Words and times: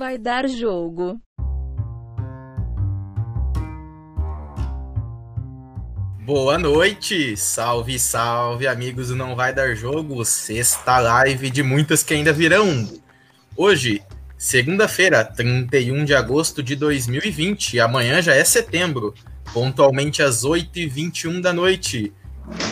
vai 0.00 0.16
dar 0.16 0.48
jogo. 0.48 1.20
Boa 6.24 6.56
noite, 6.56 7.36
salve, 7.36 7.98
salve, 7.98 8.66
amigos 8.66 9.08
do 9.08 9.16
Não 9.16 9.36
Vai 9.36 9.52
Dar 9.52 9.74
Jogo, 9.74 10.24
sexta 10.24 11.00
live 11.00 11.50
de 11.50 11.62
muitas 11.62 12.02
que 12.02 12.14
ainda 12.14 12.32
virão. 12.32 12.88
Hoje, 13.54 14.02
segunda-feira, 14.38 15.22
31 15.22 16.06
de 16.06 16.14
agosto 16.14 16.62
de 16.62 16.74
2020, 16.76 17.74
e 17.74 17.80
amanhã 17.80 18.22
já 18.22 18.34
é 18.34 18.42
setembro, 18.42 19.12
pontualmente 19.52 20.22
às 20.22 20.46
8h21 20.46 21.42
da 21.42 21.52
noite. 21.52 22.10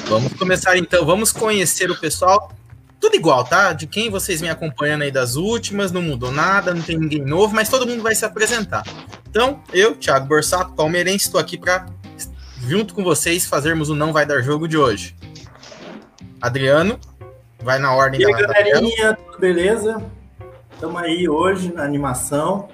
Vamos 0.06 0.32
começar 0.32 0.78
então, 0.78 1.04
vamos 1.04 1.30
conhecer 1.30 1.90
o 1.90 2.00
pessoal. 2.00 2.57
Tudo 3.00 3.14
igual, 3.14 3.44
tá? 3.44 3.72
De 3.72 3.86
quem 3.86 4.10
vocês 4.10 4.40
me 4.42 4.48
acompanhando 4.48 5.02
aí 5.02 5.10
das 5.10 5.36
últimas, 5.36 5.92
não 5.92 6.02
mudou 6.02 6.32
nada, 6.32 6.74
não 6.74 6.82
tem 6.82 6.98
ninguém 6.98 7.24
novo, 7.24 7.54
mas 7.54 7.68
todo 7.68 7.86
mundo 7.86 8.02
vai 8.02 8.14
se 8.14 8.24
apresentar. 8.24 8.82
Então, 9.30 9.62
eu, 9.72 9.94
Thiago 9.94 10.26
Borsato, 10.26 10.72
palmeirense, 10.74 11.26
estou 11.26 11.40
aqui 11.40 11.56
para 11.56 11.86
junto 12.66 12.92
com 12.94 13.04
vocês, 13.04 13.46
fazermos 13.46 13.88
o 13.88 13.94
Não 13.94 14.12
Vai 14.12 14.26
Dar 14.26 14.42
Jogo 14.42 14.66
de 14.66 14.76
hoje. 14.76 15.14
Adriano, 16.40 16.98
vai 17.62 17.78
na 17.78 17.92
ordem 17.94 18.20
E 18.20 18.26
aí, 18.26 18.32
da 18.32 18.46
galerinha, 18.48 19.14
tudo 19.14 19.38
beleza? 19.38 20.02
Estamos 20.72 21.00
aí 21.02 21.28
hoje 21.28 21.72
na 21.72 21.84
animação, 21.84 22.68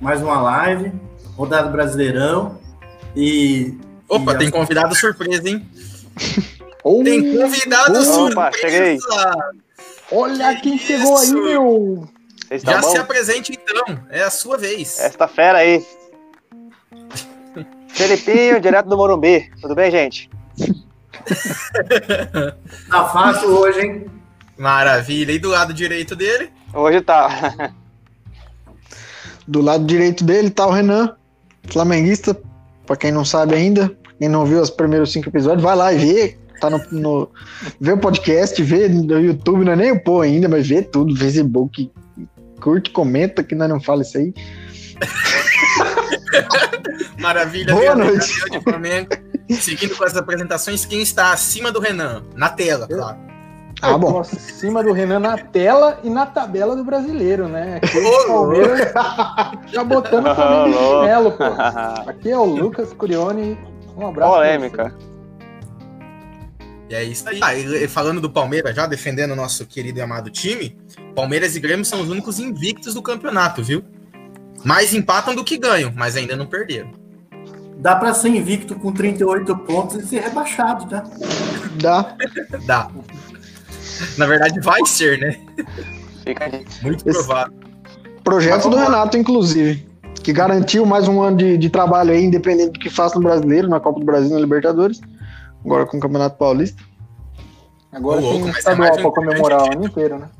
mais 0.00 0.22
uma 0.22 0.40
live, 0.40 0.92
rodada 1.36 1.68
Brasileirão 1.68 2.58
e... 3.14 3.76
Opa, 4.08 4.34
e 4.34 4.38
tem 4.38 4.46
as- 4.48 4.52
convidado 4.52 4.94
surpresa, 4.94 5.48
hein? 5.48 5.68
Oh, 6.88 7.02
Tem 7.02 7.36
convidado 7.36 7.98
Opa, 7.98 8.52
cheguei. 8.52 9.00
surpresa! 9.00 9.36
olha 10.12 10.54
quem 10.60 10.78
Que 10.78 10.86
chegou 10.86 11.16
aí, 11.16 11.24
isso? 11.24 11.34
meu! 11.42 12.08
Já 12.48 12.56
estão 12.56 12.82
se 12.82 12.94
bom? 12.96 13.00
apresente 13.02 13.52
então, 13.60 13.98
é 14.08 14.22
a 14.22 14.30
sua 14.30 14.56
vez. 14.56 15.00
Esta 15.00 15.26
fera 15.26 15.58
aí. 15.58 15.84
Felipinho, 17.88 18.60
direto 18.60 18.88
do 18.88 18.96
Morumbi. 18.96 19.50
Tudo 19.60 19.74
bem, 19.74 19.90
gente? 19.90 20.30
Tá 22.88 23.04
fácil 23.08 23.48
hoje, 23.48 23.80
hein? 23.80 24.06
Maravilha. 24.56 25.32
E 25.32 25.38
do 25.40 25.48
lado 25.48 25.74
direito 25.74 26.14
dele? 26.14 26.50
Hoje 26.72 27.00
tá. 27.00 27.72
Do 29.48 29.60
lado 29.60 29.84
direito 29.84 30.24
dele 30.24 30.50
tá 30.50 30.66
o 30.66 30.70
Renan, 30.72 31.16
flamenguista, 31.70 32.36
pra 32.84 32.96
quem 32.96 33.12
não 33.12 33.24
sabe 33.24 33.54
ainda, 33.54 33.96
quem 34.18 34.28
não 34.28 34.44
viu 34.44 34.60
os 34.60 34.70
primeiros 34.70 35.12
cinco 35.12 35.28
episódios, 35.28 35.62
vai 35.62 35.76
lá 35.76 35.92
e 35.92 35.98
vê, 35.98 36.38
tá 36.60 36.70
no, 36.70 36.80
no- 36.90 37.28
vê 37.80 37.92
o 37.92 37.98
podcast, 37.98 38.62
vê 38.62 38.88
no 38.88 39.18
YouTube, 39.20 39.64
não 39.64 39.72
é 39.72 39.76
nem 39.76 39.92
o 39.92 40.02
pô 40.02 40.20
ainda, 40.20 40.48
mas 40.48 40.66
vê 40.68 40.82
tudo, 40.82 41.16
Facebook, 41.16 41.90
curte, 42.60 42.90
comenta 42.90 43.42
que 43.42 43.54
nós 43.54 43.68
não 43.68 43.80
fala 43.80 44.02
isso 44.02 44.18
aí. 44.18 44.32
Maravilha. 47.18 47.74
Boa 47.74 47.94
noite. 47.94 48.40
campeão 48.40 48.58
de 48.58 48.64
Flamengo. 48.64 49.08
Seguindo 49.50 49.96
com 49.96 50.04
as 50.04 50.16
apresentações, 50.16 50.84
quem 50.84 51.02
está 51.02 51.32
acima 51.32 51.70
do 51.70 51.80
Renan? 51.80 52.22
Na 52.34 52.48
tela, 52.48 52.86
claro. 52.86 53.16
Ah, 53.82 53.90
Eu 53.90 53.98
bom. 53.98 54.20
acima 54.20 54.82
do 54.82 54.92
Renan 54.92 55.18
na 55.18 55.36
tela 55.36 56.00
e 56.02 56.08
na 56.08 56.24
tabela 56.24 56.74
do 56.74 56.82
brasileiro, 56.82 57.46
né? 57.46 57.78
Aqui 57.82 57.98
Ô, 57.98 58.08
o 58.08 58.26
Palmeiras 58.26 58.92
já 59.66 59.84
botando 59.84 60.26
o 60.26 60.34
Flamengo 60.34 60.70
de 60.70 60.78
chinelo, 60.84 61.32
pô. 61.32 61.44
Aqui 62.10 62.30
é 62.30 62.38
o 62.38 62.44
Lucas 62.44 62.92
Curione. 62.94 63.58
Um 63.96 64.06
abraço. 64.08 64.32
pra 64.32 64.40
Polêmica. 64.40 64.94
E 66.88 66.94
é 66.94 67.02
isso 67.04 67.28
aí. 67.28 67.40
Ah, 67.42 67.54
e 67.54 67.88
falando 67.88 68.20
do 68.20 68.30
Palmeiras, 68.30 68.74
já 68.74 68.86
defendendo 68.86 69.32
o 69.32 69.36
nosso 69.36 69.66
querido 69.66 69.98
e 69.98 70.02
amado 70.02 70.30
time, 70.30 70.76
Palmeiras 71.14 71.56
e 71.56 71.60
Grêmio 71.60 71.84
são 71.84 72.00
os 72.00 72.08
únicos 72.08 72.38
invictos 72.38 72.94
do 72.94 73.02
campeonato, 73.02 73.62
viu? 73.62 73.82
Mais 74.64 74.94
empatam 74.94 75.34
do 75.34 75.44
que 75.44 75.58
ganham, 75.58 75.92
mas 75.94 76.16
ainda 76.16 76.36
não 76.36 76.46
perderam. 76.46 76.90
Dá 77.78 77.94
pra 77.96 78.14
ser 78.14 78.28
invicto 78.28 78.74
com 78.76 78.92
38 78.92 79.56
pontos 79.58 79.96
e 80.02 80.06
ser 80.06 80.20
rebaixado, 80.22 80.86
tá? 80.88 81.04
Dá. 81.80 82.16
Dá. 82.66 82.88
Na 84.16 84.26
verdade, 84.26 84.60
vai 84.60 84.84
ser, 84.86 85.18
né? 85.18 85.38
Fica 86.24 86.44
aí. 86.44 86.64
Muito 86.82 87.08
Esse- 87.08 87.18
provável. 87.18 87.52
Projeto 88.24 88.68
do 88.68 88.76
Renato, 88.76 89.16
inclusive, 89.16 89.86
que 90.22 90.32
garantiu 90.32 90.84
mais 90.84 91.06
um 91.06 91.22
ano 91.22 91.36
de, 91.36 91.56
de 91.58 91.70
trabalho 91.70 92.10
aí, 92.12 92.24
independente 92.24 92.72
do 92.72 92.80
que 92.80 92.90
faça 92.90 93.14
no 93.16 93.22
Brasileiro, 93.22 93.68
na 93.68 93.78
Copa 93.78 94.00
do 94.00 94.06
Brasil, 94.06 94.30
na 94.30 94.40
Libertadores, 94.40 95.00
agora 95.66 95.84
com 95.84 95.98
o 95.98 96.00
Campeonato 96.00 96.36
Paulista. 96.36 96.82
Agora 97.92 98.20
Ô, 98.20 98.24
louco, 98.24 98.38
tem 98.38 98.48
é 98.48 98.58
estadual 98.58 98.88
mais 98.88 98.98
um 98.98 99.02
pra 99.02 99.10
comemorar 99.10 99.62
o 99.62 99.72
ano 99.72 99.84
inteiro, 99.84 100.18
né? 100.18 100.30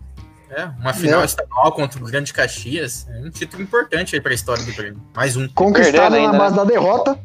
É, 0.51 0.65
uma 0.65 0.93
final 0.95 1.23
É. 1.23 1.25
estadual 1.25 1.73
contra 1.73 2.01
o 2.01 2.07
Grande 2.07 2.33
Caxias. 2.33 3.07
É 3.11 3.19
um 3.21 3.31
título 3.31 3.63
importante 3.63 4.15
aí 4.15 4.21
para 4.21 4.31
a 4.31 4.35
história 4.35 4.63
do 4.65 4.73
Grêmio. 4.73 5.03
Mais 5.15 5.37
um. 5.37 5.49
Conquistado 5.49 5.93
Perdendo 5.93 6.11
na 6.13 6.19
ainda, 6.19 6.39
base 6.39 6.57
da 6.57 6.65
derrota. 6.65 7.19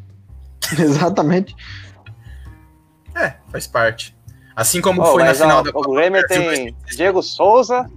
Exatamente. 0.76 1.54
É, 3.14 3.34
faz 3.50 3.66
parte. 3.66 4.16
Assim 4.56 4.80
como 4.80 5.02
Ô, 5.02 5.06
foi 5.06 5.22
na 5.22 5.34
final 5.34 5.60
ó, 5.60 5.62
da 5.62 5.70
o 5.70 5.72
Copa 5.72 5.90
Grêmio 5.92 6.20
do 6.20 6.28
Brasil 6.28 6.50
tem 6.52 6.76
Diego 6.96 7.22
Souza. 7.22 7.88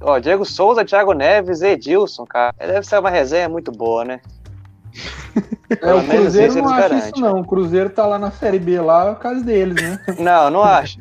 Ó, 0.00 0.18
Diego 0.18 0.44
Souza, 0.44 0.84
Thiago 0.84 1.12
Neves 1.12 1.60
e 1.60 1.68
Edilson, 1.68 2.24
cara. 2.24 2.54
Deve 2.58 2.86
ser 2.86 2.98
uma 2.98 3.10
resenha 3.10 3.48
muito 3.48 3.70
boa, 3.70 4.04
né? 4.04 4.20
É, 5.80 5.94
o 5.94 6.04
Cruzeiro 6.06 6.52
isso 6.52 6.58
não 6.62 6.68
acha 6.70 6.88
garantem. 6.88 7.10
isso, 7.10 7.20
não. 7.20 7.40
O 7.40 7.46
Cruzeiro 7.46 7.90
tá 7.90 8.06
lá 8.06 8.18
na 8.18 8.30
Série 8.30 8.58
B, 8.58 8.80
lá, 8.80 9.06
é 9.06 9.10
o 9.10 9.16
caso 9.16 9.44
deles, 9.44 9.80
né? 9.80 10.00
Não, 10.18 10.50
não 10.50 10.62
acho. 10.62 10.98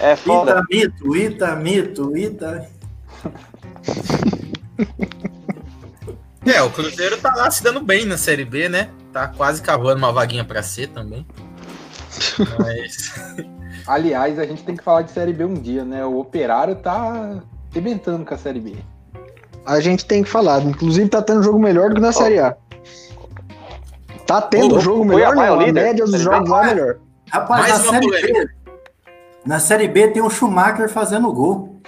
É 0.00 0.16
foda. 0.16 0.62
Itamito, 0.70 1.16
Itamito, 1.16 2.16
Ita... 2.16 2.68
É, 6.44 6.60
o 6.62 6.70
Cruzeiro 6.70 7.16
tá 7.18 7.34
lá 7.34 7.50
se 7.50 7.62
dando 7.62 7.80
bem 7.80 8.04
na 8.04 8.18
Série 8.18 8.44
B, 8.44 8.68
né? 8.68 8.90
Tá 9.12 9.28
quase 9.28 9.62
cavando 9.62 9.98
uma 9.98 10.12
vaguinha 10.12 10.44
pra 10.44 10.62
C 10.62 10.86
também. 10.86 11.26
Mas. 12.58 13.14
Aliás, 13.86 14.38
a 14.38 14.44
gente 14.44 14.62
tem 14.62 14.76
que 14.76 14.84
falar 14.84 15.02
de 15.02 15.10
Série 15.10 15.32
B 15.32 15.44
um 15.44 15.54
dia, 15.54 15.84
né? 15.84 16.04
O 16.04 16.18
Operário 16.18 16.76
tá 16.76 17.40
arrebentando 17.70 18.24
com 18.24 18.34
a 18.34 18.38
Série 18.38 18.60
B. 18.60 18.76
A 19.66 19.80
gente 19.80 20.04
tem 20.04 20.22
que 20.22 20.28
falar. 20.28 20.62
Inclusive, 20.62 21.08
tá 21.08 21.22
tendo 21.22 21.42
jogo 21.42 21.58
melhor 21.58 21.88
do 21.90 21.96
que 21.96 22.00
na 22.00 22.12
Série 22.12 22.38
A. 22.38 22.56
Tá 24.26 24.40
tendo 24.40 24.76
Ô, 24.76 24.80
jogo 24.80 25.04
melhor, 25.04 25.34
não. 25.34 25.60
A 25.60 25.64
líder. 25.66 25.72
média 25.84 26.04
dos 26.04 26.12
Série 26.12 26.22
jogos 26.24 26.48
lá 26.50 26.62
é 26.70 26.74
melhor. 26.74 26.96
Rapaz, 27.30 27.60
Mais 27.68 27.84
na 27.84 27.90
uma 27.90 27.92
Série. 28.00 28.32
B... 28.32 28.48
Na 29.46 29.58
Série 29.60 29.88
B 29.88 30.08
tem 30.08 30.22
o 30.22 30.30
Schumacher 30.30 30.88
fazendo 30.88 31.30
gol. 31.32 31.80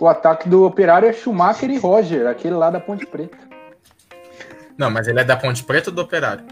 O 0.00 0.08
ataque 0.08 0.48
do 0.48 0.64
Operário 0.64 1.08
é 1.08 1.12
Schumacher 1.12 1.70
e 1.70 1.78
Roger, 1.78 2.26
aquele 2.26 2.54
lá 2.54 2.70
da 2.70 2.80
Ponte 2.80 3.06
Preta. 3.06 3.36
Não, 4.76 4.90
mas 4.90 5.06
ele 5.06 5.20
é 5.20 5.24
da 5.24 5.36
Ponte 5.36 5.62
Preta 5.62 5.90
ou 5.90 5.94
do 5.96 6.02
Operário? 6.02 6.44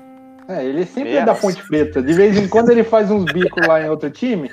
É, 0.49 0.65
ele 0.65 0.87
sempre 0.87 1.17
é 1.17 1.25
da 1.25 1.35
Ponte 1.35 1.61
Preta. 1.67 2.01
De 2.01 2.13
vez 2.13 2.37
em 2.39 2.47
quando 2.47 2.71
ele 2.71 2.85
faz 2.85 3.11
uns 3.11 3.25
bicos 3.33 3.67
lá 3.67 3.81
em 3.83 3.89
outro 3.89 4.11
time, 4.11 4.49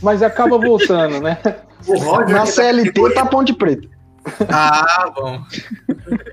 mas 0.00 0.22
acaba 0.22 0.56
voltando, 0.58 1.20
né? 1.20 1.38
O 1.88 1.98
Roger, 1.98 2.28
Na 2.36 2.46
CLT 2.46 2.88
categoria- 2.90 3.14
tá 3.16 3.26
Ponte 3.26 3.52
Preta. 3.52 3.88
Ah, 4.50 5.10
bom. 5.14 5.42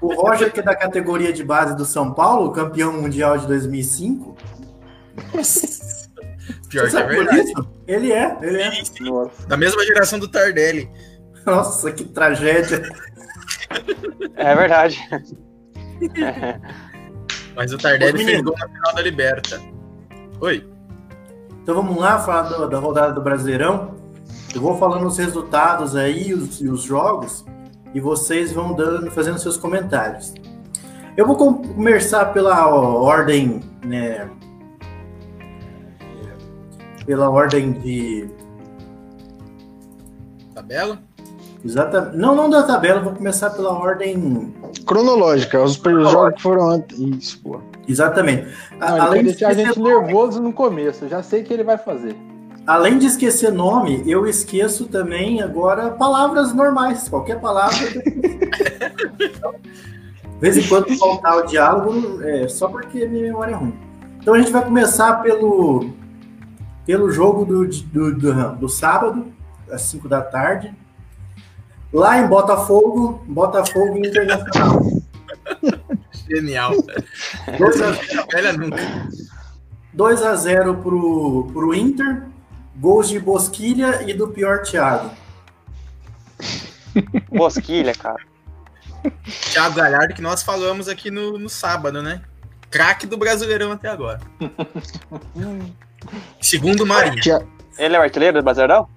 o 0.01 0.13
Roger, 0.13 0.51
que 0.51 0.59
é 0.59 0.63
da 0.63 0.75
categoria 0.75 1.31
de 1.31 1.43
base 1.43 1.75
do 1.75 1.85
São 1.85 2.13
Paulo, 2.13 2.51
campeão 2.51 2.91
mundial 2.93 3.37
de 3.37 3.47
2005. 3.47 4.35
Pior 6.69 6.89
Você 6.89 6.97
que 6.97 7.03
é 7.03 7.05
verdade. 7.05 7.39
isso? 7.39 7.69
Ele 7.87 8.11
é, 8.11 8.37
ele 8.41 8.61
é. 8.61 8.71
Sim, 8.71 8.85
sim. 8.85 9.03
Nossa. 9.05 9.47
Da 9.47 9.55
mesma 9.57 9.83
geração 9.85 10.19
do 10.19 10.27
Tardelli. 10.27 10.89
Nossa, 11.45 11.91
que 11.91 12.03
tragédia. 12.03 12.81
É 14.35 14.53
verdade. 14.55 14.99
Mas 17.55 17.73
o 17.73 17.77
Tardelli 17.77 18.23
fez 18.23 18.41
gol 18.41 18.55
na 18.59 18.67
final 18.67 18.93
da 18.95 19.01
Liberta. 19.01 19.61
Oi. 20.41 20.67
Então 21.63 21.75
vamos 21.75 21.97
lá 21.97 22.19
falar 22.19 22.43
do- 22.43 22.67
da 22.69 22.79
rodada 22.79 23.13
do 23.13 23.21
Brasileirão. 23.21 23.95
Eu 24.53 24.61
vou 24.61 24.77
falando 24.77 25.05
os 25.07 25.17
resultados 25.17 25.95
aí 25.95 26.33
os, 26.33 26.61
e 26.61 26.67
os 26.69 26.81
jogos 26.83 27.45
e 27.93 27.99
vocês 27.99 28.51
vão 28.51 28.73
dando, 28.73 29.09
fazendo 29.11 29.37
seus 29.39 29.57
comentários. 29.57 30.33
Eu 31.15 31.25
vou 31.25 31.35
com- 31.35 31.53
começar 31.55 32.25
pela 32.27 32.67
ordem, 32.67 33.61
né? 33.83 34.29
Pela 37.05 37.29
ordem 37.29 37.71
de 37.71 38.27
Tabela? 40.53 40.99
exatamente. 41.63 42.17
Não, 42.17 42.35
não 42.35 42.49
da 42.49 42.63
tabela. 42.63 42.99
eu 42.99 43.03
Vou 43.05 43.13
começar 43.13 43.49
pela 43.51 43.71
ordem 43.71 44.53
Cronológica. 44.85 45.61
Os 45.61 45.77
primeiros 45.77 46.11
jogos 46.11 46.35
que 46.35 46.41
foram 46.41 46.69
antes. 46.69 46.97
Isso, 46.99 47.41
pô. 47.41 47.59
exatamente. 47.87 48.47
A- 48.79 48.89
Não, 48.89 48.97
ele 48.97 49.05
além 49.05 49.23
de 49.23 49.29
deixar 49.31 49.49
a 49.49 49.53
gente 49.53 49.79
nervoso 49.79 50.41
no 50.41 50.51
começo. 50.53 51.05
Eu 51.05 51.09
já 51.09 51.23
sei 51.23 51.41
o 51.41 51.45
que 51.45 51.53
ele 51.53 51.63
vai 51.63 51.77
fazer. 51.77 52.15
Além 52.67 52.97
de 52.97 53.05
esquecer 53.05 53.49
nome, 53.49 54.03
eu 54.05 54.27
esqueço 54.27 54.87
também 54.87 55.41
agora 55.41 55.89
palavras 55.91 56.53
normais. 56.53 57.07
Qualquer 57.07 57.39
palavra. 57.39 57.77
De 60.37 60.41
vez 60.41 60.57
em 60.57 60.67
quando 60.67 60.93
faltar 60.97 61.37
o 61.37 61.45
diálogo, 61.45 62.21
é 62.21 62.45
só 62.49 62.67
porque 62.67 63.07
minha 63.07 63.23
memória 63.23 63.53
é 63.53 63.55
ruim. 63.55 63.73
Então 64.19 64.33
a 64.33 64.39
gente 64.39 64.51
vai 64.51 64.65
começar 64.65 65.21
pelo, 65.23 65.91
pelo 66.85 67.09
jogo 67.09 67.45
do, 67.45 67.65
do, 67.65 68.13
do, 68.13 68.55
do 68.57 68.67
sábado, 68.67 69.31
às 69.71 69.83
5 69.83 70.09
da 70.09 70.21
tarde. 70.21 70.75
Lá 71.93 72.19
em 72.19 72.27
Botafogo, 72.27 73.23
Botafogo 73.25 73.97
e 73.97 74.09
Internacional. 74.09 74.81
Genial. 76.29 76.73
2 77.57 77.81
a, 77.81 77.91
Velha 78.29 78.51
nunca. 78.51 79.07
2 79.93 80.21
a 80.21 80.35
0 80.35 80.75
pro, 80.75 81.49
pro 81.53 81.73
Inter. 81.73 82.27
Gols 82.79 83.09
de 83.09 83.19
Bosquilha 83.19 84.03
e 84.07 84.13
do 84.13 84.27
pior 84.27 84.61
Thiago. 84.61 85.11
Bosquilha, 87.29 87.93
cara. 87.93 88.19
Thiago 89.51 89.75
Galhardo, 89.75 90.13
que 90.13 90.21
nós 90.21 90.43
falamos 90.43 90.87
aqui 90.87 91.09
no, 91.09 91.37
no 91.37 91.49
sábado, 91.49 92.01
né? 92.01 92.21
Craque 92.69 93.07
do 93.07 93.17
Brasileirão 93.17 93.71
até 93.71 93.89
agora. 93.89 94.19
Segundo 96.41 96.81
o 96.81 96.85
Marinho. 96.85 97.21
Ele 97.77 97.95
é 97.95 97.99
o 97.99 98.01
artilheiro 98.01 98.39
do 98.39 98.43
Brasileirão? 98.43 98.87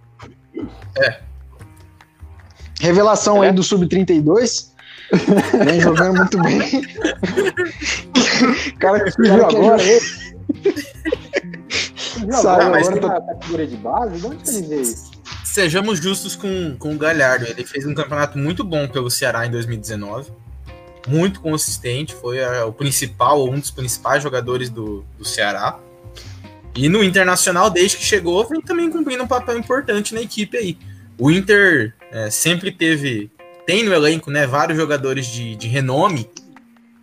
Revelação 2.80 3.42
É? 3.42 3.48
aí 3.48 3.52
do 3.52 3.62
Sub-32. 3.62 4.70
Vem 5.64 5.80
jogando 5.80 6.16
muito 6.18 6.40
bem. 6.42 6.82
cara 8.78 9.00
cara 9.00 9.10
que 9.10 9.28
agora 9.28 9.76
agora 12.22 12.70
mas 12.70 12.88
na 12.88 13.20
categoria 13.20 13.66
de 13.66 13.76
base? 13.76 14.20
De 14.20 14.26
onde 14.26 14.50
ele 14.50 14.66
veio? 14.66 14.94
Sejamos 15.44 15.98
justos 15.98 16.36
com, 16.36 16.76
com 16.78 16.94
o 16.94 16.98
Galhardo. 16.98 17.46
Ele 17.46 17.64
fez 17.64 17.86
um 17.86 17.94
campeonato 17.94 18.38
muito 18.38 18.62
bom 18.62 18.86
pelo 18.88 19.10
Ceará 19.10 19.46
em 19.46 19.50
2019. 19.50 20.32
Muito 21.08 21.40
consistente. 21.40 22.14
Foi 22.14 22.38
o 22.66 22.72
principal, 22.72 23.40
ou 23.40 23.52
um 23.52 23.58
dos 23.58 23.70
principais 23.70 24.22
jogadores 24.22 24.70
do, 24.70 25.04
do 25.18 25.24
Ceará. 25.24 25.78
E 26.74 26.88
no 26.88 27.02
Internacional, 27.02 27.68
desde 27.68 27.96
que 27.96 28.04
chegou, 28.04 28.46
vem 28.46 28.60
também 28.60 28.90
cumprindo 28.90 29.24
um 29.24 29.28
papel 29.28 29.58
importante 29.58 30.14
na 30.14 30.20
equipe 30.20 30.56
aí. 30.56 30.78
O 31.18 31.30
Inter 31.30 31.94
é, 32.10 32.30
sempre 32.30 32.72
teve. 32.72 33.30
Tem 33.66 33.84
no 33.84 33.92
elenco, 33.92 34.30
né? 34.30 34.46
Vários 34.46 34.78
jogadores 34.78 35.26
de, 35.26 35.54
de 35.54 35.68
renome, 35.68 36.30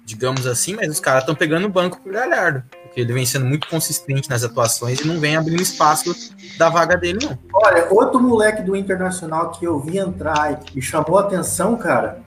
digamos 0.03 0.47
assim, 0.47 0.73
mas 0.73 0.89
os 0.89 0.99
caras 0.99 1.23
estão 1.23 1.35
pegando 1.35 1.65
o 1.65 1.69
banco 1.69 2.01
pro 2.01 2.11
Galhardo. 2.11 2.63
Porque 2.87 3.01
ele 3.01 3.13
vem 3.13 3.25
sendo 3.25 3.45
muito 3.45 3.67
consistente 3.67 4.29
nas 4.29 4.43
atuações 4.43 4.99
e 4.99 5.07
não 5.07 5.19
vem 5.19 5.35
abrindo 5.35 5.61
espaço 5.61 6.15
da 6.57 6.69
vaga 6.69 6.97
dele, 6.97 7.19
não. 7.23 7.37
Olha, 7.53 7.87
outro 7.91 8.19
moleque 8.19 8.61
do 8.61 8.75
Internacional 8.75 9.51
que 9.51 9.65
eu 9.65 9.79
vi 9.79 9.97
entrar 9.97 10.53
e 10.53 10.75
me 10.75 10.81
chamou 10.81 11.17
a 11.17 11.21
atenção, 11.21 11.75
cara, 11.77 12.21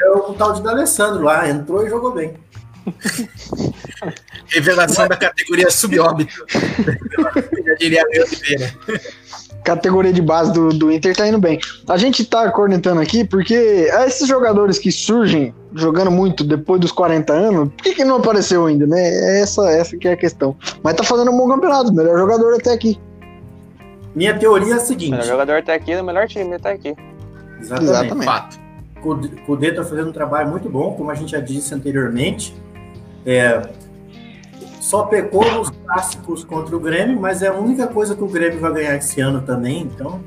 é 0.00 0.10
o 0.10 0.34
tal 0.34 0.52
de 0.52 0.62
D'Alessandro 0.62 1.22
lá. 1.22 1.48
Entrou 1.48 1.86
e 1.86 1.90
jogou 1.90 2.12
bem. 2.12 2.34
Revelação 4.46 5.06
da 5.08 5.16
categoria 5.16 5.70
subóbito. 5.70 6.44
Já 7.66 7.74
diria 7.74 8.02
Oliveira. 8.02 8.74
categoria 9.64 10.12
de 10.12 10.22
base 10.22 10.52
do, 10.52 10.70
do 10.70 10.90
Inter 10.90 11.14
tá 11.14 11.28
indo 11.28 11.38
bem. 11.38 11.58
A 11.86 11.96
gente 11.98 12.24
tá 12.24 12.50
cornetando 12.50 13.00
aqui 13.00 13.24
porque 13.24 13.54
esses 13.54 14.26
jogadores 14.26 14.78
que 14.78 14.90
surgem 14.90 15.54
jogando 15.74 16.10
muito 16.10 16.44
depois 16.44 16.80
dos 16.80 16.92
40 16.92 17.32
anos, 17.32 17.68
por 17.68 17.82
que, 17.82 17.94
que 17.94 18.04
não 18.04 18.16
apareceu 18.16 18.66
ainda, 18.66 18.86
né? 18.86 19.00
É 19.00 19.40
Essa, 19.40 19.70
essa 19.70 19.96
que 19.96 20.08
é 20.08 20.12
a 20.12 20.16
questão. 20.16 20.56
Mas 20.82 20.94
tá 20.94 21.04
fazendo 21.04 21.30
um 21.30 21.36
bom 21.36 21.48
campeonato, 21.48 21.92
melhor 21.92 22.18
jogador 22.18 22.54
até 22.54 22.72
aqui. 22.72 22.98
Minha 24.14 24.36
teoria 24.38 24.74
é 24.74 24.76
a 24.78 24.78
O 24.78 24.80
seguinte. 24.80 25.10
melhor 25.10 25.26
jogador 25.26 25.52
até 25.58 25.74
aqui, 25.74 25.94
o 25.94 26.02
melhor 26.04 26.26
time 26.26 26.54
até 26.54 26.72
aqui. 26.72 26.94
Exatamente. 27.60 27.90
Exatamente. 27.90 28.24
Fato. 28.24 28.58
O 29.04 29.16
Cudê 29.46 29.72
tá 29.72 29.84
fazendo 29.84 30.08
um 30.08 30.12
trabalho 30.12 30.48
muito 30.50 30.68
bom, 30.68 30.92
como 30.94 31.10
a 31.10 31.14
gente 31.14 31.30
já 31.32 31.40
disse 31.40 31.72
anteriormente. 31.74 32.52
É, 33.24 33.62
só 34.80 35.04
pecou 35.04 35.44
nos 35.52 35.70
clássicos 35.70 36.42
contra 36.44 36.74
o 36.74 36.80
Grêmio, 36.80 37.20
mas 37.20 37.42
é 37.42 37.48
a 37.48 37.52
única 37.52 37.86
coisa 37.86 38.16
que 38.16 38.24
o 38.24 38.26
Grêmio 38.28 38.58
vai 38.58 38.72
ganhar 38.72 38.96
esse 38.96 39.20
ano 39.20 39.42
também. 39.42 39.82
Então, 39.82 40.20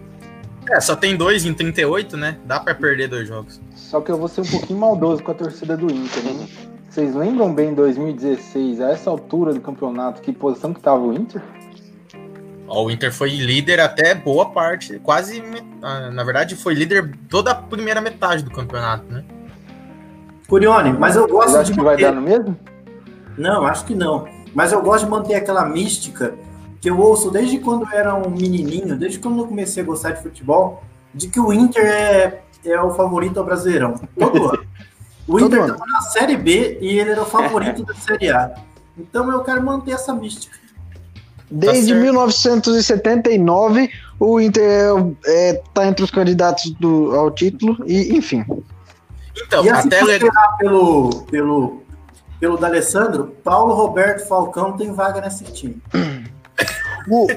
É, 0.69 0.79
só 0.79 0.95
tem 0.95 1.17
dois 1.17 1.45
em 1.45 1.53
38, 1.53 2.15
né? 2.15 2.37
Dá 2.45 2.59
pra 2.59 2.73
perder 2.75 3.09
dois 3.09 3.27
jogos. 3.27 3.59
Só 3.91 3.99
que 3.99 4.09
eu 4.09 4.17
vou 4.17 4.29
ser 4.29 4.39
um 4.39 4.45
pouquinho 4.45 4.79
maldoso 4.79 5.21
com 5.21 5.31
a 5.31 5.33
torcida 5.33 5.75
do 5.75 5.91
Inter. 5.91 6.23
Né? 6.23 6.47
Vocês 6.89 7.13
lembram 7.13 7.53
bem 7.53 7.71
em 7.71 7.73
2016, 7.73 8.79
a 8.79 8.91
essa 8.91 9.09
altura 9.09 9.53
do 9.53 9.59
campeonato, 9.59 10.21
que 10.21 10.31
posição 10.31 10.73
que 10.73 10.79
tava 10.79 11.01
o 11.01 11.11
Inter? 11.11 11.41
Ó, 12.69 12.85
o 12.85 12.89
Inter 12.89 13.11
foi 13.11 13.31
líder 13.31 13.81
até 13.81 14.15
boa 14.15 14.49
parte, 14.49 14.97
quase. 14.99 15.43
ah, 15.81 16.09
Na 16.09 16.23
verdade, 16.23 16.55
foi 16.55 16.73
líder 16.73 17.17
toda 17.27 17.51
a 17.51 17.55
primeira 17.55 17.99
metade 17.99 18.45
do 18.45 18.49
campeonato, 18.49 19.03
né? 19.11 19.25
Curione, 20.47 20.93
mas 20.93 21.17
eu 21.17 21.27
gosto 21.27 21.57
acham 21.57 21.63
de 21.63 21.73
que 21.73 21.83
vai 21.83 21.95
manter... 21.95 22.05
dar 22.05 22.13
no 22.13 22.21
mesmo? 22.21 22.57
Não, 23.37 23.65
acho 23.65 23.83
que 23.83 23.93
não. 23.93 24.25
Mas 24.55 24.71
eu 24.71 24.81
gosto 24.81 25.03
de 25.03 25.11
manter 25.11 25.35
aquela 25.35 25.65
mística 25.65 26.33
que 26.79 26.89
eu 26.89 26.97
ouço 26.97 27.29
desde 27.29 27.59
quando 27.59 27.83
eu 27.91 27.99
era 27.99 28.15
um 28.15 28.29
menininho, 28.29 28.97
desde 28.97 29.19
quando 29.19 29.39
eu 29.39 29.47
comecei 29.47 29.83
a 29.83 29.85
gostar 29.85 30.11
de 30.11 30.23
futebol, 30.23 30.81
de 31.13 31.27
que 31.27 31.41
o 31.41 31.51
Inter 31.51 31.85
é, 31.85 32.41
é 32.65 32.79
o 32.81 32.91
favorito 32.91 33.39
ao 33.39 33.45
Brasileirão. 33.45 33.95
Todo 34.17 34.49
ano. 34.49 34.65
O 35.27 35.37
Todo 35.37 35.55
Inter 35.55 35.61
estava 35.61 35.85
na 35.85 36.01
Série 36.01 36.35
B 36.35 36.77
e 36.81 36.99
ele 36.99 37.11
era 37.11 37.21
o 37.21 37.25
favorito 37.25 37.83
da 37.83 37.93
Série 37.93 38.29
A. 38.31 38.53
Então 38.97 39.31
eu 39.31 39.41
quero 39.43 39.63
manter 39.63 39.91
essa 39.91 40.13
mística. 40.13 40.57
Desde 41.49 41.87
certo. 41.87 42.01
1979, 42.01 43.89
o 44.19 44.39
Inter 44.39 44.63
é, 44.63 45.49
é, 45.49 45.63
tá 45.73 45.85
entre 45.85 46.03
os 46.03 46.11
candidatos 46.11 46.71
do, 46.71 47.13
ao 47.15 47.29
título, 47.29 47.77
e 47.85 48.15
enfim. 48.15 48.45
Então, 49.35 49.63
e 49.63 49.69
assim 49.69 49.87
até 49.87 50.01
esperar 50.01 50.57
pelo, 50.57 51.23
pelo, 51.23 51.83
pelo 52.39 52.57
D'Alessandro, 52.57 53.35
Paulo 53.43 53.73
Roberto 53.73 54.27
Falcão 54.27 54.77
tem 54.77 54.93
vaga 54.93 55.21
nesse 55.21 55.43
time. 55.45 55.81
O, 57.07 57.27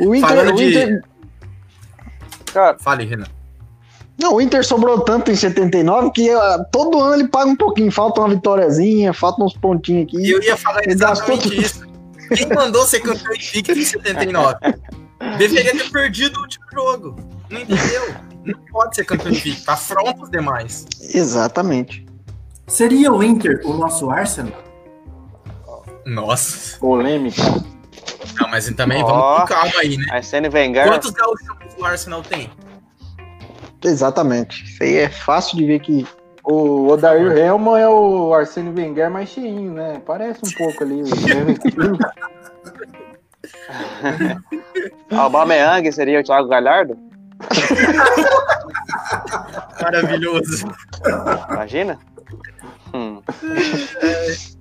o 0.00 0.14
Inter. 0.14 0.28
Falando 0.28 0.52
o 0.52 0.56
de- 0.56 0.64
Inter 0.70 1.02
Cara, 2.52 2.76
Fale, 2.80 3.04
Renan. 3.04 3.26
Não, 4.20 4.34
o 4.34 4.40
Inter 4.40 4.64
sobrou 4.64 5.00
tanto 5.00 5.30
em 5.30 5.34
79 5.34 6.10
que 6.10 6.30
ah, 6.30 6.64
todo 6.70 7.00
ano 7.00 7.14
ele 7.14 7.28
paga 7.28 7.48
um 7.48 7.56
pouquinho. 7.56 7.90
Falta 7.90 8.20
uma 8.20 8.28
vitóriazinha, 8.28 9.14
falta 9.14 9.42
uns 9.42 9.54
pontinhos 9.54 10.04
aqui. 10.04 10.18
E 10.18 10.30
eu 10.30 10.42
ia 10.42 10.56
falar 10.56 10.86
exatamente 10.86 11.42
tudo. 11.48 11.54
isso. 11.54 11.86
Quem 12.34 12.48
mandou 12.48 12.86
ser 12.86 13.00
campeão 13.00 13.34
invicto 13.34 13.72
em 13.72 13.84
79? 13.84 14.58
Deveria 15.38 15.72
ter 15.72 15.90
perdido 15.90 16.38
o 16.38 16.42
último 16.42 16.64
jogo. 16.72 17.16
Não 17.48 17.60
entendeu? 17.60 18.14
Não 18.44 18.58
pode 18.70 18.94
ser 18.94 19.04
campeão 19.04 19.32
invicto. 19.32 19.70
Afronta 19.70 20.22
os 20.22 20.30
demais. 20.30 20.86
Exatamente. 21.00 22.06
Seria 22.66 23.12
o 23.12 23.22
Inter 23.22 23.60
o 23.64 23.72
nosso 23.72 24.10
Arsenal? 24.10 24.62
Nossa. 26.04 26.78
Polêmica. 26.78 27.42
Não, 28.38 28.48
mas 28.48 28.70
também 28.70 29.02
Ó. 29.02 29.06
vamos 29.06 29.40
com 29.40 29.46
calma 29.46 29.72
aí, 29.80 29.96
né? 29.96 30.04
Arsene 30.10 30.48
Wenger. 30.48 30.86
Quantos 30.86 31.10
gaúchos 31.10 31.48
o 31.78 31.84
Arsenal 31.84 32.22
tem? 32.22 32.50
Exatamente. 33.84 34.64
Isso 34.64 34.82
aí 34.82 34.96
é 34.96 35.08
fácil 35.08 35.56
de 35.56 35.66
ver 35.66 35.78
que. 35.80 36.06
O 36.42 36.88
Odair 36.88 37.36
Helman 37.36 37.78
é 37.78 37.88
o 37.88 38.32
Arsene 38.32 38.70
Wenger 38.70 39.10
mais 39.10 39.28
cheinho, 39.28 39.72
né? 39.72 40.00
Parece 40.06 40.40
um 40.44 40.50
pouco 40.56 40.82
ali. 40.82 41.02
o 41.02 41.04
mesmo 41.04 41.50
estilo. 41.50 41.98
Aubameyang 45.10 45.92
seria 45.92 46.20
o 46.20 46.24
Thiago 46.24 46.48
Galhardo? 46.48 46.96
Maravilhoso. 49.82 50.66
Imagina? 51.50 51.98
Hum. 52.94 53.20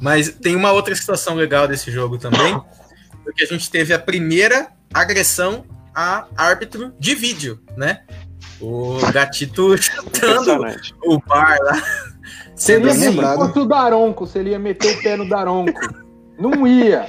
Mas 0.00 0.30
tem 0.30 0.54
uma 0.54 0.72
outra 0.72 0.94
situação 0.94 1.34
legal 1.34 1.66
desse 1.66 1.90
jogo 1.90 2.18
também, 2.18 2.60
porque 3.24 3.44
a 3.44 3.46
gente 3.46 3.70
teve 3.70 3.92
a 3.92 3.98
primeira 3.98 4.68
agressão 4.94 5.64
a 5.98 6.26
árbitro 6.36 6.92
de 6.96 7.12
vídeo, 7.12 7.58
né? 7.76 8.02
O 8.60 8.98
gatito 9.12 9.76
chutando 9.82 10.64
o 11.04 11.18
bar 11.18 11.58
lá. 11.60 11.82
Sendo 12.54 12.88
se 12.92 13.08
assim, 13.08 13.20
fosse 13.20 13.58
o 13.58 13.64
Daronco, 13.64 14.24
se 14.24 14.38
ele 14.38 14.50
ia 14.50 14.60
meter 14.60 14.96
o 14.96 15.02
pé 15.02 15.16
no 15.16 15.28
Daronco. 15.28 15.80
Não 16.38 16.64
ia. 16.64 17.08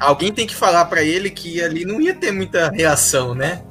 alguém 0.00 0.32
tem 0.32 0.44
que 0.44 0.56
falar 0.56 0.86
pra 0.86 1.04
ele 1.04 1.30
que 1.30 1.62
ali 1.62 1.84
não 1.84 2.00
ia 2.00 2.12
ter 2.12 2.32
muita 2.32 2.68
reação, 2.68 3.32
né? 3.32 3.62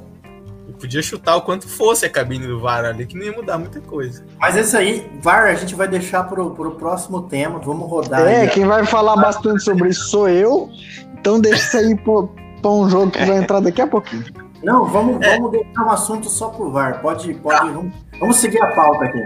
Podia 0.80 1.02
chutar 1.02 1.36
o 1.36 1.42
quanto 1.42 1.68
fosse 1.68 2.06
a 2.06 2.10
cabine 2.10 2.46
do 2.46 2.60
VAR 2.60 2.84
ali, 2.86 3.06
que 3.06 3.16
não 3.16 3.24
ia 3.24 3.32
mudar 3.32 3.58
muita 3.58 3.80
coisa. 3.80 4.24
Mas 4.38 4.56
esse 4.56 4.74
aí, 4.74 5.06
VAR, 5.20 5.48
a 5.48 5.54
gente 5.54 5.74
vai 5.74 5.86
deixar 5.86 6.24
pro, 6.24 6.50
pro 6.50 6.72
próximo 6.72 7.22
tema. 7.22 7.58
Vamos 7.58 7.88
rodar. 7.88 8.26
É, 8.26 8.42
aí. 8.42 8.50
quem 8.50 8.64
vai 8.64 8.84
falar 8.86 9.16
bastante 9.16 9.62
sobre 9.62 9.90
isso 9.90 10.08
sou 10.08 10.28
eu. 10.28 10.70
Então 11.18 11.40
deixa 11.40 11.58
isso 11.58 11.76
aí 11.76 11.94
pra, 11.94 12.28
pra 12.64 12.70
um 12.70 12.88
jogo 12.88 13.10
que 13.10 13.22
vai 13.26 13.36
entrar 13.36 13.60
daqui 13.60 13.82
a 13.82 13.86
pouquinho. 13.86 14.24
Não, 14.62 14.86
vamos, 14.86 15.20
É. 15.20 15.36
vamos 15.36 15.50
deixar 15.50 15.84
um 15.84 15.90
assunto 15.90 16.30
só 16.30 16.48
pro 16.48 16.70
VAR. 16.70 17.02
Pode, 17.02 17.34
pode. 17.34 17.70
Vamos, 17.70 17.92
vamos 18.18 18.36
seguir 18.36 18.62
a 18.62 18.68
pauta 18.74 19.04
aqui. 19.04 19.20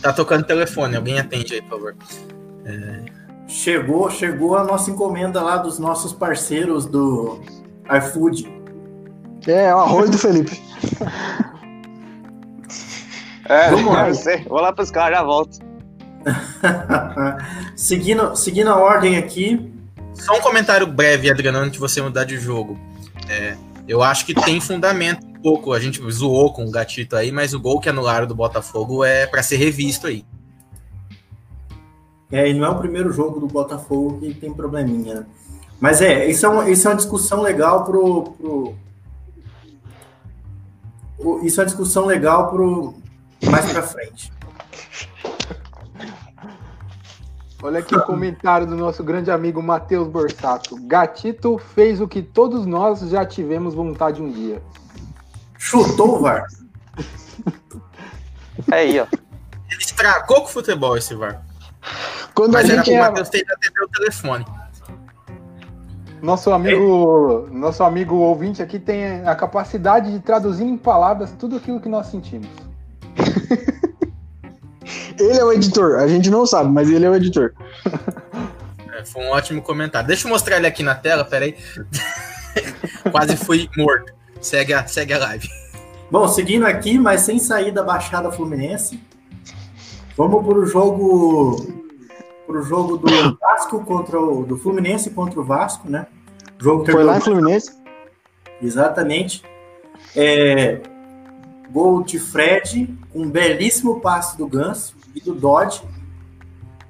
Tá 0.00 0.10
tocando 0.12 0.44
telefone, 0.44 0.96
alguém 0.96 1.18
atende 1.18 1.54
aí, 1.54 1.60
por 1.62 1.70
favor. 1.78 1.96
Chegou, 3.46 4.10
chegou 4.10 4.56
a 4.56 4.64
nossa 4.64 4.90
encomenda 4.90 5.42
lá 5.42 5.58
dos 5.58 5.78
nossos 5.78 6.14
parceiros 6.14 6.86
do 6.86 7.40
iFood. 7.98 8.50
É, 9.46 9.74
o 9.74 9.78
arroz 9.80 10.08
do 10.08 10.16
Felipe. 10.16 10.58
É, 13.46 13.70
Vamos 13.70 13.92
lá. 13.92 14.06
Vou 14.48 14.60
lá 14.60 14.72
buscar, 14.72 15.12
já 15.12 15.22
volto. 15.22 15.58
seguindo, 17.76 18.34
seguindo 18.34 18.70
a 18.70 18.76
ordem 18.76 19.18
aqui, 19.18 19.73
Só 20.14 20.36
um 20.36 20.40
comentário 20.40 20.86
breve, 20.86 21.30
Adriano, 21.30 21.58
antes 21.58 21.72
de 21.72 21.78
você 21.78 22.00
mudar 22.00 22.24
de 22.24 22.38
jogo. 22.38 22.78
É, 23.28 23.56
eu 23.86 24.02
acho 24.02 24.24
que 24.26 24.34
tem 24.34 24.60
fundamento 24.60 25.26
pouco, 25.42 25.72
a 25.72 25.80
gente 25.80 26.00
zoou 26.10 26.52
com 26.52 26.64
o 26.64 26.70
gatito 26.70 27.16
aí, 27.16 27.30
mas 27.30 27.52
o 27.52 27.60
gol 27.60 27.80
que 27.80 27.88
anularam 27.88 28.26
do 28.26 28.34
Botafogo 28.34 29.04
é 29.04 29.26
pra 29.26 29.42
ser 29.42 29.56
revisto 29.56 30.06
aí. 30.06 30.24
É, 32.32 32.48
e 32.48 32.54
não 32.54 32.64
é 32.64 32.70
o 32.70 32.78
primeiro 32.78 33.12
jogo 33.12 33.38
do 33.38 33.46
Botafogo 33.46 34.18
que 34.20 34.32
tem 34.34 34.52
probleminha. 34.52 35.14
né? 35.20 35.26
Mas 35.80 36.00
é, 36.00 36.26
isso 36.26 36.46
é 36.46 36.48
uma, 36.48 36.70
isso 36.70 36.86
é 36.88 36.90
uma 36.90 36.96
discussão 36.96 37.42
legal 37.42 37.84
pro, 37.84 38.22
pro- 38.38 38.74
o- 41.18 41.40
Isso 41.44 41.60
é 41.60 41.62
uma 41.62 41.66
discussão 41.66 42.06
legal 42.06 42.48
pro 42.50 42.94
mais 43.50 43.70
pra 43.70 43.82
frente. 43.82 44.32
Olha 47.64 47.78
aqui 47.78 47.96
o 47.96 48.02
comentário 48.02 48.66
do 48.66 48.76
nosso 48.76 49.02
grande 49.02 49.30
amigo 49.30 49.62
Matheus 49.62 50.06
Borsato. 50.06 50.76
Gatito 50.82 51.56
fez 51.56 51.98
o 51.98 52.06
que 52.06 52.20
todos 52.20 52.66
nós 52.66 53.00
já 53.08 53.24
tivemos 53.24 53.72
vontade 53.72 54.20
um 54.20 54.30
dia. 54.30 54.60
Chutou 55.56 56.16
o 56.16 56.20
VAR. 56.20 56.46
É 58.70 58.74
aí, 58.80 59.00
ó. 59.00 59.06
Ele 59.70 59.80
estragou 59.80 60.42
com 60.42 60.44
o 60.44 60.48
futebol 60.48 60.94
esse 60.94 61.14
VAR. 61.14 61.42
Quando 62.34 62.52
Mas 62.52 62.68
a 62.68 62.74
era 62.74 62.84
gente 62.84 62.94
pro 62.94 63.02
é, 63.02 63.08
Matheus 63.08 63.28
ter 63.30 63.46
atender 63.50 63.82
o 63.82 63.88
telefone. 63.88 64.44
Nosso 66.20 66.52
amigo, 66.52 67.48
nosso 67.50 67.82
amigo 67.82 68.16
ouvinte 68.16 68.62
aqui 68.62 68.78
tem 68.78 69.26
a 69.26 69.34
capacidade 69.34 70.12
de 70.12 70.20
traduzir 70.20 70.64
em 70.64 70.76
palavras 70.76 71.32
tudo 71.32 71.56
aquilo 71.56 71.80
que 71.80 71.88
nós 71.88 72.08
sentimos. 72.08 72.50
ele 75.18 75.38
é 75.38 75.44
o 75.44 75.52
editor. 75.52 75.98
A 75.98 76.06
gente 76.06 76.30
não 76.30 76.46
sabe, 76.46 76.70
mas 76.70 76.90
ele 76.90 77.04
é 77.04 77.10
o 77.10 77.14
editor. 77.14 77.52
É, 78.94 79.04
foi 79.04 79.24
um 79.24 79.30
ótimo 79.30 79.60
comentário. 79.62 80.06
Deixa 80.06 80.26
eu 80.26 80.30
mostrar 80.30 80.56
ele 80.56 80.66
aqui 80.66 80.82
na 80.82 80.94
tela, 80.94 81.24
peraí. 81.24 81.56
Quase 83.10 83.36
fui 83.36 83.68
morto. 83.76 84.12
Segue 84.40 84.72
a, 84.72 84.86
segue 84.86 85.12
a 85.12 85.18
live. 85.18 85.48
Bom, 86.10 86.28
seguindo 86.28 86.64
aqui, 86.64 86.98
mas 86.98 87.22
sem 87.22 87.38
sair 87.38 87.72
da 87.72 87.82
Baixada 87.82 88.30
Fluminense, 88.30 89.00
vamos 90.16 90.44
para 90.44 90.58
o 90.58 90.66
jogo 90.66 91.84
pro 92.46 92.62
jogo 92.62 92.98
do 92.98 93.38
Vasco 93.40 93.82
contra 93.84 94.20
o 94.20 94.44
do 94.44 94.56
Fluminense 94.58 95.10
contra 95.10 95.40
o 95.40 95.44
Vasco, 95.44 95.90
né? 95.90 96.06
O 96.60 96.62
jogo 96.62 96.84
Foi 96.84 97.02
lá 97.02 97.16
em 97.16 97.20
Fluminense. 97.20 97.72
Exatamente. 98.62 99.42
É, 100.14 100.80
gol 101.72 102.02
de 102.02 102.18
Fred, 102.18 102.94
um 103.14 103.28
belíssimo 103.28 104.00
passe 104.00 104.36
do 104.36 104.46
Ganso 104.46 104.94
e 105.14 105.20
do 105.20 105.34
Dodge. 105.34 105.82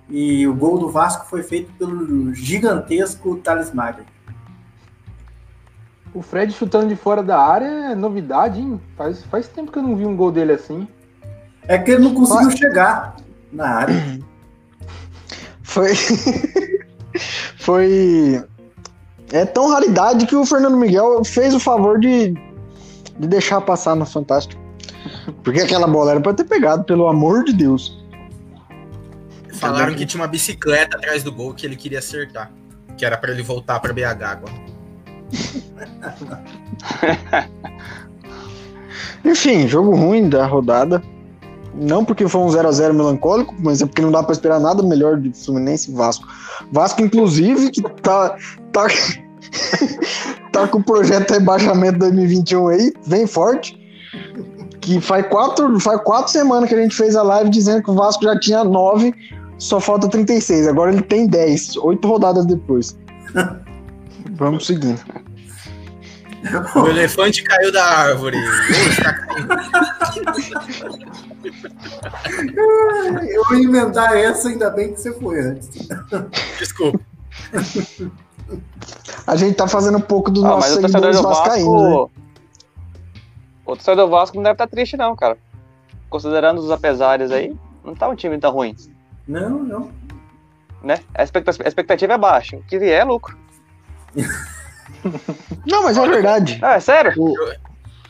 E 0.09 0.47
o 0.47 0.55
gol 0.55 0.79
do 0.79 0.91
Vasco 0.91 1.27
foi 1.27 1.43
feito 1.43 1.73
pelo 1.75 2.35
gigantesco 2.35 3.37
Thales 3.37 3.73
Magno. 3.73 4.05
O 6.15 6.23
Fred 6.23 6.53
chutando 6.53 6.89
de 6.89 6.95
fora 6.95 7.23
da 7.23 7.39
área 7.39 7.67
é 7.67 7.95
novidade, 7.95 8.61
hein? 8.61 8.81
Faz, 8.97 9.25
faz 9.25 9.49
tempo 9.49 9.73
que 9.73 9.79
eu 9.79 9.83
não 9.83 9.97
vi 9.97 10.07
um 10.07 10.17
gol 10.17 10.31
dele 10.31 10.53
assim. 10.53 10.87
É 11.67 11.77
que 11.77 11.91
ele 11.91 12.05
não 12.05 12.15
conseguiu 12.15 12.51
chegar 12.51 13.17
na 13.53 13.67
área. 13.69 14.21
Foi. 15.63 15.93
Foi. 17.59 18.45
É 19.33 19.45
tão 19.45 19.69
raridade 19.71 20.27
que 20.27 20.37
o 20.37 20.47
Fernando 20.47 20.77
Miguel 20.77 21.25
fez 21.25 21.55
o 21.55 21.59
favor 21.59 21.99
de, 21.99 22.35
de 23.19 23.27
deixar 23.27 23.61
passar 23.61 23.97
no 23.97 24.07
Fantástico. 24.07 24.63
Porque 25.43 25.61
aquela 25.61 25.89
bola 25.89 26.13
era 26.13 26.21
pra 26.21 26.35
ter 26.35 26.45
pegado, 26.45 26.85
pelo 26.85 27.09
amor 27.09 27.43
de 27.43 27.53
Deus. 27.53 28.04
Falaram 29.69 29.95
que 29.95 30.07
tinha 30.07 30.21
uma 30.21 30.29
bicicleta 30.29 30.97
atrás 30.97 31.23
do 31.23 31.33
gol 31.33 31.55
que 31.55 31.67
ele 31.67 31.77
queria 31.77 31.99
acertar. 31.99 32.53
Que 32.97 33.05
era 33.05 33.17
pra 33.17 33.33
ele 33.33 33.43
voltar 33.43 33.81
pra 33.81 33.93
BH 33.93 34.23
agora. 34.23 34.65
Enfim, 39.25 39.67
jogo 39.67 39.97
ruim 39.97 40.29
da 40.29 40.47
rodada. 40.47 41.03
Não 41.75 42.05
porque 42.05 42.29
foi 42.29 42.41
um 42.41 42.47
0x0 42.47 42.93
melancólico, 42.93 43.55
mas 43.59 43.83
é 43.83 43.87
porque 43.87 44.03
não 44.03 44.13
dá 44.13 44.23
pra 44.23 44.33
esperar 44.33 44.61
nada 44.61 44.83
melhor 44.83 45.19
de 45.19 45.33
Fluminense 45.33 45.91
e 45.91 45.95
Vasco. 45.95 46.27
Vasco, 46.71 47.03
inclusive, 47.03 47.71
que 47.71 47.83
tá, 47.83 48.37
tá, 48.71 48.87
tá 50.53 50.69
com 50.69 50.79
o 50.79 50.85
projeto 50.85 51.29
de 51.29 51.39
rebaixamento 51.39 51.99
2021 51.99 52.69
aí, 52.69 52.93
bem 53.07 53.27
forte. 53.27 53.81
Que 54.81 55.01
faz 55.01 55.27
quatro, 55.27 55.81
faz 55.81 56.01
quatro 56.03 56.31
semanas 56.31 56.69
que 56.69 56.75
a 56.75 56.81
gente 56.81 56.95
fez 56.95 57.17
a 57.17 57.23
live 57.23 57.51
dizendo 57.51 57.83
que 57.83 57.91
o 57.91 57.95
Vasco 57.95 58.23
já 58.23 58.39
tinha 58.39 58.63
nove, 58.63 59.13
só 59.59 59.81
falta 59.81 60.09
36. 60.09 60.69
Agora 60.69 60.93
ele 60.93 61.03
tem 61.03 61.27
10, 61.27 61.77
oito 61.79 62.07
rodadas 62.09 62.47
depois. 62.47 62.97
Vamos 64.33 64.67
seguindo. 64.67 65.01
O 66.77 66.87
elefante 66.89 67.43
caiu 67.43 67.73
da 67.73 67.85
árvore. 67.85 68.37
Caindo. 69.89 70.35
Eu 73.29 73.59
ia 73.59 73.65
inventar 73.65 74.17
essa, 74.17 74.49
ainda 74.49 74.71
bem 74.71 74.93
que 74.93 75.01
você 75.01 75.13
foi 75.13 75.41
antes. 75.41 75.89
Desculpa. 76.59 77.01
A 79.27 79.37
gente 79.37 79.55
tá 79.57 79.67
fazendo 79.67 79.99
um 79.99 80.03
pouco 80.03 80.31
dos 80.31 80.45
Ah, 80.45 80.49
nossos 80.49 80.75
seguidores 80.75 81.17
do 81.17 81.23
vascaínos, 81.23 81.83
né? 81.83 81.89
Vasco. 81.89 82.11
O 83.67 83.77
torcedor 83.77 84.05
do 84.05 84.11
Vasco 84.11 84.37
não 84.37 84.43
deve 84.43 84.55
estar 84.55 84.67
triste, 84.67 84.97
não, 84.97 85.17
cara. 85.17 85.39
Considerando 86.11 86.59
os 86.59 86.71
apesares 86.71 87.31
aí, 87.31 87.57
não 87.83 87.95
tá 87.95 88.09
um 88.09 88.15
time 88.15 88.39
tão 88.39 88.53
ruim, 88.53 88.77
Não, 89.27 89.63
não. 89.63 89.93
né? 90.83 91.01
A 91.15 91.23
expecta- 91.23 91.51
a 91.65 91.69
expectativa 91.69 92.13
é 92.15 92.19
baixa. 92.19 92.57
O 92.57 92.63
que 92.63 92.79
vier 92.79 93.01
é 93.01 93.05
lucro. 93.05 93.37
Não, 95.67 95.83
mas 95.83 95.97
é 95.97 96.07
verdade. 96.09 96.59
Ah, 96.63 96.75
é 96.75 96.81
sério? 96.81 97.13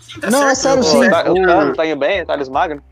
Sim, 0.00 0.20
tá 0.20 0.30
Não, 0.30 0.48
é 0.48 0.54
certo. 0.54 0.82
sério, 0.84 0.98
Eu- 0.98 1.04
sim. 1.04 1.10
Tá- 1.10 1.30
o- 1.30 1.42
O 1.42 1.44
Cano 1.46 1.74
tá 1.74 1.86
indo 1.86 1.96
bem, 1.98 2.22
o 2.22 2.26
Thales 2.26 2.48
Magno. 2.48 2.82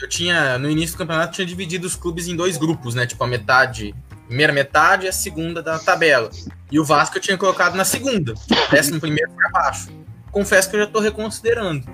Eu 0.00 0.08
tinha, 0.08 0.58
no 0.58 0.68
início 0.70 0.96
do 0.96 0.98
campeonato, 0.98 1.32
tinha 1.32 1.46
dividido 1.46 1.86
os 1.86 1.96
clubes 1.96 2.28
em 2.28 2.36
dois 2.36 2.56
grupos, 2.58 2.94
né? 2.94 3.06
Tipo, 3.06 3.24
a 3.24 3.26
metade, 3.26 3.94
primeira 4.26 4.52
metade 4.52 5.06
e 5.06 5.08
a 5.08 5.12
segunda 5.12 5.62
da 5.62 5.78
tabela. 5.78 6.28
E 6.70 6.78
o 6.78 6.84
Vasco 6.84 7.16
eu 7.16 7.22
tinha 7.22 7.38
colocado 7.38 7.74
na 7.74 7.84
segunda, 7.84 8.34
décimo 8.70 9.00
primeiro 9.00 9.30
pra 9.32 9.48
baixo. 9.50 9.88
Confesso 10.30 10.68
que 10.68 10.76
eu 10.76 10.80
já 10.80 10.86
tô 10.86 11.00
reconsiderando. 11.00 11.86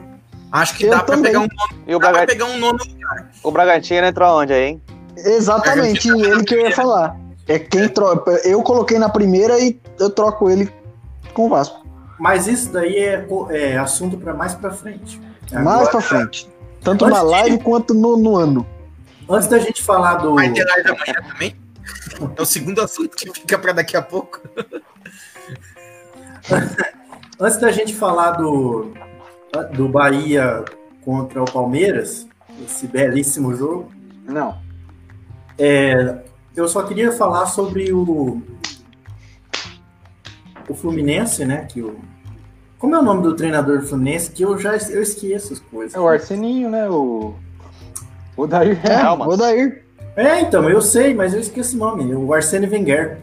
Acho 0.50 0.74
que 0.76 0.84
Eu 0.84 0.90
dá 0.90 1.02
pra, 1.04 1.16
pegar 1.18 1.38
um, 1.40 1.42
nono- 1.46 1.84
E 1.86 1.94
o, 1.94 1.98
dá 1.98 2.08
pra 2.08 2.12
Braga... 2.18 2.26
pegar 2.26 2.44
um 2.46 2.58
nono. 2.58 2.78
o 3.44 3.50
Bragantino 3.52 4.06
entrou 4.06 4.40
onde 4.40 4.52
aí, 4.52 4.64
hein? 4.64 4.82
Exatamente, 5.16 6.08
ele 6.08 6.44
que 6.44 6.54
eu 6.54 6.60
ia 6.60 6.74
falar. 6.74 7.16
É 7.48 7.58
quem 7.58 7.88
troca. 7.88 8.30
Eu 8.44 8.62
coloquei 8.62 8.98
na 8.98 9.08
primeira 9.08 9.58
e 9.58 9.78
eu 9.98 10.10
troco 10.10 10.48
ele 10.48 10.72
com 11.34 11.46
o 11.46 11.48
Vasco. 11.48 11.84
Mas 12.18 12.46
isso 12.46 12.70
daí 12.72 12.96
é, 12.96 13.26
é 13.50 13.76
assunto 13.78 14.16
para 14.16 14.32
mais 14.32 14.54
para 14.54 14.70
frente. 14.70 15.20
Mais 15.52 15.66
Agora, 15.66 15.90
pra 15.90 16.00
frente. 16.00 16.48
Tanto 16.82 17.06
na 17.06 17.20
de- 17.20 17.26
live 17.26 17.58
quanto 17.58 17.92
no, 17.94 18.16
no 18.16 18.36
ano. 18.36 18.66
Antes 19.28 19.48
da 19.48 19.58
gente 19.58 19.82
falar 19.82 20.16
do. 20.16 20.34
Vai 20.34 20.52
ter 20.52 20.64
live 20.64 20.88
amanhã 20.90 21.14
também. 21.28 21.56
É 22.36 22.42
o 22.42 22.44
segundo 22.44 22.80
assunto 22.80 23.16
que 23.16 23.30
fica 23.32 23.58
pra 23.58 23.72
daqui 23.72 23.96
a 23.96 24.02
pouco. 24.02 24.40
Antes 27.40 27.58
da 27.58 27.70
gente 27.72 27.94
falar 27.94 28.32
do, 28.32 28.92
do 29.74 29.88
Bahia 29.88 30.64
contra 31.04 31.42
o 31.42 31.44
Palmeiras, 31.44 32.26
esse 32.64 32.86
belíssimo 32.86 33.54
jogo, 33.54 33.90
Não. 34.24 34.56
Eu 36.56 36.68
só 36.68 36.82
queria 36.82 37.12
falar 37.12 37.46
sobre 37.46 37.92
o 37.92 38.42
o 40.68 40.74
Fluminense, 40.74 41.44
né? 41.44 41.66
Que 41.68 41.82
o, 41.82 41.96
como 42.78 42.96
é 42.96 42.98
o 42.98 43.02
nome 43.02 43.22
do 43.22 43.34
treinador 43.36 43.80
do 43.80 43.86
Fluminense? 43.86 44.30
Que 44.30 44.42
eu 44.42 44.58
já 44.58 44.76
eu 44.76 45.02
esqueço 45.02 45.52
as 45.52 45.60
coisas. 45.60 45.94
É 45.94 46.00
o 46.00 46.08
Arseninho, 46.08 46.70
né? 46.70 46.88
O. 46.88 47.34
O 48.36 48.46
Dair. 48.46 48.78
É, 48.82 49.00
Calma. 49.00 49.28
o 49.28 49.36
Dair. 49.36 49.84
É, 50.16 50.40
então, 50.40 50.68
eu 50.68 50.82
sei, 50.82 51.14
mas 51.14 51.32
eu 51.32 51.40
esqueço 51.40 51.76
o 51.76 51.78
nome. 51.78 52.14
O 52.14 52.32
Arsene 52.34 52.66
Wenger. 52.66 53.18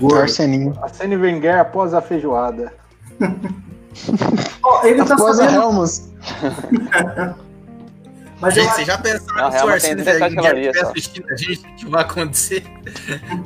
O. 0.00 0.12
Arseninho. 0.16 0.76
Arsene 0.82 1.16
Wenger 1.16 1.58
após 1.60 1.94
a 1.94 2.00
feijoada. 2.00 2.72
Ó, 4.62 4.84
ele 4.84 5.04
tá 5.04 5.14
Após 5.14 5.38
a 5.40 5.44
sabendo, 5.44 5.62
Helmas. 5.62 6.12
mas 8.40 8.56
eu 8.56 8.62
Gente, 8.62 8.74
vocês 8.74 8.86
já 8.86 8.98
pensaram 8.98 9.24
se 9.26 9.34
o 9.34 9.50
realmente 9.50 9.72
Arsene 9.74 9.96
tem 9.96 10.04
17 10.04 10.22
Wenger 10.22 10.42
calorias 10.42 10.76
estiver 10.76 10.90
assistindo 10.90 11.26
a 11.32 11.36
gente, 11.36 11.58
o 11.66 11.74
que 11.76 11.86
vai 11.86 12.02
acontecer? 12.02 12.62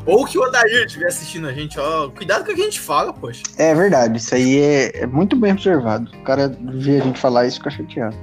Ou 0.07 0.25
que 0.27 0.39
o 0.39 0.43
Odair 0.43 0.85
estiver 0.87 1.07
assistindo 1.07 1.49
a 1.49 1.53
gente, 1.53 1.79
ó. 1.81 2.09
Cuidado 2.11 2.45
com 2.45 2.53
o 2.53 2.55
que 2.55 2.61
a 2.61 2.65
gente 2.65 2.81
fala, 2.81 3.13
poxa. 3.13 3.43
É 3.57 3.75
verdade, 3.75 4.19
isso 4.19 4.35
aí 4.35 4.59
é, 4.61 5.03
é 5.03 5.07
muito 5.07 5.35
bem 5.37 5.53
observado. 5.53 6.11
O 6.15 6.23
cara 6.25 6.55
vê 6.75 7.01
a 7.01 7.05
gente 7.05 7.19
falar 7.19 7.47
isso 7.47 7.57
e 7.57 7.59
fica 7.59 7.71
chateado. 7.71 8.17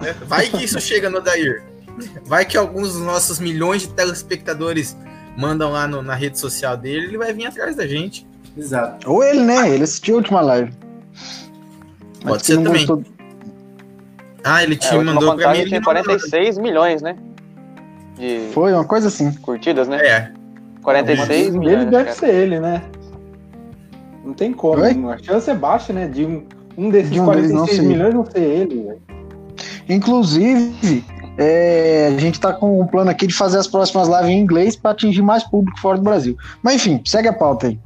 né? 0.00 0.14
Vai 0.26 0.48
que 0.48 0.64
isso 0.64 0.80
chega 0.80 1.08
no 1.08 1.18
Odair. 1.18 1.62
Vai 2.24 2.44
que 2.44 2.56
alguns 2.56 2.94
dos 2.94 3.02
nossos 3.02 3.38
milhões 3.38 3.82
de 3.82 3.88
telespectadores 3.90 4.96
mandam 5.36 5.70
lá 5.70 5.86
no- 5.86 6.02
na 6.02 6.14
rede 6.14 6.38
social 6.38 6.76
dele, 6.76 7.06
ele 7.06 7.18
vai 7.18 7.32
vir 7.32 7.46
atrás 7.46 7.76
da 7.76 7.86
gente. 7.86 8.26
Exato. 8.56 9.08
Ou 9.10 9.22
ele, 9.22 9.40
né? 9.42 9.68
Ele 9.70 9.84
assistiu 9.84 10.14
a 10.14 10.18
última 10.18 10.40
live. 10.40 10.72
Mas 12.22 12.24
Pode 12.24 12.40
que 12.40 12.46
ser 12.46 12.54
também. 12.62 12.86
gostou- 12.86 13.04
Ah, 14.44 14.62
ele 14.62 14.74
É, 14.74 14.76
te 14.78 14.94
última 14.94 15.12
mandou 15.14 15.36
pra 15.36 15.52
mim. 15.52 15.58
ele 15.58 15.68
tinha 15.68 15.80
não 15.80 15.86
mandou. 15.92 16.04
46 16.04 16.58
milhões, 16.58 17.02
né? 17.02 17.16
De 18.18 18.48
Foi 18.52 18.72
uma 18.72 18.84
coisa 18.84 19.08
assim. 19.08 19.32
curtidas, 19.32 19.88
né? 19.88 19.98
É, 20.06 20.32
46 20.82 21.54
Um 21.54 21.58
milhões. 21.58 21.78
dele 21.78 21.90
deve 21.90 22.04
cara. 22.04 22.16
ser 22.16 22.34
ele, 22.34 22.60
né? 22.60 22.82
Não 24.24 24.32
tem 24.34 24.52
como. 24.52 24.82
Oi? 24.82 24.96
A 25.12 25.18
chance 25.18 25.48
é 25.50 25.54
baixa, 25.54 25.92
né? 25.92 26.06
De 26.08 26.24
um, 26.26 26.44
Um 26.76 26.88
desses 26.90 27.10
De 27.10 27.20
um 27.20 27.26
deles, 27.30 27.50
46 27.50 27.52
não 27.52 27.66
sei. 27.66 27.80
milhões 27.80 28.14
não 28.14 28.24
ser 28.24 28.40
ele, 28.40 28.82
velho. 28.84 29.02
Inclusive, 29.88 31.04
é, 31.36 32.12
a 32.16 32.18
gente 32.20 32.38
tá 32.40 32.52
com 32.52 32.80
um 32.80 32.86
plano 32.86 33.10
aqui 33.10 33.26
de 33.26 33.34
fazer 33.34 33.58
as 33.58 33.66
próximas 33.66 34.08
lives 34.08 34.28
em 34.28 34.38
inglês 34.38 34.76
para 34.76 34.92
atingir 34.92 35.22
mais 35.22 35.42
público 35.44 35.78
fora 35.80 35.98
do 35.98 36.04
Brasil. 36.04 36.36
Mas 36.62 36.76
enfim, 36.76 37.00
segue 37.04 37.28
a 37.28 37.32
pauta 37.32 37.66
aí. 37.68 37.78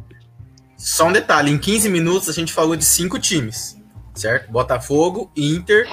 Só 0.77 1.09
um 1.09 1.13
detalhe, 1.13 1.51
em 1.51 1.59
15 1.59 1.89
minutos 1.89 2.29
a 2.29 2.33
gente 2.33 2.53
falou 2.53 2.77
de 2.77 2.85
cinco 2.85 3.19
times, 3.19 3.81
certo? 4.13 4.51
Botafogo, 4.53 5.31
Inter, 5.37 5.89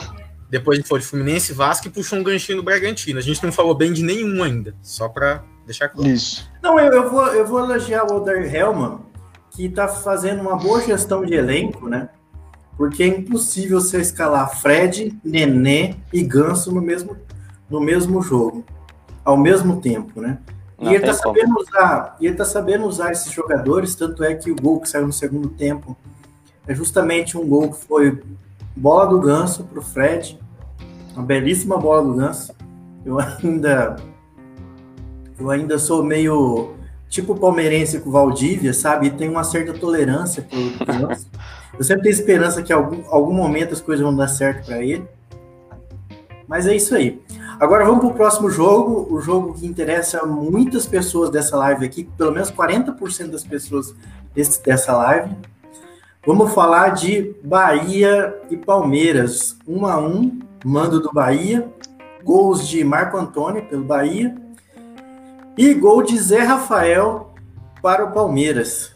depois 0.51 0.77
a 0.77 0.81
gente 0.81 0.89
falou 0.89 0.99
de 0.99 1.07
Fluminense, 1.07 1.53
Vasco 1.53 1.87
e 1.87 1.89
puxou 1.89 2.19
um 2.19 2.23
ganchinho 2.23 2.57
do 2.57 2.63
Bragantino. 2.63 3.17
A 3.17 3.21
gente 3.21 3.41
não 3.41 3.53
falou 3.53 3.73
bem 3.73 3.93
de 3.93 4.03
nenhum 4.03 4.43
ainda, 4.43 4.75
só 4.81 5.07
pra 5.07 5.45
deixar 5.65 5.87
claro. 5.87 6.09
Isso. 6.09 6.51
Não, 6.61 6.77
eu, 6.77 6.91
eu 6.91 7.09
vou, 7.09 7.25
eu 7.27 7.47
vou 7.47 7.59
elogiar 7.59 8.03
o 8.03 8.17
Oder 8.17 8.53
Hellman, 8.53 8.99
que 9.51 9.67
está 9.67 9.87
fazendo 9.87 10.41
uma 10.41 10.57
boa 10.57 10.81
gestão 10.81 11.25
de 11.25 11.33
elenco, 11.33 11.87
né? 11.87 12.09
Porque 12.75 13.01
é 13.01 13.07
impossível 13.07 13.79
você 13.79 14.01
escalar 14.01 14.59
Fred, 14.59 15.17
Nenê 15.23 15.95
e 16.11 16.21
Ganso 16.21 16.69
no 16.69 16.81
mesmo, 16.81 17.15
no 17.69 17.79
mesmo 17.79 18.21
jogo, 18.21 18.65
ao 19.23 19.37
mesmo 19.37 19.79
tempo, 19.79 20.19
né? 20.19 20.37
E 20.81 20.89
ele 20.89 20.99
tá 20.99 21.15
como. 21.15 21.37
sabendo 21.37 21.59
usar, 21.61 22.17
e 22.19 22.27
ele 22.27 22.35
tá 22.35 22.43
sabendo 22.43 22.85
usar 22.85 23.13
esses 23.13 23.31
jogadores, 23.31 23.95
tanto 23.95 24.21
é 24.21 24.35
que 24.35 24.51
o 24.51 24.55
gol 24.55 24.81
que 24.81 24.89
saiu 24.89 25.07
no 25.07 25.13
segundo 25.13 25.47
tempo 25.47 25.95
é 26.67 26.75
justamente 26.75 27.37
um 27.37 27.47
gol 27.47 27.71
que 27.71 27.85
foi 27.85 28.21
bola 28.75 29.07
do 29.07 29.19
Ganso 29.19 29.63
pro 29.63 29.81
Fred, 29.81 30.39
uma 31.13 31.23
belíssima 31.23 31.77
bola 31.77 32.03
do 32.03 32.13
Ganso. 32.13 32.53
Eu 33.05 33.19
ainda 33.19 33.95
eu 35.39 35.49
ainda 35.49 35.79
sou 35.79 36.03
meio 36.03 36.73
tipo 37.09 37.35
palmeirense 37.35 37.99
com 37.99 38.09
o 38.09 38.11
Valdívia, 38.11 38.73
sabe? 38.73 39.07
E 39.07 39.11
tenho 39.11 39.31
uma 39.31 39.43
certa 39.43 39.73
tolerância 39.73 40.43
pro 40.43 40.85
Ganso. 40.85 41.27
Eu 41.77 41.83
sempre 41.83 42.03
tenho 42.03 42.13
esperança 42.13 42.61
que 42.61 42.71
algum, 42.71 43.03
algum 43.09 43.33
momento 43.33 43.73
as 43.73 43.81
coisas 43.81 44.03
vão 44.03 44.15
dar 44.15 44.27
certo 44.27 44.65
para 44.65 44.83
ele. 44.83 45.07
Mas 46.47 46.67
é 46.67 46.75
isso 46.75 46.93
aí. 46.95 47.21
Agora 47.59 47.85
vamos 47.85 47.99
para 47.99 48.09
o 48.09 48.13
próximo 48.13 48.49
jogo, 48.49 49.13
o 49.13 49.21
jogo 49.21 49.53
que 49.53 49.65
interessa 49.67 50.25
muitas 50.25 50.85
pessoas 50.85 51.29
dessa 51.29 51.55
live 51.55 51.85
aqui, 51.85 52.03
pelo 52.17 52.31
menos 52.31 52.51
40% 52.51 53.27
das 53.27 53.43
pessoas 53.43 53.93
desse, 54.33 54.61
dessa 54.63 54.93
live. 54.97 55.35
Vamos 56.23 56.53
falar 56.53 56.89
de 56.89 57.35
Bahia 57.43 58.39
e 58.51 58.55
Palmeiras. 58.55 59.57
Um 59.67 59.87
a 59.87 59.99
um, 59.99 60.37
mando 60.63 60.99
do 60.99 61.11
Bahia. 61.11 61.67
Gols 62.23 62.67
de 62.67 62.83
Marco 62.83 63.17
Antônio 63.17 63.65
pelo 63.65 63.83
Bahia. 63.83 64.35
E 65.57 65.73
gol 65.73 66.03
de 66.03 66.19
Zé 66.19 66.43
Rafael 66.43 67.33
para 67.81 68.05
o 68.05 68.11
Palmeiras. 68.11 68.95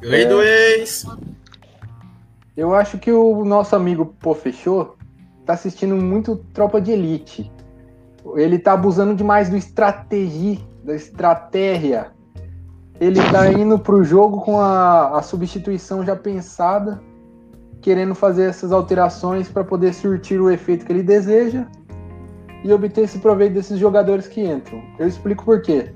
Lei 0.00 0.24
do 0.24 0.42
ex. 0.42 1.04
Eu 2.56 2.74
acho 2.74 2.98
que 2.98 3.12
o 3.12 3.44
nosso 3.44 3.76
amigo 3.76 4.16
Pô 4.18 4.34
Fechou 4.34 4.96
tá 5.44 5.52
assistindo 5.52 5.94
muito 5.94 6.36
Tropa 6.54 6.80
de 6.80 6.92
Elite. 6.92 7.52
Ele 8.34 8.58
tá 8.58 8.72
abusando 8.72 9.14
demais 9.14 9.50
do 9.50 9.58
estrategi, 9.58 10.58
da 10.82 10.94
estratégia. 10.94 12.12
Ele 13.02 13.20
tá 13.32 13.50
indo 13.52 13.80
pro 13.80 14.04
jogo 14.04 14.42
com 14.42 14.60
a, 14.60 15.18
a 15.18 15.22
substituição 15.22 16.04
já 16.04 16.14
pensada, 16.14 17.02
querendo 17.80 18.14
fazer 18.14 18.44
essas 18.44 18.70
alterações 18.70 19.48
para 19.48 19.64
poder 19.64 19.92
surtir 19.92 20.40
o 20.40 20.48
efeito 20.48 20.86
que 20.86 20.92
ele 20.92 21.02
deseja 21.02 21.66
e 22.62 22.72
obter 22.72 23.00
esse 23.00 23.18
proveito 23.18 23.54
desses 23.54 23.76
jogadores 23.76 24.28
que 24.28 24.40
entram. 24.40 24.80
Eu 25.00 25.08
explico 25.08 25.44
por 25.44 25.60
quê. 25.62 25.92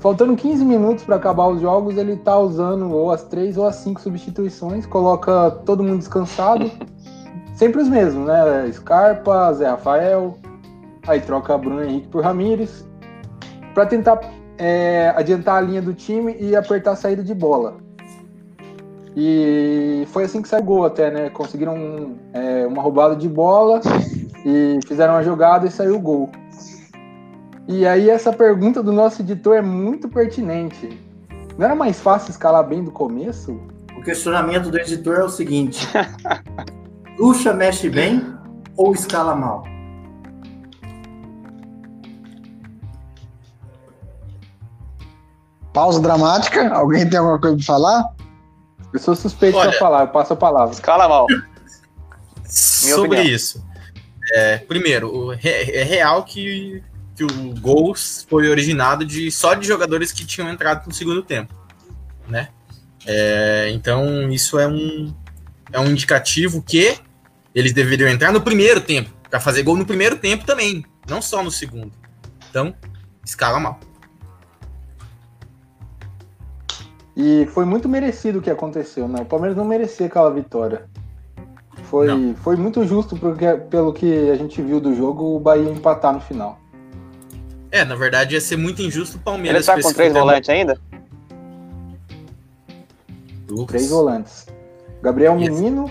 Faltando 0.00 0.36
15 0.36 0.66
minutos 0.66 1.02
para 1.02 1.16
acabar 1.16 1.48
os 1.48 1.62
jogos, 1.62 1.96
ele 1.96 2.14
tá 2.18 2.38
usando 2.38 2.92
ou 2.92 3.10
as 3.10 3.22
três 3.22 3.56
ou 3.56 3.66
as 3.66 3.76
cinco 3.76 3.98
substituições, 3.98 4.84
coloca 4.84 5.50
todo 5.64 5.82
mundo 5.82 6.00
descansado, 6.00 6.70
sempre 7.54 7.80
os 7.80 7.88
mesmos, 7.88 8.26
né? 8.26 8.70
Scarpa, 8.70 9.50
Zé 9.54 9.66
Rafael, 9.66 10.36
aí 11.06 11.22
troca 11.22 11.56
Bruno 11.56 11.82
Henrique 11.82 12.08
por 12.08 12.22
Ramires, 12.22 12.86
para 13.72 13.86
tentar 13.86 14.20
é, 14.58 15.12
adiantar 15.16 15.56
a 15.56 15.60
linha 15.60 15.80
do 15.80 15.94
time 15.94 16.36
e 16.38 16.56
apertar 16.56 16.92
a 16.92 16.96
saída 16.96 17.22
de 17.22 17.34
bola. 17.34 17.76
E 19.16 20.06
foi 20.12 20.24
assim 20.24 20.42
que 20.42 20.48
saiu 20.48 20.62
o 20.62 20.66
gol 20.66 20.84
até, 20.84 21.10
né? 21.10 21.30
Conseguiram 21.30 22.16
é, 22.32 22.66
uma 22.66 22.82
roubada 22.82 23.16
de 23.16 23.28
bola 23.28 23.80
e 24.44 24.78
fizeram 24.86 25.14
uma 25.14 25.22
jogada 25.22 25.66
e 25.66 25.70
saiu 25.70 25.96
o 25.96 26.00
gol. 26.00 26.30
E 27.66 27.86
aí 27.86 28.08
essa 28.08 28.32
pergunta 28.32 28.82
do 28.82 28.92
nosso 28.92 29.22
editor 29.22 29.56
é 29.56 29.62
muito 29.62 30.08
pertinente. 30.08 30.98
Não 31.56 31.64
era 31.64 31.74
mais 31.74 32.00
fácil 32.00 32.30
escalar 32.30 32.66
bem 32.66 32.84
do 32.84 32.90
começo? 32.90 33.60
O 33.96 34.02
questionamento 34.02 34.70
do 34.70 34.78
editor 34.78 35.16
é 35.16 35.24
o 35.24 35.28
seguinte: 35.28 35.86
Lucha 37.18 37.52
mexe 37.52 37.90
bem 37.90 38.24
ou 38.76 38.92
escala 38.92 39.34
mal? 39.34 39.64
Pausa 45.78 46.00
dramática. 46.00 46.74
Alguém 46.74 47.08
tem 47.08 47.20
alguma 47.20 47.38
coisa 47.38 47.54
pra 47.56 47.64
falar? 47.64 48.04
Eu 48.92 48.98
sou 48.98 49.14
suspeito 49.14 49.56
Olha- 49.56 49.70
pra 49.70 49.78
falar, 49.78 50.00
eu 50.00 50.08
passo 50.08 50.32
a 50.32 50.36
palavra. 50.36 50.74
Escala 50.74 51.08
mal. 51.08 51.28
Sobre 52.44 53.18
opinião. 53.18 53.24
isso. 53.24 53.64
É, 54.32 54.56
primeiro, 54.58 55.32
é 55.40 55.84
real 55.84 56.24
que, 56.24 56.82
que 57.14 57.22
o 57.22 57.54
Gols 57.60 58.26
foi 58.28 58.48
originado 58.48 59.04
de 59.04 59.30
só 59.30 59.54
de 59.54 59.68
jogadores 59.68 60.10
que 60.10 60.26
tinham 60.26 60.50
entrado 60.50 60.84
no 60.84 60.92
segundo 60.92 61.22
tempo, 61.22 61.54
né? 62.26 62.48
É, 63.06 63.70
então 63.72 64.28
isso 64.32 64.58
é 64.58 64.66
um 64.66 65.14
é 65.72 65.78
um 65.78 65.86
indicativo 65.86 66.60
que 66.60 66.98
eles 67.54 67.72
deveriam 67.72 68.08
entrar 68.10 68.32
no 68.32 68.40
primeiro 68.40 68.80
tempo 68.80 69.10
para 69.30 69.38
fazer 69.38 69.62
gol 69.62 69.76
no 69.76 69.86
primeiro 69.86 70.16
tempo 70.16 70.44
também, 70.44 70.84
não 71.08 71.22
só 71.22 71.40
no 71.40 71.52
segundo. 71.52 71.92
Então 72.50 72.74
escala 73.24 73.60
mal. 73.60 73.78
E 77.20 77.46
foi 77.46 77.64
muito 77.64 77.88
merecido 77.88 78.38
o 78.38 78.42
que 78.42 78.48
aconteceu, 78.48 79.08
né? 79.08 79.22
O 79.22 79.24
Palmeiras 79.24 79.56
não 79.56 79.64
merecia 79.64 80.06
aquela 80.06 80.30
vitória. 80.30 80.84
Foi, 81.82 82.06
Não. 82.06 82.34
foi 82.36 82.54
muito 82.54 82.84
justo 82.86 83.16
porque, 83.16 83.44
pelo 83.68 83.92
que 83.92 84.30
a 84.30 84.36
gente 84.36 84.62
viu 84.62 84.78
do 84.78 84.94
jogo, 84.94 85.34
o 85.34 85.40
Bahia 85.40 85.68
empatar 85.68 86.12
no 86.14 86.20
final. 86.20 86.60
É, 87.72 87.84
na 87.84 87.96
verdade 87.96 88.34
ia 88.34 88.40
ser 88.40 88.56
muito 88.56 88.80
injusto 88.80 89.16
o 89.16 89.18
Ele 89.18 89.24
Palmeiras 89.24 89.66
tá 89.66 89.80
com 89.80 89.92
três 89.92 90.12
volantes 90.12 90.48
ainda? 90.48 90.80
Lucas. 93.50 93.66
Três 93.66 93.90
volantes. 93.90 94.46
Gabriel 95.02 95.36
Isso. 95.38 95.50
Menino, 95.52 95.90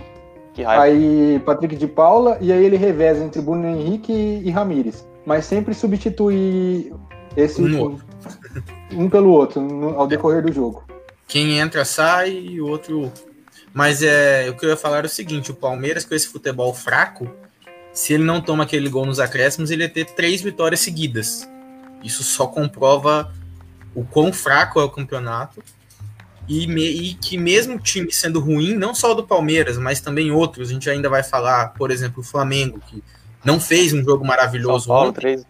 aí 0.65 1.41
Patrick 1.45 1.75
de 1.75 1.87
Paula, 1.87 2.37
e 2.39 2.53
aí 2.53 2.63
ele 2.63 2.77
reveza 2.77 3.23
entre 3.23 3.41
Bruno 3.41 3.67
Henrique 3.67 4.13
e, 4.13 4.47
e 4.47 4.49
Ramires. 4.49 5.05
Mas 5.25 5.43
sempre 5.45 5.73
substitui 5.73 6.93
esse 7.35 7.61
Um 7.61 7.65
um, 7.85 7.99
um 9.05 9.09
pelo 9.09 9.29
outro 9.31 9.61
no- 9.61 9.99
ao 9.99 10.07
decorrer 10.07 10.41
do 10.41 10.53
jogo. 10.53 10.86
Quem 11.27 11.59
entra 11.59 11.83
sai 11.85 12.31
e 12.31 12.61
o 12.61 12.67
outro. 12.67 13.11
Mas 13.73 14.01
é, 14.01 14.49
o 14.49 14.55
que 14.55 14.65
eu 14.65 14.69
ia 14.69 14.77
falar 14.77 15.03
é 15.03 15.07
o 15.07 15.09
seguinte: 15.09 15.51
o 15.51 15.55
Palmeiras, 15.55 16.05
com 16.05 16.15
esse 16.15 16.27
futebol 16.27 16.73
fraco, 16.73 17.29
se 17.93 18.13
ele 18.13 18.23
não 18.23 18.41
toma 18.41 18.63
aquele 18.63 18.89
gol 18.89 19.05
nos 19.05 19.19
acréscimos, 19.19 19.69
ele 19.71 19.83
ia 19.83 19.89
ter 19.89 20.05
três 20.05 20.41
vitórias 20.41 20.79
seguidas. 20.79 21.47
Isso 22.03 22.23
só 22.23 22.47
comprova 22.47 23.33
o 23.93 24.03
quão 24.05 24.31
fraco 24.31 24.79
é 24.79 24.83
o 24.83 24.89
campeonato. 24.89 25.63
E, 26.47 26.65
me- 26.65 26.89
e 26.89 27.13
que 27.15 27.37
mesmo 27.37 27.75
o 27.75 27.79
time 27.79 28.09
sendo 28.11 28.39
ruim, 28.39 28.73
não 28.73 28.95
só 28.95 29.11
o 29.11 29.15
do 29.15 29.27
Palmeiras, 29.27 29.77
mas 29.77 29.99
também 29.99 30.31
outros, 30.31 30.69
a 30.69 30.73
gente 30.73 30.89
ainda 30.89 31.09
vai 31.09 31.21
falar, 31.21 31.73
por 31.73 31.91
exemplo, 31.91 32.21
o 32.21 32.23
Flamengo, 32.23 32.79
que 32.87 33.03
não 33.43 33.59
fez 33.59 33.91
um 33.91 34.01
jogo 34.01 34.19
São 34.19 34.27
maravilhoso 34.27 34.87
Paulo, 34.87 35.09
ontem. 35.09 35.43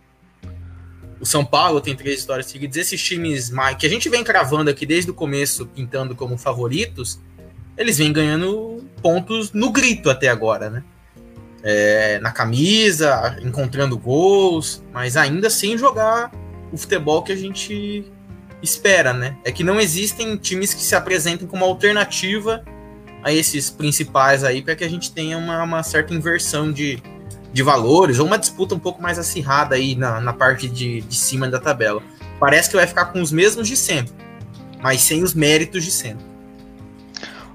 O 1.19 1.25
São 1.25 1.43
Paulo 1.43 1.81
tem 1.81 1.95
três 1.95 2.21
vitórias 2.21 2.47
seguidas. 2.47 2.77
Esses 2.77 3.01
times 3.01 3.51
que 3.79 3.85
a 3.85 3.89
gente 3.89 4.09
vem 4.09 4.23
cravando 4.23 4.69
aqui 4.69 4.85
desde 4.85 5.09
o 5.11 5.13
começo, 5.13 5.65
pintando 5.65 6.15
como 6.15 6.37
favoritos, 6.37 7.19
eles 7.77 7.97
vêm 7.97 8.11
ganhando 8.11 8.83
pontos 9.01 9.51
no 9.51 9.71
grito 9.71 10.09
até 10.09 10.27
agora, 10.27 10.69
né? 10.69 10.83
É, 11.63 12.19
na 12.19 12.31
camisa, 12.31 13.37
encontrando 13.41 13.97
gols, 13.97 14.83
mas 14.93 15.17
ainda 15.17 15.49
sem 15.49 15.77
jogar 15.77 16.31
o 16.71 16.77
futebol 16.77 17.23
que 17.23 17.31
a 17.31 17.35
gente 17.35 18.05
espera, 18.61 19.13
né? 19.13 19.37
É 19.43 19.51
que 19.51 19.63
não 19.63 19.79
existem 19.79 20.35
times 20.37 20.73
que 20.73 20.81
se 20.81 20.95
apresentem 20.95 21.47
como 21.47 21.65
alternativa 21.65 22.63
a 23.23 23.31
esses 23.31 23.69
principais 23.69 24.43
aí, 24.43 24.61
para 24.61 24.75
que 24.75 24.83
a 24.83 24.89
gente 24.89 25.11
tenha 25.11 25.37
uma, 25.37 25.63
uma 25.63 25.83
certa 25.83 26.13
inversão 26.13 26.71
de, 26.71 27.01
de 27.51 27.63
valores, 27.63 28.19
ou 28.19 28.25
uma 28.25 28.37
disputa 28.37 28.75
um 28.75 28.79
pouco 28.79 29.01
mais 29.01 29.17
acirrada 29.17 29.75
aí 29.75 29.95
na, 29.95 30.19
na 30.19 30.33
parte 30.33 30.67
de, 30.69 31.01
de 31.01 31.15
cima 31.15 31.47
da 31.47 31.59
tabela. 31.59 32.01
Parece 32.39 32.69
que 32.69 32.75
vai 32.75 32.85
ficar 32.85 33.05
com 33.05 33.21
os 33.21 33.31
mesmos 33.31 33.67
de 33.67 33.75
sempre, 33.75 34.13
mas 34.81 35.01
sem 35.01 35.23
os 35.23 35.33
méritos 35.33 35.83
de 35.83 35.91
sempre. 35.91 36.25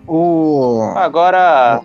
O... 0.06 0.92
Agora. 0.96 1.82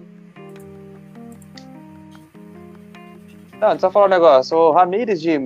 Não, 3.60 3.80
só 3.80 3.92
falar 3.92 4.06
um 4.08 4.10
negócio. 4.10 4.58
O 4.58 4.72
Ramires 4.72 5.22
de 5.22 5.40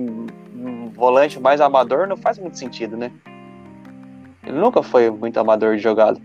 volante 0.94 1.40
mais 1.40 1.60
amador 1.60 2.06
não 2.06 2.16
faz 2.16 2.38
muito 2.38 2.58
sentido, 2.58 2.96
né? 2.96 3.10
Ele 4.44 4.58
nunca 4.58 4.82
foi 4.82 5.10
muito 5.10 5.38
amador 5.38 5.76
de 5.76 5.82
jogada. 5.82 6.20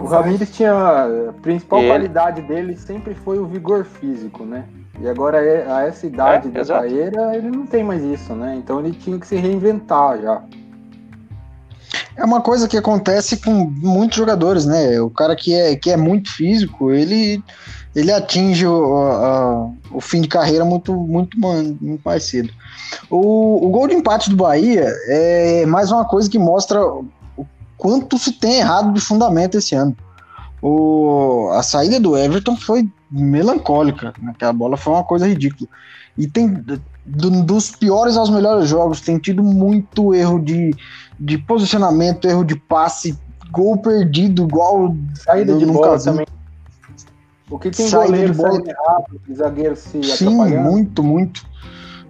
O 0.00 0.06
Ramires 0.06 0.50
tinha. 0.50 0.72
A 0.72 1.32
principal 1.42 1.80
Ele- 1.80 1.88
qualidade 1.88 2.42
dele 2.42 2.76
sempre 2.76 3.14
foi 3.14 3.38
o 3.38 3.46
vigor 3.46 3.84
físico, 3.84 4.44
né? 4.44 4.64
E 5.00 5.08
agora, 5.08 5.38
é- 5.44 5.70
a 5.70 5.82
essa 5.86 6.06
idade 6.06 6.48
É, 6.48 6.50
da 6.50 6.60
exato. 6.60 6.82
carreira, 6.82 7.36
ele 7.36 7.50
não 7.50 7.66
tem 7.66 7.84
mais 7.84 8.02
isso, 8.02 8.34
né? 8.34 8.56
Então 8.56 8.80
ele 8.80 8.92
tinha 8.92 9.18
que 9.18 9.26
se 9.26 9.36
reinventar 9.36 10.20
já. 10.20 10.42
É 12.16 12.24
uma 12.24 12.40
coisa 12.40 12.66
que 12.66 12.76
acontece 12.76 13.36
com 13.36 13.52
muitos 13.52 14.16
jogadores, 14.18 14.66
né? 14.66 15.00
O 15.00 15.08
cara 15.08 15.36
que 15.36 15.54
é, 15.54 15.76
que 15.76 15.90
é 15.90 15.96
muito 15.96 16.32
físico, 16.34 16.90
ele, 16.90 17.40
ele 17.94 18.10
atinge 18.10 18.66
o, 18.66 18.96
a- 18.96 19.70
o 19.92 20.00
fim 20.00 20.20
de 20.20 20.26
carreira 20.28 20.64
muito, 20.64 20.92
muito, 20.92 21.38
muito 21.38 22.02
mais 22.04 22.24
cedo. 22.24 22.50
O, 23.08 23.64
o 23.66 23.70
gol 23.70 23.86
de 23.86 23.94
empate 23.94 24.30
do 24.30 24.36
Bahia 24.36 24.92
é 25.06 25.64
mais 25.66 25.92
uma 25.92 26.04
coisa 26.04 26.28
que 26.28 26.40
mostra 26.40 26.80
quanto 27.78 28.18
se 28.18 28.32
tem 28.32 28.58
errado 28.58 28.92
de 28.92 29.00
fundamento 29.00 29.56
esse 29.56 29.74
ano. 29.74 29.96
O, 30.60 31.48
a 31.52 31.62
saída 31.62 31.98
do 32.00 32.16
Everton 32.18 32.56
foi 32.56 32.86
melancólica. 33.10 34.12
Aquela 34.26 34.52
bola 34.52 34.76
foi 34.76 34.92
uma 34.92 35.04
coisa 35.04 35.26
ridícula. 35.26 35.68
E 36.16 36.26
tem 36.26 36.48
do- 37.06 37.42
dos 37.44 37.70
piores 37.70 38.16
aos 38.16 38.28
melhores 38.28 38.68
jogos, 38.68 39.00
tem 39.00 39.18
tido 39.18 39.42
muito 39.42 40.12
erro 40.14 40.38
de, 40.40 40.74
de 41.18 41.38
posicionamento, 41.38 42.26
erro 42.26 42.44
de 42.44 42.56
passe, 42.56 43.16
gol 43.52 43.78
perdido, 43.78 44.42
igual 44.42 44.94
Saída 45.14 45.56
de 45.56 45.64
bola 45.64 45.96
vi. 45.96 46.04
também. 46.04 46.26
O 47.50 47.58
que 47.58 47.70
tem 47.70 47.88
Saída 47.88 48.06
goleiro 48.08 48.32
de 48.32 48.36
bola. 48.36 48.52
saindo 48.52 48.68
errado, 48.68 49.20
zagueiro 49.32 49.76
se 49.76 50.02
Sim, 50.02 50.36
muito, 50.58 51.02
muito. 51.02 51.46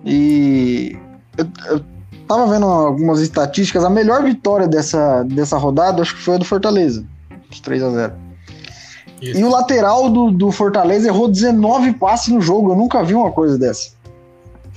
E 0.05 0.97
eu, 1.37 1.47
eu 1.71 1.85
tava 2.29 2.47
vendo 2.47 2.67
algumas 2.67 3.21
estatísticas. 3.21 3.83
A 3.85 3.91
melhor 3.91 4.23
vitória 4.23 4.69
dessa, 4.69 5.23
dessa 5.25 5.57
rodada 5.57 6.03
acho 6.03 6.15
que 6.15 6.23
foi 6.23 6.35
a 6.35 6.39
do 6.39 6.45
Fortaleza, 6.45 7.05
os 7.51 7.59
3 7.59 7.83
a 7.83 7.91
0 7.91 8.13
Isso. 9.23 9.41
E 9.41 9.45
o 9.45 9.49
lateral 9.49 10.11
do, 10.11 10.31
do 10.31 10.53
Fortaleza 10.53 11.09
errou 11.09 11.27
19 11.27 11.95
passes 11.95 12.29
no 12.29 12.41
jogo. 12.41 12.73
Eu 12.73 12.77
nunca 12.77 13.03
vi 13.03 13.15
uma 13.15 13.33
coisa 13.33 13.59
dessa. 13.59 13.91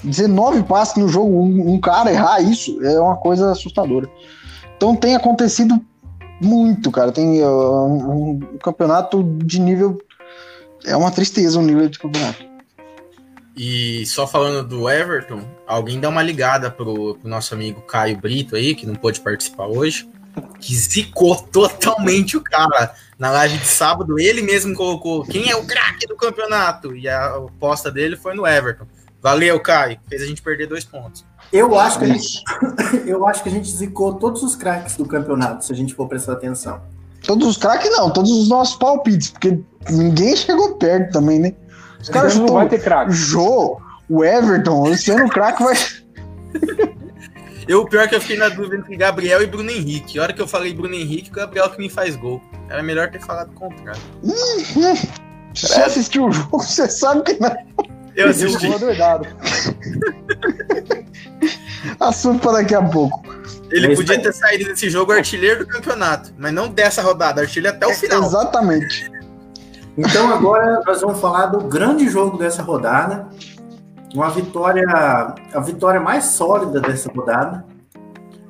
19 0.03 0.63
passes 0.63 0.95
no 0.95 1.07
jogo. 1.07 1.41
Um, 1.41 1.73
um 1.73 1.79
cara 1.79 2.11
errar 2.11 2.41
isso 2.41 2.83
é 2.83 2.99
uma 2.99 3.17
coisa 3.17 3.51
assustadora. 3.51 4.09
Então 4.77 4.95
tem 4.95 5.15
acontecido 5.15 5.79
muito, 6.41 6.89
cara. 6.89 7.11
Tem 7.11 7.43
uh, 7.43 7.47
um, 7.47 8.31
um 8.31 8.57
campeonato 8.63 9.23
de 9.23 9.59
nível. 9.59 9.99
É 10.85 10.95
uma 10.95 11.11
tristeza 11.11 11.59
o 11.59 11.61
nível 11.61 11.87
de 11.87 11.99
campeonato. 11.99 12.50
E 13.55 14.05
só 14.05 14.25
falando 14.25 14.67
do 14.67 14.89
Everton, 14.89 15.43
alguém 15.67 15.99
dá 15.99 16.09
uma 16.09 16.23
ligada 16.23 16.71
pro, 16.71 17.15
pro 17.15 17.29
nosso 17.29 17.53
amigo 17.53 17.81
Caio 17.81 18.17
Brito 18.17 18.55
aí, 18.55 18.73
que 18.73 18.85
não 18.85 18.95
pôde 18.95 19.19
participar 19.19 19.67
hoje, 19.67 20.09
que 20.59 20.73
zicou 20.73 21.35
totalmente 21.35 22.37
o 22.37 22.41
cara. 22.41 22.93
Na 23.19 23.29
live 23.31 23.57
de 23.57 23.67
sábado, 23.67 24.17
ele 24.19 24.41
mesmo 24.41 24.73
colocou 24.73 25.23
quem 25.23 25.49
é 25.49 25.55
o 25.55 25.65
craque 25.65 26.07
do 26.07 26.15
campeonato, 26.15 26.95
e 26.95 27.07
a 27.07 27.35
aposta 27.35 27.91
dele 27.91 28.15
foi 28.15 28.33
no 28.33 28.47
Everton. 28.47 28.85
Valeu, 29.21 29.59
Caio. 29.59 29.99
Fez 30.09 30.23
a 30.23 30.25
gente 30.25 30.41
perder 30.41 30.67
dois 30.67 30.83
pontos. 30.83 31.23
Eu 31.53 31.77
acho 31.77 31.99
que 31.99 32.05
a 32.05 32.07
gente, 32.07 32.43
eu 33.05 33.27
acho 33.27 33.43
que 33.43 33.49
a 33.49 33.51
gente 33.51 33.69
zicou 33.69 34.15
todos 34.15 34.41
os 34.41 34.55
craques 34.55 34.95
do 34.95 35.05
campeonato, 35.05 35.65
se 35.65 35.71
a 35.71 35.75
gente 35.75 35.93
for 35.93 36.07
prestar 36.07 36.33
atenção. 36.33 36.81
Todos 37.23 37.47
os 37.47 37.57
craques 37.57 37.91
não, 37.91 38.09
todos 38.11 38.31
os 38.31 38.49
nossos 38.49 38.75
palpites, 38.75 39.29
porque 39.29 39.59
ninguém 39.89 40.35
chegou 40.35 40.75
perto 40.77 41.11
também, 41.11 41.39
né? 41.39 41.53
Os 42.01 42.09
caras 42.09 42.35
não 42.35 42.47
vai 42.47 42.67
ter 42.67 42.81
craque. 42.81 43.11
o 43.11 43.13
Jô, 43.13 43.79
o 44.09 44.23
Everton, 44.23 44.89
esse 44.89 45.11
ano 45.11 45.25
o 45.25 45.29
craque 45.29 45.63
vai. 45.63 45.75
Eu, 47.67 47.81
o 47.81 47.85
pior 47.87 48.03
é 48.03 48.07
que 48.07 48.15
eu 48.15 48.21
fiquei 48.21 48.37
na 48.37 48.49
dúvida 48.49 48.77
entre 48.77 48.95
Gabriel 48.97 49.41
e 49.41 49.45
Bruno 49.45 49.69
Henrique. 49.69 50.19
A 50.19 50.23
hora 50.23 50.33
que 50.33 50.41
eu 50.41 50.47
falei 50.47 50.73
Bruno 50.73 50.95
Henrique, 50.95 51.29
o 51.29 51.33
Gabriel 51.33 51.69
que 51.69 51.77
me 51.77 51.89
faz 51.89 52.15
gol. 52.15 52.41
Era 52.69 52.81
melhor 52.81 53.09
ter 53.09 53.21
falado 53.21 53.49
o 53.51 53.53
contrário. 53.53 54.01
Você 55.53 55.81
assistiu 55.81 56.25
o 56.25 56.31
jogo, 56.31 56.57
você 56.57 56.89
sabe 56.89 57.21
que 57.23 57.39
não. 57.39 57.55
Eu 58.15 58.29
assisti. 58.29 58.67
Doidado. 58.79 59.27
Assunto 61.99 62.39
para 62.41 62.53
daqui 62.53 62.75
a 62.75 62.81
pouco. 62.81 63.23
Ele 63.71 63.87
É 63.87 63.91
isso 63.91 64.01
podia 64.01 64.17
aí. 64.17 64.21
ter 64.21 64.33
saído 64.33 64.65
desse 64.65 64.89
jogo 64.89 65.11
artilheiro 65.13 65.59
do 65.59 65.67
campeonato, 65.67 66.33
mas 66.37 66.53
não 66.53 66.67
dessa 66.67 67.01
rodada, 67.01 67.41
artilheiro 67.41 67.75
até 67.75 67.87
o 67.87 67.93
final. 67.93 68.23
Exatamente. 68.23 69.09
Então 70.03 70.33
agora 70.33 70.81
nós 70.85 70.99
vamos 71.01 71.21
falar 71.21 71.45
do 71.45 71.59
grande 71.59 72.09
jogo 72.09 72.35
dessa 72.35 72.63
rodada. 72.63 73.27
Uma 74.15 74.29
vitória, 74.31 74.83
a 75.53 75.59
vitória 75.59 75.99
mais 75.99 76.25
sólida 76.25 76.81
dessa 76.81 77.11
rodada. 77.11 77.63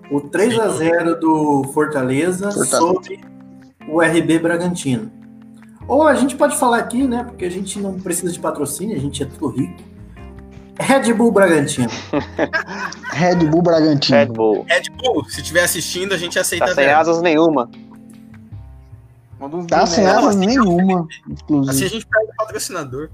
O 0.10 0.22
3 0.22 0.58
a 0.60 0.70
0 0.70 1.20
do 1.20 1.64
Fortaleza, 1.74 2.52
Fortaleza. 2.52 2.78
sobre 2.78 3.20
o 3.88 4.02
RB 4.02 4.40
Bragantino. 4.40 5.12
Ou 5.88 6.08
a 6.08 6.16
gente 6.16 6.38
pode 6.38 6.58
falar 6.58 6.78
aqui, 6.78 7.06
né? 7.06 7.26
Porque 7.26 7.44
a 7.44 7.52
gente 7.52 7.80
não 7.80 8.00
precisa 8.00 8.32
de 8.32 8.40
patrocínio, 8.40 8.96
a 8.96 9.00
gente 9.00 9.22
é 9.22 9.26
tudo 9.26 9.48
rico. 9.50 9.84
Red 10.80 11.14
Bull 11.14 11.34
Bragantino. 11.34 11.90
Red 13.12 13.46
Bull 13.46 13.62
Bragantino. 13.62 14.18
Red 14.18 14.26
Bull. 14.28 14.66
Red 14.68 14.84
Bull, 14.98 15.26
se 15.26 15.42
estiver 15.42 15.64
assistindo, 15.64 16.14
a 16.14 16.18
gente 16.18 16.40
aceita 16.40 16.68
Tá 16.68 16.76
sem 16.76 16.90
asas 16.90 17.22
nenhuma. 17.22 17.70
Um 19.42 19.50
dos 19.50 19.66
Tá 19.66 19.86
sem 19.88 20.06
asas 20.06 20.36
nenhuma, 20.36 21.02
Assim 21.02 21.10
a 21.28 21.32
inclusive. 21.32 21.88
gente 21.90 22.06
perde 22.06 22.32
o 22.32 22.36
patrocinador. 22.38 23.10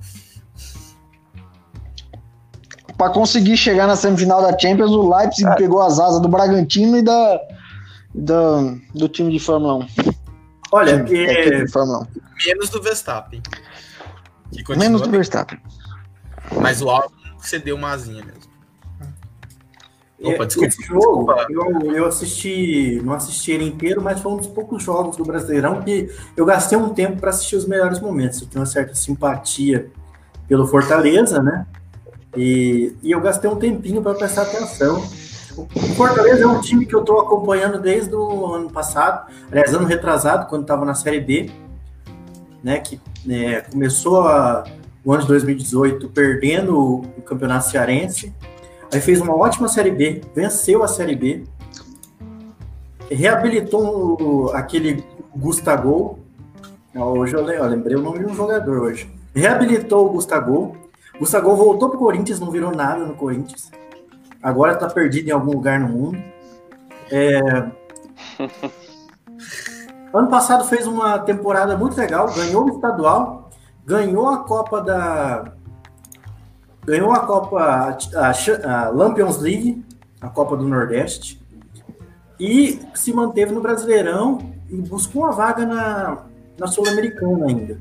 Pra 2.98 3.10
conseguir 3.10 3.56
chegar 3.58 3.86
na 3.88 3.96
semifinal 3.96 4.42
da 4.42 4.58
Champions, 4.58 4.92
o 4.92 5.16
Leipzig 5.16 5.48
É. 5.48 5.56
pegou 5.56 5.82
as 5.82 6.00
asas 6.00 6.20
do 6.22 6.28
Bragantino 6.28 6.98
e 6.98 7.02
da, 7.04 7.40
da- 8.14 8.76
do 8.96 9.08
time 9.08 9.32
de 9.32 9.40
Fórmula 9.40 9.76
1. 9.76 9.88
Olha, 10.72 11.04
Time, 11.04 11.20
é, 11.20 11.32
equipe 11.42 11.66
de 11.66 11.72
Fórmula 11.72 12.00
1. 12.00 12.08
Menos 12.48 12.70
do 12.70 12.82
Verstappen. 12.82 13.42
Menos 14.78 15.02
do 15.02 15.10
Verstappen. 15.12 15.60
Mas 16.62 16.82
o 16.82 16.90
Albon 16.90 17.12
cedeu 17.40 17.76
uma 17.76 17.92
asinha 17.92 18.24
mesmo. 18.26 18.47
Opa, 20.22 20.44
É, 20.44 20.46
desculpa. 20.48 20.68
Esse 20.68 20.84
jogo, 20.84 21.32
eu, 21.50 21.92
eu 21.96 22.06
assisti, 22.06 23.00
não 23.04 23.14
assisti 23.14 23.52
ele 23.52 23.66
inteiro, 23.66 24.02
mas 24.02 24.20
foi 24.20 24.32
um 24.32 24.38
dos 24.38 24.48
poucos 24.48 24.82
jogos 24.82 25.16
do 25.16 25.24
Brasileirão 25.24 25.82
que 25.82 26.10
eu 26.36 26.44
gastei 26.46 26.78
um 26.78 26.90
tempo 26.90 27.20
para 27.20 27.30
assistir 27.30 27.56
os 27.56 27.68
melhores 27.68 28.00
momentos. 28.00 28.42
Eu 28.42 28.48
tenho 28.48 28.62
uma 28.62 28.66
certa 28.66 28.96
simpatia 28.96 29.92
pelo 30.48 30.66
Fortaleza, 30.68 31.42
né? 31.42 31.68
E, 32.36 32.94
e 33.04 33.12
eu 33.12 33.22
gastei 33.22 33.50
um 33.50 33.56
tempinho 33.58 34.02
para 34.02 34.14
prestar 34.16 34.44
atenção. 34.44 35.04
O 35.56 35.68
Fortaleza 35.96 36.44
é 36.44 36.48
um 36.48 36.62
time 36.62 36.86
que 36.86 36.96
eu 36.96 37.00
estou 37.02 37.20
acompanhando 37.20 37.80
desde 37.80 38.14
o 38.16 38.54
ano 38.54 38.70
passado, 38.72 39.32
aliás, 39.52 39.74
ano 39.74 39.86
retrasado, 39.86 40.48
quando 40.48 40.62
estava 40.62 40.86
na 40.86 40.94
Série 40.94 41.20
B, 41.20 41.50
né? 42.64 42.80
Que 42.80 43.00
né, 43.26 43.62
começou 43.62 44.22
a- 44.22 44.64
o 45.04 45.14
ano 45.14 45.22
de 45.22 45.28
2018 45.30 46.10
perdendo 46.10 46.78
o, 46.78 47.00
o 47.18 47.22
Campeonato 47.22 47.70
Cearense. 47.70 48.34
Aí 48.94 49.02
fez 49.02 49.20
uma 49.22 49.36
ótima 49.36 49.68
Série 49.68 49.92
B, 49.92 50.22
venceu 50.34 50.84
a 50.84 50.88
Série 50.88 51.16
B, 51.16 51.44
reabilitou 53.10 54.52
aquele 54.54 55.04
Gustavo. 55.36 56.20
Hoje 56.96 57.36
eu, 57.36 57.44
le- 57.46 57.56
eu 57.58 57.66
lembrei 57.66 57.96
o 57.96 58.02
nome 58.02 58.20
de 58.20 58.26
um 58.26 58.34
jogador 58.34 58.80
hoje. 58.82 59.10
Reabilitou 59.36 60.08
o 60.08 60.10
Gustavo. 60.12 60.76
Gustavo 61.20 61.56
voltou 61.56 61.90
pro 61.90 62.00
Corinthians, 62.00 62.40
não 62.40 62.50
virou 62.52 62.72
nada 62.72 63.06
no 63.06 63.14
Corinthians. 63.16 63.70
Agora 64.42 64.76
tá 64.76 64.88
perdido 64.88 65.28
em 65.30 65.32
algum 65.32 65.52
lugar 65.54 65.80
no 65.80 65.90
mundo. 65.90 66.18
É, 67.12 67.40
Ano 70.14 70.30
passado 70.30 70.64
fez 70.66 70.88
uma 70.88 71.20
temporada 71.20 71.76
muito 71.78 71.98
legal, 71.98 72.34
ganhou 72.34 72.64
o 72.66 72.70
estadual, 72.76 73.50
ganhou 73.86 74.28
a 74.30 74.38
Copa 74.40 74.82
da. 74.82 75.52
Ganhou 76.88 77.12
a 77.12 77.20
Copa, 77.20 77.98
a, 78.16 78.32
a 78.86 78.90
Lampions 78.90 79.40
League, 79.40 79.84
a 80.22 80.30
Copa 80.30 80.56
do 80.56 80.66
Nordeste, 80.66 81.40
e 82.40 82.80
se 82.96 83.12
manteve 83.12 83.52
no 83.52 83.60
Brasileirão 83.62 84.40
e 84.70 84.78
buscou 84.78 85.24
uma 85.24 85.34
vaga 85.34 85.66
na, 85.66 86.20
na 86.58 86.66
Sul-Americana 86.68 87.46
ainda. 87.48 87.78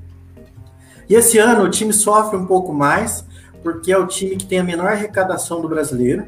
E 1.09 1.15
esse 1.15 1.39
ano 1.39 1.65
o 1.65 1.71
time 1.71 1.93
sofre 1.93 2.37
um 2.37 2.47
pouco 2.47 2.73
mais, 2.75 3.25
porque 3.63 3.93
é 3.93 3.97
o 3.99 4.07
time 4.09 4.35
que 4.37 4.45
tem 4.47 4.59
a 4.59 4.65
menor 4.65 4.89
arrecadação 4.89 5.61
do 5.61 5.69
brasileiro, 5.69 6.27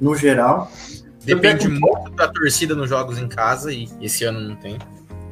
no 0.00 0.14
geral. 0.16 0.70
Depende 1.22 1.68
muito 1.68 2.10
da 2.12 2.28
torcida 2.28 2.74
nos 2.74 2.88
jogos 2.88 3.18
em 3.18 3.28
casa 3.28 3.70
e 3.72 3.90
esse 4.00 4.24
ano 4.24 4.40
não 4.40 4.56
tem. 4.56 4.78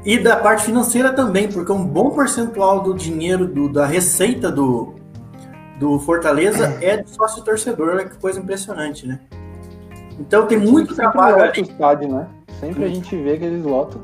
E 0.05 0.19
da 0.19 0.37
parte 0.37 0.65
financeira 0.65 1.13
também, 1.15 1.49
porque 1.51 1.73
um 1.73 1.85
bom 1.85 2.11
percentual 2.11 2.83
do 2.83 2.93
dinheiro, 2.95 3.47
do- 3.47 3.73
da 3.73 3.87
receita 3.87 4.51
do, 4.53 4.95
do 5.79 5.99
Fortaleza 5.99 6.79
é 6.81 6.97
de 6.99 7.11
sócio 7.11 7.43
torcedor. 7.45 7.91
Olha 7.91 8.05
que 8.05 8.17
coisa 8.19 8.41
impressionante, 8.41 9.07
né? 9.07 9.21
Então 10.19 10.47
tem 10.47 10.59
muito 10.59 10.95
Sempre 10.95 11.13
trabalho 11.13 11.37
lota 11.37 11.61
ali. 11.61 11.63
estádio, 11.63 12.09
né? 12.09 12.27
Sempre 12.61 12.85
a 12.85 12.89
gente 12.89 13.15
vê 13.17 13.37
que 13.37 13.45
eles 13.45 13.65
lotam. 13.65 14.01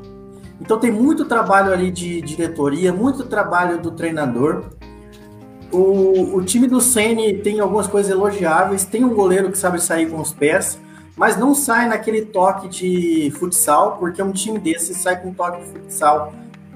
Então 0.61 0.79
tem 0.79 0.91
muito 0.91 1.25
trabalho 1.25 1.73
ali 1.73 1.91
de 1.91 2.21
diretoria, 2.21 2.93
muito 2.93 3.25
trabalho 3.25 3.79
do 3.79 3.91
treinador. 3.91 4.65
O, 5.71 6.37
o 6.37 6.43
time 6.43 6.67
do 6.67 6.79
Ceni 6.79 7.39
tem 7.39 7.59
algumas 7.59 7.87
coisas 7.87 8.11
elogiáveis, 8.11 8.85
tem 8.85 9.03
um 9.03 9.13
goleiro 9.13 9.51
que 9.51 9.57
sabe 9.57 9.81
sair 9.81 10.07
com 10.07 10.21
os 10.21 10.31
pés, 10.31 10.79
mas 11.17 11.35
não 11.35 11.55
sai 11.55 11.87
naquele 11.87 12.21
toque 12.21 12.67
de 12.67 13.33
futsal, 13.39 13.97
porque 13.97 14.21
um 14.21 14.31
time 14.31 14.59
desse 14.59 14.93
sai 14.93 15.19
com 15.19 15.33
toque 15.33 15.61
de 15.61 15.65
futsal 15.71 16.31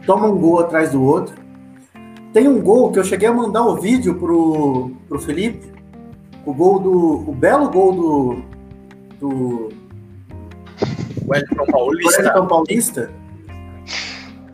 toma 0.06 0.26
um 0.28 0.38
gol 0.38 0.60
atrás 0.60 0.92
do 0.92 1.04
outro. 1.04 1.36
Tem 2.38 2.48
um 2.48 2.62
gol 2.62 2.92
que 2.92 3.00
eu 3.00 3.04
cheguei 3.04 3.28
a 3.28 3.34
mandar 3.34 3.66
o 3.66 3.78
vídeo 3.78 4.14
pro, 4.14 4.92
pro 5.10 5.18
Felipe, 5.18 5.74
o 6.46 6.54
gol 6.54 6.78
do. 6.78 7.32
o 7.32 7.34
belo 7.34 7.68
gol 7.72 7.96
do. 7.96 8.42
do 9.20 9.70
Wellington 11.28 11.66
Paulista. 11.66 12.22
Wellington 12.22 12.48
Paulista. 12.48 13.12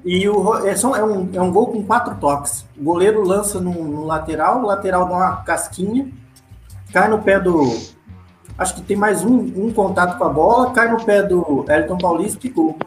E 0.06 0.30
o, 0.30 0.66
é, 0.66 0.78
só, 0.78 0.96
é, 0.96 1.04
um, 1.04 1.30
é 1.34 1.42
um 1.42 1.52
gol 1.52 1.74
com 1.74 1.84
quatro 1.84 2.16
toques. 2.22 2.66
O 2.80 2.86
goleiro 2.86 3.22
lança 3.22 3.60
no, 3.60 3.74
no 3.74 4.06
lateral, 4.06 4.62
o 4.64 4.66
lateral 4.66 5.06
dá 5.10 5.16
uma 5.16 5.36
casquinha, 5.44 6.08
cai 6.94 7.10
no 7.10 7.22
pé 7.22 7.38
do. 7.38 7.64
Acho 8.58 8.76
que 8.76 8.82
tem 8.82 8.96
mais 8.96 9.26
um, 9.26 9.40
um 9.58 9.74
contato 9.74 10.18
com 10.18 10.24
a 10.24 10.30
bola, 10.30 10.72
cai 10.72 10.90
no 10.90 11.04
pé 11.04 11.22
do 11.22 11.66
Elton 11.68 11.98
Paulista 11.98 12.48
e 12.48 12.50
gol. 12.50 12.78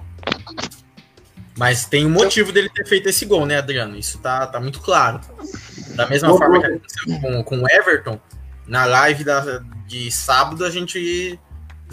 Mas 1.57 1.87
tem 1.87 2.05
um 2.05 2.11
motivo 2.11 2.53
dele 2.53 2.69
ter 2.69 2.87
feito 2.87 3.09
esse 3.09 3.25
gol, 3.25 3.47
né, 3.47 3.57
Adriano? 3.59 3.97
Isso 3.97 4.19
tá, 4.19 4.47
tá 4.47 4.61
muito 4.61 4.81
claro. 4.81 5.21
Da 5.95 6.07
mesma 6.07 6.29
forma 6.37 6.61
que 6.61 6.67
aconteceu 6.67 7.21
com, 7.21 7.43
com 7.45 7.59
o 7.63 7.71
Everton, 7.71 8.21
na 8.67 8.85
live 8.85 9.25
da, 9.25 9.63
de 9.87 10.11
sábado 10.11 10.65
a 10.65 10.71
gente 10.71 11.39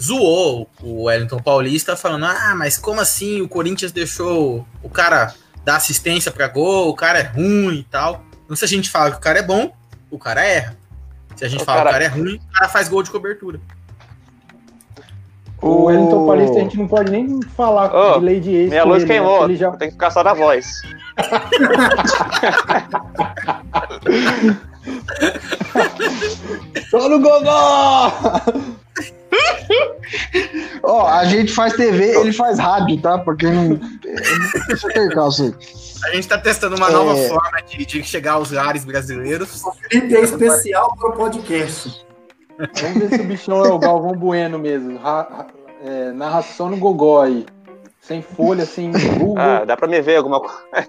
zoou 0.00 0.68
o 0.82 1.04
Wellington 1.04 1.38
Paulista 1.40 1.96
falando: 1.96 2.26
ah, 2.26 2.54
mas 2.54 2.76
como 2.76 3.00
assim 3.00 3.40
o 3.40 3.48
Corinthians 3.48 3.92
deixou 3.92 4.66
o 4.82 4.90
cara 4.90 5.34
dar 5.64 5.76
assistência 5.76 6.30
pra 6.30 6.46
gol, 6.48 6.90
o 6.90 6.94
cara 6.94 7.20
é 7.20 7.22
ruim 7.22 7.78
e 7.78 7.84
tal. 7.84 8.22
Então, 8.44 8.54
se 8.54 8.64
a 8.66 8.68
gente 8.68 8.90
fala 8.90 9.12
que 9.12 9.16
o 9.16 9.20
cara 9.20 9.38
é 9.38 9.42
bom, 9.42 9.74
o 10.10 10.18
cara 10.18 10.44
erra. 10.44 10.76
Se 11.36 11.44
a 11.44 11.48
gente 11.48 11.62
O 11.62 11.64
fala 11.64 11.80
que 11.82 11.88
o 11.88 11.90
cara- 11.92 12.04
cara 12.04 12.04
é 12.04 12.20
ruim, 12.22 12.36
o 12.36 12.52
cara 12.52 12.68
faz 12.68 12.88
gol 12.88 13.02
de 13.02 13.10
cobertura. 13.10 13.58
O 15.64 15.84
Wellington 15.84 16.26
Paulista 16.26 16.56
a 16.56 16.60
gente 16.60 16.76
não 16.78 16.86
pode 16.86 17.10
nem 17.10 17.40
falar 17.56 17.94
Ô, 17.94 18.18
de 18.18 18.24
lei 18.24 18.38
de 18.40 18.54
ex. 18.54 18.68
Minha 18.70 18.84
luz 18.84 19.02
ele, 19.02 19.06
né? 19.12 19.14
queimou. 19.14 19.44
Ele 19.44 19.56
já... 19.56 19.70
Tem 19.72 19.88
que 19.88 19.94
ficar 19.94 20.10
só 20.10 20.22
na 20.22 20.34
voz. 20.34 20.66
Tô 26.90 27.08
no 27.08 27.20
Gogó! 27.20 28.12
Ó, 30.82 31.06
a 31.08 31.24
gente 31.24 31.52
faz 31.52 31.72
TV, 31.72 32.16
ele 32.18 32.32
faz 32.32 32.58
rádio, 32.58 33.00
tá? 33.00 33.18
Porque 33.18 33.46
não. 33.50 33.80
Deixa 34.68 34.86
eu 34.88 34.92
percar 34.92 35.28
isso 35.28 35.42
aí. 35.44 35.54
A 36.10 36.14
gente 36.14 36.28
tá 36.28 36.36
testando 36.38 36.76
uma 36.76 36.88
É. 36.88 36.92
nova 36.92 37.16
forma 37.16 37.62
de, 37.62 37.86
de 37.86 38.04
chegar 38.04 38.32
aos 38.34 38.50
lares 38.50 38.84
brasileiros. 38.84 39.62
O 39.64 39.72
Felipe 39.72 40.14
é 40.14 40.20
especial 40.20 40.94
para 40.96 41.08
o 41.08 41.12
podcast. 41.12 42.04
Vamos 42.58 42.98
ver 42.98 43.08
se 43.08 43.20
o 43.20 43.24
bichão 43.24 43.64
é 43.64 43.68
o 43.68 43.78
Galvão 43.78 44.12
Bueno 44.12 44.58
mesmo. 44.58 44.98
Ra- 44.98 45.46
é, 45.84 46.12
narração 46.12 46.70
no 46.70 46.76
Gogó 46.76 47.22
aí. 47.22 47.44
Sem 48.00 48.20
folha, 48.22 48.64
sem 48.66 48.92
Google. 48.92 49.34
Ah, 49.38 49.64
dá 49.64 49.76
pra 49.76 49.88
me 49.88 50.00
ver 50.00 50.16
alguma 50.16 50.40
coisa. 50.40 50.88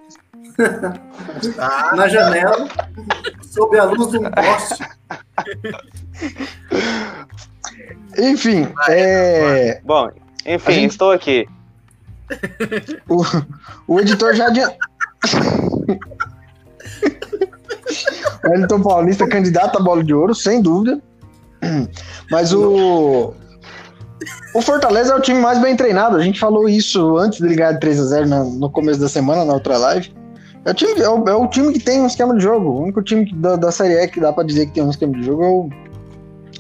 Tá? 1.56 1.92
Na 1.96 2.08
janela, 2.08 2.68
sob 3.42 3.78
a 3.80 3.84
luz 3.86 4.12
de 4.12 4.18
um 4.18 4.24
poste. 4.32 4.84
Enfim, 8.18 8.68
é, 8.90 9.82
Bom, 9.84 10.10
enfim, 10.46 10.72
gente- 10.74 10.92
estou 10.92 11.12
aqui. 11.12 11.48
o, 13.10 13.24
o 13.88 14.00
editor 14.00 14.34
já 14.34 14.48
adiantou. 14.48 14.78
Wellington 18.44 18.82
Paulista, 18.82 19.28
candidato 19.28 19.78
à 19.78 19.82
bola 19.82 20.04
de 20.04 20.14
ouro, 20.14 20.34
sem 20.36 20.62
dúvida. 20.62 21.02
Mas 22.32 22.54
o. 22.54 23.34
O 24.56 24.62
Fortaleza 24.62 25.14
é 25.14 25.16
o 25.16 25.22
time 25.22 25.40
mais 25.40 25.60
bem 25.62 25.76
treinado. 25.76 26.16
A 26.16 26.22
gente 26.24 26.40
falou 26.40 26.68
isso 26.70 27.18
antes 27.18 27.40
de 27.40 27.48
ligar 27.48 27.74
de 27.74 27.80
3 27.82 28.00
a 28.00 28.04
0 28.06 28.28
na- 28.28 28.44
no 28.44 28.70
começo 28.70 29.00
da 29.00 29.10
semana, 29.10 29.44
na 29.44 29.54
outra 29.54 29.78
live. 29.78 30.12
É 30.64 30.72
o, 30.72 30.74
time, 30.74 31.00
é, 31.02 31.10
o, 31.10 31.30
é 31.30 31.34
o 31.36 31.48
time 31.48 31.74
que 31.74 31.80
tem 31.80 32.02
um 32.02 32.08
esquema 32.08 32.36
de 32.36 32.42
jogo. 32.42 32.70
O 32.70 32.82
único 32.84 33.02
time 33.04 33.32
da, 33.36 33.56
da 33.58 33.72
Série 33.72 33.94
E 34.02 34.08
que 34.08 34.20
dá 34.22 34.32
pra 34.34 34.44
dizer 34.44 34.68
que 34.68 34.72
tem 34.74 34.84
um 34.84 34.90
esquema 34.90 35.14
de 35.14 35.24
jogo 35.24 35.44
é 35.44 35.48
o. 35.50 35.70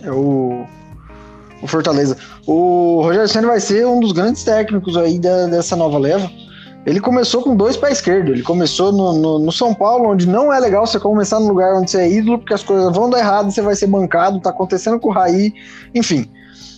É 0.03 0.11
o, 0.11 0.65
o 1.63 1.67
Fortaleza. 1.67 2.17
O 2.45 3.01
Rogério 3.01 3.27
Senna 3.29 3.47
vai 3.47 3.59
ser 3.61 3.87
um 3.87 3.99
dos 4.01 4.11
grandes 4.11 4.43
técnicos 4.43 4.95
aí 4.97 5.17
da- 5.17 5.47
dessa 5.47 5.75
nova 5.75 5.97
leva. 5.97 6.29
Ele 6.85 6.99
começou 6.99 7.41
com 7.41 7.55
dois 7.55 7.75
pés 7.75 7.97
esquerdos. 7.97 8.31
Ele 8.31 8.43
começou 8.43 8.91
no, 8.91 9.13
no, 9.13 9.39
no 9.39 9.51
São 9.51 9.73
Paulo, 9.73 10.09
onde 10.09 10.27
não 10.27 10.53
é 10.53 10.59
legal 10.59 10.85
você 10.85 10.99
começar 10.99 11.39
no 11.39 11.47
lugar 11.47 11.75
onde 11.75 11.89
você 11.89 12.01
é 12.01 12.11
ídolo, 12.11 12.37
porque 12.37 12.53
as 12.53 12.63
coisas 12.63 12.95
vão 12.95 13.09
dar 13.09 13.19
errado, 13.19 13.51
você 13.51 13.61
vai 13.61 13.75
ser 13.75 13.87
bancado, 13.87 14.39
tá 14.39 14.51
acontecendo 14.51 14.99
com 14.99 15.09
o 15.09 15.11
Raí, 15.11 15.53
enfim. 15.95 16.29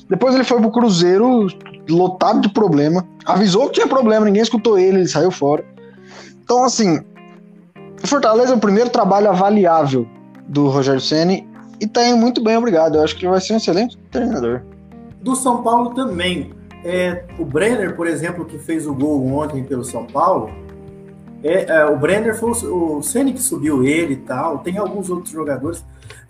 Depois 0.10 0.34
ele 0.34 0.46
foi 0.46 0.62
pro 0.62 0.72
Cruzeiro, 0.72 1.48
lotado 1.90 2.40
de 2.40 2.50
problema. 2.50 3.06
Avisou 3.26 3.68
que 3.68 3.74
tinha 3.74 3.88
problema, 3.88 4.26
ninguém 4.26 4.42
escutou 4.42 4.80
ele, 4.80 5.00
ele 5.00 5.08
saiu 5.08 5.30
fora. 5.30 5.66
Então, 6.42 6.64
assim, 6.64 7.02
o 8.02 8.08
Fortaleza 8.08 8.54
é 8.54 8.56
o 8.56 8.60
primeiro 8.60 8.90
trabalho 8.90 9.30
avaliável 9.30 10.08
do 10.48 10.70
Rogério 10.70 11.02
Ceni 11.02 11.46
e 11.82 11.86
tá 11.86 12.08
indo 12.08 12.18
muito 12.18 12.42
bem, 12.42 12.56
obrigado. 12.56 12.96
Eu 12.96 13.04
acho 13.04 13.18
que 13.18 13.28
vai 13.28 13.42
ser 13.42 13.54
um 13.54 13.58
excelente 13.58 13.98
treinador. 14.10 14.62
Do 15.22 15.36
São 15.36 15.62
Paulo 15.62 15.94
também. 15.94 16.52
É, 16.84 17.26
o 17.38 17.46
Brenner, 17.46 17.96
por 17.96 18.08
exemplo, 18.08 18.46
que 18.46 18.58
fez 18.58 18.86
o 18.88 18.94
gol 18.94 19.26
ontem 19.34 19.64
pelo 19.64 19.84
São 19.84 20.06
Paulo, 20.06 20.50
é, 21.44 21.66
é, 21.66 21.86
o 21.86 21.98
Brenner 21.98 22.36
foi 22.36 22.52
o, 22.52 22.98
o 22.98 23.04
Ceni 23.04 23.34
que 23.34 23.42
subiu 23.42 23.84
ele 23.84 24.14
e 24.14 24.18
tal. 24.18 24.60
Tem 24.60 24.78
alguns 24.78 25.10
outros 25.10 25.32
jogadores, 25.32 25.84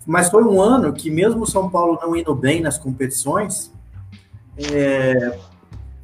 mas 0.06 0.28
foi 0.28 0.44
um 0.44 0.60
ano 0.60 0.92
que 0.92 1.10
mesmo 1.10 1.42
o 1.42 1.46
São 1.46 1.68
Paulo 1.68 1.98
não 2.00 2.14
indo 2.16 2.34
bem 2.34 2.60
nas 2.60 2.78
competições, 2.78 3.72
é, 4.72 5.38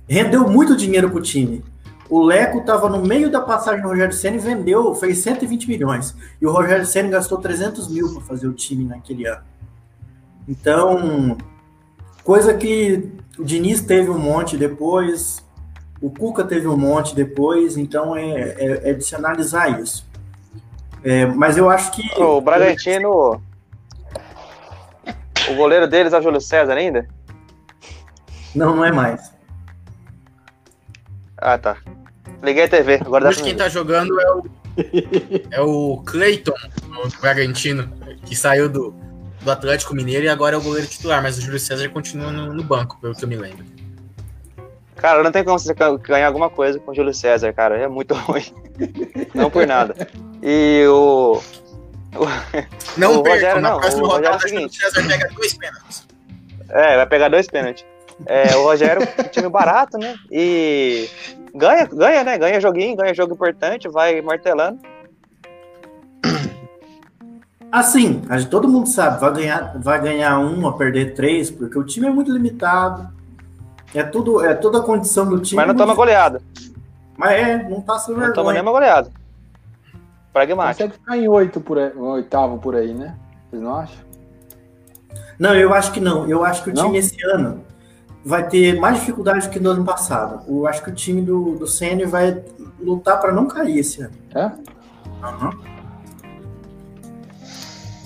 rendeu 0.08 0.48
muito 0.48 0.76
dinheiro 0.76 1.10
pro 1.10 1.20
time. 1.20 1.64
O 2.08 2.22
Leco 2.22 2.58
estava 2.58 2.88
no 2.88 3.02
meio 3.04 3.30
da 3.30 3.40
passagem 3.40 3.82
do 3.82 3.88
Rogério 3.88 4.12
Ceni 4.12 4.36
e 4.36 4.40
vendeu, 4.40 4.94
fez 4.94 5.18
120 5.18 5.68
milhões. 5.68 6.14
E 6.40 6.46
o 6.46 6.52
Rogério 6.52 6.84
Ceni 6.84 7.08
gastou 7.08 7.38
300 7.38 7.88
mil 7.88 8.12
para 8.12 8.22
fazer 8.22 8.46
o 8.46 8.52
time 8.52 8.84
naquele 8.84 9.26
ano. 9.26 9.42
Então, 10.46 11.38
coisa 12.22 12.52
que 12.54 13.10
o 13.38 13.44
Diniz 13.44 13.80
teve 13.80 14.10
um 14.10 14.18
monte 14.18 14.56
depois, 14.56 15.44
o 16.00 16.10
Cuca 16.10 16.44
teve 16.44 16.66
um 16.66 16.76
monte 16.76 17.14
depois, 17.14 17.76
então 17.76 18.16
é, 18.16 18.54
é, 18.58 18.90
é 18.90 18.92
de 18.92 19.04
se 19.04 19.14
analisar 19.14 19.80
isso. 19.80 20.06
É, 21.02 21.26
mas 21.26 21.56
eu 21.56 21.68
acho 21.68 21.92
que. 21.92 22.02
O 22.20 22.40
Bragantino. 22.40 23.42
O 25.50 25.54
goleiro 25.56 25.86
deles 25.86 26.12
é 26.12 26.18
o 26.18 26.22
Júlio 26.22 26.40
César 26.40 26.74
ainda? 26.74 27.06
Não, 28.54 28.74
não 28.74 28.84
é 28.84 28.90
mais. 28.90 29.32
Ah, 31.36 31.58
tá. 31.58 31.76
Liguei 32.42 32.64
a 32.64 32.68
TV, 32.68 32.94
agora 32.94 33.28
Hoje 33.28 33.42
quem 33.42 33.54
tá 33.54 33.68
jogando 33.68 34.18
é 34.20 34.32
o, 34.32 34.44
é 35.50 35.60
o 35.60 36.02
Cleiton, 36.04 36.54
o 37.04 37.20
Bragantino, 37.20 37.90
que 38.24 38.34
saiu 38.34 38.68
do, 38.68 38.94
do 39.44 39.50
Atlético 39.50 39.94
Mineiro 39.94 40.24
e 40.24 40.28
agora 40.28 40.56
é 40.56 40.58
o 40.58 40.62
goleiro 40.62 40.86
titular, 40.88 41.22
mas 41.22 41.36
o 41.38 41.40
Júlio 41.40 41.58
César 41.60 41.88
continua 41.90 42.32
no, 42.32 42.52
no 42.52 42.62
banco, 42.64 42.98
pelo 43.00 43.14
que 43.14 43.24
eu 43.24 43.28
me 43.28 43.36
lembro. 43.36 43.64
Cara, 44.96 45.22
não 45.22 45.30
tem 45.30 45.44
como 45.44 45.58
você 45.58 45.74
gan- 45.74 45.96
ganhar 45.98 46.26
alguma 46.28 46.48
coisa 46.48 46.78
com 46.80 46.90
o 46.90 46.94
Júlio 46.94 47.12
César, 47.12 47.52
cara. 47.52 47.76
É 47.76 47.86
muito 47.86 48.14
ruim. 48.24 48.44
Não 49.34 49.50
por 49.50 49.66
nada. 49.66 49.94
E 50.42 50.84
o. 50.88 51.40
Não 52.96 53.16
O 53.18 53.22
percam, 53.22 53.34
Rogério 53.34 53.60
não, 53.62 53.80
próxima 53.80 54.02
o 54.04 54.06
Rogério 54.06 54.28
é 54.28 54.32
o 54.32 54.36
o 54.36 54.40
Júlio 54.40 54.54
seguinte. 54.56 54.78
César 54.78 55.06
pega 55.08 55.28
dois 55.34 55.54
pênaltis. 55.54 56.06
É, 56.70 56.96
vai 56.96 57.06
pegar 57.06 57.28
dois 57.28 57.46
pênaltis. 57.46 57.84
É, 58.26 58.56
o 58.56 58.62
Rogério, 58.62 59.02
um 59.02 59.28
time 59.28 59.48
barato, 59.48 59.98
né? 59.98 60.14
E 60.30 61.08
ganha, 61.54 61.84
ganha, 61.86 62.24
né? 62.24 62.38
Ganha 62.38 62.60
joguinho, 62.60 62.96
ganha 62.96 63.12
jogo 63.12 63.34
importante, 63.34 63.88
vai 63.88 64.22
martelando. 64.22 64.78
Assim, 67.76 68.22
a 68.28 68.38
gente- 68.38 68.50
todo 68.50 68.68
mundo 68.68 68.86
sabe, 68.88 69.18
vai 69.20 69.32
ganhar, 69.32 69.76
vai 69.80 70.00
ganhar 70.00 70.38
um, 70.38 70.60
vai 70.60 70.72
perder 70.78 71.12
três, 71.14 71.50
porque 71.50 71.76
o 71.76 71.82
time 71.82 72.06
é 72.06 72.10
muito 72.10 72.30
limitado. 72.32 73.08
É 73.92 74.04
tudo, 74.04 74.44
é 74.44 74.54
toda 74.54 74.78
a 74.78 74.80
condição 74.80 75.26
do 75.28 75.40
time. 75.40 75.56
Mas 75.56 75.66
não 75.66 75.74
toma 75.74 75.92
goleada. 75.92 76.40
Mas 77.16 77.32
é, 77.32 77.68
não 77.68 77.80
passa 77.80 78.12
Não 78.12 78.18
toma 78.20 78.26
vergonha. 78.32 78.52
nenhuma 78.52 78.70
goleada. 78.70 79.10
Pragmático. 80.32 80.84
Consegue 80.84 80.92
ficar 81.00 81.16
em 81.16 81.26
oito 81.28 81.60
por 81.60 81.76
aí, 81.78 81.92
oitavo 81.96 82.58
por 82.58 82.76
aí, 82.76 82.94
né? 82.94 83.16
Vocês 83.50 83.60
não 83.60 83.74
acham? 83.74 84.04
Não, 85.36 85.52
eu 85.54 85.74
acho 85.74 85.90
que 85.90 85.98
não. 86.00 86.28
Eu 86.28 86.44
acho 86.44 86.62
que 86.62 86.70
o 86.70 86.74
Não? 86.74 86.84
time 86.84 86.98
esse 86.98 87.16
ano 87.26 87.60
vai 88.24 88.46
ter 88.46 88.78
mais 88.78 89.00
dificuldade 89.00 89.48
do 89.48 89.50
que 89.50 89.58
no 89.58 89.70
ano 89.70 89.84
passado. 89.84 90.42
Eu 90.48 90.64
acho 90.68 90.80
que 90.82 90.90
o 90.90 90.94
time 90.94 91.22
do, 91.22 91.56
do 91.56 91.66
Senna 91.66 92.06
vai 92.06 92.40
lutar 92.80 93.20
para 93.20 93.32
não 93.32 93.46
cair 93.46 93.78
esse 93.80 94.00
ano. 94.02 94.12
É? 94.32 94.50
Aham. 95.24 95.73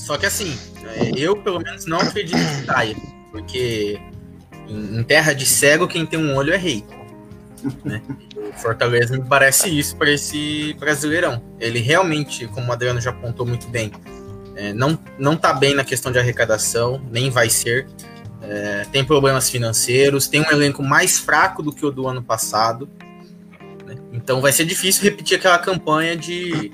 Só 0.08 0.16
que 0.16 0.24
assim, 0.24 0.58
é, 0.86 1.10
eu 1.18 1.36
pelo 1.36 1.60
menos 1.60 1.84
não 1.84 1.98
acredito 1.98 2.38
que 2.38 2.64
caia, 2.64 2.96
porque 3.30 4.00
em, 4.66 5.00
em 5.00 5.02
terra 5.02 5.34
de 5.34 5.44
cego, 5.44 5.86
quem 5.86 6.06
tem 6.06 6.18
um 6.18 6.34
olho 6.34 6.50
é 6.50 6.56
rei. 6.56 6.82
né? 7.84 8.00
O 8.34 8.52
Fortaleza 8.58 9.18
me 9.18 9.28
parece 9.28 9.68
isso 9.68 9.94
para 9.96 10.10
esse 10.10 10.74
brasileirão. 10.80 11.42
Ele 11.60 11.80
realmente, 11.80 12.46
como 12.46 12.68
o 12.68 12.72
Adriano 12.72 12.98
já 13.02 13.10
apontou 13.10 13.44
muito 13.44 13.68
bem, 13.68 13.92
é, 14.56 14.72
não, 14.72 14.98
não 15.18 15.36
tá 15.36 15.52
bem 15.52 15.74
na 15.74 15.84
questão 15.84 16.10
de 16.10 16.18
arrecadação, 16.18 16.98
nem 17.10 17.28
vai 17.28 17.50
ser. 17.50 17.86
É, 18.40 18.86
tem 18.90 19.04
problemas 19.04 19.50
financeiros, 19.50 20.26
tem 20.26 20.40
um 20.40 20.50
elenco 20.50 20.82
mais 20.82 21.18
fraco 21.18 21.62
do 21.62 21.70
que 21.70 21.84
o 21.84 21.90
do 21.90 22.08
ano 22.08 22.22
passado. 22.22 22.88
né? 23.84 23.94
Então 24.10 24.40
vai 24.40 24.52
ser 24.52 24.64
difícil 24.64 25.04
repetir 25.04 25.36
aquela 25.36 25.58
campanha 25.58 26.16
de 26.16 26.72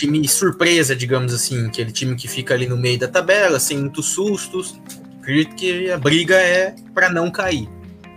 time 0.00 0.26
surpresa, 0.26 0.96
digamos 0.96 1.34
assim, 1.34 1.66
aquele 1.66 1.92
time 1.92 2.16
que 2.16 2.26
fica 2.26 2.54
ali 2.54 2.66
no 2.66 2.76
meio 2.76 2.98
da 2.98 3.08
tabela, 3.08 3.60
sem 3.60 3.78
muitos 3.78 4.06
sustos. 4.06 4.80
Acredito 5.20 5.54
que 5.54 5.90
a 5.90 5.98
briga 5.98 6.36
é 6.36 6.74
para 6.94 7.10
não 7.10 7.30
cair. 7.30 7.68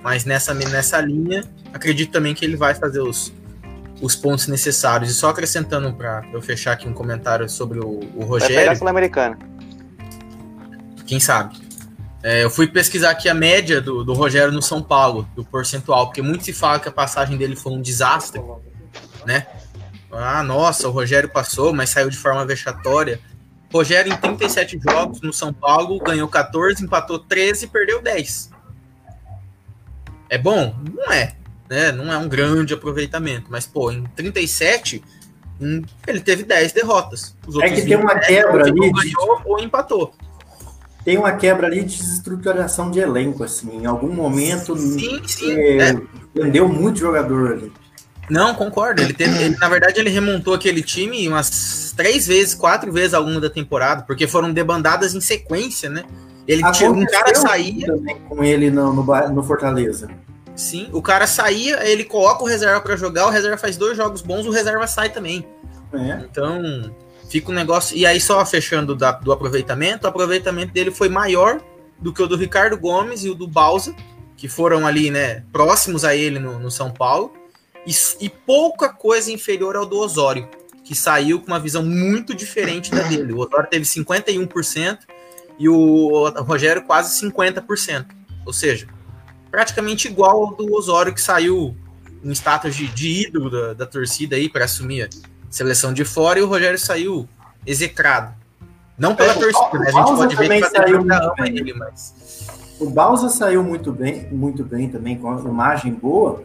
Mas 0.02 0.24
nessa, 0.24 0.54
nessa 0.54 1.02
linha, 1.02 1.44
acredito 1.74 2.12
também 2.12 2.34
que 2.34 2.46
ele 2.46 2.56
vai 2.56 2.74
fazer 2.74 3.02
os, 3.02 3.34
os 4.02 4.16
pontos 4.16 4.48
necessários. 4.48 5.12
E 5.12 5.14
só 5.14 5.30
acrescentando 5.30 5.94
para 5.94 6.26
eu 6.32 6.42
fechar 6.42 6.74
aqui 6.74 6.88
um 6.88 6.94
comentário 6.94 7.50
sobre 7.50 7.80
o, 7.80 7.88
o 7.88 8.00
Vai 8.00 8.08
pegar 8.08 8.26
Rogério, 8.28 8.78
Sul-Americana. 8.78 9.38
quem 11.06 11.20
sabe? 11.20 11.62
É, 12.22 12.44
eu 12.44 12.50
fui 12.50 12.68
pesquisar 12.68 13.12
aqui 13.12 13.28
a 13.28 13.34
média 13.34 13.82
do, 13.82 14.06
do 14.06 14.14
Rogério 14.14 14.54
no 14.54 14.62
São 14.62 14.82
Paulo, 14.82 15.28
do 15.36 15.44
percentual, 15.44 16.06
porque 16.06 16.22
muito 16.22 16.46
se 16.46 16.54
fala 16.54 16.80
que 16.80 16.88
a 16.88 16.92
passagem 16.92 17.38
dele 17.38 17.58
foi 17.58 17.74
um 17.74 17.82
desastre, 17.82 18.42
né? 19.26 19.46
Ah, 20.14 20.44
nossa, 20.44 20.88
o 20.88 20.92
Rogério 20.92 21.30
passou, 21.30 21.74
mas 21.74 21.90
saiu 21.90 22.10
de 22.10 22.18
forma 22.18 22.46
vexatória. 22.46 23.20
Rogério, 23.72 24.14
em 24.14 24.18
37 24.18 24.80
jogos 24.80 25.22
no 25.22 25.34
São 25.34 25.52
Paulo, 25.52 25.98
ganhou 26.00 26.28
14, 26.28 26.84
empatou 26.84 27.18
13 27.20 27.66
e 27.66 27.68
perdeu 27.68 28.02
10. 28.02 28.52
É 30.30 30.38
bom? 30.38 30.76
Não 30.94 31.12
é. 31.12 31.36
Né? 31.70 31.92
Não 31.92 32.12
é 32.12 32.18
um 32.18 32.28
grande 32.28 32.74
aproveitamento. 32.74 33.48
Mas, 33.50 33.66
pô, 33.66 33.92
em 33.92 34.04
37, 34.16 35.04
hum, 35.60 35.82
ele 36.06 36.20
teve 36.20 36.44
10 36.44 36.72
derrotas. 36.74 37.36
Os 37.48 37.56
É 37.62 37.70
que 37.70 37.82
tem 37.82 37.96
uma 37.96 38.14
27 38.14 38.28
quebra 38.28 38.52
ou 38.54 38.62
ali 38.62 38.80
de- 38.80 38.92
ganhou 38.92 39.42
ou 39.46 39.60
empatou. 39.60 40.14
Tem 41.04 41.18
uma 41.18 41.34
quebra 41.34 41.68
ali 41.68 41.84
de 41.84 41.98
desestruturação 41.98 42.90
de 42.90 43.00
elenco, 43.00 43.44
assim. 43.44 43.78
Em 43.82 43.86
algum 43.86 44.14
momento, 44.14 44.78
Sim, 44.78 45.22
sim. 45.28 45.52
é, 45.52 45.90
é. 45.90 45.96
vendeu 46.34 46.68
muito 46.70 47.00
jogador 47.00 47.54
ali. 47.54 47.74
Não, 48.30 48.54
concordo. 48.56 49.02
Ele 49.02 49.14
teve, 49.14 49.44
ele, 49.44 49.58
na 49.58 49.68
verdade, 49.70 50.00
ele 50.00 50.10
remontou 50.10 50.54
aquele 50.54 50.82
time 50.82 51.28
umas 51.28 51.94
três 51.96 52.26
vezes, 52.26 52.54
quatro 52.56 52.92
vezes 52.92 53.14
ao 53.14 53.22
longo 53.24 53.40
da 53.42 53.50
temporada, 53.50 54.04
porque 54.04 54.28
foram 54.28 54.52
debandadas 54.52 55.14
em 55.14 55.22
sequência, 55.22 55.90
né? 55.90 56.04
Ele 56.48 56.64
tinha 56.72 56.92
um 56.92 57.06
cara 57.06 57.34
saía, 57.36 57.88
com 58.28 58.44
ele 58.44 58.70
no, 58.70 58.92
no, 58.94 59.04
no 59.30 59.44
Fortaleza. 59.44 60.10
sim, 60.56 60.90
o 60.92 61.02
cara 61.02 61.26
saía, 61.26 61.80
aí 61.80 61.92
ele 61.92 62.04
coloca 62.04 62.44
o 62.44 62.48
reserva 62.48 62.82
pra 62.82 62.96
jogar, 62.98 63.28
o 63.28 63.30
reserva 63.30 63.58
faz 63.58 63.78
dois 63.78 63.96
jogos 63.96 64.22
bons, 64.22 64.46
o 64.46 64.52
reserva 64.52 64.86
sai 64.88 65.10
também. 65.10 65.46
né? 65.92 66.26
Então, 66.30 66.94
fica 67.30 67.50
um 67.52 67.54
negócio. 67.56 67.96
E 67.96 68.06
aí, 68.06 68.20
só 68.20 68.46
fechando 68.46 68.94
da- 68.96 69.12
do 69.14 69.32
aproveitamento, 69.32 70.06
o 70.06 70.10
aproveitamento 70.10 70.74
dele 70.74 70.92
foi 70.92 71.08
maior 71.08 71.62
do 72.00 72.12
que 72.12 72.22
o 72.22 72.28
do 72.28 72.36
Ricardo 72.36 72.78
Gomes 72.78 73.24
e 73.24 73.30
o 73.30 73.36
do 73.36 73.48
Balsa, 73.48 73.94
que 74.36 74.48
foram 74.50 74.86
ali, 74.86 75.10
né, 75.12 75.44
próximos 75.54 76.04
a 76.04 76.14
ele 76.16 76.40
no, 76.40 76.60
no 76.60 76.70
São 76.72 76.92
Paulo, 76.92 77.32
e, 77.86 77.92
e 78.20 78.30
pouca 78.30 78.90
coisa 78.90 79.32
inferior 79.32 79.76
ao 79.76 79.86
do 79.86 79.98
Osório, 79.98 80.48
que 80.84 80.96
saiu 80.96 81.40
com 81.40 81.48
uma 81.48 81.60
visão 81.60 81.84
muito 81.84 82.34
diferente 82.34 82.92
da 82.92 83.04
dele. 83.04 83.34
O 83.34 83.40
Osório 83.40 83.70
teve 83.70 83.86
51% 83.86 85.00
e 85.58 85.70
o 85.70 86.30
Rogério 86.42 86.84
quase 86.84 87.20
50%. 87.26 88.06
Ou 88.46 88.54
seja, 88.54 88.88
praticamente 89.50 90.08
igual 90.08 90.46
ao 90.46 90.56
do 90.56 90.74
Osório, 90.74 91.14
que 91.14 91.22
saiu 91.22 91.76
em 92.24 92.32
status 92.32 92.76
de, 92.76 92.88
de 92.88 93.28
ídolo 93.28 93.50
da, 93.50 93.74
da 93.74 93.86
torcida 93.86 94.36
aí 94.36 94.50
para 94.50 94.66
assumir 94.66 95.04
a 95.04 95.10
seleção 95.50 95.94
de 95.94 96.04
fora, 96.04 96.40
e 96.40 96.42
o 96.42 96.48
Rogério 96.48 96.80
saiu 96.80 97.28
execrado. 97.66 98.34
Não 98.98 99.16
pela 99.16 99.34
É, 99.34 99.36
torcida, 99.36 99.80
né? 99.80 99.88
A 99.88 99.92
gente 99.92 100.16
pode 100.16 100.36
ver 100.36 100.62
que 100.62 100.70
saiu 100.70 101.00
muito 101.00 101.14
ama 101.14 101.48
ele, 101.48 101.74
mas. 101.74 102.48
O 102.80 102.90
Balsa 102.90 103.30
saiu 103.30 103.64
muito 103.64 103.92
bem, 103.92 104.28
muito 104.32 104.64
bem 104.64 104.90
também, 104.90 105.18
com 105.18 105.30
uma 105.30 105.50
imagem 105.50 105.94
boa. 105.94 106.44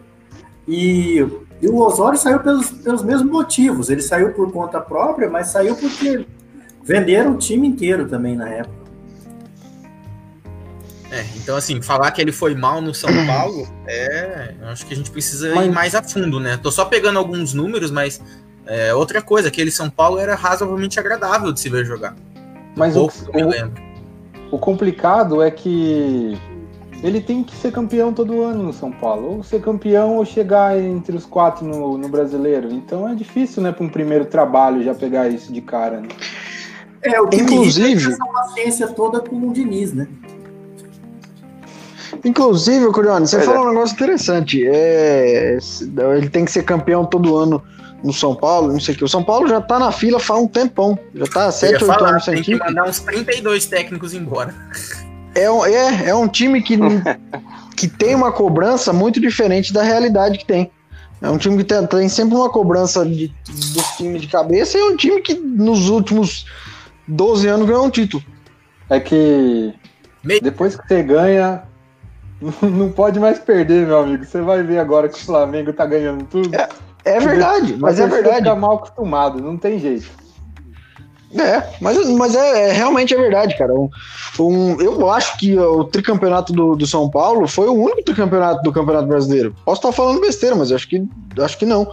E, 0.69 1.27
e 1.63 1.69
o 1.69 1.77
Osório 1.79 2.19
saiu 2.19 2.41
pelos, 2.41 2.71
pelos 2.71 3.03
mesmos 3.03 3.31
motivos. 3.33 3.89
Ele 3.89 4.03
saiu 4.03 4.33
por 4.35 4.53
conta 4.53 4.81
própria, 4.81 5.29
mas 5.31 5.49
saiu 5.49 5.75
porque 5.75 6.27
venderam 6.85 7.33
o 7.33 7.39
time 7.39 7.67
inteiro 7.67 8.07
também 8.07 8.37
na 8.37 8.49
época. 8.49 8.77
É, 11.11 11.25
então, 11.37 11.57
assim, 11.57 11.81
falar 11.81 12.11
que 12.11 12.21
ele 12.21 12.33
foi 12.33 12.55
mal 12.55 12.83
no 12.83 12.95
São 12.95 13.09
Paulo, 13.27 13.67
é. 13.87 14.55
Eu 14.61 14.69
acho 14.69 14.85
que 14.85 14.93
a 14.93 14.97
gente 14.97 15.11
precisa 15.11 15.49
ir 15.49 15.55
Mas- 15.55 15.75
mais 15.75 15.95
a 15.95 16.03
fundo, 16.03 16.39
né? 16.39 16.59
Tô 16.63 16.71
só 16.71 16.85
pegando 16.85 17.19
alguns 17.19 17.55
números, 17.55 17.91
mas 17.91 18.21
é, 18.67 18.93
outra 18.95 19.23
coisa, 19.23 19.49
aquele 19.49 19.71
São 19.71 19.89
Paulo 19.89 20.19
era 20.19 20.35
razoavelmente 20.35 21.01
agradável 21.01 21.51
de 21.51 21.61
se 21.61 21.71
ver 21.71 21.87
jogar. 21.87 22.15
Mas 22.77 22.95
o, 22.95 23.01
Pouco 23.09 23.15
que 23.15 23.29
eu 23.31 23.35
me 23.35 23.43
o, 23.43 23.49
lembro. 23.49 23.83
o 24.53 24.59
complicado 24.59 25.41
é 25.43 25.51
que 25.51 26.37
ele 27.03 27.21
tem 27.21 27.43
que 27.45 27.55
ser 27.55 27.73
campeão 27.73 28.13
todo 28.13 28.43
ano 28.43 28.63
no 28.63 28.73
São 28.73 28.91
Paulo. 28.91 29.37
Ou 29.37 29.43
ser 29.43 29.61
campeão 29.61 30.17
ou 30.17 30.25
chegar 30.25 30.79
entre 30.79 31.17
os 31.17 31.25
quatro 31.25 31.65
no, 31.67 31.97
no 31.97 32.09
brasileiro. 32.09 32.71
Então 32.73 33.09
é 33.09 33.15
difícil, 33.15 33.63
né, 33.63 33.73
para 33.73 33.85
um 33.85 33.89
primeiro 33.89 34.25
trabalho 34.25 34.83
já 34.83 34.95
pegar 34.95 35.29
isso 35.29 35.53
de 35.53 35.61
cara. 35.61 36.01
Né? 36.01 36.09
É, 37.03 37.21
o 37.21 37.29
que 37.29 37.37
me 37.37 37.43
Inclusive- 37.43 38.11
é 38.11 38.13
essa 38.13 38.27
paciência 38.27 38.89
toda 38.89 39.21
com 39.21 39.37
o 39.37 39.53
Diniz, 39.53 39.93
né? 39.93 40.09
Inclusive, 42.25 42.91
Curione, 42.93 43.27
você 43.27 43.37
Pois 43.37 43.49
falou 43.49 43.67
um 43.67 43.69
negócio 43.69 43.95
interessante. 43.95 44.67
É, 44.67 45.57
ele 46.17 46.29
tem 46.29 46.45
que 46.45 46.51
ser 46.51 46.65
campeão 46.65 47.05
todo 47.05 47.37
ano 47.37 47.63
no 48.03 48.13
São 48.13 48.35
Paulo, 48.35 48.73
não 48.73 48.81
sei 48.81 48.95
o 48.95 48.99
que. 48.99 49.05
O 49.05 49.09
São 49.09 49.23
Paulo 49.23 49.47
já 49.49 49.61
tá 49.61 49.79
na 49.79 49.93
fila 49.93 50.19
faz 50.19 50.41
um 50.41 50.49
tempão. 50.49 50.99
Já 51.15 51.27
tá 51.27 51.47
Eu 51.47 51.53
7, 51.53 51.71
ia 51.71 51.77
8 51.79 51.87
falar, 51.87 52.09
anos 52.11 52.25
sem 52.25 52.35
tem 52.35 52.43
que 52.43 52.57
mandar 52.57 52.85
uns 52.89 53.01
32 53.01 53.67
técnicos 53.67 54.15
embora. 54.15 54.55
É, 55.35 55.51
um- 55.51 55.65
é, 55.65 56.09
é 56.09 56.15
um 56.15 56.27
time 56.29 56.63
que, 56.63 56.77
que 57.77 57.89
tem 57.89 58.15
uma 58.15 58.33
cobrança 58.33 58.93
muito 58.93 59.21
diferente 59.21 59.73
da 59.73 59.83
realidade 59.83 60.39
que 60.39 60.45
tem. 60.47 60.71
É 61.21 61.29
um 61.29 61.37
time 61.39 61.57
que 61.59 61.65
tem, 61.65 61.85
tem 61.87 62.09
sempre 62.09 62.37
uma 62.37 62.49
cobrança 62.49 63.05
de, 63.05 63.29
do 63.29 63.83
time 63.97 64.19
de 64.21 64.29
cabeça 64.29 64.79
e 64.79 64.81
é 64.81 64.85
um 64.85 64.97
time 64.97 65.21
que 65.21 65.35
nos 65.35 65.89
últimos 65.89 66.47
12 67.09 67.49
anos 67.49 67.67
ganhou 67.67 67.85
um 67.85 67.91
título. 67.91 68.23
É 68.89 69.01
que 69.01 69.75
depois 70.41 70.77
que 70.77 70.87
você 70.87 71.03
ganha, 71.03 71.63
não 72.63 72.91
pode 72.93 73.19
mais 73.19 73.39
perder, 73.39 73.87
meu 73.87 73.99
amigo. 73.99 74.25
Você 74.25 74.41
vai 74.41 74.63
ver 74.63 74.79
agora 74.79 75.09
que 75.09 75.17
o 75.19 75.25
Flamengo 75.25 75.73
tá 75.73 75.85
ganhando 75.87 76.25
tudo. 76.25 76.55
É 77.05 77.19
verdade, 77.21 77.77
mas 77.79 77.99
A 77.99 78.05
é 78.05 78.07
verdade. 78.07 78.37
Fica 78.39 78.55
mal 78.55 78.77
acostumado, 78.77 79.41
não 79.41 79.57
tem 79.57 79.79
jeito. 79.79 80.09
É, 81.35 81.63
mas, 81.81 82.09
mas 82.11 82.35
é, 82.35 82.71
é- 82.71 82.73
realmente 82.73 83.13
é 83.15 83.17
verdade, 83.19 83.57
cara. 83.59 83.75
Um, 83.75 83.91
um- 84.41 84.81
eu 84.81 85.11
acho 85.11 85.37
que 85.37 85.59
o 85.59 85.85
tricampeonato 85.85 86.53
do, 86.53 86.75
do 86.75 86.87
São 86.87 87.11
Paulo 87.11 87.47
foi 87.47 87.69
o 87.69 87.75
único 87.75 88.03
tricampeonato 88.03 88.63
do 88.63 88.73
Campeonato 88.73 89.07
Brasileiro. 89.09 89.55
Posso 89.65 89.81
estar 89.81 89.93
falando 89.93 90.21
besteira, 90.21 90.57
mas 90.57 90.73
acho 90.73 90.89
que, 90.89 91.05
acho 91.39 91.59
que 91.59 91.67
não. 91.67 91.87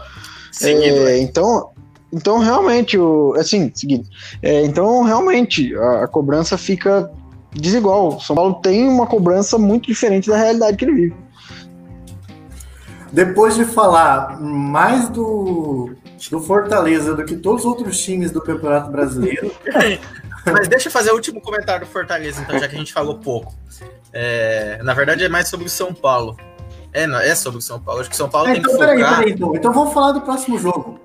Seguido, 0.52 1.00
É, 1.00 1.04
né? 1.06 1.20
então, 1.20 1.70
então, 2.14 2.38
realmente, 2.40 2.98
o, 2.98 3.34
assim, 3.38 3.70
seguinte, 3.76 4.10
é, 4.42 4.64
então, 4.64 5.04
realmente, 5.04 5.76
a, 5.76 6.04
a 6.04 6.08
cobrança 6.08 6.58
fica 6.58 7.12
desigual. 7.52 8.16
O 8.16 8.22
São 8.22 8.36
Paulo 8.38 8.54
tem 8.56 8.88
uma 8.88 9.06
cobrança 9.06 9.58
muito 9.58 9.88
diferente 9.88 10.30
da 10.30 10.38
realidade 10.38 10.78
que 10.78 10.86
ele 10.86 10.94
vive. 10.94 11.16
Depois 13.16 13.56
de 13.56 13.64
falar 13.64 14.40
mais 14.42 15.08
do, 15.08 15.96
do 16.30 16.40
Fortaleza 16.42 17.16
do 17.16 17.24
que 17.24 17.38
todos 17.38 17.62
os 17.62 17.66
outros 17.66 17.98
times 18.04 18.30
do 18.30 18.42
Campeonato 18.42 18.92
Brasileiro, 18.92 19.52
Mas 20.46 20.68
deixa 20.68 20.90
eu 20.90 20.92
fazer 20.92 21.12
o 21.12 21.16
último 21.16 21.40
comentário 21.42 21.88
do 21.88 21.92
Fortaleza, 21.92 22.40
então, 22.42 22.60
já 22.60 22.68
que 22.68 22.76
a 22.76 22.78
gente 22.78 22.92
falou 22.94 23.18
pouco. 23.18 23.56
É, 24.14 24.80
na 24.84 24.94
verdade, 24.94 25.24
é 25.24 25.30
mais 25.30 25.48
sobre 25.48 25.66
o 25.66 25.70
São 25.70 25.92
Paulo. 25.94 26.38
É, 26.94 27.08
não, 27.08 27.20
é 27.20 27.34
sobre 27.34 27.58
o 27.60 27.62
São 27.62 27.80
Paulo. 27.80 28.02
Acho 28.02 28.10
que 28.10 28.16
o 28.16 28.18
São 28.18 28.30
Paulo 28.30 28.50
Ah, 28.50 28.52
tem 28.54 28.62
que 28.62 28.68
então, 28.68 28.80
peraí, 28.80 29.00
focar. 29.00 29.18
peraí, 29.18 29.32
então. 29.34 29.56
Então 29.56 29.74
vamos 29.74 29.94
falar 29.94 30.12
do 30.12 30.22
próximo 30.22 30.60
jogo. 30.60 31.00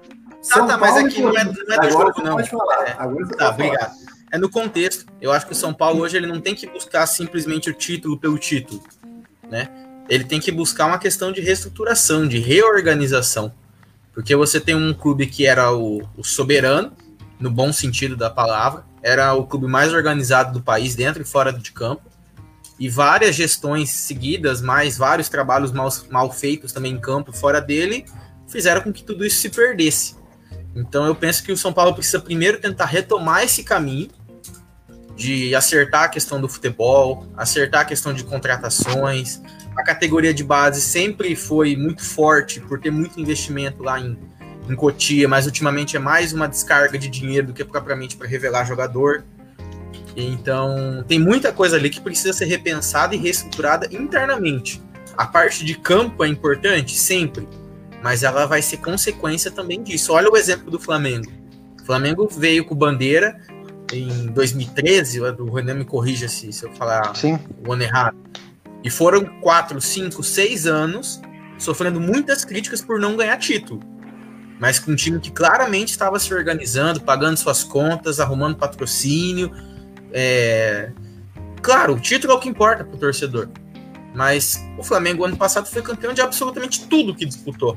Tá, 0.49 0.67
tá, 0.67 0.77
mas 0.77 0.97
aqui 0.97 1.21
e 1.21 1.23
não 1.23 1.31
é- 1.37 1.45
não 1.45 1.53
é 1.53 1.55
do 1.55 1.73
Agora 1.73 1.91
jogo, 2.09 2.23
não. 2.23 2.33
Pode 2.37 2.51
falar. 2.51 2.85
É. 2.89 2.95
Agora 2.99 3.25
você 3.25 3.33
Tá, 3.37 3.39
falar. 3.39 3.51
obrigado. 3.55 3.93
É 4.33 4.37
no 4.39 4.51
contexto. 4.51 5.07
Eu 5.21 5.33
acho 5.33 5.47
que 5.47 5.53
o 5.53 5.57
São 5.57 5.73
Paulo 5.73 6.01
hoje 6.03 6.17
ele 6.17 6.27
não 6.27 6.41
tem 6.41 6.55
que 6.55 6.67
buscar 6.67 7.07
simplesmente 7.07 7.71
o 7.71 7.73
título 7.73 8.19
pelo 8.19 8.37
título, 8.37 8.83
né? 9.51 9.69
Ele 10.11 10.25
tem 10.25 10.41
que 10.41 10.51
buscar 10.51 10.87
uma 10.87 10.99
questão 10.99 11.31
de 11.31 11.41
reestruturação, 11.41 12.27
de 12.27 12.41
reorganização. 12.41 13.53
Porque 14.13 14.35
você 14.35 14.61
tem 14.61 14.75
um 14.75 14.93
clube 14.93 15.29
que 15.29 15.47
era 15.47 15.73
o, 15.73 16.03
o 16.17 16.25
soberano, 16.25 16.93
no 17.39 17.49
bom 17.49 17.73
sentido 17.73 18.17
da 18.17 18.29
palavra, 18.29 18.85
era 19.03 19.33
o 19.35 19.47
clube 19.47 19.69
mais 19.69 19.95
organizado 19.95 20.53
do 20.53 20.61
país, 20.61 20.97
dentro 20.97 21.23
e 21.23 21.25
fora 21.25 21.53
de 21.53 21.71
campo, 21.73 22.03
e 22.79 22.89
várias 22.89 23.37
gestões 23.37 23.91
seguidas, 23.91 24.61
mais 24.61 24.99
vários 24.99 25.29
trabalhos 25.29 25.71
mal, 25.71 25.89
mal 26.11 26.33
feitos 26.33 26.73
também 26.73 26.93
em 26.93 27.01
campo, 27.01 27.33
fora 27.33 27.61
dele, 27.61 28.05
fizeram 28.49 28.81
com 28.81 28.93
que 28.93 29.05
tudo 29.05 29.25
isso 29.25 29.39
se 29.39 29.49
perdesse. 29.49 30.17
Então 30.75 31.07
eu 31.07 31.15
penso 31.15 31.43
que 31.43 31.53
o 31.53 31.57
São 31.57 31.73
Paulo 31.73 31.95
precisa 31.95 32.19
primeiro 32.21 32.61
tentar 32.61 32.87
retomar 32.87 33.45
esse 33.45 33.63
caminho 33.63 34.09
de 35.21 35.55
acertar 35.55 36.05
a 36.05 36.09
questão 36.09 36.41
do 36.41 36.49
futebol, 36.49 37.27
acertar 37.37 37.83
a 37.83 37.85
questão 37.85 38.15
de 38.15 38.25
contratações. 38.25 39.43
A 39.77 39.83
categoria 39.83 40.33
de 40.33 40.43
base 40.43 40.81
sempre 40.81 41.37
foi 41.37 41.77
muito 41.77 42.03
forte 42.03 42.59
por 42.59 42.81
ter 42.81 42.91
muito 42.91 43.21
investimento 43.21 43.83
lá 43.83 44.01
em, 44.01 44.19
em 44.67 44.75
Cotia, 44.75 45.29
mas 45.29 45.45
ultimamente 45.45 45.95
é 45.95 46.01
mais 46.01 46.33
uma 46.33 46.49
descarga 46.49 46.99
de 46.99 47.11
dinheiro 47.11 47.49
do 47.49 47.53
que 47.53 47.63
propriamente 47.63 48.17
para 48.17 48.27
revelar 48.27 48.65
jogador. 48.65 49.23
Então 50.17 51.05
tem 51.07 51.19
muita 51.19 51.53
coisa 51.53 51.77
ali 51.77 51.91
que 51.91 52.01
precisa 52.01 52.33
ser 52.33 52.47
repensada 52.47 53.15
e 53.15 53.19
reestruturada 53.19 53.89
internamente. 53.95 54.83
A 55.19 55.27
parte 55.27 55.67
de 55.67 55.75
campo 55.75 56.25
é 56.25 56.29
importante 56.29 56.97
sempre, 56.97 57.47
mas 58.03 58.23
ela 58.23 58.47
vai 58.47 58.63
ser 58.63 58.79
consequência 58.79 59.51
também 59.51 59.83
disso. 59.83 60.15
Olha 60.15 60.31
o 60.31 60.37
exemplo 60.37 60.71
do 60.71 60.81
Flamengo. 60.81 61.31
O 61.83 61.85
Flamengo 61.85 62.27
veio 62.27 62.65
com 62.65 62.75
bandeira 62.75 63.39
em 63.93 64.27
2013, 64.27 65.21
o 65.21 65.53
Renan 65.53 65.75
me 65.75 65.85
corrija 65.85 66.29
se, 66.29 66.53
se 66.53 66.65
eu 66.65 66.73
falar 66.73 67.15
Sim. 67.17 67.39
o 67.67 67.73
ano 67.73 67.83
errado. 67.83 68.17
E 68.83 68.91
foram 68.91 69.25
quatro, 69.41 69.81
cinco, 69.81 70.23
seis 70.23 70.67
anos 70.67 71.21
sofrendo 71.59 72.01
muitas 72.01 72.45
críticas 72.45 72.81
por 72.81 72.99
não 72.99 73.17
ganhar 73.17 73.37
título. 73.37 73.81
Mas 74.59 74.79
com 74.79 74.93
um 74.93 74.97
time 74.97 75.19
que 75.21 75.31
claramente 75.31 75.91
estava 75.91 76.19
se 76.19 76.33
organizando, 76.33 77.01
pagando 77.01 77.37
suas 77.37 77.65
contas, 77.65 78.21
arrumando 78.21 78.57
patrocínio. 78.57 79.51
É... 80.13 80.91
Claro, 81.63 81.95
o 81.95 82.01
título 82.01 82.33
é 82.33 82.37
o 82.37 82.41
que 82.41 82.49
importa 82.49 82.85
para 82.85 82.95
o 82.95 82.99
torcedor. 82.99 83.49
Mas 84.15 84.61
o 84.79 84.83
Flamengo 84.83 85.25
ano 85.25 85.37
passado 85.37 85.67
foi 85.67 85.83
campeão 85.83 86.13
de 86.13 86.21
absolutamente 86.21 86.87
tudo 86.87 87.15
que 87.15 87.25
disputou. 87.25 87.77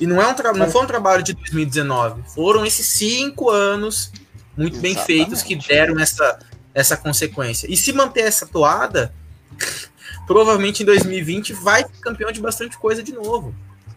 E 0.00 0.06
não, 0.06 0.20
é 0.20 0.26
um 0.26 0.56
não 0.56 0.70
foi 0.70 0.82
um 0.82 0.86
trabalho 0.86 1.22
de 1.22 1.34
2019. 1.34 2.22
Foram 2.34 2.66
esses 2.66 2.86
cinco 2.86 3.50
anos 3.50 4.12
muito 4.56 4.78
bem 4.78 4.92
Exatamente. 4.92 5.18
feitos 5.18 5.42
que 5.42 5.56
deram 5.56 5.98
essa, 5.98 6.38
essa 6.72 6.96
consequência. 6.96 7.66
E 7.70 7.76
se 7.76 7.92
manter 7.92 8.20
essa 8.22 8.46
toada, 8.46 9.12
provavelmente 10.26 10.82
em 10.82 10.86
2020 10.86 11.52
vai 11.52 11.82
ser 11.82 11.90
campeão 12.00 12.30
de 12.32 12.40
bastante 12.40 12.78
coisa 12.78 13.02
de 13.02 13.12
novo. 13.12 13.54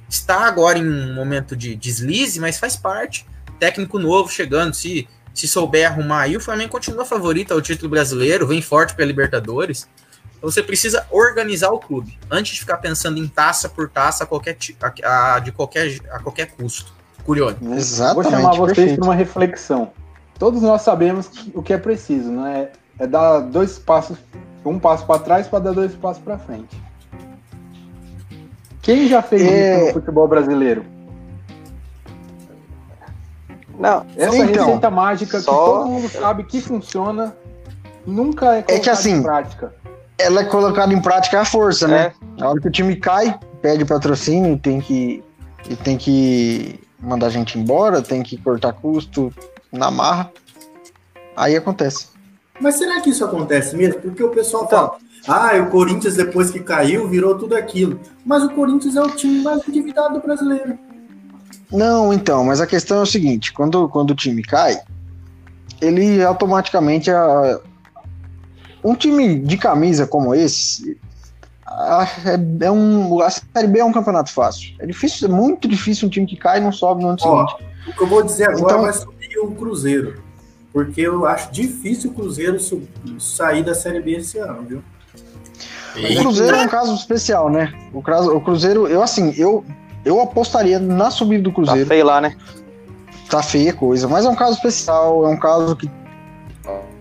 Está 0.09 0.47
agora 0.47 0.77
em 0.79 0.87
um 0.87 1.13
momento 1.13 1.55
de 1.55 1.75
deslize, 1.75 2.39
mas 2.39 2.57
faz 2.57 2.75
parte. 2.75 3.25
Técnico 3.59 3.99
novo 3.99 4.29
chegando, 4.29 4.73
se, 4.73 5.07
se 5.33 5.47
souber 5.47 5.85
arrumar 5.91 6.21
aí, 6.21 6.37
o 6.37 6.41
Flamengo 6.41 6.71
continua 6.71 7.03
favorito 7.05 7.53
ao 7.53 7.61
título 7.61 7.89
brasileiro, 7.89 8.47
vem 8.47 8.61
forte 8.61 8.93
para 8.93 9.03
a 9.03 9.07
Libertadores. 9.07 9.87
Então 10.37 10.49
você 10.51 10.61
precisa 10.61 11.05
organizar 11.09 11.71
o 11.71 11.79
clube 11.79 12.17
antes 12.29 12.53
de 12.53 12.59
ficar 12.59 12.77
pensando 12.77 13.17
em 13.17 13.27
taça 13.27 13.67
por 13.67 13.89
taça 13.89 14.23
a 14.23 14.27
qualquer, 14.27 14.55
a, 15.03 15.35
a- 15.35 15.39
de 15.39 15.51
qualquer, 15.51 15.99
a 16.11 16.19
qualquer 16.19 16.51
custo. 16.51 16.93
Curione. 17.23 17.57
Vou 17.59 17.73
Exatamente. 17.75 18.29
chamar 18.31 18.55
vocês 18.55 18.93
para 18.95 19.03
uma 19.03 19.15
reflexão. 19.15 19.91
Todos 20.39 20.61
nós 20.61 20.81
sabemos 20.83 21.27
que- 21.27 21.51
o 21.55 21.61
que 21.63 21.73
é 21.73 21.77
preciso, 21.77 22.29
não 22.31 22.45
é? 22.45 22.69
É 22.99 23.07
dar 23.07 23.39
dois 23.39 23.77
passos, 23.79 24.17
um 24.65 24.77
passo 24.79 25.05
para 25.05 25.19
trás 25.19 25.47
para 25.47 25.59
dar 25.59 25.71
dois 25.73 25.93
passos 25.95 26.21
para 26.21 26.37
frente. 26.37 26.75
Quem 28.81 29.07
já 29.07 29.21
fez 29.21 29.41
É. 29.43 29.77
isso 29.77 29.85
no 29.87 29.93
futebol 29.93 30.27
brasileiro? 30.27 30.83
Não, 33.79 34.05
Essa 34.15 34.35
Então, 34.37 34.65
receita 34.65 34.89
mágica 34.89 35.39
só- 35.39 35.51
que 35.51 35.57
todo 35.57 35.85
mundo 35.89 36.09
sabe 36.09 36.43
que 36.45 36.59
funciona, 36.61 37.35
nunca 38.05 38.55
é 38.57 38.61
colocada 38.63 38.91
assim, 38.91 39.11
em 39.17 39.23
prática. 39.23 39.73
Ela 40.17 40.41
é 40.41 40.45
colocada 40.45 40.91
em 40.93 40.99
prática 41.01 41.41
à 41.41 41.45
força, 41.45 41.87
né? 41.87 42.11
é, 42.37 42.39
Na 42.41 42.49
hora 42.49 42.59
que 42.59 42.67
o 42.67 42.71
time 42.71 42.95
cai, 42.95 43.37
pede 43.61 43.85
patrocínio, 43.85 44.53
e 44.53 44.57
tem 44.59 44.79
que, 44.81 45.23
e 45.69 45.75
tem 45.75 45.95
que 45.95 46.79
mandar 46.99 47.27
a 47.27 47.29
gente 47.29 47.59
embora, 47.59 48.01
tem 48.01 48.23
que 48.23 48.35
cortar 48.37 48.73
custo 48.73 49.31
na 49.71 49.89
marra. 49.91 50.31
Aí 51.35 51.55
acontece. 51.55 52.07
Mas 52.59 52.75
será 52.75 52.99
que 53.01 53.09
isso 53.11 53.23
acontece 53.23 53.75
mesmo? 53.75 54.01
Porque 54.01 54.23
o 54.23 54.29
pessoal 54.29 54.63
Então. 54.65 54.95
fala, 55.25 55.51
ah, 55.51 55.61
o 55.61 55.69
Corinthians 55.69 56.15
depois 56.15 56.49
que 56.49 56.59
caiu 56.59 57.07
virou 57.07 57.37
tudo 57.37 57.55
aquilo. 57.55 57.99
Mas 58.25 58.43
o 58.43 58.49
Corinthians 58.49 58.95
é 58.95 59.01
o 59.01 59.09
time 59.09 59.43
mais 59.43 59.67
endividado 59.67 60.15
do 60.15 60.21
brasileiro. 60.25 60.77
Não, 61.71 62.13
então, 62.13 62.43
mas 62.45 62.61
a 62.61 62.65
questão 62.67 62.99
é 62.99 63.01
o 63.01 63.05
seguinte: 63.05 63.51
quando, 63.53 63.89
quando 63.89 64.11
o 64.11 64.15
time 64.15 64.41
cai, 64.41 64.79
ele 65.81 66.23
automaticamente. 66.23 67.11
A, 67.11 67.59
um 68.83 68.95
time 68.95 69.37
de 69.39 69.57
camisa 69.57 70.07
como 70.07 70.33
esse. 70.33 70.97
É, 72.25 72.65
é 72.65 72.71
um, 72.71 73.19
a 73.21 73.29
Série 73.29 73.67
B 73.67 73.79
é 73.79 73.85
um 73.85 73.91
campeonato 73.91 74.31
fácil. 74.31 74.73
É 74.79 74.85
difícil, 74.85 75.27
é 75.27 75.31
muito 75.31 75.67
difícil 75.67 76.07
um 76.07 76.09
time 76.11 76.25
que 76.25 76.37
cai 76.37 76.59
e 76.59 76.61
não 76.61 76.71
sobe 76.71 77.03
no 77.03 77.09
ano 77.09 77.17
Ó, 77.21 77.45
seguinte. 77.47 77.67
O 77.89 77.93
que 77.93 78.01
eu 78.03 78.07
vou 78.07 78.23
dizer 78.23 78.45
agora 78.49 78.61
Então- 78.61 78.81
vai 78.81 78.93
subir 79.37 79.39
o 79.39 79.51
Cruzeiro. 79.55 80.21
Porque 80.73 81.01
eu 81.01 81.25
acho 81.25 81.51
difícil 81.51 82.11
o 82.11 82.13
Cruzeiro 82.13 82.57
sair 83.19 83.63
da 83.63 83.73
Série 83.73 83.99
B 83.99 84.11
esse 84.11 84.37
ano, 84.37 84.63
viu? 84.63 84.83
O 85.95 86.21
Cruzeiro 86.21 86.55
é 86.55 86.61
um 86.61 86.67
caso 86.67 86.93
especial, 86.93 87.49
né? 87.49 87.73
O, 87.93 88.01
caso- 88.01 88.35
o 88.35 88.41
Cruzeiro, 88.41 88.87
eu 88.87 89.01
assim, 89.01 89.33
eu, 89.37 89.65
eu 90.05 90.21
apostaria 90.21 90.77
na 90.77 91.09
subida 91.09 91.43
do 91.43 91.49
tá 91.49 91.55
Cruzeiro. 91.55 91.87
feio 91.87 92.05
lá, 92.05 92.21
né? 92.21 92.35
Tá 93.29 93.41
feia 93.41 93.73
coisa, 93.73 94.07
mas 94.07 94.25
é 94.25 94.29
um 94.29 94.35
caso 94.35 94.53
especial, 94.53 95.25
é 95.25 95.29
um 95.29 95.37
caso 95.37 95.75
que 95.75 95.89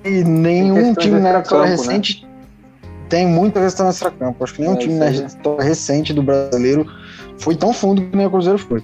e 0.05 0.23
nenhum 0.25 0.95
time 0.95 1.21
na 1.21 1.41
história 1.41 1.65
né? 1.65 1.71
recente 1.73 2.27
tem 3.09 3.27
muita 3.27 3.61
questão 3.61 3.89
extra-campo. 3.89 4.43
Acho 4.43 4.55
que 4.55 4.61
nenhum 4.61 4.75
É, 4.75 4.79
time 4.79 4.95
na 4.95 5.11
história 5.11 5.65
recente 5.65 6.13
do 6.15 6.23
brasileiro 6.23 6.87
foi 7.39 7.55
tão 7.57 7.73
fundo 7.73 8.03
que 8.03 8.17
nem 8.17 8.27
o 8.27 8.31
Cruzeiro 8.31 8.59
foi. 8.59 8.83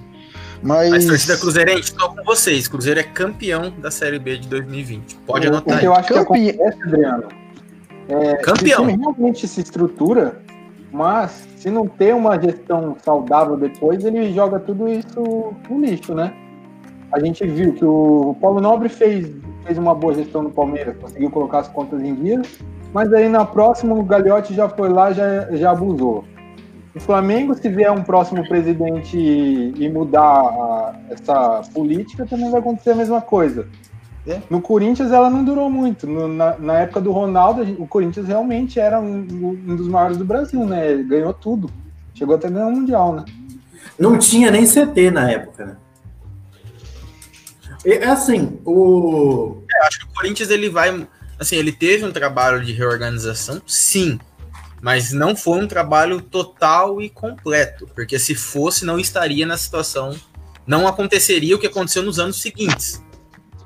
Mas, 0.63 0.89
Mas 0.89 1.05
torcida 1.05 1.37
Cruzeirense, 1.37 1.91
estou 1.91 2.15
com 2.15 2.23
vocês. 2.23 2.67
Cruzeiro 2.69 2.99
é 2.99 3.03
campeão 3.03 3.71
da 3.79 3.91
Série 3.91 4.17
B 4.17 4.37
de 4.37 4.47
2020. 4.47 5.15
Pode 5.25 5.47
anotar 5.47 5.75
O 5.75 5.79
que 5.79 5.85
aí. 5.85 5.85
eu 5.85 5.93
acho 5.93 6.07
que 6.07 6.13
Campe- 6.13 6.49
acontece, 6.51 6.83
Adriano, 6.83 7.23
é 8.07 8.35
que 8.35 8.41
o 8.41 8.41
Campeão. 8.53 8.87
time 8.87 8.97
realmente 8.97 9.47
se 9.47 9.59
estrutura, 9.61 10.41
mas 10.91 11.45
se 11.57 11.69
não 11.69 11.87
ter 11.87 12.15
uma 12.15 12.39
gestão 12.39 12.95
saudável 13.03 13.57
depois, 13.57 14.03
ele 14.05 14.33
joga 14.33 14.57
tudo 14.59 14.87
isso 14.87 15.53
no 15.69 15.79
lixo, 15.81 16.13
né? 16.15 16.33
A 17.11 17.19
gente 17.19 17.45
viu 17.45 17.73
que 17.73 17.83
o 17.85 18.35
Paulo 18.41 18.59
Nobre 18.61 18.89
fez, 18.89 19.29
fez 19.65 19.77
uma 19.77 19.93
boa 19.93 20.13
gestão 20.15 20.41
no 20.43 20.49
Palmeiras, 20.49 20.95
conseguiu 20.99 21.29
colocar 21.29 21.59
as 21.59 21.67
contas 21.67 22.01
em 22.01 22.15
dia, 22.15 22.41
mas 22.93 23.11
aí 23.13 23.27
na 23.29 23.45
próxima 23.45 23.93
o 23.93 24.03
Gagliotti 24.03 24.53
já 24.53 24.67
foi 24.69 24.89
lá 24.89 25.11
já 25.11 25.47
já 25.51 25.71
abusou. 25.71 26.23
O 26.95 26.99
Flamengo, 26.99 27.55
se 27.55 27.67
vier 27.69 27.91
um 27.91 28.03
próximo 28.03 28.47
presidente 28.47 29.17
e, 29.17 29.89
mudar 29.89 30.99
essa 31.09 31.61
política, 31.73 32.25
também 32.25 32.51
vai 32.51 32.59
acontecer 32.59 32.91
a 32.91 32.95
mesma 32.95 33.19
coisa. 33.19 33.67
No 34.49 34.61
Corinthians 34.61 35.11
ela 35.11 35.29
não 35.29 35.43
durou 35.43 35.69
muito. 35.69 36.05
No- 36.07 36.27
na, 36.27 36.57
na 36.57 36.79
época 36.79 37.01
do 37.01 37.11
Ronaldo, 37.11 37.63
o 37.79 37.87
Corinthians 37.87 38.27
realmente 38.27 38.79
era 38.79 38.99
um, 38.99 39.17
um 39.67 39.75
dos 39.75 39.87
maiores 39.87 40.17
do 40.17 40.23
Brasil, 40.23 40.63
né? 40.65 40.91
Ele 40.91 41.03
ganhou 41.03 41.33
tudo. 41.33 41.69
Chegou 42.13 42.35
até 42.35 42.49
ganhar 42.49 42.67
o 42.67 42.71
Mundial, 42.71 43.13
né? 43.13 43.25
Não 43.99 44.17
tinha 44.17 44.49
nem 44.49 44.65
CT 44.65 45.11
na 45.11 45.29
época, 45.29 45.65
né? 45.65 45.75
É 47.85 48.05
assim, 48.05 48.57
o. 48.65 49.57
acho 49.87 49.99
que 49.99 50.05
o 50.05 50.13
Corinthians 50.15 50.49
ele 50.49 50.69
vai. 50.69 51.05
Assim, 51.37 51.57
ele 51.57 51.71
teve 51.73 52.05
um 52.05 52.11
trabalho 52.11 52.63
de 52.63 52.71
reorganização, 52.71 53.61
sim. 53.67 54.17
Mas 54.83 55.13
não 55.13 55.33
foi 55.33 55.63
um 55.63 55.67
trabalho 55.67 56.19
total 56.21 57.01
e 57.01 57.09
completo. 57.09 57.87
Porque 57.95 58.19
se 58.19 58.35
fosse, 58.35 58.83
não 58.83 58.99
estaria 58.99 59.45
na 59.45 59.55
situação. 59.55 60.13
Não 60.67 60.85
aconteceria 60.85 61.55
o 61.55 61.59
que 61.59 61.67
aconteceu 61.67 62.03
nos 62.03 62.19
anos 62.19 62.41
seguintes. 62.41 63.01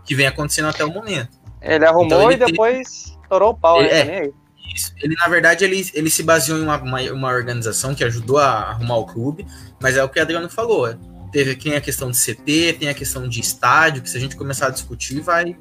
Que 0.05 0.13
vem 0.13 0.27
acontecendo 0.27 0.67
até 0.67 0.85
o 0.85 0.93
momento. 0.93 1.35
Ele 1.59 1.83
arrumou 1.83 2.05
Então 2.05 2.31
ele 2.31 2.43
e 2.43 2.45
depois 2.45 3.17
estourou 3.23 3.49
o 3.49 3.57
pau, 3.57 3.81
Ele- 3.81 3.89
né? 3.89 4.17
é. 4.25 4.31
Isso. 4.75 4.93
Ele, 5.01 5.15
na 5.15 5.27
verdade, 5.27 5.65
ele, 5.65 5.89
ele 5.95 6.09
se 6.09 6.21
baseou 6.21 6.59
em 6.59 6.61
uma, 6.61 6.77
uma, 6.77 7.01
uma 7.11 7.29
organização 7.29 7.95
que 7.95 8.03
ajudou 8.03 8.37
a 8.37 8.45
arrumar 8.47 8.97
o 8.97 9.05
clube, 9.07 9.47
mas 9.81 9.97
é 9.97 10.03
o 10.03 10.09
que 10.09 10.19
o 10.19 10.21
Adriano 10.21 10.47
falou. 10.49 10.87
é, 10.87 10.95
Teve 11.31 11.55
tem 11.55 11.75
a 11.75 11.81
questão 11.81 12.11
de 12.11 12.17
CT, 12.17 12.73
tem 12.79 12.89
a 12.89 12.93
questão 12.93 13.27
de 13.27 13.39
estádio, 13.39 14.03
que 14.03 14.09
se 14.09 14.17
a 14.17 14.19
gente 14.19 14.35
começar 14.35 14.67
a 14.67 14.69
discutir, 14.69 15.19
vai. 15.21 15.57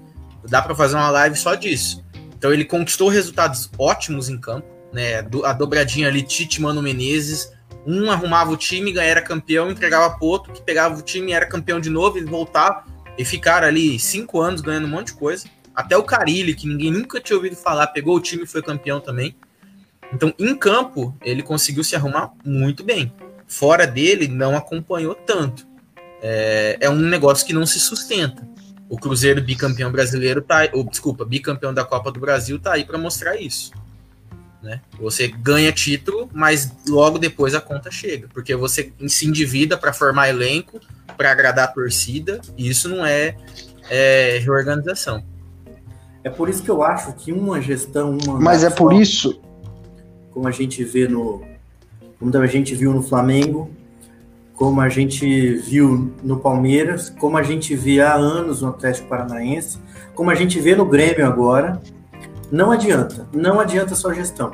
Dá 0.48 0.60
para 0.60 0.74
fazer 0.74 0.96
uma 0.96 1.08
live 1.10 1.34
só 1.34 1.54
disso. 1.54 2.04
Então 2.36 2.52
ele 2.52 2.64
conquistou 2.66 3.08
resultados 3.08 3.70
ótimos 3.78 4.28
em 4.28 4.38
campo, 4.38 4.66
né? 4.92 5.18
A 5.44 5.52
dobradinha 5.52 6.08
ali, 6.08 6.22
Tite, 6.22 6.60
Mano 6.60 6.82
Menezes. 6.82 7.52
Um 7.86 8.10
arrumava 8.10 8.50
o 8.50 8.56
time, 8.56 8.96
era 8.98 9.22
campeão, 9.22 9.70
entregava 9.70 10.16
pro 10.16 10.26
outro, 10.26 10.52
que 10.52 10.60
pegava 10.60 10.98
o 10.98 11.02
time 11.02 11.32
era 11.32 11.46
campeão 11.46 11.78
de 11.78 11.88
novo, 11.88 12.18
e 12.18 12.24
voltava. 12.24 12.84
E 13.16 13.24
ficaram 13.24 13.68
ali 13.68 13.98
cinco 13.98 14.40
anos 14.40 14.60
ganhando 14.60 14.86
um 14.86 14.90
monte 14.90 15.08
de 15.08 15.14
coisa. 15.14 15.48
Até 15.74 15.96
o 15.96 16.02
Carilli, 16.02 16.54
que 16.54 16.66
ninguém 16.66 16.90
nunca 16.90 17.20
tinha 17.20 17.36
ouvido 17.36 17.54
falar, 17.54 17.86
pegou 17.88 18.16
o 18.16 18.20
time 18.20 18.44
e 18.44 18.46
foi 18.46 18.62
campeão 18.62 19.00
também. 19.00 19.36
Então, 20.12 20.32
em 20.38 20.56
campo, 20.56 21.14
ele 21.22 21.42
conseguiu 21.42 21.84
se 21.84 21.94
arrumar 21.94 22.32
muito 22.44 22.82
bem. 22.82 23.12
Fora 23.46 23.86
dele, 23.86 24.26
não 24.26 24.56
acompanhou 24.56 25.14
tanto. 25.14 25.66
É, 26.22 26.78
é 26.80 26.90
um 26.90 26.96
negócio 26.96 27.46
que 27.46 27.52
não 27.52 27.66
se 27.66 27.78
sustenta. 27.78 28.48
O 28.88 28.98
Cruzeiro 28.98 29.42
bicampeão 29.42 29.90
brasileiro 29.90 30.40
tá 30.40 30.68
ou, 30.72 30.84
desculpa, 30.84 31.24
bicampeão 31.24 31.74
da 31.74 31.84
Copa 31.84 32.10
do 32.10 32.20
Brasil 32.20 32.58
tá 32.58 32.74
aí 32.74 32.84
para 32.84 32.98
mostrar 32.98 33.36
isso. 33.36 33.72
Né? 34.66 34.80
Você 34.98 35.28
ganha 35.28 35.70
título, 35.70 36.28
mas 36.32 36.72
logo 36.88 37.20
depois 37.20 37.54
a 37.54 37.60
conta 37.60 37.88
chega, 37.88 38.26
porque 38.34 38.56
você 38.56 38.92
se 39.06 39.24
endivida 39.24 39.78
para 39.78 39.92
formar 39.92 40.28
elenco, 40.28 40.80
para 41.16 41.30
agradar 41.30 41.66
a 41.66 41.72
torcida, 41.72 42.40
e 42.58 42.68
isso 42.68 42.88
não 42.88 43.06
é, 43.06 43.36
é 43.88 44.40
reorganização. 44.42 45.22
É 46.24 46.28
por 46.28 46.48
isso 46.48 46.64
que 46.64 46.68
eu 46.68 46.82
acho 46.82 47.12
que 47.12 47.30
uma 47.30 47.62
gestão. 47.62 48.18
Uma 48.26 48.40
mas 48.40 48.64
é 48.64 48.70
por 48.70 48.92
isso. 48.92 49.40
Como 50.32 50.48
a 50.48 50.50
gente 50.50 50.82
vê 50.82 51.06
no. 51.06 51.44
Como 52.18 52.36
a 52.36 52.46
gente 52.48 52.74
viu 52.74 52.92
no 52.92 53.04
Flamengo, 53.04 53.70
como 54.56 54.80
a 54.80 54.88
gente 54.88 55.54
viu 55.54 56.12
no 56.24 56.40
Palmeiras, 56.40 57.08
como 57.08 57.38
a 57.38 57.44
gente 57.44 57.76
vê 57.76 58.00
há 58.00 58.14
anos 58.14 58.62
no 58.62 58.70
Atlético 58.70 59.08
Paranaense, 59.08 59.78
como 60.12 60.28
a 60.28 60.34
gente 60.34 60.58
vê 60.58 60.74
no 60.74 60.84
Grêmio 60.84 61.24
agora. 61.24 61.80
Não 62.50 62.70
adianta. 62.70 63.28
Não 63.32 63.60
adianta 63.60 63.94
só 63.94 64.12
gestão. 64.12 64.52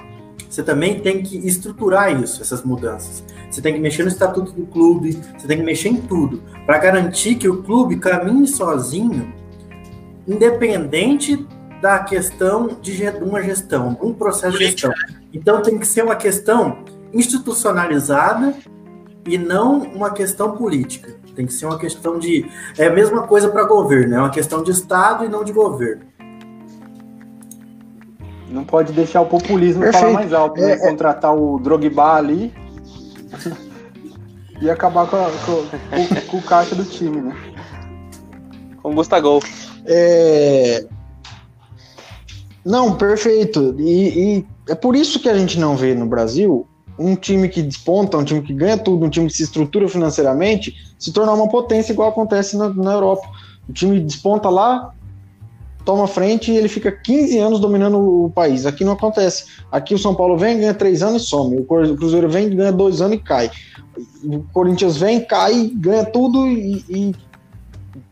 você 0.48 0.62
também 0.62 1.00
tem 1.00 1.22
que 1.22 1.36
estruturar 1.46 2.20
isso, 2.22 2.42
essas 2.42 2.62
mudanças. 2.62 3.24
Você 3.50 3.60
tem 3.60 3.74
que 3.74 3.80
mexer 3.80 4.02
no 4.02 4.08
estatuto 4.08 4.52
do 4.52 4.66
clube, 4.66 5.18
você 5.36 5.46
tem 5.46 5.58
que 5.58 5.62
mexer 5.62 5.88
em 5.88 5.96
tudo, 5.96 6.42
para 6.66 6.78
garantir 6.78 7.36
que 7.36 7.48
o 7.48 7.62
clube 7.62 7.96
caminhe 7.98 8.46
sozinho, 8.46 9.32
independente 10.26 11.46
da 11.80 11.98
questão 11.98 12.78
de 12.80 13.02
uma 13.22 13.42
gestão, 13.42 13.98
um 14.00 14.14
processo 14.14 14.56
de 14.56 14.66
gestão. 14.66 14.92
Então 15.32 15.60
tem 15.62 15.78
que 15.78 15.86
ser 15.86 16.04
uma 16.04 16.16
questão 16.16 16.84
institucionalizada 17.12 18.54
e 19.26 19.36
não 19.36 19.78
uma 19.78 20.10
questão 20.10 20.56
política. 20.56 21.16
Tem 21.34 21.46
que 21.46 21.52
ser 21.52 21.66
uma 21.66 21.78
questão 21.78 22.18
de. 22.18 22.46
É 22.76 22.86
a 22.86 22.92
mesma 22.92 23.26
coisa 23.26 23.48
para 23.48 23.64
governo, 23.64 24.14
é 24.14 24.18
uma 24.18 24.30
questão 24.30 24.62
de 24.62 24.70
Estado 24.70 25.24
e 25.24 25.28
não 25.28 25.42
de 25.42 25.52
governo. 25.52 26.02
Não 28.52 28.64
pode 28.64 28.92
deixar 28.92 29.22
o 29.22 29.26
populismo 29.26 29.82
Perfeito. 29.82 30.02
falar 30.02 30.12
mais 30.12 30.32
alto, 30.32 30.60
né? 30.60 30.72
É, 30.72 30.74
é, 30.74 30.78
Contratar 30.78 31.34
o 31.34 31.58
Drogba 31.58 32.14
ali 32.16 32.52
e 34.60 34.68
acabar 34.68 35.06
com, 35.08 35.16
a, 35.16 35.30
com, 35.30 36.06
com, 36.06 36.26
com, 36.30 36.36
o 36.36 36.42
caixa 36.42 36.74
do 36.74 36.84
time, 36.84 37.22
né? 37.22 37.36
Com 38.82 38.90
o 38.92 38.94
Gustavo. 38.94 39.40
É... 39.86 40.86
Não, 42.64 42.94
perfeito. 42.94 43.74
E, 43.78 44.38
e, 44.38 44.46
é 44.68 44.74
por 44.74 44.94
isso 44.94 45.18
que 45.18 45.28
a 45.28 45.36
gente 45.36 45.58
não 45.58 45.74
vê 45.74 45.94
no 45.94 46.06
Brasil 46.06 46.66
um 46.98 47.16
time 47.16 47.48
que 47.48 47.62
desponta, 47.62 48.18
um 48.18 48.24
time 48.24 48.42
que 48.42 48.52
ganha 48.52 48.76
tudo, 48.76 49.06
um 49.06 49.10
time 49.10 49.26
que 49.28 49.32
se 49.32 49.42
estrutura 49.44 49.88
financeiramente, 49.88 50.76
se 50.98 51.10
tornar 51.10 51.32
uma 51.32 51.48
potência 51.48 51.92
igual 51.92 52.10
acontece 52.10 52.56
na, 52.56 52.68
na 52.68 52.92
Europa. 52.92 53.26
O 53.66 53.72
time 53.72 53.98
desponta 53.98 54.50
lá, 54.50 54.92
toma 55.84 56.06
frente 56.06 56.50
e 56.50 56.56
ele 56.56 56.68
fica 56.68 56.92
15 56.92 57.38
anos 57.38 57.60
dominando 57.60 57.98
o 57.98 58.30
país. 58.30 58.66
Aqui 58.66 58.84
não 58.84 58.92
acontece. 58.92 59.46
Aqui 59.70 59.94
o 59.94 59.98
São 59.98 60.14
Paulo 60.14 60.36
vem, 60.36 60.58
ganha 60.58 60.74
3 60.74 61.02
anos 61.02 61.22
e 61.22 61.26
some. 61.26 61.58
O 61.58 61.64
Cruzeiro 61.64 62.28
vem, 62.28 62.54
ganha 62.54 62.72
2 62.72 63.00
anos 63.00 63.16
e 63.16 63.20
cai. 63.20 63.50
O 64.24 64.42
Corinthians 64.52 64.96
vem, 64.96 65.20
cai, 65.24 65.70
ganha 65.74 66.04
tudo 66.04 66.46
e, 66.46 66.84
e 66.88 67.14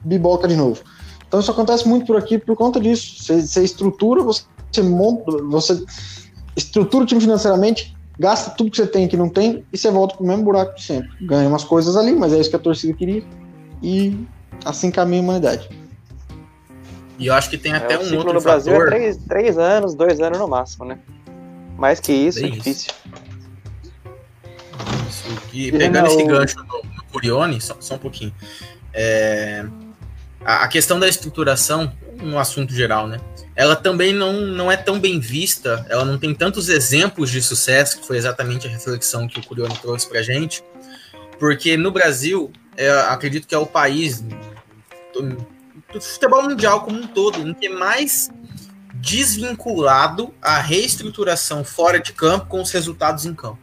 biboca 0.05 0.49
de 0.49 0.57
novo. 0.57 0.81
Então 1.27 1.39
isso 1.39 1.51
acontece 1.51 1.87
muito 1.87 2.07
por 2.07 2.16
aqui 2.16 2.39
por 2.39 2.57
conta 2.57 2.81
disso. 2.81 3.23
Você, 3.23 3.62
estrutura, 3.62 4.23
você, 4.23 4.43
você 4.71 4.83
monta, 4.83 5.31
você 5.45 5.83
estrutura 6.57 7.05
o 7.05 7.07
time 7.07 7.21
financeiramente, 7.21 7.97
gasta 8.18 8.51
tudo 8.51 8.71
que 8.71 8.77
você 8.77 8.87
tem 8.87 9.07
que 9.07 9.16
não 9.16 9.29
tem 9.29 9.64
e 9.73 9.79
você 9.79 9.91
volta 9.91 10.16
pro 10.16 10.27
mesmo 10.27 10.43
buraco 10.43 10.75
de 10.75 10.83
sempre. 10.83 11.09
Ganha 11.23 11.49
umas 11.49 11.64
coisas 11.64 11.97
ali, 11.97 12.14
mas 12.14 12.33
é 12.33 12.41
isso 12.41 12.51
que 12.51 12.57
a 12.57 12.61
torcida 12.61 12.93
queria. 12.93 13.23
E 13.81 14.18
assim 14.64 14.91
caminha 14.91 15.23
a 15.23 15.25
humanidade. 15.25 15.80
E 17.21 17.27
eu 17.27 17.35
acho 17.35 17.51
que 17.51 17.59
tem 17.59 17.73
é, 17.73 17.77
até 17.77 17.99
um 17.99 18.16
outro 18.16 18.33
no 18.33 18.41
fator... 18.41 18.62
Brasil 18.64 18.75
é 18.75 18.87
três, 18.87 19.16
três 19.29 19.59
anos, 19.59 19.95
dois 19.95 20.18
anos 20.21 20.39
no 20.39 20.49
máximo, 20.49 20.87
né? 20.87 20.99
Mais 21.77 22.01
que 22.01 22.12
isso, 22.12 22.39
é, 22.41 22.47
é 22.47 22.49
difícil. 22.49 22.91
Isso. 25.07 25.41
E 25.53 25.71
pegando 25.71 26.07
esse 26.07 26.25
gancho 26.25 26.57
no, 26.57 26.83
no 26.83 27.05
Curione, 27.12 27.61
só, 27.61 27.77
só, 27.79 27.97
um 27.97 27.99
pouquinho. 27.99 28.35
É, 28.95 29.66
a, 30.43 30.64
a, 30.64 30.68
questão 30.68 30.99
da 30.99 31.07
estruturação, 31.07 31.93
um 32.23 32.39
assunto 32.39 32.73
geral, 32.73 33.07
né? 33.07 33.21
Ela 33.55 33.77
também 33.77 34.14
não, 34.14 34.33
não 34.33 34.73
é 34.73 34.77
tão 34.79 34.99
bem 34.99 35.21
vista, 35.21 35.85
ela 35.91 36.07
não 36.07 36.16
tem 36.16 36.35
tantos 36.35 36.71
exemplos 36.71 37.31
de 37.31 37.43
sucesso, 37.43 38.01
que 38.01 38.07
foi 38.07 38.16
exatamente 38.16 38.66
a 38.66 38.71
reflexão 38.71 39.29
que 39.29 39.39
o 39.39 39.45
Curione 39.45 39.77
trouxe 39.77 40.09
pra 40.09 40.23
gente, 40.23 40.64
porque 41.39 41.77
no 41.77 41.91
Brasil, 41.91 42.51
é, 42.79 42.91
acredito 42.91 43.47
que 43.47 43.55
é 43.55 43.59
o 43.59 43.66
país 43.66 44.25
do 45.93 46.01
futebol 46.01 46.43
mundial 46.43 46.82
como 46.82 46.99
um 46.99 47.07
todo, 47.07 47.55
que 47.55 47.66
é 47.66 47.70
mais 47.70 48.30
desvinculado 48.95 50.32
a 50.43 50.61
reestruturação 50.61 51.64
fora 51.64 51.99
de 51.99 52.12
campo 52.12 52.47
com 52.47 52.61
os 52.61 52.70
resultados 52.70 53.24
em 53.24 53.34
campo. 53.34 53.59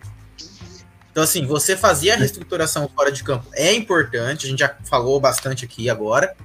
Então, 1.11 1.23
assim, 1.23 1.45
você 1.45 1.75
fazer 1.75 2.11
a 2.11 2.15
reestruturação 2.15 2.89
fora 2.93 3.11
de 3.11 3.23
campo 3.23 3.47
é 3.53 3.73
importante, 3.73 4.45
a 4.45 4.49
gente 4.49 4.59
já 4.59 4.75
falou 4.85 5.19
bastante 5.19 5.65
aqui 5.65 5.89
agora, 5.89 6.35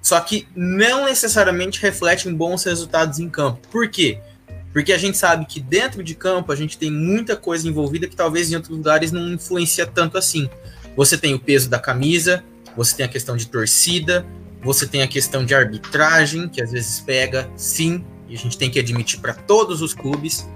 só 0.00 0.18
que 0.20 0.46
não 0.54 1.04
necessariamente 1.04 1.80
reflete 1.80 2.28
em 2.28 2.34
bons 2.34 2.64
resultados 2.64 3.18
em 3.18 3.28
campo. 3.28 3.66
Por 3.68 3.88
quê? 3.88 4.20
Porque 4.72 4.92
a 4.92 4.98
gente 4.98 5.18
sabe 5.18 5.46
que 5.46 5.60
dentro 5.60 6.02
de 6.02 6.14
campo 6.14 6.52
a 6.52 6.56
gente 6.56 6.78
tem 6.78 6.90
muita 6.90 7.36
coisa 7.36 7.68
envolvida 7.68 8.06
que 8.06 8.14
talvez 8.14 8.50
em 8.50 8.54
outros 8.54 8.76
lugares 8.76 9.10
não 9.10 9.32
influencia 9.32 9.84
tanto 9.84 10.16
assim. 10.16 10.48
Você 10.96 11.18
tem 11.18 11.34
o 11.34 11.40
peso 11.40 11.68
da 11.68 11.78
camisa, 11.78 12.44
você 12.76 12.96
tem 12.96 13.06
a 13.06 13.08
questão 13.08 13.36
de 13.36 13.46
torcida, 13.46 14.24
você 14.62 14.86
tem 14.86 15.02
a 15.02 15.08
questão 15.08 15.44
de 15.44 15.54
arbitragem, 15.54 16.48
que 16.48 16.62
às 16.62 16.72
vezes 16.72 17.00
pega, 17.00 17.50
sim, 17.56 18.04
e 18.28 18.34
a 18.34 18.38
gente 18.38 18.58
tem 18.58 18.70
que 18.70 18.78
admitir 18.78 19.20
para 19.20 19.34
todos 19.34 19.82
os 19.82 19.94
clubes, 19.94 20.48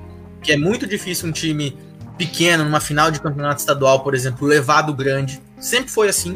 que 0.42 0.52
é 0.52 0.56
muito 0.56 0.86
difícil 0.86 1.28
um 1.28 1.32
time 1.32 1.76
pequeno, 2.16 2.64
numa 2.64 2.80
final 2.80 3.10
de 3.10 3.20
campeonato 3.20 3.60
estadual, 3.60 4.00
por 4.00 4.14
exemplo, 4.14 4.46
levado 4.46 4.92
grande. 4.94 5.40
Sempre 5.58 5.90
foi 5.90 6.08
assim, 6.08 6.32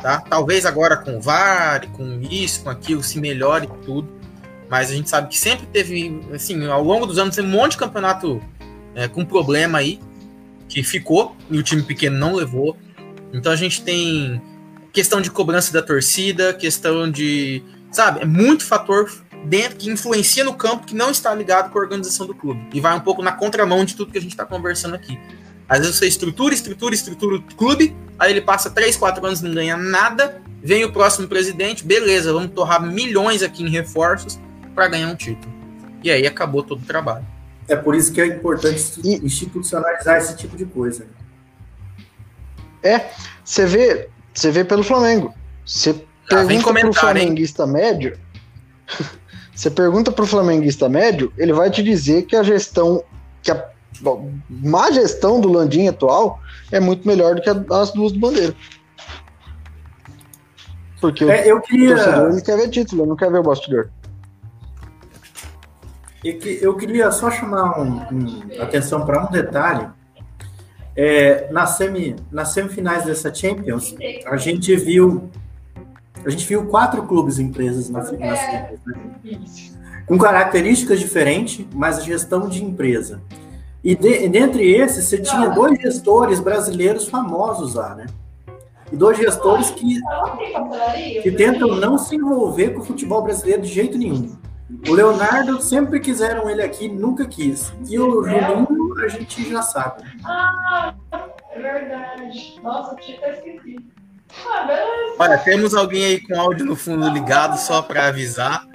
tá? 0.00 0.20
Talvez 0.20 0.64
agora 0.64 0.96
com 0.96 1.18
o 1.18 1.20
VAR, 1.20 1.88
com 1.90 2.20
isso, 2.30 2.62
com 2.62 2.70
aquilo, 2.70 3.02
se 3.02 3.20
melhore 3.20 3.68
tudo. 3.84 4.08
Mas 4.70 4.90
a 4.90 4.94
gente 4.94 5.10
sabe 5.10 5.28
que 5.28 5.38
sempre 5.38 5.66
teve, 5.66 6.20
assim, 6.32 6.66
ao 6.66 6.82
longo 6.82 7.06
dos 7.06 7.18
anos, 7.18 7.36
tem 7.36 7.44
um 7.44 7.48
monte 7.48 7.72
de 7.72 7.78
campeonato 7.78 8.40
é, 8.94 9.08
com 9.08 9.24
problema 9.24 9.78
aí, 9.78 10.00
que 10.68 10.82
ficou, 10.82 11.36
e 11.50 11.58
o 11.58 11.62
time 11.62 11.82
pequeno 11.82 12.16
não 12.16 12.34
levou. 12.34 12.76
Então 13.32 13.52
a 13.52 13.56
gente 13.56 13.82
tem 13.82 14.40
questão 14.94 15.20
de 15.20 15.28
cobrança 15.28 15.72
da 15.72 15.82
torcida, 15.82 16.54
questão 16.54 17.10
de. 17.10 17.62
Sabe, 17.90 18.20
é 18.20 18.24
muito 18.24 18.64
fator 18.64 19.12
dentro 19.44 19.76
que 19.76 19.90
influencia 19.90 20.44
no 20.44 20.54
campo 20.54 20.86
que 20.86 20.94
não 20.94 21.10
está 21.10 21.34
ligado 21.34 21.70
com 21.70 21.78
a 21.78 21.82
organização 21.82 22.26
do 22.26 22.34
clube. 22.34 22.66
E 22.72 22.80
vai 22.80 22.96
um 22.96 23.00
pouco 23.00 23.20
na 23.22 23.32
contramão 23.32 23.84
de 23.84 23.94
tudo 23.94 24.12
que 24.12 24.18
a 24.18 24.20
gente 24.20 24.30
está 24.30 24.46
conversando 24.46 24.94
aqui. 24.94 25.18
Às 25.68 25.80
vezes 25.80 25.96
você 25.96 26.06
estrutura, 26.06 26.54
estrutura, 26.54 26.94
estrutura 26.94 27.36
o 27.36 27.42
clube, 27.42 27.94
aí 28.18 28.30
ele 28.30 28.40
passa 28.40 28.70
3, 28.70 28.96
4 28.96 29.26
anos 29.26 29.40
e 29.40 29.44
não 29.44 29.54
ganha 29.54 29.76
nada, 29.76 30.40
vem 30.62 30.84
o 30.84 30.92
próximo 30.92 31.26
presidente, 31.26 31.84
beleza, 31.84 32.32
vamos 32.32 32.52
torrar 32.52 32.82
milhões 32.82 33.42
aqui 33.42 33.62
em 33.62 33.70
reforços 33.70 34.38
para 34.74 34.88
ganhar 34.88 35.08
um 35.08 35.16
título. 35.16 35.52
E 36.02 36.10
aí 36.10 36.26
acabou 36.26 36.62
todo 36.62 36.82
o 36.82 36.86
trabalho. 36.86 37.26
É 37.66 37.74
por 37.74 37.94
isso 37.94 38.12
que 38.12 38.20
é 38.20 38.26
importante 38.26 39.00
institucionalizar 39.04 40.18
esse 40.18 40.36
tipo 40.36 40.56
de 40.56 40.66
coisa. 40.66 41.06
É, 42.82 43.10
você 43.42 43.64
vê, 43.64 44.10
você 44.34 44.50
vê 44.50 44.64
pelo 44.64 44.82
Flamengo. 44.82 45.32
Você 45.64 46.04
pergunta 46.28 46.72
pro 46.74 46.92
flamenguista 46.92 47.62
hein? 47.64 47.70
médio. 47.70 48.18
Você 49.54 49.70
pergunta 49.70 50.10
pro 50.10 50.26
flamenguista 50.26 50.88
médio, 50.88 51.32
ele 51.38 51.52
vai 51.52 51.70
te 51.70 51.80
dizer 51.80 52.22
que 52.22 52.34
a 52.34 52.42
gestão, 52.42 53.04
que 53.40 53.52
a 53.52 53.68
bom, 54.00 54.32
má 54.50 54.90
gestão 54.90 55.40
do 55.40 55.48
Landim 55.48 55.86
atual 55.86 56.40
é 56.72 56.80
muito 56.80 57.06
melhor 57.06 57.36
do 57.36 57.40
que 57.40 57.48
as 57.48 57.92
duas 57.92 58.10
do 58.10 58.18
Bandeira. 58.18 58.52
Porque 61.00 61.24
é, 61.24 61.48
eu 61.48 61.60
queria... 61.60 61.92
o 61.92 61.96
torcedor 61.96 62.30
ele 62.32 62.42
quer 62.42 62.56
ver 62.56 62.68
título, 62.68 63.06
não 63.06 63.14
quer 63.14 63.30
ver 63.30 63.38
o 63.38 63.42
bastidor. 63.44 63.90
Eu 66.24 66.74
queria 66.76 67.12
só 67.12 67.30
chamar 67.30 67.78
um, 67.78 67.98
um, 68.10 68.62
atenção 68.62 69.04
para 69.04 69.24
um 69.24 69.30
detalhe 69.30 69.86
é, 70.96 71.48
na 71.50 71.66
semi, 71.66 72.16
nas 72.30 72.50
semifinais 72.50 73.04
dessa 73.04 73.32
Champions, 73.32 73.94
a 74.26 74.36
gente 74.36 74.74
viu 74.76 75.28
a 76.24 76.30
gente 76.30 76.46
viu 76.46 76.66
quatro 76.66 77.02
clubes 77.02 77.38
empresas 77.38 77.90
nas, 77.90 78.10
nas 78.12 78.20
né? 78.20 78.70
com 80.06 80.16
características 80.16 80.98
diferentes, 80.98 81.66
mas 81.74 82.02
gestão 82.02 82.48
de 82.48 82.64
empresa. 82.64 83.20
E 83.82 83.94
de, 83.94 84.28
dentre 84.28 84.72
esses, 84.72 85.04
você 85.04 85.18
tinha 85.18 85.48
dois 85.50 85.78
gestores 85.78 86.40
brasileiros 86.40 87.08
famosos 87.08 87.74
lá, 87.74 87.94
né? 87.94 88.06
E 88.90 88.96
dois 88.96 89.18
gestores 89.18 89.70
que, 89.70 90.00
que 91.22 91.30
tentam 91.32 91.76
não 91.76 91.98
se 91.98 92.16
envolver 92.16 92.70
com 92.70 92.80
o 92.80 92.84
futebol 92.84 93.22
brasileiro 93.22 93.60
de 93.60 93.68
jeito 93.68 93.98
nenhum. 93.98 94.34
O 94.88 94.92
Leonardo 94.92 95.60
sempre 95.60 96.00
quiseram 96.00 96.48
ele 96.48 96.62
aqui, 96.62 96.88
nunca 96.88 97.26
quis. 97.26 97.72
E 97.88 97.98
o 97.98 98.22
Juninho, 98.22 98.66
a 99.04 99.08
gente 99.08 99.50
já 99.50 99.62
sabe. 99.62 100.02
Ah, 100.24 100.94
é 101.52 101.60
verdade. 101.60 102.60
Nossa, 102.62 102.96
tinha 102.96 103.18
até 103.18 103.34
esquecido. 103.34 103.84
Ah, 104.46 104.66
Olha, 105.18 105.38
temos 105.38 105.74
alguém 105.74 106.04
aí 106.04 106.20
com 106.20 106.40
áudio 106.40 106.66
no 106.66 106.74
fundo 106.74 107.08
ligado 107.08 107.56
só 107.56 107.82
para 107.82 108.08
avisar, 108.08 108.66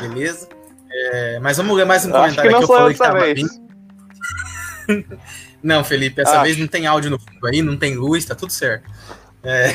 beleza? 0.00 0.48
É, 0.90 1.38
mas 1.40 1.56
vamos 1.56 1.76
ler 1.76 1.84
mais 1.84 2.04
um 2.04 2.10
comentário 2.10 2.50
que, 2.50 2.56
que 2.56 2.64
eu 2.64 2.66
falei 2.66 2.92
que 2.94 2.98
tava 2.98 3.34
vindo. 3.34 3.50
não, 5.62 5.84
Felipe, 5.84 6.20
essa 6.20 6.34
Acho. 6.34 6.42
vez 6.44 6.58
não 6.58 6.66
tem 6.66 6.86
áudio 6.86 7.10
no 7.10 7.18
fundo 7.18 7.46
aí, 7.46 7.60
não 7.60 7.76
tem 7.76 7.94
luz, 7.94 8.24
tá 8.24 8.34
tudo 8.34 8.52
certo. 8.52 8.90
É... 9.42 9.74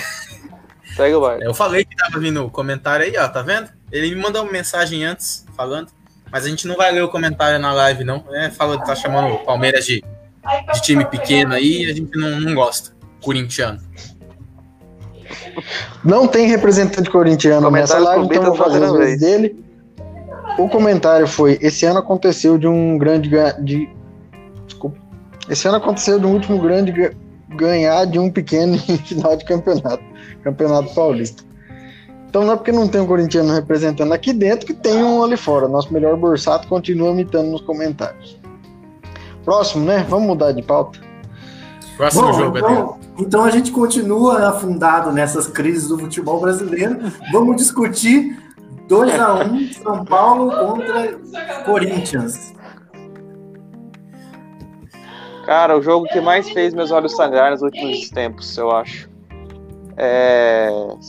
Segue 0.95 1.15
o 1.15 1.31
Eu 1.33 1.53
falei 1.53 1.85
que 1.85 1.95
tava 1.95 2.19
vindo 2.19 2.49
comentário 2.49 3.05
aí, 3.05 3.15
ó, 3.17 3.27
tá 3.27 3.41
vendo? 3.41 3.69
Ele 3.91 4.15
me 4.15 4.21
mandou 4.21 4.43
uma 4.43 4.51
mensagem 4.51 5.05
antes, 5.05 5.45
falando, 5.55 5.91
mas 6.31 6.45
a 6.45 6.49
gente 6.49 6.67
não 6.67 6.75
vai 6.75 6.91
ler 6.91 7.03
o 7.03 7.09
comentário 7.09 7.59
na 7.59 7.73
live, 7.73 8.03
não. 8.03 8.23
É, 8.31 8.49
fala, 8.49 8.77
tá 8.83 8.95
chamando 8.95 9.33
o 9.33 9.39
Palmeiras 9.39 9.85
de, 9.85 10.03
de 10.73 10.81
time 10.81 11.05
pequeno 11.05 11.53
aí, 11.53 11.85
a 11.89 11.93
gente 11.93 12.17
não, 12.17 12.39
não 12.39 12.53
gosta. 12.53 12.91
Corintiano. 13.21 13.79
Não 16.03 16.27
tem 16.27 16.47
representante 16.47 17.09
corintiano 17.09 17.69
nessa 17.71 17.97
live, 17.99 18.25
então 18.25 18.43
vou 18.43 18.55
fazer 18.55 18.83
as 18.83 18.91
vezes 18.93 19.19
dele. 19.19 19.65
O 20.57 20.69
comentário 20.69 21.27
foi: 21.27 21.57
esse 21.61 21.85
ano 21.85 21.99
aconteceu 21.99 22.57
de 22.57 22.67
um 22.67 22.97
grande. 22.97 23.29
De, 23.59 23.89
desculpa. 24.65 24.97
Esse 25.49 25.67
ano 25.67 25.77
aconteceu 25.77 26.19
do 26.19 26.27
último 26.27 26.59
grande 26.59 26.91
ga- 26.91 27.11
ganhar 27.49 28.05
de 28.05 28.19
um 28.19 28.29
pequeno 28.31 28.75
em 28.87 28.97
final 28.97 29.35
de 29.35 29.45
campeonato. 29.45 30.03
Campeonato 30.43 30.93
Paulista. 30.93 31.43
Então 32.29 32.43
não 32.43 32.53
é 32.53 32.55
porque 32.55 32.71
não 32.71 32.87
tem 32.87 33.01
um 33.01 33.07
corintiano 33.07 33.53
representando 33.53 34.13
aqui 34.13 34.33
dentro 34.33 34.65
que 34.65 34.73
tem 34.73 35.03
um 35.03 35.23
ali 35.23 35.37
fora. 35.37 35.67
Nosso 35.67 35.91
melhor 35.93 36.15
Borsato 36.17 36.67
continua 36.67 37.09
imitando 37.11 37.49
nos 37.49 37.61
comentários. 37.61 38.37
Próximo, 39.45 39.85
né? 39.85 40.05
Vamos 40.09 40.27
mudar 40.27 40.51
de 40.51 40.61
pauta. 40.61 40.99
Próximo 41.95 42.23
Bom, 42.23 42.33
jogo, 42.33 42.57
então, 42.57 42.99
então 43.17 43.43
a 43.43 43.49
gente 43.49 43.71
continua 43.71 44.49
afundado 44.49 45.11
nessas 45.11 45.47
crises 45.47 45.87
do 45.87 45.97
futebol 45.97 46.39
brasileiro. 46.39 46.99
Vamos 47.31 47.55
discutir 47.55 48.37
2 48.87 49.19
a 49.19 49.35
1 49.45 49.73
São 49.81 50.05
Paulo 50.05 50.51
contra 50.51 51.13
Corinthians. 51.65 52.53
Cara, 55.45 55.77
o 55.77 55.81
jogo 55.81 56.05
que 56.07 56.19
mais 56.19 56.49
fez 56.49 56.73
meus 56.73 56.91
olhos 56.91 57.15
sangrar 57.15 57.51
nos 57.51 57.61
últimos 57.61 58.09
tempos, 58.09 58.57
eu 58.57 58.69
acho. 58.69 59.09
É... 59.95 60.69
O 60.69 61.01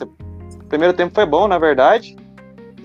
primeiro 0.68 0.94
tempo 0.94 1.14
foi 1.14 1.26
bom, 1.26 1.48
na 1.48 1.58
verdade. 1.58 2.16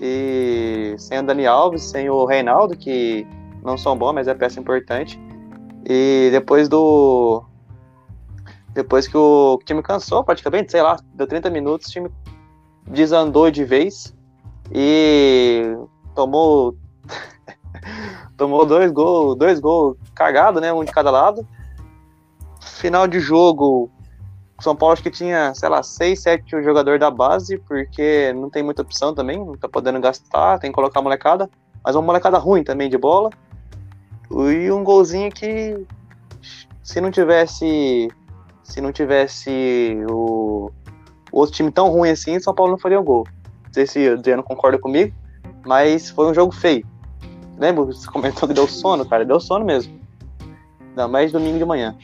E 0.00 0.94
sem 0.98 1.18
o 1.18 1.22
Dani 1.22 1.46
Alves, 1.46 1.82
sem 1.82 2.10
o 2.10 2.24
Reinaldo, 2.24 2.76
que 2.76 3.26
não 3.62 3.78
são 3.78 3.96
bons, 3.96 4.12
mas 4.12 4.28
é 4.28 4.34
peça 4.34 4.60
importante. 4.60 5.20
E 5.86 6.28
depois 6.32 6.68
do. 6.68 7.44
Depois 8.72 9.06
que 9.06 9.16
o 9.16 9.58
time 9.64 9.82
cansou, 9.82 10.24
praticamente, 10.24 10.72
sei 10.72 10.82
lá, 10.82 10.96
deu 11.14 11.26
30 11.26 11.48
minutos, 11.48 11.88
o 11.88 11.92
time 11.92 12.10
desandou 12.86 13.50
de 13.50 13.64
vez. 13.64 14.14
E 14.72 15.76
tomou. 16.14 16.76
tomou 18.36 18.66
dois 18.66 18.90
gols, 18.90 19.36
dois 19.36 19.60
gols 19.60 19.96
cagados, 20.14 20.60
né? 20.60 20.72
Um 20.72 20.84
de 20.84 20.92
cada 20.92 21.10
lado. 21.10 21.46
Final 22.60 23.06
de 23.06 23.20
jogo, 23.20 23.90
São 24.60 24.74
Paulo 24.74 24.92
acho 24.92 25.02
que 25.02 25.10
tinha, 25.10 25.52
sei 25.54 25.68
lá, 25.68 25.82
seis, 25.82 26.22
sete 26.22 26.62
jogadores 26.62 27.00
da 27.00 27.10
base, 27.10 27.58
porque 27.58 28.32
não 28.34 28.48
tem 28.48 28.62
muita 28.62 28.82
opção 28.82 29.14
também, 29.14 29.38
não 29.38 29.56
tá 29.56 29.68
podendo 29.68 30.00
gastar, 30.00 30.58
tem 30.58 30.70
que 30.70 30.74
colocar 30.74 31.02
molecada, 31.02 31.50
mas 31.84 31.96
uma 31.96 32.02
molecada 32.02 32.38
ruim 32.38 32.62
também 32.62 32.88
de 32.88 32.96
bola. 32.96 33.30
E 34.30 34.70
um 34.70 34.84
golzinho 34.84 35.30
que 35.30 35.84
se 36.82 37.00
não 37.00 37.10
tivesse 37.10 38.08
se 38.62 38.80
não 38.80 38.90
tivesse 38.90 39.96
o, 40.08 40.70
o 41.30 41.38
outro 41.38 41.54
time 41.54 41.70
tão 41.70 41.90
ruim 41.90 42.10
assim, 42.10 42.40
São 42.40 42.54
Paulo 42.54 42.72
não 42.72 42.78
faria 42.78 42.98
um 42.98 43.04
gol. 43.04 43.26
Não 43.66 43.72
sei 43.72 43.86
se 43.86 44.08
o 44.08 44.12
Adriano 44.14 44.42
concorda 44.42 44.78
comigo, 44.78 45.14
mas 45.66 46.10
foi 46.10 46.26
um 46.26 46.34
jogo 46.34 46.52
feio. 46.52 46.86
Lembra? 47.58 47.84
Você 47.84 48.08
comentou 48.08 48.48
que 48.48 48.54
deu 48.54 48.66
sono, 48.66 49.04
cara? 49.04 49.24
Deu 49.24 49.38
sono 49.38 49.64
mesmo. 49.64 50.00
Ainda 50.80 51.06
mais 51.06 51.30
domingo 51.30 51.58
de 51.58 51.64
manhã. 51.64 51.96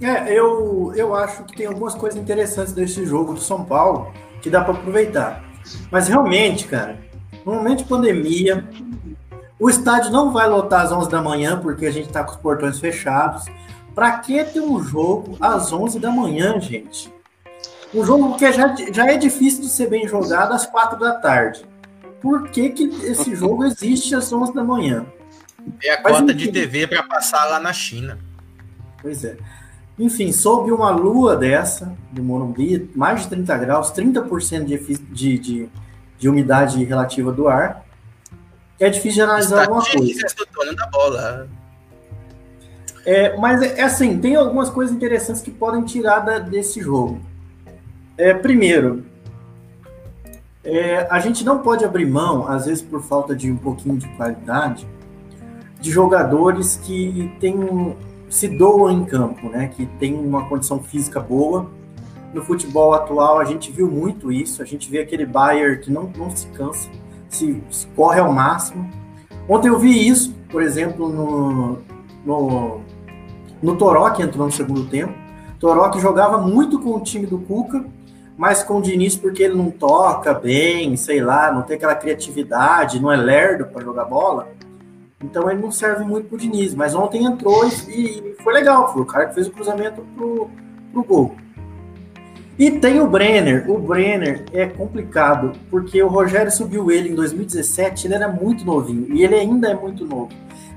É, 0.00 0.32
eu, 0.32 0.92
eu 0.96 1.14
acho 1.14 1.44
que 1.44 1.56
tem 1.56 1.66
algumas 1.66 1.94
coisas 1.94 2.20
interessantes 2.20 2.72
desse 2.72 3.04
jogo 3.06 3.34
do 3.34 3.40
São 3.40 3.64
Paulo 3.64 4.12
que 4.42 4.50
dá 4.50 4.62
para 4.62 4.74
aproveitar. 4.74 5.44
Mas 5.90 6.08
realmente, 6.08 6.66
cara, 6.66 6.98
no 7.44 7.54
momento 7.54 7.78
de 7.78 7.84
pandemia, 7.84 8.68
o 9.58 9.70
estádio 9.70 10.10
não 10.10 10.32
vai 10.32 10.48
lotar 10.48 10.82
às 10.82 10.92
11 10.92 11.08
da 11.08 11.22
manhã 11.22 11.58
porque 11.58 11.86
a 11.86 11.90
gente 11.90 12.08
tá 12.08 12.24
com 12.24 12.32
os 12.32 12.36
portões 12.36 12.78
fechados. 12.78 13.44
Pra 13.94 14.18
que 14.18 14.42
ter 14.44 14.60
um 14.60 14.82
jogo 14.82 15.36
às 15.40 15.72
11 15.72 16.00
da 16.00 16.10
manhã, 16.10 16.60
gente? 16.60 17.12
Um 17.94 18.04
jogo 18.04 18.36
que 18.36 18.50
já, 18.52 18.74
já 18.92 19.06
é 19.06 19.16
difícil 19.16 19.62
de 19.62 19.68
ser 19.68 19.88
bem 19.88 20.08
jogado 20.08 20.52
às 20.52 20.66
4 20.66 20.98
da 20.98 21.12
tarde. 21.14 21.64
Por 22.20 22.48
que, 22.50 22.70
que 22.70 22.84
esse 23.04 23.36
jogo 23.36 23.64
existe 23.64 24.14
às 24.14 24.32
11 24.32 24.52
da 24.52 24.64
manhã? 24.64 25.06
É 25.82 25.92
a 25.92 26.02
cota 26.02 26.34
de. 26.34 26.50
TV 26.50 26.86
para 26.88 27.02
passar 27.04 27.44
lá 27.44 27.60
na 27.60 27.72
China. 27.72 28.18
Pois 29.00 29.24
é. 29.24 29.36
Enfim, 29.98 30.32
sob 30.32 30.72
uma 30.72 30.90
lua 30.90 31.36
dessa, 31.36 31.94
do 32.10 32.22
Morumbi, 32.22 32.90
mais 32.96 33.22
de 33.22 33.28
30 33.28 33.56
graus, 33.58 33.92
30% 33.92 34.64
de, 34.64 34.78
de, 35.12 35.38
de, 35.38 35.68
de 36.18 36.28
umidade 36.28 36.82
relativa 36.84 37.30
do 37.30 37.46
ar, 37.46 37.84
é 38.80 38.90
difícil 38.90 39.24
de 39.24 39.30
analisar 39.30 39.62
alguma 39.62 39.84
coisa. 39.84 40.26
Do 40.36 40.46
dono 40.52 40.76
da 40.76 40.86
bola. 40.88 41.48
É, 43.06 43.36
mas 43.36 43.62
é, 43.62 43.78
é 43.80 43.82
assim, 43.84 44.18
tem 44.18 44.34
algumas 44.34 44.68
coisas 44.70 44.94
interessantes 44.94 45.42
que 45.42 45.50
podem 45.50 45.84
tirar 45.84 46.20
da- 46.20 46.38
desse 46.38 46.80
jogo. 46.80 47.20
É, 48.16 48.32
primeiro, 48.34 49.04
é, 50.64 51.06
a 51.10 51.20
gente 51.20 51.44
não 51.44 51.58
pode 51.58 51.84
abrir 51.84 52.06
mão, 52.06 52.48
às 52.48 52.66
vezes 52.66 52.82
por 52.82 53.02
falta 53.02 53.36
de 53.36 53.50
um 53.50 53.56
pouquinho 53.56 53.96
de 53.98 54.08
qualidade, 54.16 54.86
de 55.80 55.90
jogadores 55.90 56.76
que 56.82 57.30
têm, 57.38 57.94
se 58.34 58.48
doam 58.48 58.90
em 58.90 59.04
campo, 59.04 59.48
né? 59.48 59.68
Que 59.68 59.86
tem 59.86 60.12
uma 60.12 60.48
condição 60.48 60.82
física 60.82 61.20
boa. 61.20 61.70
No 62.32 62.42
futebol 62.42 62.92
atual 62.92 63.38
a 63.38 63.44
gente 63.44 63.70
viu 63.70 63.88
muito 63.88 64.32
isso. 64.32 64.60
A 64.60 64.64
gente 64.64 64.90
vê 64.90 64.98
aquele 64.98 65.24
Bayern 65.24 65.78
que 65.80 65.88
não, 65.88 66.10
não 66.16 66.34
se 66.34 66.48
cansa, 66.48 66.90
se, 67.28 67.62
se 67.70 67.86
corre 67.94 68.18
ao 68.18 68.32
máximo. 68.32 68.90
Ontem 69.48 69.68
eu 69.68 69.78
vi 69.78 70.08
isso, 70.08 70.34
por 70.50 70.62
exemplo, 70.62 71.08
no, 71.08 71.78
no, 72.26 72.80
no 73.62 73.76
Toró, 73.76 74.10
que 74.10 74.20
entrou 74.20 74.46
no 74.46 74.52
segundo 74.52 74.84
tempo. 74.86 75.14
Toró 75.60 75.88
que 75.90 76.00
jogava 76.00 76.36
muito 76.38 76.80
com 76.80 76.96
o 76.96 77.00
time 77.00 77.26
do 77.26 77.38
Cuca, 77.38 77.84
mas 78.36 78.64
com 78.64 78.78
o 78.78 78.82
Diniz 78.82 79.14
porque 79.14 79.44
ele 79.44 79.54
não 79.54 79.70
toca 79.70 80.34
bem, 80.34 80.96
sei 80.96 81.20
lá, 81.20 81.52
não 81.52 81.62
tem 81.62 81.76
aquela 81.76 81.94
criatividade, 81.94 83.00
não 83.00 83.12
é 83.12 83.16
lerdo 83.16 83.66
para 83.66 83.84
jogar 83.84 84.06
bola. 84.06 84.48
Então 85.24 85.50
ele 85.50 85.60
não 85.60 85.72
serve 85.72 86.04
muito 86.04 86.28
pro 86.28 86.38
Diniz. 86.38 86.74
Mas 86.74 86.94
ontem 86.94 87.24
entrou 87.24 87.66
e, 87.66 87.90
e 87.90 88.36
foi 88.42 88.52
legal. 88.52 88.92
Foi 88.92 89.02
o 89.02 89.06
cara 89.06 89.26
que 89.26 89.34
fez 89.34 89.46
o 89.46 89.50
cruzamento 89.50 90.02
pro, 90.14 90.50
pro 90.92 91.02
gol. 91.02 91.36
E 92.58 92.70
tem 92.70 93.00
o 93.00 93.08
Brenner. 93.08 93.68
O 93.68 93.78
Brenner 93.78 94.44
é 94.52 94.66
complicado, 94.66 95.52
porque 95.70 96.00
o 96.02 96.08
Rogério 96.08 96.52
subiu 96.52 96.90
ele 96.90 97.08
em 97.08 97.14
2017, 97.14 98.06
ele 98.06 98.14
era 98.14 98.28
muito 98.28 98.64
novinho. 98.64 99.12
E 99.12 99.24
ele 99.24 99.34
ainda 99.34 99.68
é 99.68 99.74
muito 99.74 100.06
novo. 100.06 100.28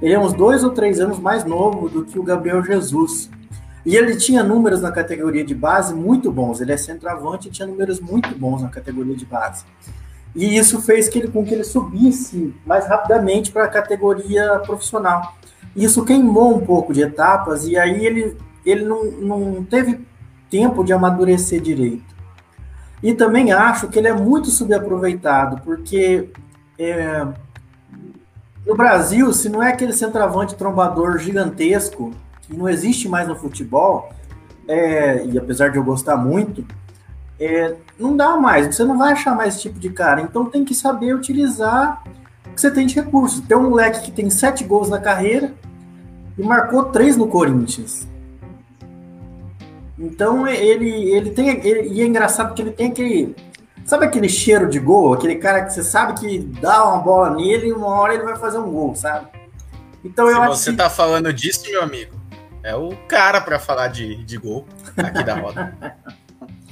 Ele 0.01 0.13
é 0.13 0.19
uns 0.19 0.33
dois 0.33 0.63
ou 0.63 0.71
três 0.71 0.99
anos 0.99 1.19
mais 1.19 1.43
novo 1.43 1.89
do 1.89 2.05
que 2.05 2.17
o 2.17 2.23
Gabriel 2.23 2.63
Jesus. 2.63 3.29
E 3.85 3.95
ele 3.95 4.15
tinha 4.15 4.43
números 4.43 4.81
na 4.81 4.91
categoria 4.91 5.43
de 5.43 5.53
base 5.53 5.93
muito 5.93 6.31
bons. 6.31 6.61
Ele 6.61 6.71
é 6.71 6.77
centroavante 6.77 7.47
e 7.47 7.51
tinha 7.51 7.67
números 7.67 7.99
muito 7.99 8.35
bons 8.35 8.61
na 8.61 8.69
categoria 8.69 9.15
de 9.15 9.25
base. 9.25 9.63
E 10.37 10.55
isso 10.55 10.79
fez 10.83 11.09
que 11.09 11.17
ele, 11.17 11.29
com 11.29 11.43
que 11.43 11.51
ele 11.51 11.63
subisse 11.63 12.53
mais 12.63 12.87
rapidamente 12.87 13.51
para 13.51 13.63
a 13.63 13.67
categoria 13.67 14.59
profissional. 14.59 15.35
Isso 15.75 16.05
queimou 16.05 16.55
um 16.55 16.63
pouco 16.63 16.93
de 16.93 17.01
etapas 17.01 17.65
e 17.65 17.75
aí 17.75 18.05
ele, 18.05 18.37
ele 18.63 18.85
não, 18.85 19.03
não 19.05 19.63
teve 19.63 19.99
tempo 20.47 20.83
de 20.83 20.93
amadurecer 20.93 21.59
direito. 21.59 22.15
E 23.01 23.15
também 23.15 23.51
acho 23.51 23.87
que 23.87 23.97
ele 23.97 24.09
é 24.09 24.13
muito 24.13 24.51
subaproveitado, 24.51 25.59
porque 25.63 26.29
é, 26.77 27.25
no 28.63 28.75
Brasil, 28.75 29.33
se 29.33 29.49
não 29.49 29.63
é 29.63 29.69
aquele 29.69 29.93
centroavante 29.93 30.55
trombador 30.55 31.17
gigantesco, 31.17 32.13
que 32.41 32.55
não 32.55 32.69
existe 32.69 33.09
mais 33.09 33.27
no 33.27 33.35
futebol, 33.35 34.11
é, 34.67 35.25
e 35.25 35.35
apesar 35.37 35.69
de 35.69 35.77
eu 35.77 35.83
gostar 35.83 36.15
muito, 36.15 36.63
é, 37.39 37.75
não 37.99 38.17
dá 38.17 38.35
mais, 38.35 38.75
você 38.75 38.83
não 38.83 38.97
vai 38.97 39.13
achar 39.13 39.35
mais 39.35 39.53
esse 39.53 39.63
tipo 39.63 39.79
de 39.79 39.89
cara. 39.89 40.21
Então 40.21 40.45
tem 40.45 40.65
que 40.65 40.73
saber 40.73 41.13
utilizar 41.13 42.03
o 42.45 42.49
que 42.51 42.61
você 42.61 42.71
tem 42.71 42.87
de 42.87 42.95
recursos. 42.95 43.41
Tem 43.41 43.55
um 43.55 43.69
moleque 43.69 44.01
que 44.01 44.11
tem 44.11 44.29
sete 44.29 44.63
gols 44.63 44.89
na 44.89 44.99
carreira 44.99 45.53
e 46.37 46.43
marcou 46.43 46.85
três 46.85 47.15
no 47.15 47.27
Corinthians. 47.27 48.07
Então 49.99 50.47
ele, 50.47 50.89
ele 50.89 51.31
tem. 51.31 51.49
Ele, 51.49 51.89
e 51.89 52.01
é 52.01 52.05
engraçado 52.05 52.53
que 52.53 52.61
ele 52.61 52.71
tem 52.71 52.91
aquele. 52.91 53.35
Sabe 53.85 54.05
aquele 54.05 54.27
cheiro 54.27 54.67
de 54.69 54.79
gol? 54.79 55.13
Aquele 55.13 55.35
cara 55.35 55.63
que 55.63 55.73
você 55.73 55.81
sabe 55.81 56.19
que 56.19 56.39
dá 56.39 56.85
uma 56.85 56.97
bola 56.97 57.29
nele 57.35 57.67
e 57.67 57.73
uma 57.73 57.87
hora 57.87 58.13
ele 58.13 58.23
vai 58.23 58.35
fazer 58.35 58.57
um 58.57 58.69
gol, 58.69 58.95
sabe? 58.95 59.27
Então 60.03 60.27
eu 60.27 60.35
Se 60.35 60.41
acho 60.41 60.55
você 60.57 60.71
que. 60.71 60.77
tá 60.77 60.89
falando 60.89 61.31
disso, 61.31 61.63
meu 61.69 61.81
amigo, 61.81 62.13
é 62.63 62.75
o 62.75 62.95
cara 63.07 63.39
para 63.39 63.57
falar 63.57 63.87
de, 63.87 64.23
de 64.25 64.37
gol 64.37 64.67
aqui 64.97 65.23
da 65.23 65.35
roda. 65.35 65.75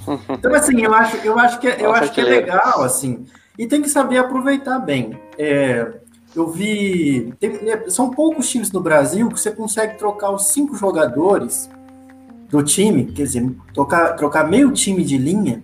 Então, 0.30 0.53
assim, 0.53 0.82
eu 0.82 0.93
acho, 0.93 1.18
eu 1.18 1.38
acho 1.39 1.60
que, 1.60 1.68
é- 1.68 1.82
eu 1.82 1.89
Nossa, 1.89 2.03
acho 2.03 2.14
que 2.14 2.22
é 2.22 2.24
legal, 2.24 2.84
assim. 2.84 3.26
E 3.58 3.66
tem 3.68 3.82
que 3.82 3.89
saber 3.89 4.18
aproveitar 4.18 4.80
bem. 4.80 5.20
É, 5.38 5.93
eu 6.36 6.49
vi. 6.49 7.34
tem- 7.39 7.64
né, 7.64 7.84
são 7.88 8.10
poucos 8.12 8.49
times 8.49 8.72
no 8.72 8.82
Brasil 8.82 9.30
que 9.30 9.39
você 9.39 9.51
consegue 9.51 9.97
trocar 9.97 10.32
os 10.32 10.47
cinco 10.47 10.76
jogadores 10.76 11.70
do 12.49 12.62
time, 12.64 13.06
quer 13.06 13.24
dizer, 13.24 13.49
trocar, 13.74 14.14
trocar 14.16 14.47
meio 14.47 14.72
time 14.72 15.03
de 15.03 15.18
linha 15.18 15.64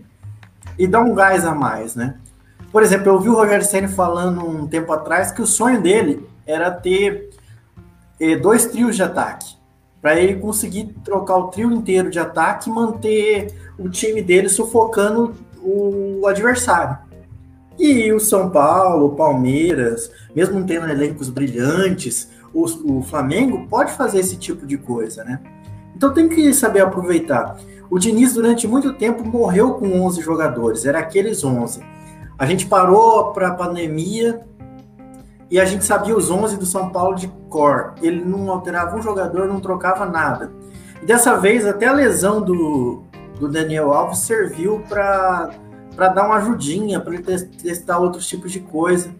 e 0.77 0.87
dar 0.87 1.01
um 1.01 1.13
gás 1.13 1.45
a 1.45 1.53
mais, 1.53 1.95
né? 1.95 2.15
Por 2.71 2.81
exemplo, 2.81 3.09
eu 3.09 3.19
vi 3.19 3.29
o 3.29 3.35
Rogério 3.35 3.65
Senna 3.65 3.87
falando 3.87 4.45
um 4.47 4.65
tempo 4.67 4.91
atrás 4.93 5.31
que 5.31 5.41
o 5.41 5.45
sonho 5.45 5.81
dele 5.81 6.25
era 6.45 6.71
ter 6.71 7.29
eh, 8.19 8.35
dois 8.37 8.65
trios 8.65 8.95
de 8.95 9.03
ataque. 9.03 9.55
Para 10.01 10.19
ele 10.19 10.39
conseguir 10.39 10.95
trocar 11.03 11.37
o 11.37 11.47
trio 11.49 11.71
inteiro 11.71 12.09
de 12.09 12.19
ataque 12.19 12.69
e 12.69 12.73
manter 12.73 13.53
o 13.77 13.87
time 13.87 14.21
dele 14.21 14.49
sufocando 14.49 15.35
o 15.61 16.25
adversário. 16.27 16.97
E 17.77 18.11
o 18.11 18.19
São 18.19 18.49
Paulo, 18.49 19.07
o 19.07 19.15
Palmeiras, 19.15 20.11
mesmo 20.35 20.63
tendo 20.65 20.89
elencos 20.89 21.29
brilhantes, 21.29 22.29
o, 22.53 22.65
o 22.97 23.03
Flamengo 23.03 23.67
pode 23.67 23.93
fazer 23.93 24.19
esse 24.19 24.35
tipo 24.35 24.65
de 24.65 24.77
coisa, 24.77 25.23
né? 25.23 25.39
Então 25.95 26.13
tem 26.13 26.27
que 26.27 26.53
saber 26.53 26.81
aproveitar. 26.81 27.57
O 27.89 27.99
Diniz, 27.99 28.33
durante 28.33 28.67
muito 28.67 28.93
tempo, 28.93 29.23
morreu 29.23 29.75
com 29.75 30.01
11 30.01 30.21
jogadores, 30.21 30.85
era 30.85 30.99
aqueles 30.99 31.43
11. 31.43 31.81
A 32.37 32.45
gente 32.45 32.65
parou 32.65 33.33
para 33.33 33.49
a 33.49 33.53
pandemia 33.53 34.41
e 35.51 35.59
a 35.59 35.65
gente 35.65 35.83
sabia 35.83 36.15
os 36.15 36.31
11 36.31 36.55
do 36.55 36.65
São 36.65 36.89
Paulo 36.89 37.13
de 37.13 37.27
cor. 37.49 37.93
Ele 38.01 38.23
não 38.23 38.49
alterava 38.49 38.97
um 38.97 39.01
jogador, 39.01 39.49
não 39.49 39.59
trocava 39.59 40.05
nada. 40.05 40.49
E 41.03 41.05
dessa 41.05 41.35
vez, 41.35 41.67
até 41.67 41.87
a 41.87 41.91
lesão 41.91 42.41
do, 42.41 43.03
do 43.37 43.49
Daniel 43.49 43.91
Alves 43.91 44.19
serviu 44.19 44.81
para 44.87 45.51
dar 45.97 46.25
uma 46.25 46.37
ajudinha, 46.37 47.01
para 47.01 47.13
ele 47.13 47.23
testar 47.23 47.99
outros 47.99 48.25
tipos 48.25 48.49
de 48.49 48.61
coisa. 48.61 49.13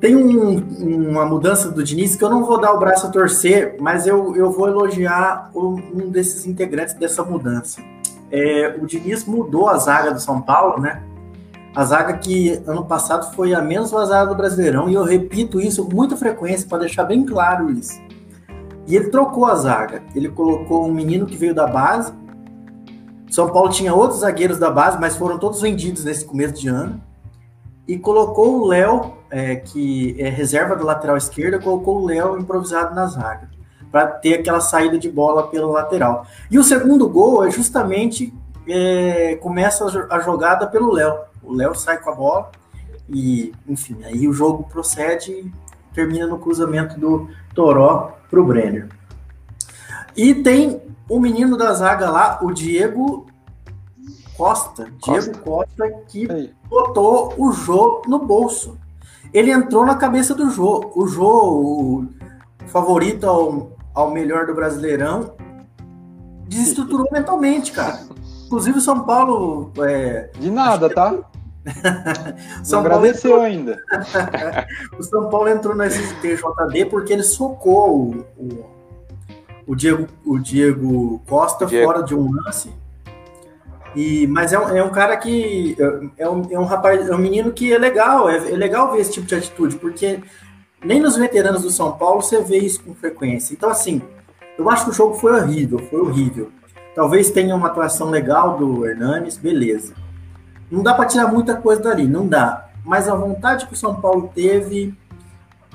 Tem 0.00 0.16
um, 0.16 1.10
uma 1.10 1.26
mudança 1.26 1.70
do 1.70 1.84
Diniz 1.84 2.16
que 2.16 2.24
eu 2.24 2.30
não 2.30 2.44
vou 2.44 2.58
dar 2.58 2.72
o 2.72 2.78
braço 2.78 3.06
a 3.06 3.10
torcer, 3.10 3.76
mas 3.80 4.06
eu, 4.06 4.34
eu 4.34 4.50
vou 4.50 4.66
elogiar 4.66 5.50
um 5.54 6.08
desses 6.08 6.46
integrantes 6.46 6.94
dessa 6.94 7.22
mudança. 7.22 7.82
É, 8.30 8.78
o 8.80 8.86
Diniz 8.86 9.26
mudou 9.26 9.68
a 9.68 9.76
zaga 9.76 10.10
do 10.10 10.20
São 10.20 10.40
Paulo, 10.40 10.80
né? 10.80 11.02
A 11.74 11.84
zaga 11.84 12.18
que 12.18 12.62
ano 12.66 12.84
passado 12.84 13.34
foi 13.34 13.52
a 13.52 13.60
menos 13.60 13.90
vazada 13.90 14.28
do 14.28 14.36
Brasileirão, 14.36 14.88
e 14.88 14.94
eu 14.94 15.02
repito 15.02 15.60
isso 15.60 15.84
com 15.84 15.94
muita 15.94 16.16
frequência 16.16 16.68
para 16.68 16.78
deixar 16.78 17.04
bem 17.04 17.24
claro 17.24 17.70
isso. 17.70 18.00
E 18.86 18.94
ele 18.94 19.08
trocou 19.08 19.46
a 19.46 19.54
zaga. 19.54 20.02
Ele 20.14 20.28
colocou 20.28 20.86
um 20.86 20.92
menino 20.92 21.26
que 21.26 21.36
veio 21.36 21.54
da 21.54 21.66
base. 21.66 22.12
São 23.30 23.48
Paulo 23.50 23.70
tinha 23.70 23.94
outros 23.94 24.20
zagueiros 24.20 24.58
da 24.58 24.70
base, 24.70 25.00
mas 25.00 25.16
foram 25.16 25.38
todos 25.38 25.60
vendidos 25.60 26.04
nesse 26.04 26.24
começo 26.24 26.54
de 26.54 26.68
ano 26.68 27.00
e 27.86 27.98
colocou 27.98 28.62
o 28.62 28.66
Léo, 28.66 29.12
é, 29.30 29.56
que 29.56 30.16
é 30.18 30.28
reserva 30.28 30.74
do 30.74 30.84
lateral 30.84 31.16
esquerda, 31.16 31.58
colocou 31.58 32.02
o 32.02 32.06
Léo 32.06 32.38
improvisado 32.38 32.94
na 32.94 33.06
zaga, 33.06 33.50
para 33.92 34.06
ter 34.06 34.34
aquela 34.34 34.60
saída 34.60 34.98
de 34.98 35.10
bola 35.10 35.48
pelo 35.48 35.70
lateral. 35.70 36.26
E 36.50 36.58
o 36.58 36.64
segundo 36.64 37.08
gol 37.08 37.44
é 37.44 37.50
justamente 37.50 38.32
é, 38.66 39.36
começa 39.36 39.84
a 40.10 40.20
jogada 40.20 40.66
pelo 40.66 40.92
Léo. 40.92 41.14
O 41.44 41.54
Léo 41.54 41.74
sai 41.74 41.98
com 41.98 42.10
a 42.10 42.14
bola 42.14 42.50
e, 43.08 43.52
enfim, 43.68 44.02
aí 44.04 44.26
o 44.26 44.32
jogo 44.32 44.64
procede 44.64 45.30
e 45.32 45.52
termina 45.92 46.26
no 46.26 46.38
cruzamento 46.38 46.98
do 46.98 47.28
Toró 47.54 48.16
para 48.30 48.40
o 48.40 48.44
Brenner. 48.44 48.88
E 50.16 50.34
tem 50.34 50.80
o 51.08 51.20
menino 51.20 51.56
da 51.56 51.72
zaga 51.74 52.10
lá, 52.10 52.38
o 52.42 52.52
Diego 52.52 53.26
Costa, 54.36 54.88
Diego 55.02 55.38
Costa, 55.38 55.90
que 56.08 56.30
Aí. 56.30 56.52
botou 56.68 57.34
o 57.36 57.52
Jô 57.52 58.02
no 58.06 58.18
bolso. 58.18 58.76
Ele 59.32 59.50
entrou 59.50 59.84
na 59.84 59.96
cabeça 59.96 60.34
do 60.34 60.50
Jô. 60.50 60.92
O 60.94 61.06
Jô, 61.06 61.28
o 61.28 62.08
favorito 62.68 63.26
ao, 63.26 63.72
ao 63.94 64.10
melhor 64.10 64.46
do 64.46 64.54
Brasileirão, 64.54 65.34
desestruturou 66.48 67.08
mentalmente, 67.12 67.72
cara. 67.72 68.00
Inclusive 68.46 68.78
o 68.78 68.82
São 68.82 69.00
Paulo. 69.04 69.72
É, 69.78 70.30
De 70.38 70.50
nada, 70.50 70.88
tá? 70.88 71.14
São 72.62 72.82
Não 72.82 72.86
agradeceu 72.86 73.30
entrou... 73.30 73.42
ainda. 73.42 73.82
o 74.98 75.02
São 75.02 75.28
Paulo 75.28 75.48
entrou 75.48 75.74
na 75.74 75.88
STJD 75.88 76.86
porque 76.90 77.12
ele 77.12 77.22
socou 77.22 77.90
o, 77.96 78.26
o, 78.36 78.66
o, 79.66 79.74
Diego, 79.74 80.06
o 80.24 80.38
Diego 80.38 81.22
Costa 81.26 81.66
Diego. 81.66 81.86
fora 81.86 82.02
de 82.02 82.14
um 82.14 82.30
lance 82.30 82.70
e, 83.94 84.26
mas 84.26 84.52
é 84.52 84.58
um, 84.58 84.76
é 84.76 84.82
um 84.82 84.90
cara 84.90 85.16
que. 85.16 85.76
É 86.18 86.28
um, 86.28 86.42
é 86.50 86.58
um 86.58 86.64
rapaz, 86.64 87.08
é 87.08 87.14
um 87.14 87.18
menino 87.18 87.52
que 87.52 87.72
é 87.72 87.78
legal, 87.78 88.28
é, 88.28 88.36
é 88.36 88.56
legal 88.56 88.92
ver 88.92 89.00
esse 89.00 89.12
tipo 89.12 89.26
de 89.26 89.34
atitude, 89.36 89.76
porque 89.76 90.20
nem 90.84 91.00
nos 91.00 91.16
veteranos 91.16 91.62
do 91.62 91.70
São 91.70 91.92
Paulo 91.92 92.20
você 92.20 92.40
vê 92.42 92.58
isso 92.58 92.82
com 92.82 92.94
frequência. 92.94 93.54
Então, 93.54 93.70
assim, 93.70 94.02
eu 94.58 94.68
acho 94.68 94.84
que 94.84 94.90
o 94.90 94.94
jogo 94.94 95.14
foi 95.14 95.32
horrível, 95.32 95.78
foi 95.78 96.00
horrível. 96.00 96.50
Talvez 96.94 97.30
tenha 97.30 97.54
uma 97.54 97.68
atuação 97.68 98.10
legal 98.10 98.56
do 98.56 98.86
Hernanes, 98.86 99.36
beleza. 99.36 99.94
Não 100.70 100.82
dá 100.82 100.94
para 100.94 101.06
tirar 101.06 101.28
muita 101.28 101.56
coisa 101.56 101.82
dali, 101.82 102.06
não 102.06 102.26
dá. 102.26 102.68
Mas 102.84 103.08
a 103.08 103.14
vontade 103.14 103.66
que 103.66 103.72
o 103.72 103.76
São 103.76 104.00
Paulo 104.00 104.30
teve, 104.34 104.94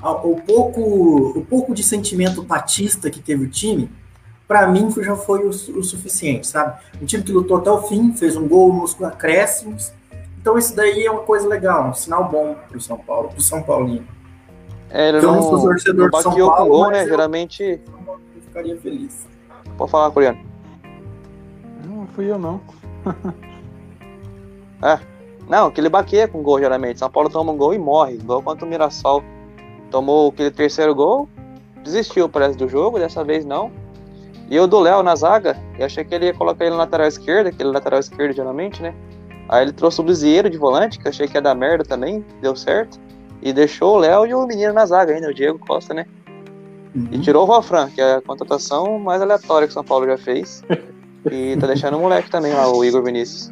o 0.02 0.36
pouco, 0.36 0.80
o 1.38 1.44
pouco 1.44 1.74
de 1.74 1.82
sentimento 1.82 2.44
patista 2.44 3.10
que 3.10 3.20
teve 3.20 3.44
o 3.44 3.50
time, 3.50 3.90
para 4.46 4.66
mim 4.66 4.90
já 4.98 5.16
foi 5.16 5.44
o, 5.44 5.48
o, 5.48 5.82
suficiente, 5.82 6.46
sabe? 6.46 6.80
Um 7.00 7.04
time 7.04 7.22
que 7.22 7.32
lutou 7.32 7.58
até 7.58 7.70
o 7.70 7.82
fim, 7.82 8.12
fez 8.12 8.36
um 8.36 8.48
gol 8.48 8.72
nos 8.72 9.00
acréscimos. 9.02 9.92
Então 10.40 10.56
isso 10.56 10.74
daí 10.74 11.04
é 11.04 11.10
uma 11.10 11.22
coisa 11.22 11.46
legal, 11.46 11.90
um 11.90 11.94
sinal 11.94 12.28
bom 12.28 12.56
pro 12.68 12.80
São 12.80 12.98
Paulo, 12.98 13.28
pro 13.28 13.40
São 13.40 13.62
Paulino. 13.62 14.06
É, 14.88 15.08
ele 15.08 15.18
então, 15.18 15.36
não, 15.36 15.52
não 15.52 15.60
torcedor 15.60 16.10
não 16.10 16.20
São 16.20 16.34
Paulo, 16.34 16.56
com 16.56 16.68
gol, 16.68 16.90
né? 16.90 17.04
Geralmente. 17.04 17.80
Eu 17.96 18.42
ficaria 18.42 18.76
feliz. 18.80 19.26
Pode 19.76 19.90
falar, 19.90 20.10
coreano. 20.10 20.40
Não 21.84 22.06
fui 22.08 22.30
eu 22.30 22.38
não. 22.38 22.60
é. 24.82 24.98
Não, 25.48 25.70
que 25.70 25.80
ele 25.80 25.88
baqueia 25.88 26.28
com 26.28 26.42
gol 26.42 26.60
geralmente. 26.60 26.98
São 26.98 27.10
Paulo 27.10 27.28
toma 27.28 27.52
um 27.52 27.56
gol 27.56 27.74
e 27.74 27.78
morre. 27.78 28.14
Igual 28.14 28.42
quanto 28.42 28.64
o 28.64 28.68
Mirassol 28.68 29.22
tomou 29.90 30.28
aquele 30.28 30.50
terceiro 30.50 30.94
gol, 30.94 31.28
desistiu, 31.82 32.28
parece, 32.28 32.56
do 32.56 32.68
jogo, 32.68 32.98
dessa 32.98 33.24
vez 33.24 33.44
não. 33.44 33.70
E 34.48 34.58
o 34.58 34.66
do 34.66 34.80
Léo 34.80 35.02
na 35.02 35.14
zaga, 35.14 35.56
eu 35.78 35.86
achei 35.86 36.04
que 36.04 36.14
ele 36.14 36.26
ia 36.26 36.34
colocar 36.34 36.64
ele 36.64 36.72
na 36.72 36.82
lateral 36.82 37.06
esquerda, 37.06 37.50
aquele 37.50 37.70
lateral 37.70 38.00
esquerdo 38.00 38.34
geralmente, 38.34 38.82
né? 38.82 38.94
Aí 39.48 39.64
ele 39.64 39.72
trouxe 39.72 40.00
o 40.00 40.04
Lisieiro 40.04 40.48
de 40.48 40.58
volante, 40.58 40.98
que 40.98 41.06
eu 41.06 41.10
achei 41.10 41.26
que 41.26 41.36
ia 41.36 41.42
dar 41.42 41.54
merda 41.54 41.84
também, 41.84 42.24
deu 42.40 42.54
certo. 42.54 42.98
E 43.42 43.52
deixou 43.52 43.96
o 43.96 43.98
Léo 43.98 44.26
e 44.26 44.34
o 44.34 44.46
menino 44.46 44.72
na 44.72 44.86
zaga 44.86 45.14
ainda, 45.14 45.28
o 45.28 45.34
Diego 45.34 45.58
Costa, 45.58 45.94
né? 45.94 46.06
Uhum. 46.94 47.08
E 47.10 47.18
tirou 47.20 47.44
o 47.44 47.46
Valfran, 47.46 47.88
que 47.90 48.00
é 48.00 48.16
a 48.16 48.20
contratação 48.20 48.98
mais 48.98 49.22
aleatória 49.22 49.66
que 49.66 49.72
o 49.72 49.74
São 49.74 49.84
Paulo 49.84 50.06
já 50.06 50.18
fez. 50.18 50.62
e 51.30 51.56
tá 51.56 51.66
deixando 51.66 51.96
o 51.96 52.00
moleque 52.00 52.30
também 52.30 52.52
lá, 52.52 52.68
o 52.70 52.84
Igor 52.84 53.02
Vinícius. 53.02 53.50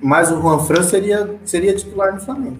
Mas 0.00 0.30
o 0.30 0.40
Juan 0.40 0.58
Fran 0.60 0.82
seria, 0.82 1.38
seria 1.44 1.74
titular 1.74 2.14
no 2.14 2.20
Flamengo. 2.20 2.58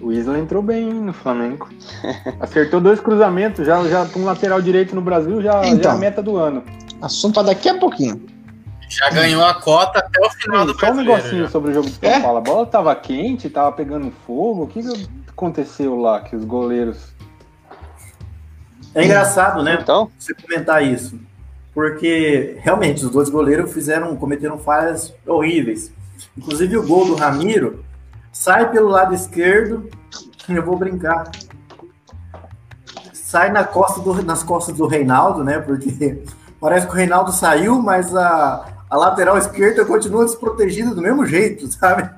O 0.00 0.12
Isla 0.12 0.38
entrou 0.38 0.62
bem 0.62 0.92
no 0.92 1.12
Flamengo. 1.12 1.68
Acertou 2.38 2.80
dois 2.80 3.00
cruzamentos, 3.00 3.66
já, 3.66 3.82
já 3.88 4.06
um 4.16 4.24
lateral 4.24 4.60
direito 4.60 4.94
no 4.94 5.00
Brasil, 5.00 5.42
já, 5.42 5.66
então, 5.66 5.82
já 5.82 5.90
é 5.90 5.92
a 5.92 5.96
meta 5.98 6.22
do 6.22 6.36
ano. 6.36 6.62
Assunto 7.00 7.34
para 7.34 7.44
daqui 7.44 7.68
a 7.68 7.78
pouquinho. 7.78 8.24
Já 8.88 9.10
ganhou 9.10 9.44
a 9.44 9.54
cota 9.54 9.98
até 9.98 10.20
o 10.24 10.30
final 10.30 10.66
Sim, 10.66 10.72
do 10.72 10.78
Só 10.78 10.90
um 10.92 10.94
negocinho 10.94 11.42
já. 11.44 11.50
sobre 11.50 11.70
o 11.70 11.74
jogo 11.74 11.90
do 11.90 11.94
São 11.96 12.08
é? 12.08 12.20
Paulo. 12.20 12.38
A 12.38 12.40
bola 12.40 12.66
tava 12.66 12.94
quente, 12.94 13.50
tava 13.50 13.72
pegando 13.72 14.12
fogo. 14.26 14.64
O 14.64 14.66
que 14.68 14.80
aconteceu 15.28 15.96
lá 15.96 16.20
que 16.20 16.36
os 16.36 16.44
goleiros. 16.44 17.12
É 18.94 19.04
engraçado, 19.04 19.62
né? 19.62 19.78
Então, 19.80 20.10
você 20.18 20.32
comentar 20.34 20.84
isso. 20.84 21.18
Porque 21.76 22.56
realmente 22.60 23.04
os 23.04 23.10
dois 23.10 23.28
goleiros 23.28 23.70
fizeram, 23.70 24.16
cometeram 24.16 24.56
falhas 24.56 25.14
horríveis. 25.26 25.92
Inclusive 26.34 26.78
o 26.78 26.86
gol 26.86 27.04
do 27.04 27.14
Ramiro 27.14 27.84
sai 28.32 28.70
pelo 28.70 28.88
lado 28.88 29.14
esquerdo, 29.14 29.86
eu 30.48 30.64
vou 30.64 30.78
brincar. 30.78 31.30
Sai 33.12 33.52
na 33.52 33.62
costa 33.62 34.00
do, 34.00 34.22
nas 34.22 34.42
costas 34.42 34.74
do 34.74 34.86
Reinaldo, 34.86 35.44
né? 35.44 35.58
Porque 35.58 36.22
parece 36.58 36.86
que 36.86 36.92
o 36.94 36.96
Reinaldo 36.96 37.30
saiu, 37.30 37.82
mas 37.82 38.16
a, 38.16 38.64
a 38.88 38.96
lateral 38.96 39.36
esquerda 39.36 39.84
continua 39.84 40.24
desprotegida 40.24 40.94
do 40.94 41.02
mesmo 41.02 41.26
jeito, 41.26 41.68
sabe? 41.76 42.08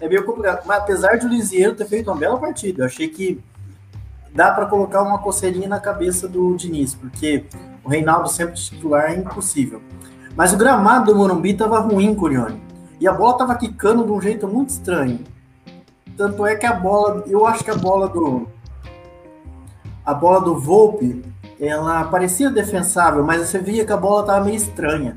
É 0.00 0.08
meio 0.08 0.24
complicado. 0.24 0.64
Mas 0.66 0.78
apesar 0.78 1.14
de 1.14 1.26
o 1.26 1.28
Lisieiro 1.28 1.76
ter 1.76 1.86
feito 1.86 2.10
uma 2.10 2.18
bela 2.18 2.38
partida, 2.38 2.82
eu 2.82 2.86
achei 2.86 3.06
que 3.06 3.40
dá 4.34 4.50
para 4.50 4.66
colocar 4.66 5.00
uma 5.00 5.18
coceirinha 5.18 5.68
na 5.68 5.78
cabeça 5.78 6.26
do 6.26 6.56
Diniz, 6.56 6.92
porque 6.92 7.44
Reinaldo 7.90 8.28
sempre 8.28 8.54
titular 8.54 9.10
é 9.10 9.16
impossível. 9.16 9.82
Mas 10.36 10.52
o 10.52 10.56
gramado 10.56 11.12
do 11.12 11.18
Morumbi 11.18 11.50
estava 11.50 11.80
ruim, 11.80 12.14
Curione. 12.14 12.62
E 13.00 13.08
a 13.08 13.12
bola 13.12 13.32
estava 13.32 13.56
quicando 13.56 14.04
de 14.04 14.12
um 14.12 14.20
jeito 14.20 14.46
muito 14.46 14.70
estranho. 14.70 15.20
Tanto 16.16 16.46
é 16.46 16.54
que 16.54 16.66
a 16.66 16.72
bola, 16.72 17.24
eu 17.26 17.46
acho 17.46 17.64
que 17.64 17.70
a 17.70 17.74
bola 17.74 18.08
do 18.08 18.46
a 20.04 20.14
bola 20.14 20.40
do 20.40 20.58
Volpe, 20.58 21.22
ela 21.58 22.04
parecia 22.04 22.50
defensável, 22.50 23.22
mas 23.24 23.46
você 23.46 23.58
via 23.58 23.84
que 23.84 23.92
a 23.92 23.96
bola 23.96 24.24
tava 24.24 24.44
meio 24.44 24.56
estranha. 24.56 25.16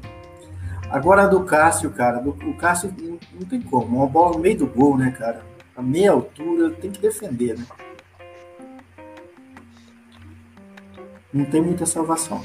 Agora 0.89 1.24
a 1.24 1.28
do 1.28 1.43
Cássio, 1.43 1.89
cara, 1.89 2.19
do, 2.19 2.32
o 2.32 2.53
Cássio 2.55 2.93
não, 2.99 3.17
não, 3.34 3.47
tem 3.47 3.61
como, 3.61 3.97
uma 3.97 4.07
bola 4.07 4.34
no 4.34 4.39
meio 4.39 4.57
do 4.57 4.67
gol, 4.67 4.97
né, 4.97 5.11
cara? 5.17 5.41
A 5.76 5.82
meia 5.82 6.11
altura 6.11 6.69
tem 6.71 6.91
que 6.91 7.01
defender, 7.01 7.57
né? 7.57 7.65
Não 11.34 11.45
tem 11.45 11.61
muita 11.61 11.86
salvação. 11.86 12.41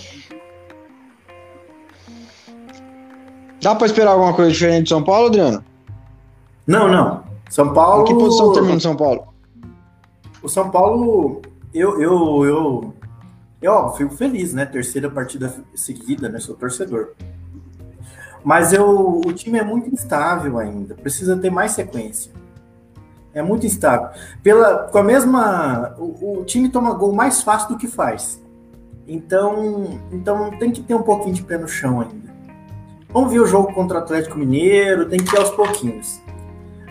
Dá 3.61 3.75
para 3.75 3.87
esperar 3.87 4.13
alguma 4.13 4.33
coisa 4.33 4.51
diferente 4.51 4.85
de 4.85 4.89
São 4.89 5.03
Paulo, 5.03 5.27
Adriano? 5.27 5.65
Não, 6.67 6.89
não. 6.89 7.25
São 7.51 7.73
Paulo. 7.73 8.03
Em 8.03 8.05
que 8.07 8.15
posição 8.15 8.53
termina 8.53 8.77
o 8.77 8.81
São 8.81 8.97
Paulo? 8.97 9.35
O 10.43 10.49
São 10.49 10.71
Paulo, 10.71 11.43
eu, 11.75 12.01
eu, 12.01 12.45
eu, 12.45 12.95
eu 13.61 13.89
fico 13.91 14.15
feliz, 14.15 14.55
né? 14.55 14.65
Terceira 14.65 15.11
partida 15.11 15.55
seguida, 15.75 16.29
né? 16.29 16.39
Sou 16.39 16.55
torcedor. 16.55 17.15
Mas 18.45 18.73
eu, 18.73 19.21
o 19.27 19.33
time 19.33 19.59
é 19.59 19.65
muito 19.65 19.93
instável 19.93 20.59
ainda, 20.59 20.95
precisa 20.95 21.37
ter 21.37 21.51
mais 21.51 21.73
sequência. 21.73 22.33
É 23.35 23.43
muito 23.43 23.67
instável. 23.67 24.09
Pela, 24.43 24.85
com 24.85 24.99
a 24.99 25.03
mesma. 25.03 25.95
O, 25.99 26.41
o 26.41 26.45
time 26.45 26.69
toma 26.69 26.95
gol 26.95 27.13
mais 27.13 27.43
fácil 27.43 27.71
do 27.71 27.77
que 27.77 27.87
faz. 27.87 28.41
Então, 29.09 29.99
então 30.13 30.51
tem 30.59 30.71
que 30.71 30.83
ter 30.83 30.95
um 30.95 31.03
pouquinho 31.03 31.35
de 31.35 31.43
pé 31.43 31.57
no 31.57 31.67
chão 31.67 32.03
ainda. 32.03 32.29
Vamos 33.09 33.33
ver 33.33 33.41
o 33.41 33.47
jogo 33.47 33.73
contra 33.73 33.99
o 33.99 34.01
Atlético 34.03 34.39
Mineiro, 34.39 35.09
tem 35.09 35.19
que 35.19 35.35
ir 35.35 35.39
aos 35.39 35.51
pouquinhos. 35.51 36.21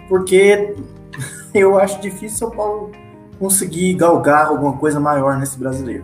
Porque 0.09 0.75
eu 1.53 1.77
acho 1.77 2.01
difícil 2.01 2.37
São 2.37 2.49
Paulo 2.49 2.91
conseguir 3.37 3.93
galgar 3.93 4.47
alguma 4.47 4.73
coisa 4.73 4.99
maior 4.99 5.37
nesse 5.37 5.59
brasileiro. 5.59 6.03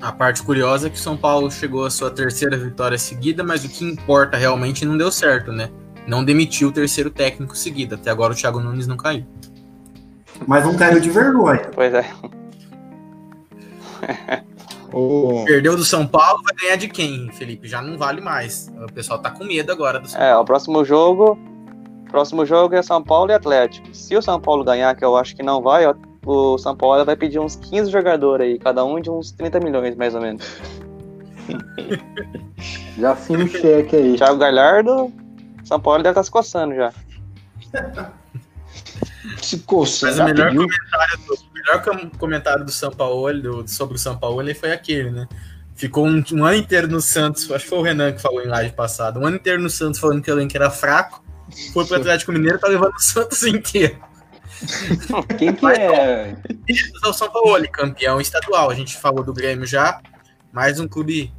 A 0.00 0.10
parte 0.10 0.42
curiosa 0.42 0.86
é 0.86 0.90
que 0.90 0.98
São 0.98 1.16
Paulo 1.16 1.50
chegou 1.50 1.84
à 1.84 1.90
sua 1.90 2.10
terceira 2.10 2.56
vitória 2.56 2.96
seguida, 2.96 3.44
mas 3.44 3.64
o 3.64 3.68
que 3.68 3.84
importa 3.84 4.38
realmente 4.38 4.86
não 4.86 4.96
deu 4.96 5.10
certo, 5.10 5.52
né? 5.52 5.68
Não 6.06 6.24
demitiu 6.24 6.68
o 6.68 6.72
terceiro 6.72 7.10
técnico 7.10 7.54
seguido. 7.54 7.96
Até 7.96 8.10
agora 8.10 8.32
o 8.32 8.36
Thiago 8.36 8.60
Nunes 8.60 8.86
não 8.86 8.96
caiu. 8.96 9.26
Mas 10.46 10.64
não 10.64 10.74
caiu 10.76 10.98
de 11.00 11.10
vergonha. 11.10 11.68
Pois 11.74 11.92
é. 11.92 12.06
O- 14.92 15.44
Perdeu 15.44 15.76
do 15.76 15.84
São 15.84 16.06
Paulo, 16.06 16.40
vai 16.44 16.54
ganhar 16.54 16.76
de 16.76 16.88
quem, 16.88 17.30
Felipe? 17.32 17.68
Já 17.68 17.82
não 17.82 17.98
vale 17.98 18.20
mais. 18.20 18.72
O 18.88 18.92
pessoal 18.92 19.18
tá 19.18 19.30
com 19.30 19.44
medo 19.44 19.70
agora 19.70 20.00
do 20.00 20.08
São 20.08 20.20
É, 20.20 20.28
o 20.28 20.32
Paulo. 20.32 20.44
próximo 20.46 20.84
jogo. 20.84 21.38
Próximo 22.10 22.46
jogo 22.46 22.74
é 22.74 22.82
São 22.82 23.02
Paulo 23.02 23.30
e 23.30 23.34
Atlético. 23.34 23.86
Se 23.94 24.16
o 24.16 24.22
São 24.22 24.40
Paulo 24.40 24.64
ganhar, 24.64 24.96
que 24.96 25.04
eu 25.04 25.14
acho 25.14 25.36
que 25.36 25.42
não 25.42 25.60
vai, 25.60 25.84
o 26.24 26.56
São 26.56 26.74
Paulo 26.74 27.04
vai 27.04 27.16
pedir 27.16 27.38
uns 27.38 27.54
15 27.56 27.90
jogadores 27.90 28.46
aí, 28.46 28.58
cada 28.58 28.82
um 28.84 28.98
de 28.98 29.10
uns 29.10 29.30
30 29.32 29.60
milhões, 29.60 29.94
mais 29.94 30.14
ou 30.14 30.22
menos. 30.22 30.42
Já 32.98 33.12
assina 33.12 33.44
o 33.44 33.48
cheque 33.48 33.94
aí. 33.96 34.16
Thiago 34.16 34.38
Galhardo, 34.38 35.12
São 35.64 35.78
Paulo 35.78 36.02
deve 36.02 36.12
estar 36.12 36.22
se 36.22 36.30
coçando 36.30 36.74
já. 36.74 36.92
Se 39.42 39.58
coçando. 39.60 40.16
Mas 40.18 40.30
o 40.30 40.34
melhor 40.34 40.54
comentário 40.54 41.18
do, 41.26 41.38
melhor 41.54 41.82
com- 41.82 42.10
comentário 42.18 42.64
do 42.64 42.70
São 42.72 42.90
Paulo, 42.90 43.32
do- 43.40 43.68
sobre 43.68 43.96
o 43.96 43.98
São 43.98 44.16
Paulo, 44.18 44.42
foi 44.54 44.72
aquele, 44.72 45.10
né? 45.10 45.28
Ficou 45.74 46.06
um, 46.06 46.22
um 46.32 46.44
ano 46.44 46.56
inteiro 46.56 46.88
no 46.88 47.00
Santos, 47.00 47.50
acho 47.52 47.64
que 47.64 47.70
foi 47.70 47.78
o 47.78 47.82
Renan 47.82 48.12
que 48.12 48.20
falou 48.20 48.42
em 48.42 48.48
live 48.48 48.74
passada, 48.74 49.18
um 49.20 49.26
ano 49.26 49.36
inteiro 49.36 49.62
no 49.62 49.70
Santos 49.70 50.00
falando 50.00 50.20
que 50.20 50.30
o 50.30 50.34
elenco 50.34 50.56
era 50.56 50.70
fraco, 50.70 51.22
foi 51.72 51.86
pro 51.86 51.96
Atlético 51.96 52.32
Mineiro, 52.32 52.58
tá 52.58 52.66
levando 52.66 52.94
o 52.94 53.00
Santos 53.00 53.42
inteiro. 53.44 53.96
Quem 55.38 55.54
que 55.54 55.66
é? 55.66 56.36
Isso 56.66 56.90
é 57.04 57.08
o 57.08 57.12
São 57.12 57.30
Paulo, 57.30 57.64
campeão 57.70 58.20
estadual. 58.20 58.70
A 58.70 58.74
gente 58.74 58.96
falou 58.96 59.22
do 59.22 59.32
Grêmio 59.32 59.64
já, 59.66 60.00
mais 60.52 60.80
um 60.80 60.88
clube 60.88 61.32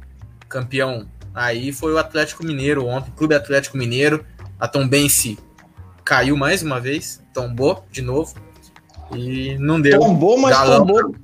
campeão. 0.48 1.06
Aí 1.34 1.70
foi 1.70 1.92
o 1.92 1.98
Atlético 1.98 2.44
Mineiro 2.44 2.86
ontem, 2.86 3.10
Clube 3.14 3.34
Atlético 3.34 3.76
Mineiro. 3.76 4.24
A 4.58 4.66
Tombense 4.66 5.38
caiu 6.02 6.36
mais 6.36 6.62
uma 6.62 6.80
vez, 6.80 7.19
tombou 7.32 7.82
de 7.90 8.02
novo. 8.02 8.34
E 9.14 9.56
não 9.58 9.80
deu. 9.80 9.98
Tombou, 9.98 10.38
mas 10.38 10.56
Galão. 10.56 10.86
tombou. 10.86 11.14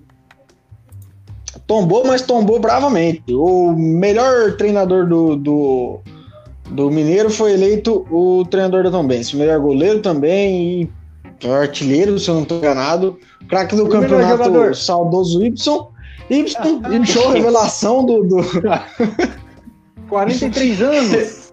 Tombou, 1.66 2.06
mas 2.06 2.22
tombou 2.22 2.60
bravamente. 2.60 3.22
O 3.32 3.72
melhor 3.72 4.56
treinador 4.56 5.06
do, 5.06 5.36
do, 5.36 6.00
do 6.70 6.90
Mineiro 6.90 7.30
foi 7.30 7.52
eleito 7.52 8.06
o 8.10 8.44
treinador 8.44 8.84
da 8.84 8.90
Tombense. 8.90 9.34
O 9.34 9.38
melhor 9.38 9.58
goleiro 9.60 10.00
também 10.00 10.82
e 10.82 11.46
o 11.46 11.52
artilheiro, 11.52 12.18
se 12.18 12.28
eu 12.28 12.34
não 12.34 12.42
estou 12.42 12.58
enganado. 12.58 13.18
Craque 13.48 13.74
do 13.74 13.88
campeonato, 13.88 14.44
jogador. 14.44 14.76
saudoso 14.76 15.44
Y. 15.44 15.88
Y, 16.30 17.06
show 17.06 17.30
revelação 17.32 18.04
do, 18.04 18.24
do 18.24 18.36
43 20.08 20.82
anos. 20.82 21.52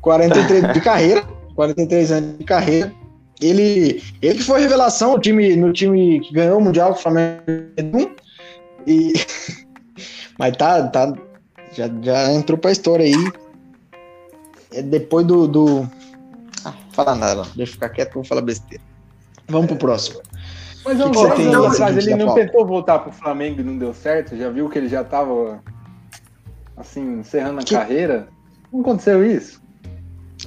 43 0.00 0.72
de 0.72 0.80
carreira. 0.80 1.24
43 1.54 2.12
anos 2.12 2.38
de 2.38 2.44
carreira. 2.44 2.92
Ele, 3.40 4.02
ele 4.22 4.38
foi 4.40 4.60
revelação 4.60 5.14
no 5.14 5.18
time, 5.18 5.56
no 5.56 5.72
time 5.72 6.20
que 6.20 6.32
ganhou 6.32 6.58
o 6.58 6.60
Mundial 6.62 6.92
com 6.92 6.98
o 6.98 7.02
Flamengo. 7.02 8.14
E, 8.86 9.12
mas 10.38 10.56
tá, 10.56 10.86
tá 10.88 11.12
já, 11.72 11.90
já 12.02 12.32
entrou 12.32 12.56
pra 12.56 12.72
história 12.72 13.04
aí. 13.04 13.32
É 14.72 14.82
depois 14.82 15.26
do. 15.26 15.46
do... 15.46 15.88
Ah, 16.64 16.74
fala 16.92 17.14
nada, 17.14 17.34
não. 17.36 17.50
deixa 17.54 17.72
eu 17.72 17.74
ficar 17.74 17.88
quieto 17.90 18.12
que 18.12 18.18
eu 18.18 18.22
vou 18.22 18.28
falar 18.28 18.42
besteira. 18.42 18.82
Vamos 19.48 19.66
pro 19.66 19.76
próximo. 19.76 20.20
Mas 20.84 21.00
há 21.00 21.06
uns 21.06 21.10
que 21.10 21.16
você 21.16 21.28
10 21.28 21.36
tem 21.36 21.46
anos 21.46 21.62
nesse 21.68 21.74
atrás 21.82 21.94
seguinte 21.94 22.12
ele 22.12 22.18
não 22.18 22.26
pauta? 22.26 22.46
tentou 22.46 22.66
voltar 22.66 22.98
pro 22.98 23.12
Flamengo 23.12 23.60
e 23.60 23.64
não 23.64 23.78
deu 23.78 23.94
certo? 23.94 24.36
Já 24.36 24.50
viu 24.50 24.68
que 24.68 24.78
ele 24.78 24.88
já 24.88 25.02
tava 25.02 25.62
assim, 26.76 27.20
encerrando 27.20 27.60
a 27.60 27.64
Que- 27.64 27.74
carreira? 27.74 28.28
Não 28.72 28.80
aconteceu 28.80 29.24
isso? 29.24 29.62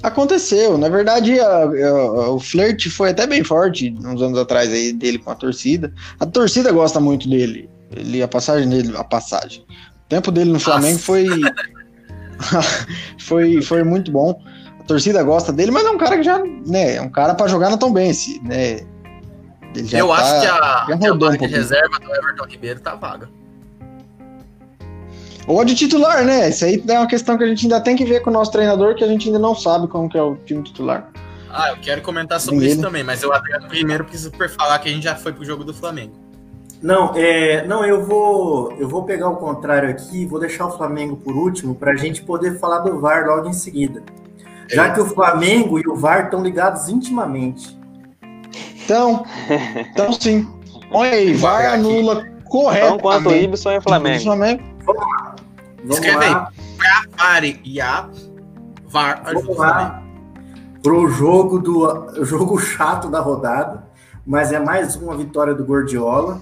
Aconteceu, 0.03 0.77
na 0.77 0.89
verdade, 0.89 1.39
a- 1.39 1.63
a- 1.63 2.29
o 2.31 2.39
flerte 2.39 2.89
foi 2.89 3.09
até 3.09 3.25
bem 3.25 3.43
forte 3.43 3.93
uns 3.99 4.21
anos 4.21 4.37
atrás 4.37 4.71
aí 4.71 4.93
dele 4.93 5.17
com 5.17 5.31
a 5.31 5.35
torcida. 5.35 5.91
A 6.19 6.25
torcida 6.25 6.71
gosta 6.71 6.99
muito 6.99 7.27
dele. 7.29 7.69
Ele, 7.95 8.21
a 8.21 8.27
passagem 8.27 8.69
dele, 8.69 8.93
a 8.95 9.03
passagem. 9.03 9.61
O 9.61 10.09
tempo 10.09 10.31
dele 10.31 10.51
no 10.51 10.59
Flamengo 10.59 10.99
foi, 10.99 11.25
foi 13.19 13.61
foi 13.61 13.83
muito 13.83 14.11
bom. 14.11 14.39
A 14.79 14.83
torcida 14.83 15.21
gosta 15.23 15.51
dele, 15.51 15.71
mas 15.71 15.85
é 15.85 15.89
um 15.89 15.97
cara 15.97 16.17
que 16.17 16.23
já, 16.23 16.39
né, 16.65 16.95
é 16.95 17.01
um 17.01 17.09
cara 17.09 17.33
pra 17.35 17.47
jogar 17.47 17.69
na 17.69 17.77
Tombense, 17.77 18.39
né? 18.43 18.81
Eu 19.91 20.07
tá- 20.07 20.13
acho 20.15 20.41
que 20.41 20.47
a, 20.47 20.83
que 20.85 20.91
a 21.07 21.13
um 21.13 21.17
de 21.37 21.45
reserva 21.47 21.99
do 21.99 22.15
Everton 22.15 22.45
Ribeiro 22.45 22.79
tá 22.79 22.95
vaga. 22.95 23.29
Ou 25.47 25.63
de 25.63 25.73
titular, 25.73 26.25
né? 26.25 26.49
Isso 26.49 26.65
aí 26.65 26.83
é 26.87 26.99
uma 26.99 27.07
questão 27.07 27.37
que 27.37 27.43
a 27.43 27.47
gente 27.47 27.65
ainda 27.65 27.79
tem 27.79 27.95
que 27.95 28.03
ver 28.03 28.21
com 28.21 28.29
o 28.29 28.33
nosso 28.33 28.51
treinador, 28.51 28.95
que 28.95 29.03
a 29.03 29.07
gente 29.07 29.27
ainda 29.27 29.39
não 29.39 29.55
sabe 29.55 29.87
como 29.87 30.09
que 30.09 30.17
é 30.17 30.21
o 30.21 30.35
time 30.45 30.61
titular. 30.61 31.09
Ah, 31.49 31.69
eu 31.69 31.77
quero 31.77 32.01
comentar 32.01 32.39
sobre 32.41 32.59
Ninguém, 32.59 32.73
isso 32.73 32.81
também, 32.81 33.03
mas 33.03 33.23
eu 33.23 33.31
Adriano, 33.31 33.67
primeiro 33.69 34.03
preciso 34.03 34.31
falar 34.57 34.77
que 34.79 34.89
a 34.89 34.91
gente 34.91 35.03
já 35.03 35.15
foi 35.15 35.31
pro 35.31 35.45
jogo 35.45 35.63
do 35.63 35.73
Flamengo. 35.73 36.13
Não, 36.81 37.13
é, 37.15 37.65
não, 37.65 37.83
eu 37.83 38.05
vou, 38.05 38.73
eu 38.73 38.87
vou 38.87 39.03
pegar 39.03 39.29
o 39.29 39.37
contrário 39.37 39.89
aqui, 39.89 40.25
vou 40.25 40.39
deixar 40.39 40.67
o 40.67 40.77
Flamengo 40.77 41.15
por 41.15 41.35
último 41.35 41.73
para 41.73 41.93
a 41.93 41.95
gente 41.95 42.21
poder 42.21 42.59
falar 42.59 42.79
do 42.79 42.99
VAR 42.99 43.25
logo 43.25 43.49
em 43.49 43.53
seguida. 43.53 44.03
Já 44.69 44.91
que 44.91 44.99
o 44.99 45.05
Flamengo 45.05 45.79
e 45.79 45.87
o 45.87 45.95
VAR 45.95 46.25
estão 46.25 46.43
ligados 46.43 46.89
intimamente. 46.89 47.75
Então, 48.83 49.25
então 49.91 50.11
sim. 50.11 50.45
Olha 50.91 51.11
aí, 51.11 51.33
VAR 51.33 51.73
anula 51.73 52.25
correto. 52.43 52.87
Tão 52.87 52.99
quanto 52.99 53.29
o 53.29 53.35
Ibson 53.35 53.71
e 53.71 53.77
o 53.77 53.81
Flamengo. 53.81 54.23
Flamengo. 54.23 54.76
Vamos 54.87 55.97
Escreve 55.97 56.29
lá, 56.29 56.51
Pare 57.17 57.59
e 57.63 57.81
a 57.81 58.09
VAR. 58.87 59.21
Vamos 59.25 59.57
lá. 59.57 60.01
pro 60.81 61.09
jogo 61.09 61.59
do 61.59 62.23
jogo 62.23 62.57
chato 62.57 63.09
da 63.09 63.19
rodada, 63.19 63.85
mas 64.25 64.51
é 64.51 64.59
mais 64.59 64.95
uma 64.95 65.15
vitória 65.15 65.53
do 65.53 65.65
Gordiola. 65.65 66.41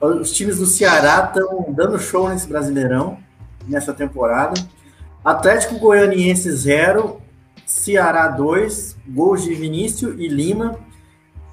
Os 0.00 0.32
times 0.32 0.58
do 0.58 0.66
Ceará 0.66 1.24
estão 1.32 1.66
dando 1.72 1.98
show 1.98 2.28
nesse 2.28 2.48
Brasileirão 2.48 3.18
nessa 3.66 3.92
temporada. 3.92 4.60
Atlético 5.24 5.78
Goianiense 5.78 6.50
0, 6.50 7.20
Ceará 7.66 8.28
2, 8.28 8.96
gols 9.08 9.42
de 9.42 9.54
Vinícius 9.54 10.14
e 10.18 10.28
Lima. 10.28 10.78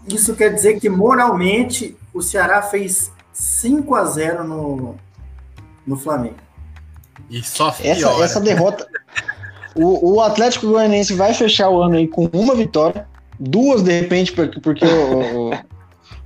Isso 0.08 0.36
quer 0.36 0.54
dizer 0.54 0.80
que 0.80 0.90
moralmente 0.90 1.98
o 2.14 2.22
Ceará 2.22 2.62
fez 2.62 3.12
5 3.34 3.96
a 3.96 4.06
0 4.06 4.44
no, 4.44 4.96
no 5.86 5.96
Flamengo. 5.98 6.36
E 7.30 7.42
só 7.44 7.70
Essa, 7.70 7.82
piora. 7.96 8.26
essa 8.26 8.40
derrota. 8.42 8.88
O, 9.76 10.14
o 10.16 10.22
Atlético 10.22 10.68
Goianiense 10.68 11.14
vai 11.14 11.34
fechar 11.34 11.70
o 11.70 11.82
ano 11.82 11.96
aí 11.98 12.08
com 12.08 12.30
uma 12.34 12.56
vitória, 12.56 13.08
duas 13.40 13.84
de 13.84 13.92
repente, 14.00 14.32
porque, 14.32 14.60
porque 14.60 14.86
o, 14.86 15.50
o- 15.50 15.54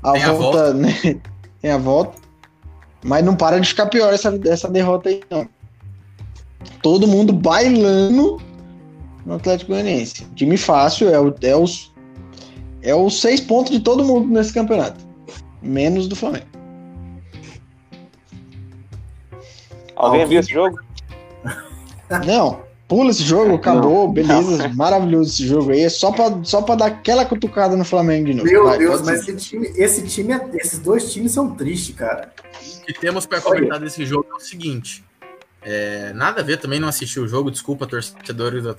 a, 0.03 0.12
Tem 0.14 0.24
a 0.24 0.32
volta, 0.34 0.74
né, 0.74 0.93
tem 1.62 1.72
a 1.72 1.78
volta. 1.78 2.18
Mas 3.03 3.24
não 3.24 3.36
para 3.36 3.60
de 3.60 3.68
ficar 3.68 3.86
pior 3.88 4.14
essa, 4.14 4.38
essa 4.45 4.68
derrota 4.70 5.10
aí, 5.10 5.22
não. 5.30 5.47
Todo 6.82 7.07
mundo 7.07 7.32
bailando 7.34 8.41
no 9.26 9.36
Atlético 9.36 9.72
Goianiense. 9.72 10.26
Time 10.36 10.57
fácil, 10.57 11.10
é, 11.10 11.20
o, 11.20 11.34
é, 11.41 11.55
os, 11.55 11.93
é 12.82 12.93
os 12.93 13.20
seis 13.22 13.39
pontos 13.39 13.72
de 13.72 13.80
todo 13.80 14.03
mundo 14.03 14.28
nesse 14.28 14.53
campeonato. 14.53 15.03
Menos 15.62 16.07
do 16.07 16.16
Flamengo. 16.16 16.45
Alguém 20.00 20.22
Alguém- 20.24 20.28
viu 20.28 20.39
esse 20.39 20.52
jogo? 20.54 20.80
Não, 22.26 22.62
pula 22.88 23.12
esse 23.12 23.22
jogo, 23.22 23.56
acabou, 23.56 24.08
beleza, 24.12 24.70
maravilhoso 24.70 25.30
esse 25.30 25.45
jogo 25.45 25.72
aí. 25.72 25.82
É 25.82 25.89
só 25.89 26.12
pra, 26.12 26.39
só 26.43 26.62
pra 26.62 26.76
dar 26.76 26.86
aquela 26.88 27.26
cutucada 27.26 27.76
no 27.76 27.84
Flamengo 27.84 28.28
de 28.28 28.34
novo. 28.34 28.50
Meu 28.50 28.64
Vai, 28.64 28.78
Deus, 28.78 29.02
mas 29.02 29.28
esse 29.28 29.36
time, 29.36 29.68
esse 29.76 30.08
time, 30.08 30.34
é- 30.34 30.50
esses 30.56 30.80
dois 30.80 31.12
times 31.12 31.34
são 31.34 31.54
tristes, 31.54 31.93
cara. 31.95 32.32
O 32.82 32.86
que 32.86 32.93
temos 32.93 33.26
para 33.26 33.41
comentar 33.41 33.78
desse 33.80 34.06
jogo 34.06 34.26
é 34.32 34.36
o 34.36 34.39
seguinte. 34.39 35.04
é, 35.62 36.14
nada 36.14 36.39
a 36.39 36.43
ver, 36.43 36.58
também 36.58 36.80
não 36.80 36.88
assisti 36.88 37.20
o 37.20 37.28
jogo, 37.28 37.52
desculpa, 37.52 37.86
torcedores 37.86 38.64
do 38.64 38.78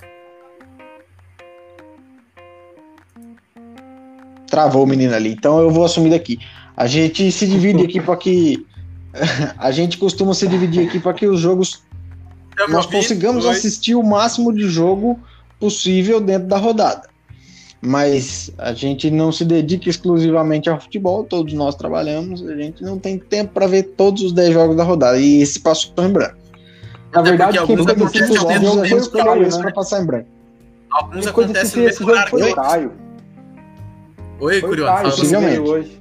Travou 4.49 4.85
o 4.85 4.87
menino 4.87 5.15
ali. 5.15 5.31
Então 5.33 5.61
eu 5.61 5.71
vou 5.71 5.85
assumir 5.85 6.11
daqui. 6.11 6.39
A 6.77 6.87
gente 6.87 7.31
se 7.31 7.47
divide 7.47 7.85
aqui 7.85 8.01
para 8.01 8.17
que. 8.17 8.67
A 9.59 9.71
gente 9.71 9.99
costuma 9.99 10.35
se 10.35 10.47
dividir 10.47 10.87
aqui 10.87 10.99
para 10.99 11.13
que 11.13 11.27
os 11.27 11.41
jogos 11.41 11.83
nós 12.69 12.87
consigamos 12.87 13.47
assistir 13.47 13.95
o 13.95 14.03
máximo 14.03 14.53
de 14.53 14.69
jogo 14.69 15.19
possível 15.59 16.21
dentro 16.21 16.49
da 16.49 16.59
rodada. 16.59 17.09
Mas 17.83 18.53
a 18.59 18.75
gente 18.75 19.11
não 19.11 19.33
se 19.33 19.43
dedica 19.43 19.89
exclusivamente 19.89 20.69
ao 20.69 20.79
futebol, 20.79 21.25
todos 21.25 21.55
nós 21.55 21.75
trabalhamos, 21.75 22.47
a 22.47 22.55
gente 22.55 22.83
não 22.83 22.99
tem 22.99 23.19
tempo 23.19 23.55
para 23.55 23.67
ver 23.67 23.85
todos 23.97 24.23
os 24.23 24.33
10 24.33 24.53
jogos 24.53 24.77
da 24.77 24.85
rodada. 24.85 25.19
E 25.19 25.41
esse 25.41 25.61
passou 25.61 25.93
em 26.05 26.13
branco. 26.13 26.37
Na 27.11 27.21
Até 27.21 27.31
verdade, 27.31 27.53
quem 27.53 27.61
alguns 27.61 27.87
fez 27.87 28.15
esse 28.15 28.39
acontecem 28.39 28.39
ao 28.39 28.45
jogo 28.45 28.61
mesmo 28.61 28.81
a 28.81 28.83
tempo, 28.83 29.01
gente 29.01 29.11
foi 29.11 29.21
o 29.21 29.25
Caio, 29.25 29.49
isso 29.49 29.57
né? 29.57 29.63
para 29.63 29.73
passar 29.73 30.03
em 30.03 30.07
branco. 30.07 30.29
Alguns 30.91 31.27
acontecem 31.27 31.71
que 31.71 31.79
no 31.79 31.85
mesmo 31.85 31.99
jogo 31.99 32.13
horário 32.13 32.31
foi 32.31 32.43
o. 32.43 32.93
Oi, 34.41 34.61
Foi 34.61 34.69
o 34.69 34.69
Curione, 34.69 34.91
Caio 34.91 35.03
fala 35.03 35.11
que 35.11 35.27
você. 35.27 35.37
Possivelmente. 35.37 36.00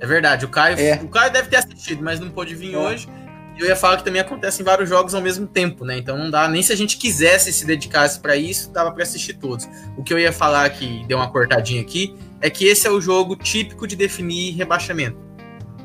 É 0.00 0.06
verdade, 0.06 0.44
o 0.44 0.48
Caio, 0.48 0.78
É. 0.78 1.00
o 1.02 1.08
Caio 1.08 1.32
deve 1.32 1.48
ter 1.48 1.56
assistido, 1.56 2.02
mas 2.02 2.20
não 2.20 2.30
pôde 2.30 2.54
vir 2.54 2.74
É. 2.74 2.78
hoje. 2.78 3.08
E 3.56 3.60
eu 3.60 3.66
ia 3.68 3.76
falar 3.76 3.98
que 3.98 4.04
também 4.04 4.20
acontece 4.20 4.60
em 4.60 4.64
vários 4.64 4.88
jogos 4.88 5.14
ao 5.14 5.20
mesmo 5.22 5.46
tempo, 5.46 5.84
né? 5.84 5.96
Então 5.96 6.18
não 6.18 6.28
dá, 6.28 6.48
nem 6.48 6.60
se 6.60 6.72
a 6.72 6.76
gente 6.76 6.96
quisesse 6.96 7.52
se 7.52 7.64
dedicasse 7.64 8.18
pra 8.18 8.36
isso, 8.36 8.72
dava 8.72 8.90
pra 8.90 9.04
assistir 9.04 9.34
todos. 9.34 9.68
O 9.96 10.02
que 10.02 10.12
eu 10.12 10.18
ia 10.18 10.32
falar 10.32 10.68
que 10.70 11.04
deu 11.06 11.18
uma 11.18 11.30
cortadinha 11.30 11.80
aqui 11.80 12.16
é 12.40 12.50
que 12.50 12.66
esse 12.66 12.86
é 12.86 12.90
o 12.90 13.00
jogo 13.00 13.36
típico 13.36 13.86
de 13.86 13.94
definir 13.94 14.56
rebaixamento, 14.56 15.16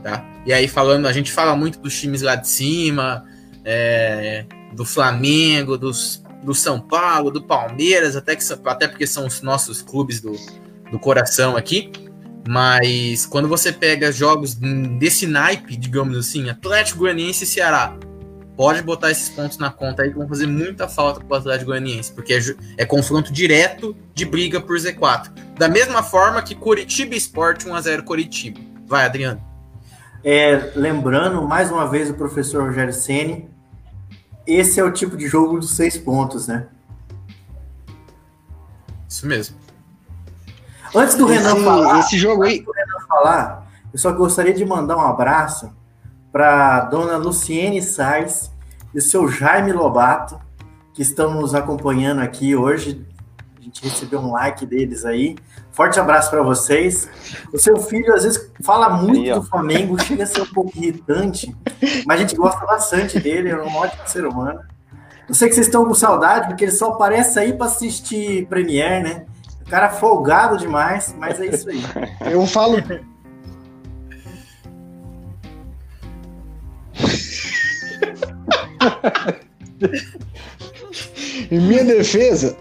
tá? 0.01 0.26
E 0.47 0.51
aí 0.51 0.68
falando, 0.68 1.07
a 1.07 1.14
gente 1.14 1.32
fala 1.32 1.55
muito 1.55 1.80
dos 1.80 1.97
times 1.99 2.24
lá 2.24 2.34
de 2.36 2.47
cima, 2.47 3.24
é, 3.64 4.45
do 4.74 4.84
Flamengo, 4.84 5.78
dos, 5.78 6.24
do 6.43 6.55
São 6.55 6.80
Paulo, 6.80 7.30
do 7.30 7.43
Palmeiras, 7.43 8.16
até, 8.16 8.36
que, 8.36 8.43
até 8.66 8.88
porque 8.88 9.05
são 9.05 9.28
os 9.28 9.43
nossos 9.43 9.84
clubes 9.84 10.20
do, 10.20 10.32
do 10.91 10.97
coração 10.97 11.55
aqui. 11.55 11.91
Mas 12.48 13.26
quando 13.26 13.48
você 13.48 13.72
pega 13.72 14.12
jogos 14.12 14.56
desse 15.00 15.28
naipe, 15.28 15.76
digamos 15.76 16.18
assim, 16.18 16.50
Atlético 16.50 17.00
Goianiense 17.00 17.44
e 17.44 17.48
Ceará, 17.48 17.96
pode 18.56 18.82
botar 18.82 19.12
esses 19.12 19.30
pontos 19.30 19.58
na 19.58 19.70
conta 19.70 20.04
aí 20.04 20.10
que 20.10 20.18
vão 20.18 20.28
fazer 20.28 20.48
muita 20.48 20.88
falta 20.88 21.24
pro 21.24 21.38
Atlético 21.38 21.72
Goianiense, 21.72 22.12
porque 22.12 22.34
é, 22.34 22.40
é 22.78 22.86
confronto 22.86 23.32
direto 23.32 23.96
de 24.14 24.26
briga 24.26 24.60
por 24.60 24.78
Z4. 24.78 25.32
Da 25.58 25.70
mesma 25.70 26.04
forma 26.04 26.42
que 26.42 26.56
Curitiba 26.56 27.16
Sport 27.16 27.66
1x0 27.66 28.04
Curitiba. 28.04 28.60
Vai, 28.86 29.06
Adriano. 29.06 29.42
É, 30.24 30.72
lembrando, 30.76 31.42
mais 31.48 31.72
uma 31.72 31.88
vez, 31.88 32.10
o 32.10 32.14
professor 32.14 32.66
Rogério 32.66 32.94
Ceni. 32.94 33.50
Esse 34.46 34.80
é 34.80 34.84
o 34.84 34.92
tipo 34.92 35.16
de 35.16 35.28
jogo 35.28 35.60
dos 35.60 35.76
seis 35.76 35.98
pontos, 35.98 36.48
né? 36.48 36.68
Isso 39.08 39.26
mesmo. 39.26 39.56
Antes 40.96 41.16
do 41.16 41.26
Renan 41.26 41.54
Esse, 41.56 41.64
falar, 41.64 42.00
esse 42.00 42.18
jogo 42.18 42.44
aí, 42.44 42.66
falar, 43.08 43.68
eu 43.92 44.00
só 44.00 44.12
gostaria 44.12 44.54
de 44.54 44.66
mandar 44.66 44.98
um 44.98 45.02
abraço 45.02 45.72
para 46.32 46.82
dona 46.82 47.18
Luciene 47.18 47.82
Sais 47.82 48.52
e 48.94 48.98
o 48.98 49.02
seu 49.02 49.28
Jaime 49.28 49.72
Lobato, 49.72 50.40
que 50.94 51.02
estão 51.02 51.34
nos 51.34 51.54
acompanhando 51.54 52.22
aqui 52.22 52.56
hoje. 52.56 53.06
A 53.58 53.62
gente 53.62 53.84
recebeu 53.84 54.20
um 54.20 54.32
like 54.32 54.66
deles 54.66 55.06
aí. 55.06 55.36
Forte 55.72 56.00
abraço 56.00 56.30
para 56.30 56.42
vocês. 56.42 57.10
O 57.54 57.58
seu 57.58 57.78
filho 57.78 58.14
às 58.14 58.24
vezes 58.24 58.52
fala 58.64 58.90
muito 58.90 59.22
Aí, 59.22 59.34
do 59.34 59.44
Flamengo, 59.44 60.02
chega 60.02 60.24
a 60.24 60.28
ser 60.28 60.42
um 60.42 60.48
pouco 60.48 60.76
irritante, 60.76 61.56
mas 62.06 62.20
a 62.20 62.22
gente 62.22 62.36
gosta 62.36 62.66
bastante 62.66 63.20
dele, 63.20 63.50
é 63.50 63.58
um 63.58 63.76
ótimo 63.76 64.02
ser 64.08 64.26
humano. 64.26 64.60
Eu 65.28 65.36
sei 65.36 65.48
que 65.48 65.54
vocês 65.54 65.68
estão 65.68 65.86
com 65.86 65.94
saudade, 65.94 66.48
porque 66.48 66.66
ele 66.66 66.72
só 66.72 66.94
aparece 66.94 67.38
aí 67.38 67.54
para 67.54 67.68
assistir 67.68 68.48
Premiere, 68.48 69.04
né? 69.04 69.26
Cara 69.70 69.89
folgado 69.89 70.57
demais, 70.57 71.15
mas 71.17 71.39
é 71.39 71.45
isso 71.45 71.70
aí. 71.70 71.82
eu 72.32 72.45
falo. 72.47 72.78
em 81.51 81.59
minha 81.59 81.84
defesa, 81.84 82.57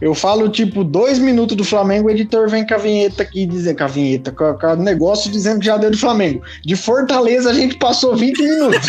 eu 0.00 0.14
falo 0.14 0.48
tipo 0.48 0.84
dois 0.84 1.18
minutos 1.18 1.56
do 1.56 1.64
Flamengo, 1.64 2.06
o 2.08 2.10
editor 2.10 2.48
vem 2.48 2.64
com 2.66 2.74
a 2.74 2.78
vinheta 2.78 3.22
aqui 3.22 3.44
dizendo 3.44 3.78
com 3.78 3.84
a 3.84 3.88
vinheta, 3.88 4.30
com, 4.30 4.54
com 4.54 4.66
o 4.66 4.76
negócio 4.76 5.30
dizendo 5.30 5.58
que 5.60 5.66
já 5.66 5.76
deu 5.76 5.90
do 5.90 5.98
Flamengo. 5.98 6.42
De 6.64 6.76
Fortaleza 6.76 7.50
a 7.50 7.54
gente 7.54 7.76
passou 7.78 8.16
20 8.16 8.42
minutos. 8.42 8.88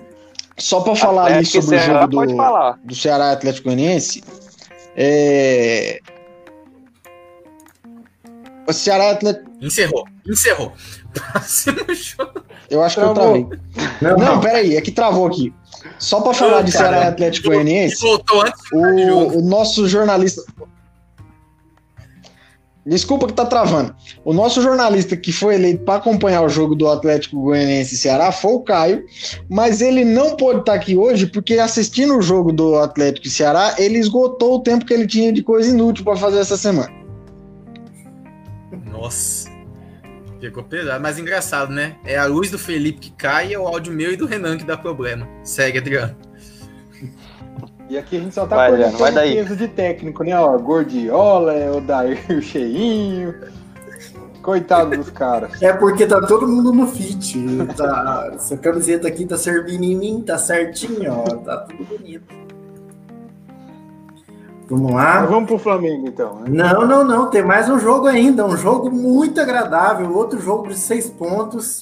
Só 0.60 0.80
pra 0.80 0.94
falar 0.94 1.24
ali 1.24 1.32
Atlético 1.36 1.58
e 1.58 1.62
sobre 1.62 1.76
o 1.76 1.80
Ceará, 1.80 2.00
jogo 2.02 2.14
pode 2.14 2.34
do, 2.34 2.86
do 2.88 2.94
Ceará 2.94 3.32
Atlético 3.32 3.64
Goianiense, 3.64 4.22
é... 4.96 6.00
o 8.68 8.72
Ceará 8.72 9.10
Atlético, 9.10 9.50
Encerrou. 9.60 10.06
Encerrou. 10.26 10.72
Jogo. 11.92 12.44
eu 12.70 12.82
acho 12.82 12.96
que 12.96 13.02
eu 13.02 13.14
Travou. 13.14 13.46
travei. 13.46 13.58
Não, 14.00 14.16
Não, 14.16 14.40
peraí, 14.40 14.76
é 14.76 14.80
que 14.80 14.90
travou 14.92 15.26
aqui. 15.26 15.52
Só 15.98 16.20
pra 16.20 16.32
falar 16.32 16.60
Ô, 16.60 16.62
de 16.62 16.72
cara. 16.72 16.88
Ceará 16.90 17.08
Atlético 17.08 17.48
Goianiense, 17.48 17.96
jogo. 17.96 18.24
o, 18.72 19.38
o 19.38 19.42
nosso 19.42 19.88
jornalista. 19.88 20.42
Desculpa 22.90 23.28
que 23.28 23.34
tá 23.34 23.46
travando. 23.46 23.94
O 24.24 24.32
nosso 24.32 24.60
jornalista 24.60 25.16
que 25.16 25.30
foi 25.30 25.54
eleito 25.54 25.84
para 25.84 26.00
acompanhar 26.00 26.42
o 26.42 26.48
jogo 26.48 26.74
do 26.74 26.88
Atlético 26.88 27.40
Goianiense 27.40 27.94
e 27.94 27.98
Ceará 27.98 28.32
foi 28.32 28.52
o 28.52 28.62
Caio, 28.62 29.04
mas 29.48 29.80
ele 29.80 30.04
não 30.04 30.36
pôde 30.36 30.58
estar 30.58 30.74
aqui 30.74 30.96
hoje 30.96 31.26
porque 31.26 31.60
assistindo 31.60 32.18
o 32.18 32.20
jogo 32.20 32.52
do 32.52 32.74
Atlético 32.80 33.28
e 33.28 33.30
Ceará, 33.30 33.76
ele 33.78 33.96
esgotou 33.96 34.56
o 34.56 34.60
tempo 34.60 34.84
que 34.84 34.92
ele 34.92 35.06
tinha 35.06 35.32
de 35.32 35.40
coisa 35.40 35.70
inútil 35.70 36.04
para 36.04 36.16
fazer 36.16 36.40
essa 36.40 36.56
semana. 36.56 36.92
Nossa. 38.86 39.48
Ficou 40.40 40.64
pesado, 40.64 41.00
mas 41.00 41.16
engraçado, 41.16 41.72
né? 41.72 41.96
É 42.04 42.18
a 42.18 42.26
luz 42.26 42.50
do 42.50 42.58
Felipe 42.58 42.98
que 42.98 43.10
cai 43.12 43.54
é 43.54 43.58
o 43.58 43.68
áudio 43.68 43.92
meu 43.92 44.12
e 44.12 44.16
do 44.16 44.26
Renan 44.26 44.58
que 44.58 44.64
dá 44.64 44.76
problema. 44.76 45.28
Segue, 45.44 45.78
Adriano. 45.78 46.16
E 47.90 47.98
aqui 47.98 48.16
a 48.16 48.20
gente 48.20 48.32
só 48.32 48.46
tá 48.46 48.54
Vai, 48.54 48.68
Adriano, 48.70 48.96
vai 48.98 49.10
daí. 49.10 49.34
peso 49.34 49.56
de 49.56 49.66
técnico, 49.66 50.22
né? 50.22 50.38
Ó, 50.38 50.56
Gordiola, 50.58 51.52
é 51.54 51.68
o 51.72 51.80
Dair 51.80 52.20
cheinho. 52.40 53.34
Coitado 54.40 54.96
dos 54.96 55.10
caras. 55.10 55.60
É 55.60 55.72
porque 55.72 56.06
tá 56.06 56.20
todo 56.20 56.46
mundo 56.46 56.72
no 56.72 56.86
fit. 56.86 57.36
Tá, 57.76 58.30
essa 58.32 58.56
camiseta 58.56 59.08
aqui 59.08 59.26
tá 59.26 59.36
servindo 59.36 59.82
em 59.82 59.96
mim, 59.96 60.22
tá 60.24 60.38
certinho, 60.38 61.12
ó. 61.12 61.24
Tá 61.38 61.56
tudo 61.58 61.84
bonito. 61.84 62.32
Vamos 64.68 64.92
Mas 64.92 65.22
lá. 65.22 65.26
vamos 65.26 65.48
pro 65.48 65.58
Flamengo, 65.58 66.06
então. 66.06 66.40
Né? 66.42 66.48
Não, 66.48 66.86
não, 66.86 67.04
não. 67.04 67.28
Tem 67.28 67.42
mais 67.42 67.68
um 67.68 67.78
jogo 67.80 68.06
ainda. 68.06 68.46
Um 68.46 68.56
jogo 68.56 68.88
muito 68.88 69.40
agradável. 69.40 70.16
Outro 70.16 70.40
jogo 70.40 70.68
de 70.68 70.76
seis 70.76 71.10
pontos. 71.10 71.80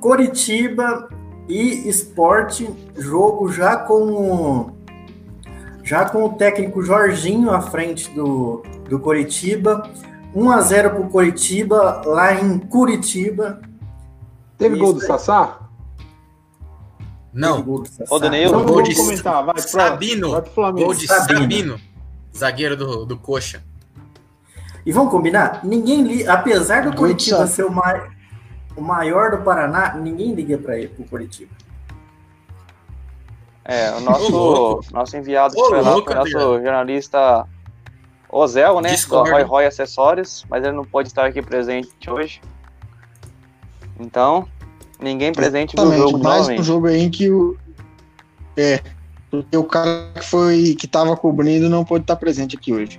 Coritiba 0.00 1.08
e 1.48 1.88
Esporte. 1.88 2.70
Jogo 2.96 3.50
já 3.50 3.76
com 3.76 4.02
o, 4.12 4.77
já 5.88 6.04
com 6.04 6.22
o 6.22 6.34
técnico 6.34 6.82
Jorginho 6.82 7.50
à 7.50 7.62
frente 7.62 8.10
do, 8.10 8.62
do 8.90 8.98
Coritiba. 9.00 9.90
1 10.34 10.50
a 10.50 10.60
0 10.60 10.90
pro 10.90 11.04
Coritiba 11.08 12.02
lá 12.04 12.34
em 12.34 12.58
Curitiba. 12.58 13.62
Teve 14.58 14.74
Isso 14.74 14.84
gol 14.84 14.92
do. 14.92 15.00
Sassá? 15.00 15.60
Não, 17.32 17.62
Gol 17.62 17.82
do 17.82 17.88
Sassá. 17.88 18.04
Então 18.36 18.66
gol 18.66 18.82
de 18.82 18.94
comentar. 18.94 19.44
Vai 19.44 19.58
Sabino. 19.60 20.32
vai 20.32 20.42
pro 20.42 20.50
Flamengo. 20.52 20.86
Gol 20.86 20.94
de 20.94 21.06
Sabino. 21.06 21.40
Sabino. 21.40 21.80
Zagueiro 22.36 22.76
do, 22.76 23.06
do 23.06 23.16
Coxa. 23.16 23.62
E 24.84 24.92
vamos 24.92 25.10
combinar? 25.10 25.64
Ninguém 25.64 26.02
li... 26.02 26.28
apesar 26.28 26.82
do 26.82 26.94
Curitiba 26.94 27.46
ser 27.46 27.64
o, 27.64 27.70
mai- 27.72 28.10
o 28.76 28.82
maior 28.82 29.30
do 29.30 29.38
Paraná, 29.38 29.94
ninguém 29.94 30.34
liga 30.34 30.58
para 30.58 30.78
ele 30.78 30.88
pro 30.88 31.04
Curitiba. 31.04 31.52
É, 33.70 33.90
o 33.92 34.00
nosso, 34.00 34.80
nosso 34.90 35.14
enviado 35.14 35.54
que 35.54 35.60
foi 35.60 35.82
lá 35.82 35.90
louco, 35.92 36.06
foi 36.06 36.14
o 36.14 36.18
nosso 36.18 36.36
Adriano. 36.38 36.62
jornalista 36.64 37.46
Ozel, 38.30 38.80
né? 38.80 38.88
Discordo. 38.88 39.26
Do 39.28 39.30
Roy 39.36 39.42
Roy 39.42 39.66
Acessórios, 39.66 40.46
mas 40.48 40.64
ele 40.64 40.72
não 40.72 40.86
pode 40.86 41.08
estar 41.08 41.26
aqui 41.26 41.42
presente 41.42 42.10
hoje. 42.10 42.40
Então, 44.00 44.48
ninguém 44.98 45.32
presente 45.32 45.76
viu 45.76 45.84
o 45.84 45.88
Exatamente, 45.88 46.10
jogo 46.10 46.24
mais 46.24 46.36
um 46.36 46.40
novamente. 46.40 46.62
jogo 46.66 46.86
aí 46.86 47.10
que 47.10 47.30
o. 47.30 47.58
É, 48.56 48.80
porque 49.30 49.54
o 49.54 49.64
cara 49.64 50.12
que 50.14 50.24
foi 50.24 50.74
que 50.74 50.86
tava 50.86 51.14
cobrindo 51.14 51.68
não 51.68 51.84
pôde 51.84 52.04
estar 52.04 52.16
presente 52.16 52.56
aqui 52.56 52.72
hoje. 52.72 52.98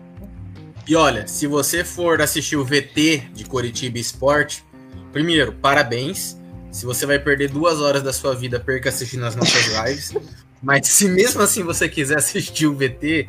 E 0.88 0.95
olha, 0.95 1.28
se 1.28 1.47
você 1.47 1.84
for 1.84 2.22
assistir 2.22 2.57
o 2.57 2.63
VT 2.63 3.30
de 3.34 3.43
Coritiba 3.45 3.97
Esporte, 3.97 4.63
primeiro, 5.11 5.51
parabéns. 5.53 6.38
Se 6.72 6.86
você 6.86 7.07
vai 7.07 7.17
perder 7.17 7.49
duas 7.49 7.82
horas 7.82 8.03
da 8.03 8.13
sua 8.13 8.36
vida, 8.36 8.59
perca 8.59 8.89
assistindo 8.89 9.26
as 9.26 9.36
nossas 9.36 9.65
lives. 9.65 10.13
Mas 10.62 10.88
se 10.88 11.07
mesmo 11.07 11.41
assim 11.41 11.64
você 11.64 11.88
quiser 11.88 12.18
assistir 12.18 12.68
o 12.68 12.76
VT, 12.76 13.28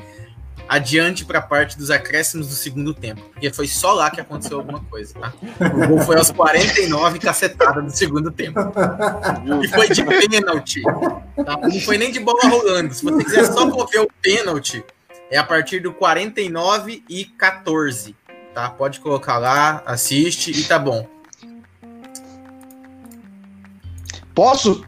adiante 0.71 1.25
para 1.25 1.41
a 1.41 1.43
parte 1.43 1.77
dos 1.77 1.91
acréscimos 1.91 2.47
do 2.47 2.55
segundo 2.55 2.95
tempo. 2.95 3.21
Porque 3.33 3.53
foi 3.53 3.67
só 3.67 3.93
lá 3.93 4.09
que 4.09 4.21
aconteceu 4.21 4.59
alguma 4.59 4.81
coisa, 4.85 5.15
tá? 5.15 5.33
O 5.67 5.89
gol 5.89 5.99
foi 5.99 6.17
aos 6.17 6.31
49 6.31 7.19
cacetada 7.19 7.83
do 7.83 7.91
segundo 7.91 8.31
tempo. 8.31 8.61
E 9.63 9.69
foi 9.69 9.89
de 9.89 10.05
pênalti. 10.05 10.83
Tá? 10.83 11.57
Não 11.61 11.81
foi 11.81 11.99
nem 11.99 12.13
de 12.13 12.21
bola 12.21 12.41
rolando. 12.45 12.95
Se 12.95 13.03
você 13.05 13.25
quiser 13.25 13.47
só 13.47 13.67
ver 13.87 13.99
o 13.99 14.09
pênalti, 14.23 14.85
é 15.29 15.39
a 15.39 15.45
partir 15.45 15.81
do 15.81 15.93
49 15.93 17.03
e 17.09 17.25
14. 17.25 18.15
Tá? 18.55 18.71
Pode 18.71 19.01
colocar 19.01 19.39
lá, 19.39 19.83
assiste 19.85 20.53
e 20.53 20.63
tá 20.63 20.79
bom. 20.79 21.05
Posso? 24.33 24.85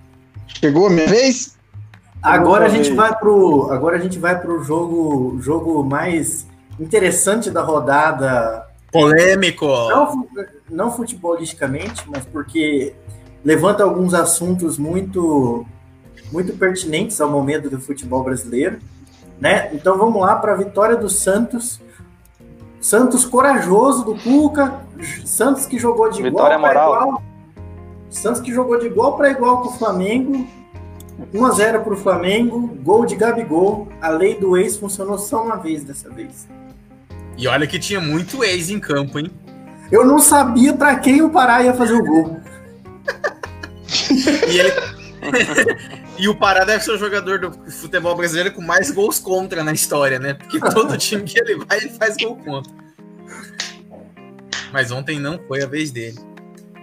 Chegou 0.47 0.86
a 0.86 0.90
minha 0.90 1.09
vez? 1.09 1.57
Agora 2.23 2.66
a 2.66 2.68
gente 2.68 2.93
vai 2.93 3.16
pro, 3.16 3.70
agora 3.73 3.97
a 3.97 4.01
gente 4.01 4.18
vai 4.18 4.41
pro 4.41 4.62
jogo, 4.62 5.39
jogo 5.41 5.83
mais 5.83 6.47
interessante 6.79 7.51
da 7.51 7.62
rodada, 7.62 8.66
Polêmico. 8.93 9.66
não, 9.66 10.27
não 10.70 10.91
futebolisticamente, 10.93 12.05
mas 12.09 12.25
porque 12.27 12.95
levanta 13.43 13.83
alguns 13.83 14.12
assuntos 14.12 14.79
muito 14.79 15.66
muito 16.31 16.53
pertinentes 16.55 17.20
ao 17.20 17.31
momento 17.31 17.68
do 17.68 17.81
futebol 17.81 18.23
brasileiro, 18.23 18.79
né? 19.41 19.70
Então 19.75 19.99
vamos 19.99 20.20
lá 20.20 20.37
para 20.37 20.53
a 20.53 20.57
vitória 20.57 20.97
do 20.97 21.09
Santos. 21.09 21.81
Santos 22.81 23.25
corajoso 23.25 24.05
do 24.05 24.14
Cuca, 24.16 24.81
Santos 25.25 25.66
que 25.66 25.79
jogou 25.79 26.11
de 26.11 26.23
Vitória 26.23 26.57
igual 26.57 26.73
para 26.73 26.89
moral. 26.89 27.07
igual. 27.07 27.23
Santos 28.11 28.41
que 28.41 28.53
jogou 28.53 28.79
de 28.79 28.87
igual 28.87 29.16
para 29.16 29.31
igual 29.31 29.62
com 29.62 29.68
o 29.68 29.73
Flamengo. 29.73 30.47
1 31.33 31.47
a 31.47 31.51
0 31.51 31.81
para 31.83 31.95
o 31.95 31.97
Flamengo, 31.97 32.67
gol 32.83 33.07
de 33.07 33.17
Gabigol. 33.17 33.89
A 34.01 34.09
lei 34.09 34.39
do 34.39 34.57
ex 34.57 34.77
funcionou 34.77 35.19
só 35.19 35.43
uma 35.43 35.57
vez 35.57 35.85
dessa 35.85 36.11
vez. 36.11 36.49
E 37.37 37.47
olha 37.47 37.67
que 37.67 37.79
tinha 37.79 38.01
muito 38.01 38.45
ex 38.45 38.71
em 38.71 38.79
campo, 38.79 39.19
hein? 39.19 39.31
Eu 39.91 40.05
não 40.07 40.19
sabia 40.19 40.73
para 40.73 40.97
quem 40.97 41.23
o 41.23 41.31
Pará 41.31 41.63
ia 41.63 41.75
fazer 41.75 41.95
o 41.95 42.05
gol. 42.05 42.41
E 44.49 44.59
ele. 44.59 44.73
e 46.19 46.29
o 46.29 46.35
Pará 46.35 46.65
deve 46.65 46.83
ser 46.83 46.93
o 46.93 46.99
jogador 46.99 47.39
do 47.39 47.53
futebol 47.71 48.17
brasileiro 48.17 48.53
com 48.53 48.63
mais 48.63 48.91
gols 48.91 49.19
contra 49.19 49.63
na 49.63 49.73
história, 49.73 50.19
né? 50.19 50.35
Porque 50.35 50.59
todo 50.59 50.97
time 50.97 51.23
que 51.25 51.39
ele 51.39 51.57
vai, 51.65 51.79
ele 51.79 51.91
faz 51.91 52.17
gol 52.17 52.37
contra. 52.37 52.73
Mas 54.73 54.91
ontem 54.91 55.21
não 55.21 55.39
foi 55.47 55.63
a 55.63 55.67
vez 55.67 55.91
dele. 55.91 56.19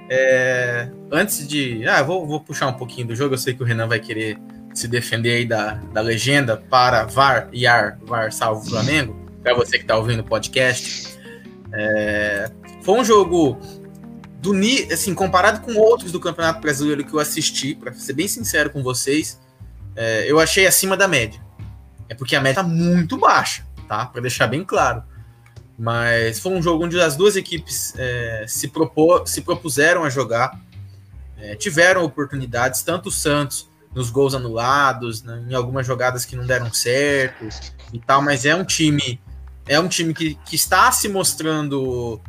É, 0.10 0.89
antes 1.12 1.47
de. 1.47 1.88
Ah, 1.88 2.01
vou, 2.01 2.26
vou 2.26 2.41
puxar 2.41 2.68
um 2.68 2.74
pouquinho 2.74 3.07
do 3.07 3.16
jogo. 3.16 3.36
Eu 3.36 3.38
sei 3.38 3.53
que 3.53 3.62
o 3.62 3.66
Renan 3.66 3.88
vai 3.88 3.99
querer 3.99 4.38
se 4.74 4.88
defender 4.88 5.38
aí 5.38 5.45
da, 5.45 5.74
da 5.93 6.01
legenda 6.01 6.57
para 6.57 7.05
VAR, 7.05 7.49
IAR, 7.53 7.99
VAR 8.03 8.32
salvo 8.32 8.68
Flamengo. 8.68 9.16
Para 9.43 9.53
você 9.53 9.78
que 9.78 9.86
tá 9.86 9.95
ouvindo 9.97 10.22
o 10.22 10.24
podcast. 10.24 11.18
É, 11.72 12.49
foi 12.82 12.99
um 12.99 13.05
jogo 13.05 13.60
do 14.41 14.53
ni- 14.53 14.91
assim, 14.91 15.14
comparado 15.14 15.62
com 15.62 15.76
outros 15.76 16.12
do 16.12 16.20
Campeonato 16.20 16.60
Brasileiro 16.62 17.03
que 17.03 17.14
eu 17.14 17.20
assisti, 17.20 17.76
para 17.76 17.93
ser 17.93 18.14
bem 18.14 18.28
sincero 18.28 18.70
com 18.70 18.82
vocês, 18.82 19.39
é, 19.95 20.30
eu 20.30 20.39
achei 20.39 20.66
acima 20.66 20.97
da 20.97 21.07
média. 21.07 21.39
É 22.07 22.16
porque 22.16 22.36
a 22.36 22.41
média 22.41 22.64
tá 22.64 22.68
muito 22.68 23.18
baixa, 23.18 23.64
tá? 23.88 24.05
Para 24.07 24.22
deixar 24.22 24.47
bem 24.47 24.64
claro. 24.64 25.03
Mas 25.80 26.40
foi 26.40 26.52
um 26.52 26.62
jogo 26.62 26.84
onde 26.84 27.00
as 27.00 27.16
duas 27.16 27.38
equipes 27.38 27.94
é, 27.98 28.46
se, 28.48 28.68
propor, 28.68 29.26
se 29.26 29.42
propuseram 29.42 30.04
a 30.04 30.10
jogar, 30.10 30.60
é, 31.38 31.56
tiveram 31.56 32.04
oportunidades, 32.04 32.84
tanto 32.84 33.08
o 33.08 33.12
Santos 33.12 33.70
nos 33.96 34.10
gols 34.10 34.36
anulados, 34.36 35.24
né, 35.24 35.46
em 35.50 35.56
algumas 35.56 35.88
jogadas 35.88 36.26
que 36.26 36.36
não 36.36 36.46
deram 36.46 36.72
certo 36.72 37.48
e 37.94 38.00
tal, 38.00 38.22
mas 38.22 38.46
é 38.46 38.54
um 38.54 38.64
time 38.64 39.20
é 39.66 39.80
um 39.80 39.88
time 39.88 40.14
que, 40.14 40.36
que 40.46 40.56
está 40.56 40.92
se 40.92 41.08
mostrando 41.08 42.22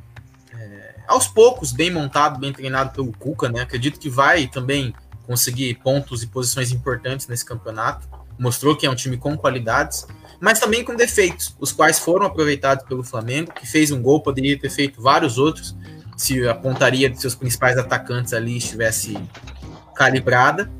aos 1.10 1.26
poucos, 1.26 1.72
bem 1.72 1.90
montado, 1.90 2.38
bem 2.38 2.52
treinado 2.52 2.90
pelo 2.90 3.12
Cuca, 3.12 3.48
né? 3.48 3.62
Acredito 3.62 3.98
que 3.98 4.08
vai 4.08 4.46
também 4.46 4.94
conseguir 5.26 5.74
pontos 5.82 6.22
e 6.22 6.26
posições 6.28 6.70
importantes 6.70 7.26
nesse 7.26 7.44
campeonato. 7.44 8.08
Mostrou 8.40 8.74
que 8.74 8.86
é 8.86 8.90
um 8.90 8.94
time 8.94 9.18
com 9.18 9.36
qualidades, 9.36 10.06
mas 10.40 10.58
também 10.58 10.82
com 10.82 10.96
defeitos, 10.96 11.54
os 11.60 11.70
quais 11.70 11.98
foram 11.98 12.24
aproveitados 12.24 12.86
pelo 12.86 13.04
Flamengo, 13.04 13.52
que 13.52 13.66
fez 13.66 13.92
um 13.92 14.00
gol, 14.00 14.22
poderia 14.22 14.58
ter 14.58 14.70
feito 14.70 15.02
vários 15.02 15.36
outros, 15.36 15.76
se 16.16 16.48
a 16.48 16.54
pontaria 16.54 17.10
de 17.10 17.20
seus 17.20 17.34
principais 17.34 17.76
atacantes 17.76 18.32
ali 18.32 18.56
estivesse 18.56 19.18
calibrada. 19.94 20.70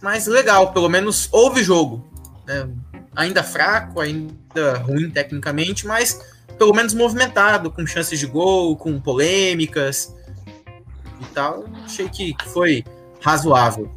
Mas 0.00 0.26
legal, 0.26 0.72
pelo 0.72 0.88
menos 0.88 1.28
houve 1.30 1.62
jogo. 1.62 2.10
né? 2.46 2.66
Ainda 3.14 3.42
fraco, 3.42 4.00
ainda 4.00 4.78
ruim 4.78 5.10
tecnicamente, 5.10 5.86
mas 5.86 6.18
pelo 6.58 6.72
menos 6.72 6.94
movimentado, 6.94 7.70
com 7.70 7.86
chances 7.86 8.18
de 8.18 8.26
gol, 8.26 8.74
com 8.74 8.98
polêmicas 8.98 10.16
e 11.20 11.24
tal. 11.34 11.66
Achei 11.84 12.08
que 12.08 12.34
foi 12.46 12.82
razoável. 13.20 13.92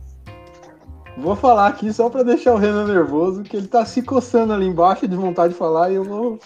Vou 1.18 1.36
falar 1.36 1.68
aqui 1.68 1.94
só 1.94 2.10
pra 2.10 2.24
deixar 2.24 2.54
o 2.54 2.58
Renan 2.58 2.86
nervoso, 2.86 3.44
que 3.44 3.56
ele 3.56 3.68
tá 3.68 3.86
se 3.86 4.02
coçando 4.02 4.52
ali 4.52 4.66
embaixo 4.66 5.08
de 5.08 5.16
vontade 5.16 5.54
de 5.54 5.60
falar 5.60 5.90
e 5.90 5.96
eu 5.96 6.04
vou 6.04 6.40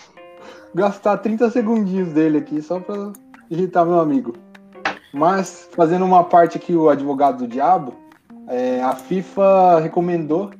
gastar 0.75 1.17
30 1.17 1.49
segundinhos 1.49 2.13
dele 2.13 2.37
aqui 2.37 2.61
só 2.61 2.79
pra 2.79 3.11
irritar 3.49 3.83
meu 3.83 3.99
amigo. 3.99 4.35
Mas, 5.11 5.67
fazendo 5.71 6.05
uma 6.05 6.23
parte 6.23 6.57
aqui, 6.57 6.75
o 6.75 6.87
advogado 6.87 7.39
do 7.39 7.47
diabo, 7.47 7.95
é, 8.47 8.81
a 8.83 8.93
FIFA 8.93 9.79
recomendou 9.79 10.51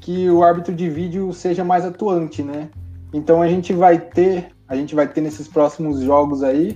que 0.00 0.28
o 0.28 0.42
árbitro 0.42 0.74
de 0.74 0.90
vídeo 0.90 1.32
seja 1.32 1.64
mais 1.64 1.84
atuante, 1.84 2.42
né? 2.42 2.68
Então 3.12 3.40
a 3.40 3.46
gente 3.46 3.72
vai 3.72 3.98
ter, 3.98 4.48
a 4.66 4.74
gente 4.74 4.96
vai 4.96 5.06
ter 5.06 5.20
nesses 5.20 5.46
próximos 5.46 6.00
jogos 6.00 6.42
aí, 6.42 6.74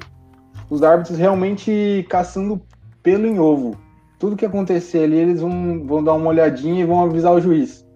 os 0.70 0.84
árbitros 0.84 1.18
realmente 1.18 2.06
caçando 2.08 2.62
pelo 3.02 3.26
em 3.26 3.40
ovo 3.40 3.76
tudo 4.18 4.36
que 4.36 4.44
acontecer 4.44 5.04
ali, 5.04 5.16
eles 5.16 5.40
vão, 5.40 5.86
vão 5.86 6.02
dar 6.02 6.14
uma 6.14 6.28
olhadinha 6.28 6.80
e 6.82 6.84
vão 6.86 7.02
avisar 7.04 7.32
o 7.32 7.40
juiz. 7.40 7.86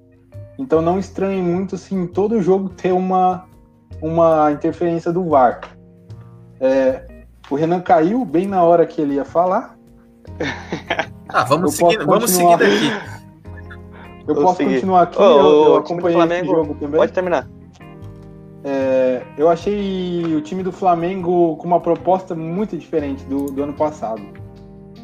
Então 0.59 0.81
não 0.81 0.99
estranhe 0.99 1.43
muito 1.43 1.75
assim, 1.75 2.07
todo 2.07 2.41
jogo 2.41 2.69
ter 2.69 2.93
uma, 2.93 3.45
uma 4.01 4.53
interferência 4.53 5.13
do 5.13 5.25
VAR. 5.29 5.61
É, 6.61 7.25
o 7.51 7.55
Renan 7.57 7.81
caiu 7.81 8.25
bem 8.25 8.47
na 8.47 8.63
hora 8.63 8.87
que 8.87 9.01
ele 9.01 9.15
ia 9.15 9.25
falar. 9.25 9.77
Ah, 11.35 11.45
vamos 11.45 11.81
Eu 11.81 11.89
seguir, 11.89 12.05
vamos 12.05 12.31
continuar. 12.31 12.59
seguir 12.59 12.91
daqui. 12.91 13.13
Eu 14.29 14.35
Vou 14.35 14.45
posso 14.45 14.57
seguir. 14.59 14.75
continuar 14.75 15.03
aqui, 15.05 15.19
Ô, 15.19 15.23
eu, 15.23 15.65
eu 15.65 15.77
acompanhei 15.77 16.17
Flamengo 16.19 16.45
esse 16.45 16.55
jogo 16.55 16.75
também. 16.75 17.01
Pode 17.01 17.13
terminar. 17.13 17.49
É, 18.63 19.23
eu 19.39 19.49
achei 19.49 20.37
o 20.37 20.43
time 20.43 20.63
do 20.63 20.71
Flamengo 20.71 21.57
com 21.57 21.67
uma 21.67 21.81
proposta 21.81 22.35
muito 22.35 22.77
diferente 22.77 23.25
do, 23.25 23.47
do 23.47 23.63
ano 23.63 23.73
passado. 23.73 24.21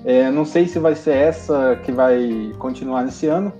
É, 0.04 0.30
não 0.30 0.44
sei 0.44 0.66
se 0.66 0.78
vai 0.78 0.94
ser 0.94 1.16
essa 1.16 1.78
que 1.84 1.92
vai 1.92 2.52
continuar 2.58 3.02
nesse 3.02 3.26
ano, 3.26 3.52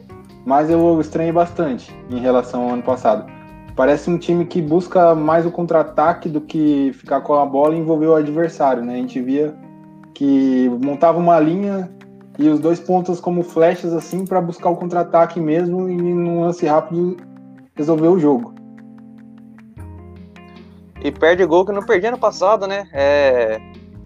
mas 0.45 0.71
eu 0.71 1.01
estranhei 1.01 1.33
bastante 1.33 1.95
em 2.11 2.19
relação 2.19 2.65
ao 2.65 2.71
ano 2.71 2.83
passado. 2.83 3.31
Parece 3.77 4.11
um 4.11 4.19
time 4.19 4.45
que 4.45 4.61
busca 4.61 5.15
mais 5.15 5.47
o 5.47 5.51
contra-ataque 5.51 6.29
do 6.29 6.41
que 6.41 6.91
ficar 6.95 7.21
com 7.21 7.35
a 7.35 7.47
bola 7.47 7.75
e 7.75 7.79
envolver 7.79 8.07
o 8.07 8.15
adversário, 8.15 8.85
né? 8.85 8.95
A 8.95 8.97
gente 8.97 9.21
via 9.21 9.55
que 10.15 10.69
montava 10.83 11.19
uma 11.19 11.39
linha 11.39 11.89
e 12.39 12.49
os 12.49 12.59
dois 12.59 12.81
pontos 12.81 13.21
como 13.21 13.43
flechas 13.43 13.93
assim 13.93 14.25
para 14.25 14.41
buscar 14.41 14.71
o 14.71 14.77
contra-ataque 14.77 15.41
mesmo 15.41 15.89
e 15.89 15.97
num 15.97 16.41
lance 16.41 16.67
rápido 16.67 17.17
resolver 17.75 18.09
o 18.09 18.19
jogo. 18.19 18.55
E 21.03 21.13
perde 21.13 21.45
gol 21.45 21.65
que 21.65 21.73
não 21.73 21.83
perdia 21.83 22.09
ano 22.09 22.19
passado, 22.19 22.67
né? 22.67 22.89
É, 22.93 23.61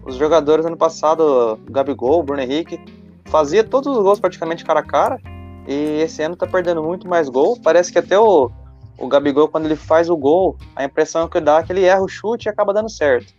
os 0.05 0.15
jogadores 0.15 0.65
ano 0.65 0.77
passado, 0.77 1.21
o 1.67 1.71
Gabigol, 1.71 2.19
o 2.19 2.23
Bruno 2.23 2.41
Henrique, 2.41 2.79
fazia 3.25 3.63
todos 3.63 3.95
os 3.95 4.03
gols 4.03 4.19
praticamente 4.19 4.65
cara 4.65 4.81
a 4.81 4.83
cara. 4.83 5.19
E 5.67 6.01
esse 6.01 6.21
ano 6.21 6.35
tá 6.35 6.45
perdendo 6.45 6.83
muito 6.83 7.07
mais 7.07 7.29
gol. 7.29 7.57
Parece 7.63 7.91
que 7.91 7.97
até 7.97 8.19
o, 8.19 8.51
o 8.97 9.07
Gabigol, 9.07 9.47
quando 9.47 9.65
ele 9.65 9.75
faz 9.75 10.09
o 10.09 10.17
gol, 10.17 10.57
a 10.75 10.83
impressão 10.83 11.27
que 11.27 11.39
dá 11.39 11.59
é 11.59 11.63
que 11.63 11.71
ele 11.71 11.85
erra 11.85 12.01
o 12.01 12.07
chute 12.07 12.47
e 12.47 12.49
acaba 12.49 12.73
dando 12.73 12.89
certo. 12.89 13.33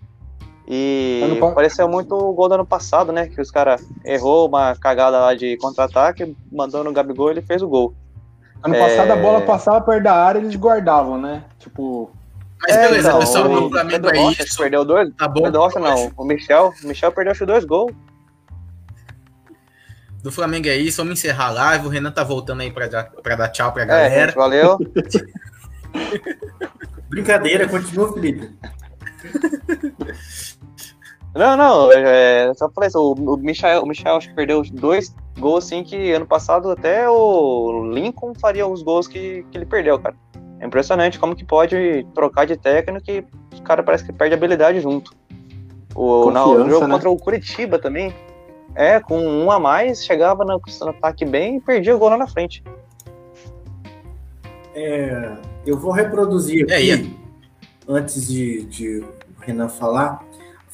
E 0.67 1.21
Ano 1.23 1.55
pareceu 1.55 1.87
muito 1.87 2.15
o 2.15 2.33
gol 2.33 2.49
do 2.49 2.55
ano 2.55 2.65
passado, 2.67 3.13
né? 3.13 3.29
Que 3.29 3.41
os 3.41 3.51
caras 3.51 3.87
errou 4.03 4.49
uma 4.49 4.75
cagada 4.75 5.21
lá 5.21 5.35
de 5.35 5.59
contra-ataque, 5.59 6.35
mandou 6.51 6.83
no 6.83 6.93
Gabigol 6.93 7.29
e 7.29 7.33
ele 7.33 7.43
fez 7.43 7.61
o 7.61 7.69
gol. 7.69 7.95
Ano 8.63 8.75
É. 8.75 8.79
passado 8.79 9.11
a 9.11 9.17
bola 9.17 9.43
passava 9.43 9.81
perto 9.83 10.05
da 10.05 10.15
área 10.15 10.39
e 10.39 10.43
eles 10.43 10.57
guardavam, 10.57 11.19
né? 11.21 11.45
Tipo, 11.59 12.11
Mas 12.67 12.77
beleza, 12.77 13.09
então, 13.09 13.19
pessoal, 13.21 13.45
o 13.51 13.71
Flamengo 13.71 13.91
Pedro 13.91 14.11
é 14.11 14.19
Rocha 14.19 14.43
isso. 14.45 14.59
perdeu 14.59 14.85
dois, 14.85 15.11
Tá 15.17 15.29
bom? 15.29 15.43
Pedro 15.43 15.61
Rocha 15.61 15.79
não, 15.79 16.13
o 16.17 16.25
Michel, 16.25 16.73
o 16.83 16.87
Michel 16.87 17.13
perdeu 17.13 17.33
acho 17.33 17.47
dois 17.47 17.65
gols. 17.65 17.93
Do 20.23 20.33
Flamengo 20.33 20.69
é 20.69 20.77
isso. 20.77 21.03
Vamos 21.03 21.19
encerrar 21.19 21.49
a 21.49 21.51
live. 21.51 21.87
O 21.87 21.91
Renan 21.91 22.11
tá 22.11 22.25
voltando 22.25 22.63
aí 22.63 22.71
pra 22.71 22.87
dar, 22.87 23.05
pra 23.11 23.37
dar 23.37 23.49
tchau 23.51 23.73
pra 23.73 23.83
É, 23.83 23.87
galera. 23.87 24.27
gente, 24.29 24.35
valeu. 24.35 24.79
Brincadeira, 27.11 27.69
continua, 27.69 28.13
Felipe. 28.13 28.51
Não, 31.35 31.57
não, 31.57 31.93
é, 31.93 32.53
só 32.55 32.71
falei 32.71 32.89
isso, 32.89 32.99
o, 32.99 33.35
o 33.35 33.37
Michel, 33.37 33.83
o 33.83 33.87
Michel 33.87 34.17
acho 34.17 34.29
que 34.29 34.35
perdeu 34.37 34.63
dois 34.73 35.13
gols 35.39 35.65
assim 35.65 35.83
que 35.83 36.13
ano 36.13 36.27
passado 36.27 36.71
até 36.71 37.09
o 37.11 37.91
Lincoln 37.93 38.33
faria 38.41 38.65
os 38.67 38.83
gols 38.85 39.09
que, 39.09 39.45
que 39.51 39.59
ele 39.59 39.67
perdeu, 39.67 39.99
cara. 39.99 40.15
É 40.65 40.67
impressionante 40.67 41.19
como 41.19 41.37
que 41.37 41.45
pode 41.45 42.07
trocar 42.15 42.47
de 42.47 42.57
técnico 42.57 43.11
e 43.11 43.23
os 43.53 43.61
caras 43.61 43.85
parece 43.85 44.03
que 44.03 44.15
perde 44.15 44.35
habilidade 44.35 44.81
junto. 44.81 45.15
O, 45.95 46.31
na- 46.31 46.47
o 46.47 46.67
jogo 46.71 46.87
né? 46.87 46.95
contra 46.95 47.11
o 47.11 47.19
Curitiba 47.19 47.79
também, 47.79 48.15
é, 48.75 48.99
com 48.99 49.21
um 49.21 49.51
a 49.51 49.61
mais, 49.61 50.03
chegava 50.03 50.43
no, 50.43 50.59
no 50.81 50.89
ataque 50.89 51.27
bem 51.27 51.59
e 51.59 51.61
perdia 51.61 51.95
o 51.95 51.99
gol 51.99 52.09
lá 52.09 52.17
na 52.17 52.27
frente. 52.27 52.65
É, 54.75 55.37
eu 55.67 55.79
vou 55.79 55.93
reproduzir 55.93 56.65
É, 56.71 56.77
aqui, 56.77 57.15
antes 57.87 58.27
de, 58.27 58.65
de 58.65 58.99
o 59.01 59.41
Renan 59.41 59.69
falar, 59.69 60.25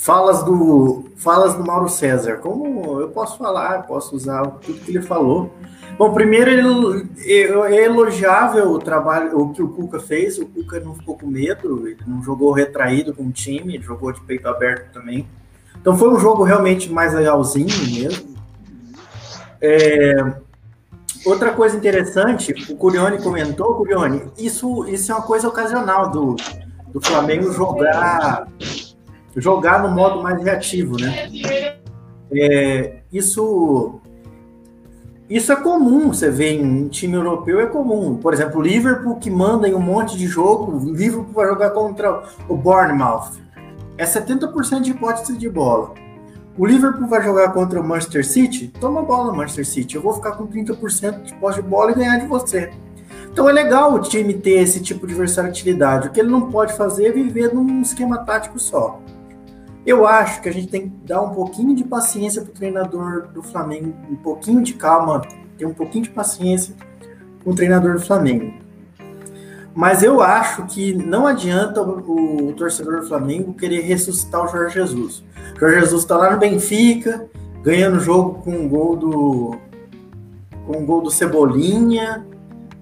falas 0.00 0.42
do, 0.42 1.04
falas 1.14 1.54
do 1.54 1.64
Mauro 1.64 1.88
César. 1.88 2.38
Como 2.38 3.00
eu 3.00 3.10
posso 3.10 3.36
falar, 3.36 3.82
posso 3.82 4.16
usar 4.16 4.46
tudo 4.46 4.80
que 4.80 4.92
ele 4.92 5.02
falou. 5.02 5.52
Bom, 5.98 6.14
primeiro 6.14 6.50
ele, 6.50 7.06
é 7.26 7.84
elogiável 7.84 8.70
o 8.70 8.78
trabalho, 8.78 9.38
o 9.38 9.52
que 9.52 9.62
o 9.62 9.68
Cuca 9.68 10.00
fez. 10.00 10.38
O 10.38 10.46
Cuca 10.46 10.80
não 10.80 10.94
ficou 10.94 11.18
com 11.18 11.26
medo, 11.26 11.86
ele 11.86 11.98
não 12.06 12.22
jogou 12.22 12.50
retraído 12.50 13.12
com 13.12 13.24
o 13.24 13.30
time, 13.30 13.78
jogou 13.82 14.10
de 14.10 14.22
peito 14.22 14.48
aberto 14.48 14.90
também. 14.90 15.28
Então 15.78 15.96
foi 15.96 16.08
um 16.08 16.18
jogo 16.18 16.44
realmente 16.44 16.90
mais 16.90 17.12
legalzinho 17.12 17.68
mesmo. 17.68 18.34
É, 19.60 20.32
outra 21.26 21.52
coisa 21.52 21.76
interessante, 21.76 22.54
o 22.72 22.76
Curione 22.76 23.22
comentou, 23.22 23.74
Curione, 23.74 24.22
isso, 24.38 24.88
isso 24.88 25.12
é 25.12 25.14
uma 25.14 25.26
coisa 25.26 25.46
ocasional 25.46 26.08
do, 26.08 26.36
do 26.90 27.02
Flamengo 27.02 27.52
jogar 27.52 28.48
jogar 29.36 29.82
no 29.82 29.90
modo 29.90 30.22
mais 30.22 30.42
reativo, 30.42 30.96
né? 30.98 31.30
É, 32.32 33.00
isso 33.12 34.00
isso 35.30 35.52
é 35.52 35.56
comum, 35.56 36.08
você 36.08 36.28
vê 36.28 36.50
em 36.54 36.88
time 36.88 37.14
europeu 37.14 37.60
é 37.60 37.66
comum. 37.66 38.16
Por 38.16 38.34
exemplo, 38.34 38.58
o 38.58 38.62
Liverpool 38.62 39.14
que 39.14 39.30
manda 39.30 39.68
em 39.68 39.74
um 39.74 39.80
monte 39.80 40.16
de 40.16 40.26
jogo, 40.26 40.72
o 40.72 40.92
Liverpool 40.92 41.32
vai 41.32 41.46
jogar 41.46 41.70
contra 41.70 42.24
o 42.48 42.56
Bournemouth. 42.56 43.38
É 43.96 44.04
70% 44.04 44.80
de 44.80 44.90
hipótese 44.90 45.38
de 45.38 45.48
bola. 45.48 45.94
O 46.58 46.66
Liverpool 46.66 47.06
vai 47.06 47.22
jogar 47.22 47.52
contra 47.52 47.80
o 47.80 47.84
Manchester 47.84 48.26
City, 48.26 48.72
toma 48.80 49.02
bola 49.02 49.32
Manchester 49.32 49.64
City. 49.64 49.94
Eu 49.94 50.02
vou 50.02 50.14
ficar 50.14 50.32
com 50.32 50.48
30% 50.48 51.22
de 51.22 51.34
posse 51.36 51.62
de 51.62 51.68
bola 51.68 51.92
e 51.92 51.94
ganhar 51.94 52.18
de 52.18 52.26
você. 52.26 52.72
Então 53.32 53.48
é 53.48 53.52
legal 53.52 53.94
o 53.94 54.00
time 54.00 54.34
ter 54.34 54.60
esse 54.62 54.80
tipo 54.80 55.06
de 55.06 55.14
versatilidade. 55.14 56.08
O 56.08 56.10
que 56.10 56.18
ele 56.18 56.28
não 56.28 56.50
pode 56.50 56.76
fazer 56.76 57.06
é 57.06 57.12
viver 57.12 57.54
num 57.54 57.82
esquema 57.82 58.18
tático 58.18 58.58
só. 58.58 59.00
Eu 59.90 60.06
acho 60.06 60.40
que 60.40 60.48
a 60.48 60.52
gente 60.52 60.68
tem 60.68 60.82
que 60.82 60.96
dar 61.04 61.20
um 61.20 61.30
pouquinho 61.30 61.74
de 61.74 61.82
paciência 61.82 62.42
para 62.42 62.52
o 62.52 62.54
treinador 62.54 63.26
do 63.34 63.42
Flamengo, 63.42 63.92
um 64.08 64.14
pouquinho 64.14 64.62
de 64.62 64.74
calma, 64.74 65.20
ter 65.58 65.66
um 65.66 65.74
pouquinho 65.74 66.04
de 66.04 66.10
paciência 66.10 66.76
com 67.42 67.50
o 67.50 67.54
treinador 67.56 67.94
do 67.94 68.00
Flamengo. 68.00 68.54
Mas 69.74 70.04
eu 70.04 70.20
acho 70.20 70.64
que 70.66 70.94
não 70.94 71.26
adianta 71.26 71.82
o, 71.82 72.50
o 72.50 72.52
torcedor 72.52 73.00
do 73.00 73.08
Flamengo 73.08 73.52
querer 73.52 73.80
ressuscitar 73.80 74.44
o 74.44 74.46
Jorge 74.46 74.74
Jesus. 74.74 75.24
O 75.56 75.58
Jorge 75.58 75.80
Jesus 75.80 76.02
está 76.02 76.16
lá 76.16 76.30
no 76.30 76.38
Benfica, 76.38 77.28
ganhando 77.64 77.96
o 77.96 78.00
jogo 78.00 78.42
com 78.44 78.52
um 78.52 78.68
gol 78.68 78.94
do 78.94 79.58
com 80.68 80.78
um 80.78 80.86
gol 80.86 81.02
do 81.02 81.10
Cebolinha. 81.10 82.24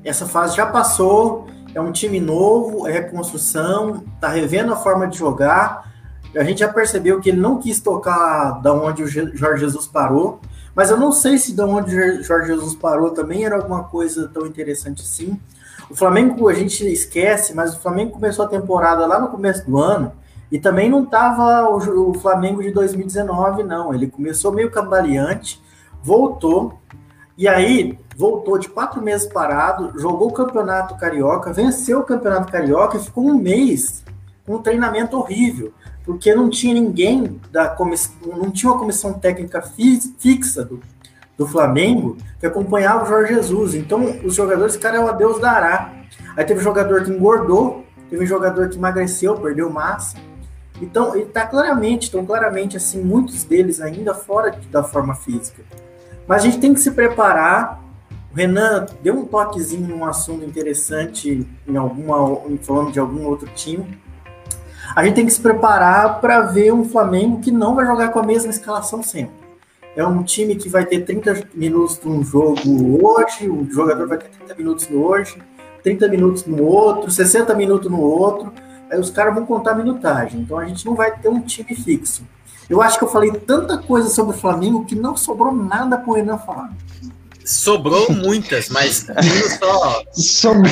Essa 0.04 0.26
fase 0.26 0.54
já 0.54 0.66
passou, 0.66 1.46
é 1.74 1.80
um 1.80 1.90
time 1.90 2.20
novo, 2.20 2.86
é 2.86 2.92
reconstrução, 2.92 4.02
está 4.14 4.28
revendo 4.28 4.74
a 4.74 4.76
forma 4.76 5.06
de 5.06 5.16
jogar 5.16 5.87
a 6.36 6.44
gente 6.44 6.58
já 6.58 6.68
percebeu 6.68 7.20
que 7.20 7.30
ele 7.30 7.40
não 7.40 7.58
quis 7.58 7.80
tocar 7.80 8.60
da 8.60 8.72
onde 8.72 9.02
o 9.02 9.06
Jorge 9.06 9.60
Jesus 9.60 9.86
parou, 9.86 10.40
mas 10.74 10.90
eu 10.90 10.96
não 10.96 11.10
sei 11.10 11.38
se 11.38 11.54
da 11.54 11.66
onde 11.66 11.96
o 11.96 12.22
Jorge 12.22 12.48
Jesus 12.48 12.74
parou 12.74 13.10
também 13.10 13.44
era 13.44 13.56
alguma 13.56 13.84
coisa 13.84 14.28
tão 14.28 14.46
interessante 14.46 15.02
assim. 15.02 15.40
O 15.90 15.96
Flamengo, 15.96 16.48
a 16.48 16.54
gente 16.54 16.86
esquece, 16.86 17.54
mas 17.54 17.74
o 17.74 17.80
Flamengo 17.80 18.12
começou 18.12 18.44
a 18.44 18.48
temporada 18.48 19.06
lá 19.06 19.18
no 19.18 19.28
começo 19.28 19.64
do 19.64 19.78
ano 19.78 20.12
e 20.52 20.58
também 20.58 20.90
não 20.90 21.02
estava 21.02 21.68
o, 21.68 22.14
Flamengo 22.14 22.62
de 22.62 22.70
2019, 22.70 23.62
não. 23.62 23.94
Ele 23.94 24.06
começou 24.06 24.52
meio 24.52 24.70
cambaleante, 24.70 25.62
voltou, 26.02 26.78
e 27.36 27.48
aí 27.48 27.98
voltou 28.16 28.58
de 28.58 28.68
quatro 28.68 29.00
meses 29.00 29.26
parado, 29.26 29.98
jogou 29.98 30.28
o 30.28 30.32
Campeonato 30.32 30.96
Carioca, 30.96 31.52
venceu 31.52 32.00
o 32.00 32.04
Campeonato 32.04 32.52
Carioca 32.52 32.96
e 32.96 33.00
ficou 33.00 33.24
um 33.24 33.34
mês 33.34 34.04
com 34.44 34.56
um 34.56 34.62
treinamento 34.62 35.16
horrível 35.16 35.72
porque 36.08 36.34
não 36.34 36.48
tinha 36.48 36.72
ninguém 36.72 37.38
da 37.52 37.68
comissão, 37.68 38.14
não 38.24 38.50
tinha 38.50 38.72
uma 38.72 38.78
comissão 38.78 39.12
técnica 39.12 39.60
fixa 40.18 40.64
do, 40.64 40.80
do 41.36 41.46
Flamengo 41.46 42.16
que 42.40 42.46
acompanhava 42.46 43.04
o 43.04 43.06
Jorge 43.06 43.34
Jesus. 43.34 43.74
Então, 43.74 44.18
os 44.24 44.34
jogadores, 44.34 44.74
cara, 44.78 44.96
é 44.96 45.00
o 45.00 45.06
adeus 45.06 45.38
dará. 45.38 45.92
Aí 46.34 46.46
teve 46.46 46.62
jogador 46.62 47.04
que 47.04 47.10
engordou, 47.10 47.84
teve 48.08 48.24
um 48.24 48.26
jogador 48.26 48.70
que 48.70 48.78
emagreceu, 48.78 49.34
perdeu 49.34 49.68
massa. 49.68 50.16
Então, 50.80 51.14
ele 51.14 51.26
tá 51.26 51.44
claramente, 51.44 52.04
estão 52.04 52.24
claramente, 52.24 52.74
assim, 52.74 53.04
muitos 53.04 53.44
deles 53.44 53.78
ainda 53.78 54.14
fora 54.14 54.58
da 54.70 54.82
forma 54.82 55.14
física. 55.14 55.62
Mas 56.26 56.40
a 56.40 56.46
gente 56.46 56.58
tem 56.58 56.72
que 56.72 56.80
se 56.80 56.92
preparar. 56.92 57.84
O 58.32 58.34
Renan 58.34 58.86
deu 59.02 59.14
um 59.14 59.26
toquezinho 59.26 59.86
num 59.86 60.06
assunto 60.06 60.42
interessante 60.42 61.46
em 61.66 61.76
alguma, 61.76 62.40
falando 62.62 62.92
de 62.92 62.98
algum 62.98 63.26
outro 63.26 63.46
time 63.54 64.07
a 64.98 65.04
gente 65.04 65.14
tem 65.14 65.26
que 65.26 65.32
se 65.32 65.40
preparar 65.40 66.20
para 66.20 66.40
ver 66.40 66.72
um 66.72 66.84
Flamengo 66.84 67.40
que 67.40 67.52
não 67.52 67.76
vai 67.76 67.86
jogar 67.86 68.08
com 68.08 68.18
a 68.18 68.22
mesma 68.24 68.50
escalação 68.50 69.00
sempre. 69.00 69.46
É 69.94 70.04
um 70.04 70.24
time 70.24 70.56
que 70.56 70.68
vai 70.68 70.84
ter 70.84 71.04
30 71.04 71.46
minutos 71.54 72.00
num 72.02 72.24
jogo 72.24 73.06
hoje, 73.06 73.48
o 73.48 73.64
jogador 73.70 74.08
vai 74.08 74.18
ter 74.18 74.28
30 74.30 74.56
minutos 74.56 74.88
no 74.88 75.04
hoje, 75.04 75.40
30 75.84 76.08
minutos 76.08 76.46
no 76.46 76.64
outro, 76.64 77.12
60 77.12 77.54
minutos 77.54 77.88
no 77.88 78.00
outro. 78.00 78.52
Aí 78.90 78.98
os 78.98 79.08
caras 79.08 79.36
vão 79.36 79.46
contar 79.46 79.70
a 79.70 79.74
minutagem. 79.76 80.40
Então 80.40 80.58
a 80.58 80.64
gente 80.64 80.84
não 80.84 80.96
vai 80.96 81.16
ter 81.16 81.28
um 81.28 81.42
time 81.42 81.76
fixo. 81.76 82.26
Eu 82.68 82.82
acho 82.82 82.98
que 82.98 83.04
eu 83.04 83.08
falei 83.08 83.30
tanta 83.30 83.78
coisa 83.78 84.08
sobre 84.08 84.34
o 84.34 84.38
Flamengo 84.40 84.84
que 84.84 84.96
não 84.96 85.16
sobrou 85.16 85.54
nada 85.54 85.96
para 85.96 86.10
o 86.10 86.14
Renan 86.14 86.38
falar. 86.38 86.72
Sobrou 87.44 88.10
muitas, 88.10 88.68
mas 88.68 89.06
só. 89.60 90.02
Sobre... 90.12 90.68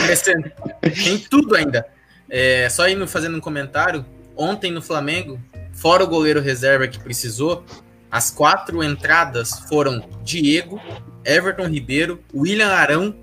Tem 0.82 1.16
tudo 1.30 1.54
ainda. 1.54 1.86
É, 2.28 2.68
só 2.68 2.88
indo 2.88 3.06
fazendo 3.06 3.36
um 3.36 3.40
comentário, 3.40 4.04
ontem 4.36 4.70
no 4.70 4.82
Flamengo, 4.82 5.40
fora 5.72 6.04
o 6.04 6.08
goleiro 6.08 6.40
reserva 6.40 6.86
que 6.86 6.98
precisou, 6.98 7.64
as 8.10 8.30
quatro 8.30 8.82
entradas 8.82 9.60
foram 9.68 10.02
Diego, 10.22 10.80
Everton 11.24 11.66
Ribeiro, 11.66 12.20
William 12.34 12.68
Arão 12.68 13.14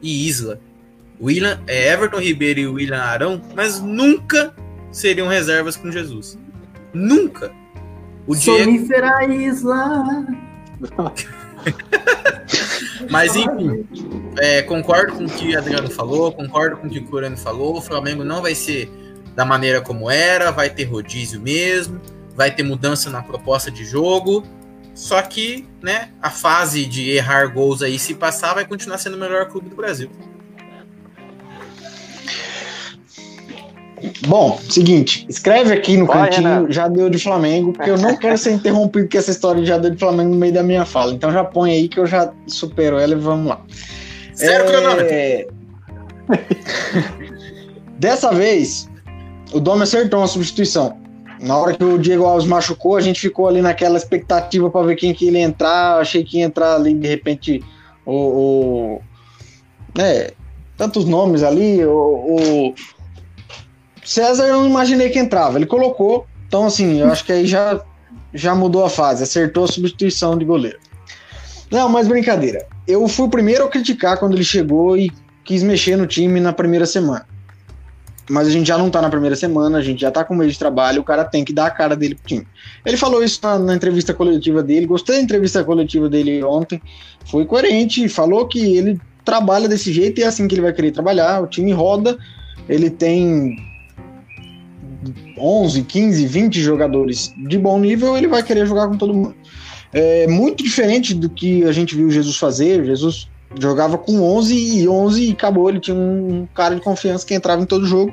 e 0.00 0.28
Isla. 0.28 0.60
William, 1.20 1.60
é 1.66 1.92
Everton 1.92 2.20
Ribeiro 2.20 2.60
e 2.60 2.66
William 2.66 3.02
Arão, 3.02 3.42
mas 3.54 3.80
nunca 3.80 4.54
seriam 4.92 5.26
reservas 5.28 5.76
com 5.76 5.90
Jesus. 5.90 6.38
Nunca. 6.92 7.52
O 8.26 8.34
Diego... 8.34 8.70
Isla. 8.70 10.26
Mas 13.10 13.34
enfim, 13.36 13.86
é, 14.38 14.62
concordo 14.62 15.14
com 15.14 15.24
o 15.24 15.30
que 15.30 15.54
o 15.54 15.58
Adriano 15.58 15.90
falou, 15.90 16.32
concordo 16.32 16.76
com 16.76 16.86
o 16.86 16.90
que 16.90 16.98
o 16.98 17.04
Curano 17.04 17.36
falou. 17.36 17.76
O 17.76 17.80
Flamengo 17.80 18.24
não 18.24 18.42
vai 18.42 18.54
ser 18.54 18.90
da 19.38 19.44
maneira 19.44 19.80
como 19.80 20.10
era, 20.10 20.50
vai 20.50 20.68
ter 20.68 20.82
rodízio 20.82 21.40
mesmo, 21.40 22.00
vai 22.34 22.50
ter 22.50 22.64
mudança 22.64 23.08
na 23.08 23.22
proposta 23.22 23.70
de 23.70 23.84
jogo. 23.84 24.44
Só 24.96 25.22
que, 25.22 25.64
né, 25.80 26.08
a 26.20 26.28
fase 26.28 26.84
de 26.84 27.08
errar 27.08 27.46
gols 27.46 27.80
aí, 27.80 28.00
se 28.00 28.14
passar, 28.14 28.54
vai 28.54 28.66
continuar 28.66 28.98
sendo 28.98 29.14
o 29.14 29.20
melhor 29.20 29.46
clube 29.46 29.70
do 29.70 29.76
Brasil. 29.76 30.10
Bom, 34.26 34.60
seguinte, 34.68 35.24
escreve 35.28 35.72
aqui 35.72 35.96
no 35.96 36.08
cantinho 36.08 36.48
Renato. 36.48 36.72
já 36.72 36.88
deu 36.88 37.08
de 37.08 37.18
Flamengo, 37.18 37.72
porque 37.72 37.90
eu 37.90 37.98
não 37.98 38.16
quero 38.16 38.36
ser 38.36 38.50
interrompido 38.50 39.08
com 39.08 39.18
essa 39.18 39.30
história 39.30 39.62
de 39.62 39.68
já 39.68 39.78
deu 39.78 39.92
de 39.92 39.98
Flamengo 39.98 40.30
no 40.30 40.36
meio 40.36 40.52
da 40.52 40.64
minha 40.64 40.84
fala. 40.84 41.12
Então 41.12 41.30
já 41.30 41.44
põe 41.44 41.70
aí 41.70 41.88
que 41.88 42.00
eu 42.00 42.06
já 42.06 42.32
supero 42.48 42.98
ela 42.98 43.12
e 43.12 43.16
vamos 43.16 43.50
lá. 43.50 43.60
Zero 44.34 44.64
é... 45.02 45.46
Dessa 48.00 48.32
vez, 48.32 48.88
o 49.52 49.60
Dom 49.60 49.80
acertou 49.80 50.20
uma 50.20 50.26
substituição. 50.26 50.96
Na 51.40 51.56
hora 51.56 51.74
que 51.74 51.84
o 51.84 51.98
Diego 51.98 52.24
Alves 52.24 52.46
machucou, 52.46 52.96
a 52.96 53.00
gente 53.00 53.20
ficou 53.20 53.46
ali 53.46 53.62
naquela 53.62 53.96
expectativa 53.96 54.68
para 54.70 54.86
ver 54.86 54.96
quem 54.96 55.14
que 55.14 55.30
ia 55.30 55.40
entrar. 55.40 56.00
Achei 56.00 56.24
que 56.24 56.38
ia 56.38 56.44
entrar 56.44 56.74
ali, 56.74 56.94
de 56.94 57.06
repente, 57.06 57.64
o. 58.04 58.12
o 58.12 59.00
né, 59.96 60.30
tantos 60.76 61.04
nomes 61.04 61.42
ali, 61.42 61.84
o, 61.84 61.90
o 61.90 62.74
César 64.04 64.46
eu 64.46 64.56
não 64.56 64.66
imaginei 64.66 65.10
que 65.10 65.18
entrava. 65.18 65.58
Ele 65.58 65.66
colocou. 65.66 66.26
Então, 66.46 66.66
assim, 66.66 67.00
eu 67.00 67.10
acho 67.10 67.24
que 67.24 67.32
aí 67.32 67.46
já, 67.46 67.80
já 68.32 68.54
mudou 68.54 68.84
a 68.84 68.90
fase. 68.90 69.22
Acertou 69.22 69.64
a 69.64 69.68
substituição 69.68 70.36
de 70.36 70.44
goleiro. 70.44 70.78
Não, 71.70 71.88
mas 71.88 72.08
brincadeira. 72.08 72.66
Eu 72.86 73.06
fui 73.06 73.26
o 73.26 73.30
primeiro 73.30 73.64
a 73.64 73.68
criticar 73.68 74.18
quando 74.18 74.34
ele 74.34 74.44
chegou 74.44 74.96
e 74.96 75.12
quis 75.44 75.62
mexer 75.62 75.96
no 75.96 76.06
time 76.06 76.40
na 76.40 76.52
primeira 76.52 76.86
semana. 76.86 77.26
Mas 78.30 78.46
a 78.46 78.50
gente 78.50 78.66
já 78.66 78.76
não 78.76 78.90
tá 78.90 79.00
na 79.00 79.08
primeira 79.08 79.34
semana, 79.34 79.78
a 79.78 79.82
gente 79.82 80.00
já 80.00 80.10
tá 80.10 80.24
com 80.24 80.34
meio 80.34 80.50
de 80.50 80.58
trabalho, 80.58 81.00
o 81.00 81.04
cara 81.04 81.24
tem 81.24 81.44
que 81.44 81.52
dar 81.52 81.66
a 81.66 81.70
cara 81.70 81.96
dele 81.96 82.14
pro 82.14 82.26
time. 82.26 82.46
Ele 82.84 82.96
falou 82.96 83.22
isso 83.22 83.40
na, 83.42 83.58
na 83.58 83.74
entrevista 83.74 84.12
coletiva 84.12 84.62
dele, 84.62 84.86
gostei 84.86 85.16
da 85.16 85.22
entrevista 85.22 85.64
coletiva 85.64 86.08
dele 86.08 86.42
ontem, 86.44 86.80
foi 87.24 87.44
coerente, 87.46 88.08
falou 88.08 88.46
que 88.46 88.76
ele 88.76 89.00
trabalha 89.24 89.68
desse 89.68 89.92
jeito 89.92 90.20
e 90.20 90.24
é 90.24 90.26
assim 90.26 90.46
que 90.46 90.54
ele 90.54 90.62
vai 90.62 90.72
querer 90.72 90.90
trabalhar, 90.90 91.42
o 91.42 91.46
time 91.46 91.72
roda, 91.72 92.18
ele 92.68 92.90
tem 92.90 93.56
11, 95.38 95.82
15, 95.82 96.26
20 96.26 96.60
jogadores 96.60 97.32
de 97.48 97.58
bom 97.58 97.78
nível, 97.78 98.16
ele 98.16 98.28
vai 98.28 98.42
querer 98.42 98.66
jogar 98.66 98.88
com 98.88 98.96
todo 98.96 99.14
mundo. 99.14 99.34
É 99.92 100.26
muito 100.26 100.62
diferente 100.62 101.14
do 101.14 101.30
que 101.30 101.64
a 101.64 101.72
gente 101.72 101.94
viu 101.96 102.10
Jesus 102.10 102.36
fazer. 102.36 102.84
Jesus 102.84 103.28
jogava 103.58 103.96
com 103.96 104.20
11 104.20 104.54
e 104.54 104.88
11 104.88 105.24
e 105.24 105.32
acabou. 105.32 105.68
Ele 105.68 105.80
tinha 105.80 105.96
um 105.96 106.46
cara 106.54 106.74
de 106.74 106.80
confiança 106.80 107.26
que 107.26 107.34
entrava 107.34 107.62
em 107.62 107.66
todo 107.66 107.86
jogo, 107.86 108.12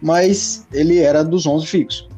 mas 0.00 0.66
ele 0.72 0.98
era 0.98 1.24
dos 1.24 1.46
11 1.46 1.66
fixos. 1.66 2.08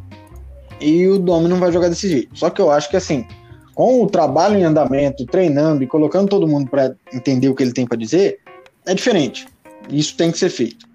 E 0.81 1.07
o 1.07 1.19
Domi 1.19 1.49
não 1.49 1.59
vai 1.59 1.73
jogar 1.73 1.89
desse 1.89 2.09
jeito. 2.09 2.37
Só 2.39 2.51
que 2.51 2.61
eu 2.61 2.71
acho 2.71 2.91
que 2.91 2.97
assim, 2.97 3.27
com 3.75 4.03
o 4.03 4.07
trabalho 4.07 4.57
em 4.57 4.65
andamento, 4.65 5.27
treinando 5.27 5.83
e 5.83 5.87
colocando 5.87 6.29
todo 6.29 6.47
mundo 6.47 6.71
para 6.71 6.95
entender 7.13 7.49
o 7.49 7.55
que 7.55 7.63
ele 7.63 7.73
tem 7.73 7.87
para 7.87 7.99
dizer, 7.99 8.39
é 8.87 8.95
diferente. 8.95 9.47
Isso 9.89 10.17
tem 10.17 10.31
que 10.31 10.39
ser 10.39 10.51
feito. 10.51 10.87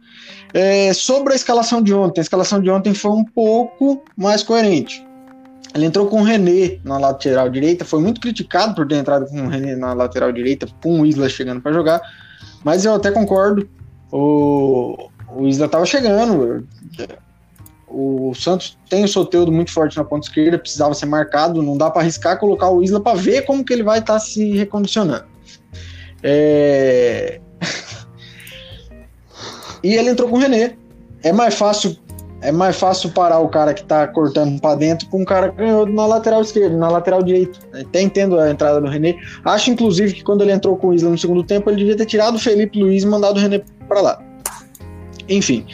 É, 0.53 0.93
sobre 0.93 1.33
a 1.33 1.35
escalação 1.35 1.81
de 1.81 1.93
ontem, 1.93 2.21
a 2.21 2.23
escalação 2.23 2.59
de 2.59 2.69
ontem 2.69 2.93
foi 2.93 3.11
um 3.11 3.23
pouco 3.23 4.03
mais 4.17 4.41
coerente. 4.41 5.05
Ele 5.73 5.85
entrou 5.85 6.07
com 6.07 6.21
o 6.21 6.23
René 6.23 6.79
na 6.83 6.97
lateral 6.97 7.49
direita, 7.49 7.85
foi 7.85 8.01
muito 8.01 8.19
criticado 8.19 8.73
por 8.73 8.87
ter 8.87 8.95
entrado 8.95 9.27
com 9.27 9.45
o 9.45 9.47
René 9.47 9.75
na 9.75 9.93
lateral 9.93 10.31
direita, 10.31 10.67
com 10.81 11.01
o 11.01 11.05
Isla 11.05 11.29
chegando 11.29 11.61
para 11.61 11.73
jogar, 11.73 12.01
mas 12.63 12.85
eu 12.85 12.95
até 12.95 13.11
concordo. 13.11 13.69
O, 14.11 15.09
o 15.31 15.47
Isla 15.47 15.67
estava 15.67 15.85
chegando. 15.85 16.67
O 17.87 18.33
Santos 18.35 18.77
tem 18.89 19.03
o 19.03 19.07
Soteudo 19.07 19.51
muito 19.51 19.71
forte 19.71 19.97
na 19.97 20.03
ponta 20.03 20.27
esquerda, 20.27 20.57
precisava 20.57 20.93
ser 20.93 21.05
marcado, 21.05 21.61
não 21.61 21.77
dá 21.77 21.89
para 21.89 22.01
arriscar 22.01 22.39
colocar 22.39 22.69
o 22.69 22.83
Isla 22.83 22.99
para 22.99 23.17
ver 23.17 23.43
como 23.43 23.63
que 23.63 23.73
ele 23.73 23.83
vai 23.83 23.99
estar 23.99 24.13
tá 24.13 24.19
se 24.19 24.57
recondicionando. 24.57 25.25
É... 26.23 27.39
e 29.83 29.95
ele 29.95 30.09
entrou 30.09 30.29
com 30.29 30.35
o 30.35 30.39
René. 30.39 30.75
É 31.21 31.33
mais 31.33 31.55
fácil 31.55 31.97
é 32.41 32.51
mais 32.51 32.77
fácil 32.77 33.11
parar 33.11 33.39
o 33.39 33.49
cara 33.49 33.73
que 33.73 33.83
tá 33.83 34.07
cortando 34.07 34.59
para 34.61 34.75
dentro 34.75 35.07
com 35.09 35.21
o 35.21 35.25
cara 35.25 35.49
que 35.49 35.57
ganhou 35.57 35.85
na 35.85 36.05
lateral 36.05 36.41
esquerda, 36.41 36.75
na 36.77 36.89
lateral 36.89 37.21
direita. 37.21 37.59
Até 37.73 38.01
entendo 38.01 38.39
a 38.39 38.49
entrada 38.49 38.79
do 38.79 38.87
René. 38.87 39.17
Acho, 39.43 39.71
inclusive, 39.71 40.13
que 40.13 40.23
quando 40.23 40.41
ele 40.41 40.51
entrou 40.51 40.77
com 40.77 40.87
o 40.87 40.93
Isla 40.93 41.09
no 41.09 41.17
segundo 41.17 41.43
tempo, 41.43 41.69
ele 41.69 41.77
devia 41.77 41.97
ter 41.97 42.05
tirado 42.05 42.35
o 42.35 42.39
Felipe 42.39 42.79
Luiz 42.79 43.03
e 43.03 43.07
mandado 43.07 43.37
o 43.37 43.39
René 43.39 43.61
para 43.87 44.01
lá. 44.01 44.21
Enfim. 45.27 45.65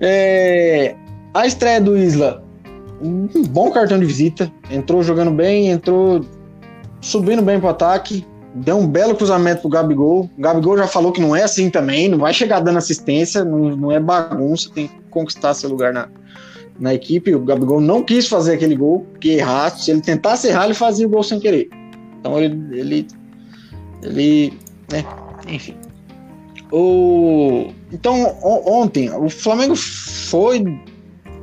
É... 0.00 0.94
A 1.32 1.46
estreia 1.46 1.80
do 1.80 1.96
Isla, 1.96 2.42
um 3.00 3.28
bom 3.48 3.70
cartão 3.70 3.98
de 3.98 4.04
visita. 4.04 4.50
Entrou 4.70 5.02
jogando 5.02 5.30
bem, 5.30 5.68
entrou 5.68 6.24
subindo 7.00 7.40
bem 7.40 7.58
pro 7.58 7.70
ataque. 7.70 8.26
Deu 8.54 8.76
um 8.76 8.86
belo 8.86 9.14
cruzamento 9.14 9.62
pro 9.62 9.70
Gabigol. 9.70 10.28
O 10.36 10.40
Gabigol 10.40 10.76
já 10.76 10.86
falou 10.86 11.12
que 11.12 11.20
não 11.20 11.34
é 11.34 11.44
assim 11.44 11.70
também, 11.70 12.08
não 12.08 12.18
vai 12.18 12.34
chegar 12.34 12.60
dando 12.60 12.78
assistência, 12.78 13.44
não, 13.44 13.76
não 13.76 13.92
é 13.92 14.00
bagunça, 14.00 14.70
tem 14.74 14.90
conquistar 15.08 15.54
seu 15.54 15.70
lugar 15.70 15.92
na, 15.92 16.08
na 16.78 16.94
equipe. 16.94 17.34
O 17.34 17.44
Gabigol 17.44 17.80
não 17.80 18.02
quis 18.02 18.28
fazer 18.28 18.54
aquele 18.54 18.76
gol, 18.76 19.06
porque 19.12 19.30
errar, 19.30 19.70
se 19.70 19.90
ele 19.90 20.00
tentasse 20.00 20.48
errar, 20.48 20.66
ele 20.66 20.74
fazia 20.74 21.06
o 21.06 21.10
gol 21.10 21.22
sem 21.22 21.40
querer. 21.40 21.68
Então 22.20 22.38
ele. 22.38 22.78
ele, 22.78 23.06
ele 24.02 24.58
né, 24.90 25.04
enfim. 25.48 25.76
O, 26.70 27.72
então, 27.90 28.36
ontem, 28.42 29.10
o 29.10 29.28
Flamengo 29.28 29.74
foi. 29.74 30.64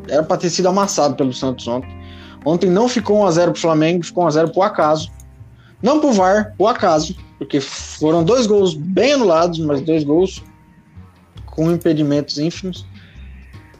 Era 0.07 0.21
para 0.23 0.37
ter 0.37 0.51
sido 0.51 0.67
amassado 0.67 1.15
pelo 1.15 1.33
Santos 1.33 1.67
ontem. 1.67 1.89
Ontem 2.45 2.69
não 2.69 2.87
ficou 2.87 3.25
1x0 3.25 3.51
pro 3.51 3.61
Flamengo, 3.61 4.05
ficou 4.05 4.25
1x0 4.25 4.51
pro 4.53 4.61
acaso. 4.61 5.11
Não 5.81 5.99
pro 5.99 6.13
VAR, 6.13 6.53
o 6.57 6.67
acaso, 6.67 7.15
porque 7.37 7.59
foram 7.59 8.23
dois 8.23 8.47
gols 8.47 8.75
bem 8.75 9.13
anulados, 9.13 9.59
mas 9.59 9.81
dois 9.81 10.03
gols 10.03 10.43
com 11.45 11.71
impedimentos 11.71 12.37
ínfimos. 12.37 12.85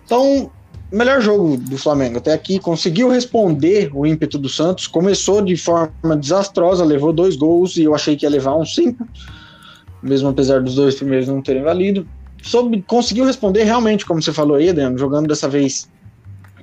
Então, 0.06 0.52
melhor 0.92 1.20
jogo 1.20 1.58
do 1.58 1.78
Flamengo 1.78 2.20
até 2.20 2.34
aqui, 2.34 2.60
conseguiu 2.60 3.10
responder 3.10 3.90
o 3.94 4.06
ímpeto 4.06 4.38
do 4.38 4.48
Santos, 4.48 4.88
começou 4.88 5.42
de 5.42 5.58
forma 5.58 6.16
desastrosa, 6.16 6.86
levou 6.86 7.12
dois 7.12 7.36
gols 7.36 7.76
e 7.76 7.84
eu 7.84 7.96
achei 7.96 8.16
que 8.16 8.26
ia 8.26 8.30
levar 8.30 8.56
uns 8.56 8.76
cinco, 8.76 9.08
mesmo 10.02 10.30
apesar 10.30 10.62
dos 10.62 10.76
dois 10.76 10.96
primeiros 10.96 11.28
não 11.28 11.42
terem 11.42 11.64
valido. 11.64 12.08
Conseguiu 12.86 13.26
responder 13.26 13.64
realmente, 13.64 14.06
como 14.06 14.22
você 14.22 14.32
falou 14.32 14.58
aí, 14.58 14.70
Adriano, 14.70 14.98
jogando 14.98 15.28
dessa 15.28 15.50
vez, 15.50 15.90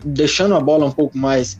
deixando 0.05 0.55
a 0.55 0.60
bola 0.60 0.86
um 0.86 0.93
pouco 0.93 1.19
mais 1.19 1.59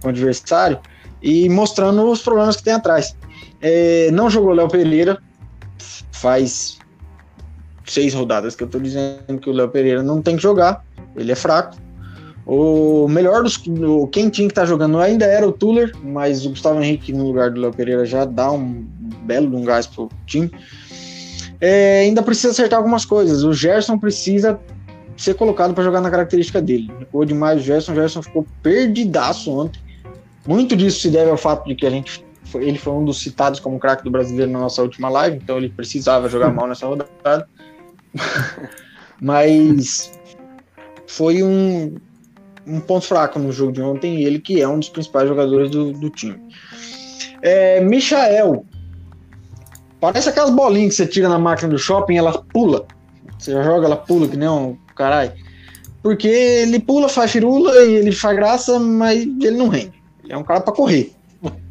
com 0.00 0.08
o 0.08 0.10
adversário 0.10 0.78
e 1.22 1.48
mostrando 1.50 2.10
os 2.10 2.22
problemas 2.22 2.56
que 2.56 2.62
tem 2.62 2.72
atrás. 2.72 3.14
É, 3.60 4.10
não 4.12 4.30
jogou 4.30 4.52
Léo 4.52 4.68
Pereira, 4.68 5.18
faz 6.12 6.77
seis 7.92 8.14
rodadas 8.14 8.54
que 8.54 8.62
eu 8.62 8.68
tô 8.68 8.78
dizendo 8.78 9.38
que 9.40 9.48
o 9.48 9.52
Léo 9.52 9.68
Pereira 9.68 10.02
não 10.02 10.22
tem 10.22 10.36
que 10.36 10.42
jogar, 10.42 10.84
ele 11.16 11.32
é 11.32 11.34
fraco. 11.34 11.76
O 12.46 13.06
melhor 13.08 13.42
dos. 13.42 13.60
O, 13.66 14.06
quem 14.06 14.30
tinha 14.30 14.48
que 14.48 14.52
estar 14.52 14.62
tá 14.62 14.66
jogando 14.66 14.98
ainda 14.98 15.26
era 15.26 15.46
o 15.46 15.52
Tuller, 15.52 15.92
mas 16.02 16.46
o 16.46 16.50
Gustavo 16.50 16.82
Henrique 16.82 17.12
no 17.12 17.24
lugar 17.24 17.50
do 17.50 17.60
Léo 17.60 17.72
Pereira 17.72 18.06
já 18.06 18.24
dá 18.24 18.50
um 18.50 18.86
belo 19.24 19.54
um 19.54 19.62
gás 19.62 19.86
pro 19.86 20.08
time. 20.24 20.50
É, 21.60 22.00
ainda 22.00 22.22
precisa 22.22 22.50
acertar 22.50 22.78
algumas 22.78 23.04
coisas. 23.04 23.44
O 23.44 23.52
Gerson 23.52 23.98
precisa 23.98 24.58
ser 25.14 25.34
colocado 25.34 25.74
para 25.74 25.84
jogar 25.84 26.00
na 26.00 26.10
característica 26.10 26.62
dele. 26.62 26.90
Ficou 27.00 27.24
demais 27.24 27.60
o 27.60 27.64
Gerson, 27.64 27.92
o 27.92 27.94
Gerson 27.94 28.22
ficou 28.22 28.46
perdidaço 28.62 29.50
ontem. 29.50 29.80
Muito 30.46 30.74
disso 30.74 31.00
se 31.00 31.10
deve 31.10 31.30
ao 31.30 31.36
fato 31.36 31.66
de 31.66 31.74
que 31.74 31.84
a 31.84 31.90
gente 31.90 32.24
foi, 32.44 32.66
ele 32.66 32.78
foi 32.78 32.94
um 32.94 33.04
dos 33.04 33.20
citados 33.20 33.60
como 33.60 33.78
craque 33.78 34.04
do 34.04 34.10
brasileiro 34.10 34.50
na 34.50 34.60
nossa 34.60 34.80
última 34.80 35.10
live, 35.10 35.36
então 35.36 35.58
ele 35.58 35.68
precisava 35.68 36.28
jogar 36.28 36.48
mal 36.54 36.66
nessa 36.66 36.86
rodada. 36.86 37.48
Mas 39.20 40.12
foi 41.06 41.42
um, 41.42 41.96
um 42.66 42.80
ponto 42.80 43.06
fraco 43.06 43.38
no 43.38 43.50
jogo 43.50 43.72
de 43.72 43.82
ontem, 43.82 44.22
ele 44.22 44.38
que 44.38 44.60
é 44.60 44.68
um 44.68 44.78
dos 44.78 44.88
principais 44.88 45.28
jogadores 45.28 45.70
do, 45.70 45.92
do 45.92 46.10
time. 46.10 46.38
É, 47.42 47.80
Michael, 47.80 48.64
parece 50.00 50.28
aquelas 50.28 50.50
bolinhas 50.50 50.90
que 50.90 50.96
você 50.96 51.06
tira 51.06 51.28
na 51.28 51.38
máquina 51.38 51.68
do 51.68 51.78
shopping, 51.78 52.16
ela 52.16 52.42
pula. 52.52 52.86
Você 53.38 53.52
joga, 53.52 53.86
ela 53.86 53.96
pula 53.96 54.28
que 54.28 54.36
nem 54.36 54.48
um 54.48 54.76
caralho. 54.94 55.32
Porque 56.02 56.28
ele 56.28 56.78
pula, 56.78 57.08
faz 57.08 57.30
firula 57.30 57.74
e 57.84 57.94
ele 57.94 58.12
faz 58.12 58.36
graça, 58.36 58.78
mas 58.78 59.22
ele 59.22 59.56
não 59.56 59.68
rende. 59.68 60.02
É 60.28 60.36
um 60.36 60.44
cara 60.44 60.60
para 60.60 60.72
correr. 60.72 61.12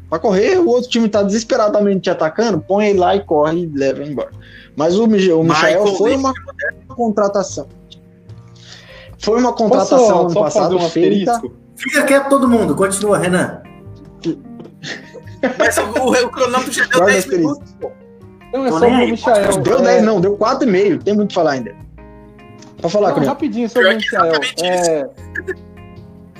Para 0.08 0.18
correr, 0.18 0.58
o 0.58 0.68
outro 0.68 0.88
time 0.88 1.08
tá 1.08 1.22
desesperadamente 1.22 2.00
te 2.02 2.10
atacando, 2.10 2.60
põe 2.60 2.88
ele 2.88 2.98
lá 2.98 3.14
e 3.14 3.20
corre 3.20 3.64
e 3.64 3.66
leva 3.66 4.00
ele 4.00 4.12
embora. 4.12 4.30
Mas 4.78 4.96
o, 4.96 5.06
o 5.06 5.42
Michael 5.42 5.86
foi 5.96 6.14
uma 6.14 6.32
contratação. 6.86 7.66
Foi 9.18 9.40
uma 9.40 9.52
contratação 9.52 9.98
Posso, 9.98 10.14
ano 10.26 10.34
passado 10.34 10.76
um 10.76 10.88
feita. 10.88 11.42
Fica 11.76 12.04
quieto 12.04 12.28
todo 12.28 12.48
mundo, 12.48 12.76
continua, 12.76 13.18
Renan. 13.18 13.60
Mas 15.58 15.76
o, 15.78 15.82
o, 15.82 16.12
o 16.12 16.30
cronômetro 16.30 16.72
já 16.72 16.84
deu 16.84 16.98
Guarda 17.00 17.06
10 17.06 17.16
a 17.16 17.18
experiência. 17.18 17.54
minutos, 17.54 17.76
pô. 17.80 17.90
Não, 18.52 18.66
é 18.66 18.70
Tô 18.70 18.78
nem 18.78 18.94
o 18.94 19.10
Michael. 19.10 19.62
Deu 19.62 19.78
é, 19.78 19.82
10, 19.82 20.04
não, 20.04 20.20
deu 20.20 20.36
4,5. 20.36 21.02
Tem 21.02 21.14
muito 21.14 21.34
pra 21.34 21.34
falar 21.34 21.50
ainda. 21.50 21.74
Pode 22.80 22.92
falar, 22.92 23.16
Não, 23.16 23.26
rapidinho 23.26 23.68
sobre 23.68 23.94
o 23.94 23.98
que 23.98 24.04
Michael. 24.04 24.40
É, 24.62 25.10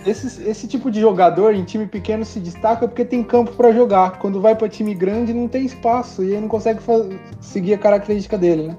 esse, 0.08 0.42
esse 0.48 0.66
tipo 0.66 0.90
de 0.90 1.00
jogador 1.00 1.54
em 1.54 1.64
time 1.64 1.86
pequeno 1.86 2.24
se 2.24 2.40
destaca 2.40 2.86
porque 2.88 3.04
tem 3.04 3.22
campo 3.22 3.52
para 3.52 3.72
jogar. 3.72 4.18
Quando 4.18 4.40
vai 4.40 4.54
para 4.54 4.68
time 4.68 4.94
grande 4.94 5.32
não 5.32 5.48
tem 5.48 5.64
espaço 5.64 6.24
e 6.24 6.34
aí 6.34 6.40
não 6.40 6.48
consegue 6.48 6.80
seguir 7.40 7.74
a 7.74 7.78
característica 7.78 8.36
dele, 8.38 8.68
né? 8.68 8.76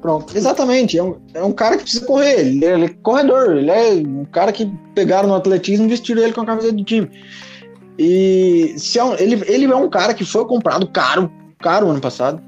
Pronto. 0.00 0.36
Exatamente, 0.36 0.98
é 0.98 1.02
um, 1.02 1.16
é 1.34 1.42
um 1.42 1.52
cara 1.52 1.76
que 1.76 1.82
precisa 1.82 2.04
correr, 2.06 2.40
ele 2.40 2.64
é, 2.64 2.74
ele 2.74 2.84
é 2.84 2.88
corredor, 3.02 3.56
ele 3.56 3.70
é 3.70 3.92
um 3.94 4.24
cara 4.24 4.52
que 4.52 4.70
pegaram 4.94 5.28
no 5.28 5.34
atletismo 5.34 5.86
e 5.86 5.88
vestiram 5.88 6.22
ele 6.22 6.32
com 6.32 6.42
a 6.42 6.46
camiseta 6.46 6.74
do 6.74 6.84
time. 6.84 7.10
E 7.98 8.74
se 8.76 8.98
é 8.98 9.04
um- 9.04 9.14
ele, 9.14 9.42
ele 9.46 9.64
é 9.64 9.74
um 9.74 9.88
cara 9.88 10.12
que 10.14 10.24
foi 10.24 10.44
comprado 10.46 10.86
caro, 10.88 11.30
caro 11.58 11.88
ano 11.88 12.00
passado, 12.00 12.40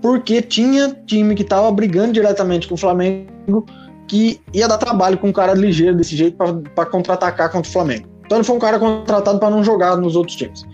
porque 0.00 0.40
tinha 0.40 0.96
time 1.06 1.34
que 1.34 1.44
tava 1.44 1.70
brigando 1.70 2.12
diretamente 2.12 2.66
com 2.66 2.74
o 2.74 2.78
Flamengo 2.78 3.66
que 4.08 4.40
ia 4.52 4.66
dar 4.66 4.78
trabalho 4.78 5.18
com 5.18 5.28
um 5.28 5.32
cara 5.32 5.54
ligeiro 5.54 5.96
desse 5.96 6.16
jeito 6.16 6.36
para 6.74 6.86
contra-atacar 6.86 7.50
contra 7.52 7.68
o 7.68 7.72
Flamengo. 7.72 8.08
Então 8.24 8.38
ele 8.38 8.44
foi 8.44 8.56
um 8.56 8.58
cara 8.58 8.78
contratado 8.78 9.38
para 9.38 9.50
não 9.50 9.62
jogar 9.62 9.96
nos 9.96 10.16
outros 10.16 10.36
times. 10.36 10.66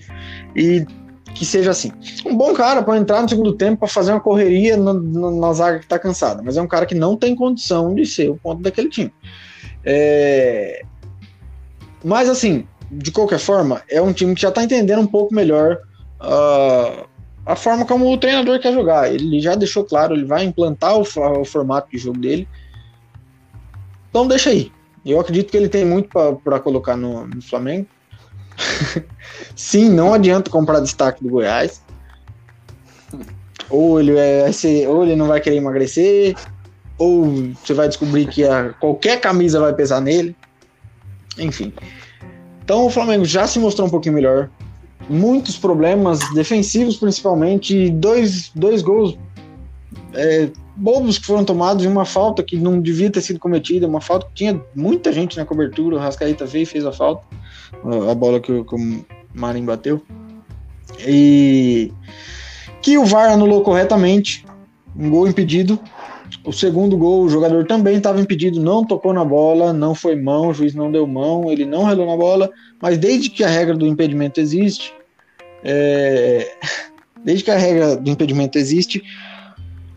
E 0.57 0.87
que 1.35 1.45
seja 1.45 1.73
assim. 1.73 1.93
Um 2.25 2.37
bom 2.37 2.55
cara 2.55 2.83
para 2.83 2.97
entrar 2.97 3.21
no 3.21 3.29
segundo 3.29 3.53
tempo 3.53 3.81
para 3.81 3.89
fazer 3.89 4.13
uma 4.13 4.21
correria 4.21 4.77
na, 4.77 4.95
na, 4.95 5.31
na 5.33 5.53
zaga 5.53 5.81
que 5.81 5.87
tá 5.87 5.99
cansada, 5.99 6.43
mas 6.43 6.57
é 6.57 6.63
um 6.63 6.69
cara 6.69 6.87
que 6.87 6.95
não 6.95 7.17
tem 7.17 7.35
condição 7.35 7.95
de 7.95 8.07
ser 8.07 8.31
o 8.31 8.37
ponto 8.37 8.63
daquele 8.63 8.89
time. 8.89 9.13
É... 9.85 10.83
Mas 12.05 12.29
assim, 12.29 12.67
de 12.91 13.11
qualquer 13.11 13.39
forma, 13.39 13.83
é 13.91 14.01
um 14.01 14.13
time 14.13 14.35
que 14.35 14.43
já 14.43 14.51
tá 14.51 14.63
entendendo 14.63 15.01
um 15.01 15.07
pouco 15.07 15.35
melhor 15.35 15.79
ah, 16.21 17.07
a 17.47 17.57
forma 17.57 17.85
como 17.85 18.11
o 18.11 18.19
treinador 18.19 18.61
quer 18.61 18.73
jogar. 18.73 19.13
Ele 19.13 19.41
já 19.41 19.55
deixou 19.55 19.85
claro, 19.85 20.15
ele 20.15 20.25
vai 20.25 20.45
implantar 20.45 20.97
o, 20.97 21.03
o 21.03 21.45
formato 21.45 21.91
de 21.91 21.99
jogo 21.99 22.19
dele. 22.19 22.49
Então 24.15 24.29
deixa 24.29 24.51
aí. 24.51 24.71
Eu 25.05 25.19
acredito 25.19 25.51
que 25.51 25.57
ele 25.57 25.69
tem 25.69 25.85
muito 25.85 26.09
para 26.45 26.61
colocar 26.61 26.97
no, 26.97 27.27
no 27.27 27.43
Flamengo. 27.43 27.85
Sim, 29.57 29.91
não 29.91 30.15
adianta 30.15 30.53
comprar 30.53 30.79
destaque 30.79 31.25
do 31.25 31.31
Goiás. 31.31 31.83
Ou 33.69 33.99
ele 33.99 34.13
ser, 34.53 34.89
ou 34.89 35.03
ele 35.03 35.17
não 35.17 35.27
vai 35.27 35.41
querer 35.41 35.57
emagrecer, 35.57 36.37
ou 36.97 37.25
você 37.55 37.75
vai 37.75 37.89
descobrir 37.89 38.29
que 38.29 38.45
a, 38.45 38.73
qualquer 38.75 39.21
camisa 39.21 39.59
vai 39.59 39.75
pesar 39.75 40.01
nele. 40.01 40.37
Enfim. 41.37 41.73
Então 42.63 42.87
o 42.87 42.91
Flamengo 42.91 43.25
já 43.25 43.49
se 43.49 43.59
mostrou 43.59 43.89
um 43.89 43.91
pouquinho 43.91 44.15
melhor. 44.15 44.49
Muitos 45.09 45.59
problemas 45.59 46.21
defensivos, 46.35 46.99
principalmente. 46.99 47.91
Dois, 47.91 48.53
dois 48.55 48.81
gols 48.81 49.19
é, 50.13 50.51
bobos 50.77 51.19
que 51.19 51.27
foram 51.27 51.45
tomados 51.45 51.85
e 51.85 51.89
uma 51.89 52.05
falta 52.05 52.43
que 52.43 52.57
não 52.57 52.81
devia 52.81 53.11
ter 53.11 53.21
sido 53.21 53.39
cometida. 53.39 53.87
Uma 53.87 54.01
falta 54.01 54.27
que 54.27 54.35
tinha 54.35 54.61
muita 54.75 55.13
gente 55.13 55.37
na 55.37 55.45
cobertura. 55.45 55.97
O 55.97 55.99
Rascaíta 55.99 56.47
veio 56.47 56.63
e 56.65 56.67
fez 56.67 56.85
a 56.85 56.93
falta. 56.93 57.25
A 58.11 58.15
bola 58.15 58.41
que, 58.41 58.53
o- 58.53 58.65
que 58.65 58.75
o 58.75 59.63
bateu. 59.63 60.03
E 61.07 61.93
que 62.83 62.99
o 62.99 63.05
VAR 63.05 63.31
anulou 63.31 63.63
corretamente, 63.63 64.45
um 64.95 65.09
gol 65.09 65.27
impedido. 65.27 65.81
O 66.45 66.53
segundo 66.53 66.97
gol, 66.99 67.23
o 67.23 67.29
jogador 67.29 67.67
também 67.67 67.97
estava 67.97 68.21
impedido, 68.21 68.61
não 68.61 68.85
tocou 68.85 69.15
na 69.15 69.25
bola, 69.25 69.73
não 69.73 69.95
foi 69.95 70.15
mão, 70.17 70.49
o 70.49 70.55
juiz 70.55 70.75
não 70.75 70.93
deu 70.93 71.07
mão, 71.07 71.51
ele 71.51 71.65
não 71.65 71.85
relou 71.85 72.07
na 72.07 72.17
bola, 72.17 72.51
mas 72.83 72.99
desde 72.99 73.31
que 73.31 73.43
a 73.43 73.49
regra 73.49 73.75
do 73.75 73.87
impedimento 73.87 74.41
existe, 74.41 74.93
é, 75.63 76.53
desde 77.25 77.45
que 77.45 77.51
a 77.51 77.57
regra 77.57 77.97
do 77.97 78.11
impedimento 78.11 78.59
existe, 78.59 79.03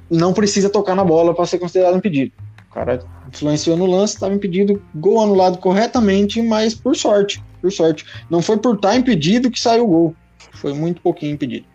não 0.09 0.33
precisa 0.33 0.69
tocar 0.69 0.95
na 0.95 1.03
bola 1.03 1.33
para 1.33 1.45
ser 1.45 1.59
considerado 1.59 1.97
impedido. 1.97 2.31
O 2.69 2.73
cara 2.73 3.03
influenciou 3.27 3.75
no 3.75 3.85
lance, 3.85 4.13
estava 4.13 4.33
impedido, 4.33 4.81
gol 4.95 5.21
anulado 5.21 5.57
corretamente, 5.57 6.41
mas 6.41 6.73
por 6.75 6.95
sorte, 6.95 7.43
por 7.61 7.71
sorte. 7.71 8.05
Não 8.29 8.41
foi 8.41 8.57
por 8.57 8.75
estar 8.75 8.95
impedido 8.95 9.49
que 9.49 9.59
saiu 9.59 9.85
o 9.85 9.87
gol, 9.87 10.15
foi 10.53 10.73
muito 10.73 11.01
pouquinho 11.01 11.33
impedido. 11.33 11.65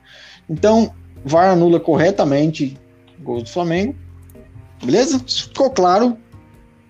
Então, 0.48 0.92
VAR 1.24 1.50
anula 1.52 1.80
corretamente 1.80 2.78
o 3.18 3.22
gol 3.22 3.42
do 3.42 3.48
Flamengo, 3.48 3.94
beleza? 4.84 5.18
Ficou 5.18 5.70
claro, 5.70 6.16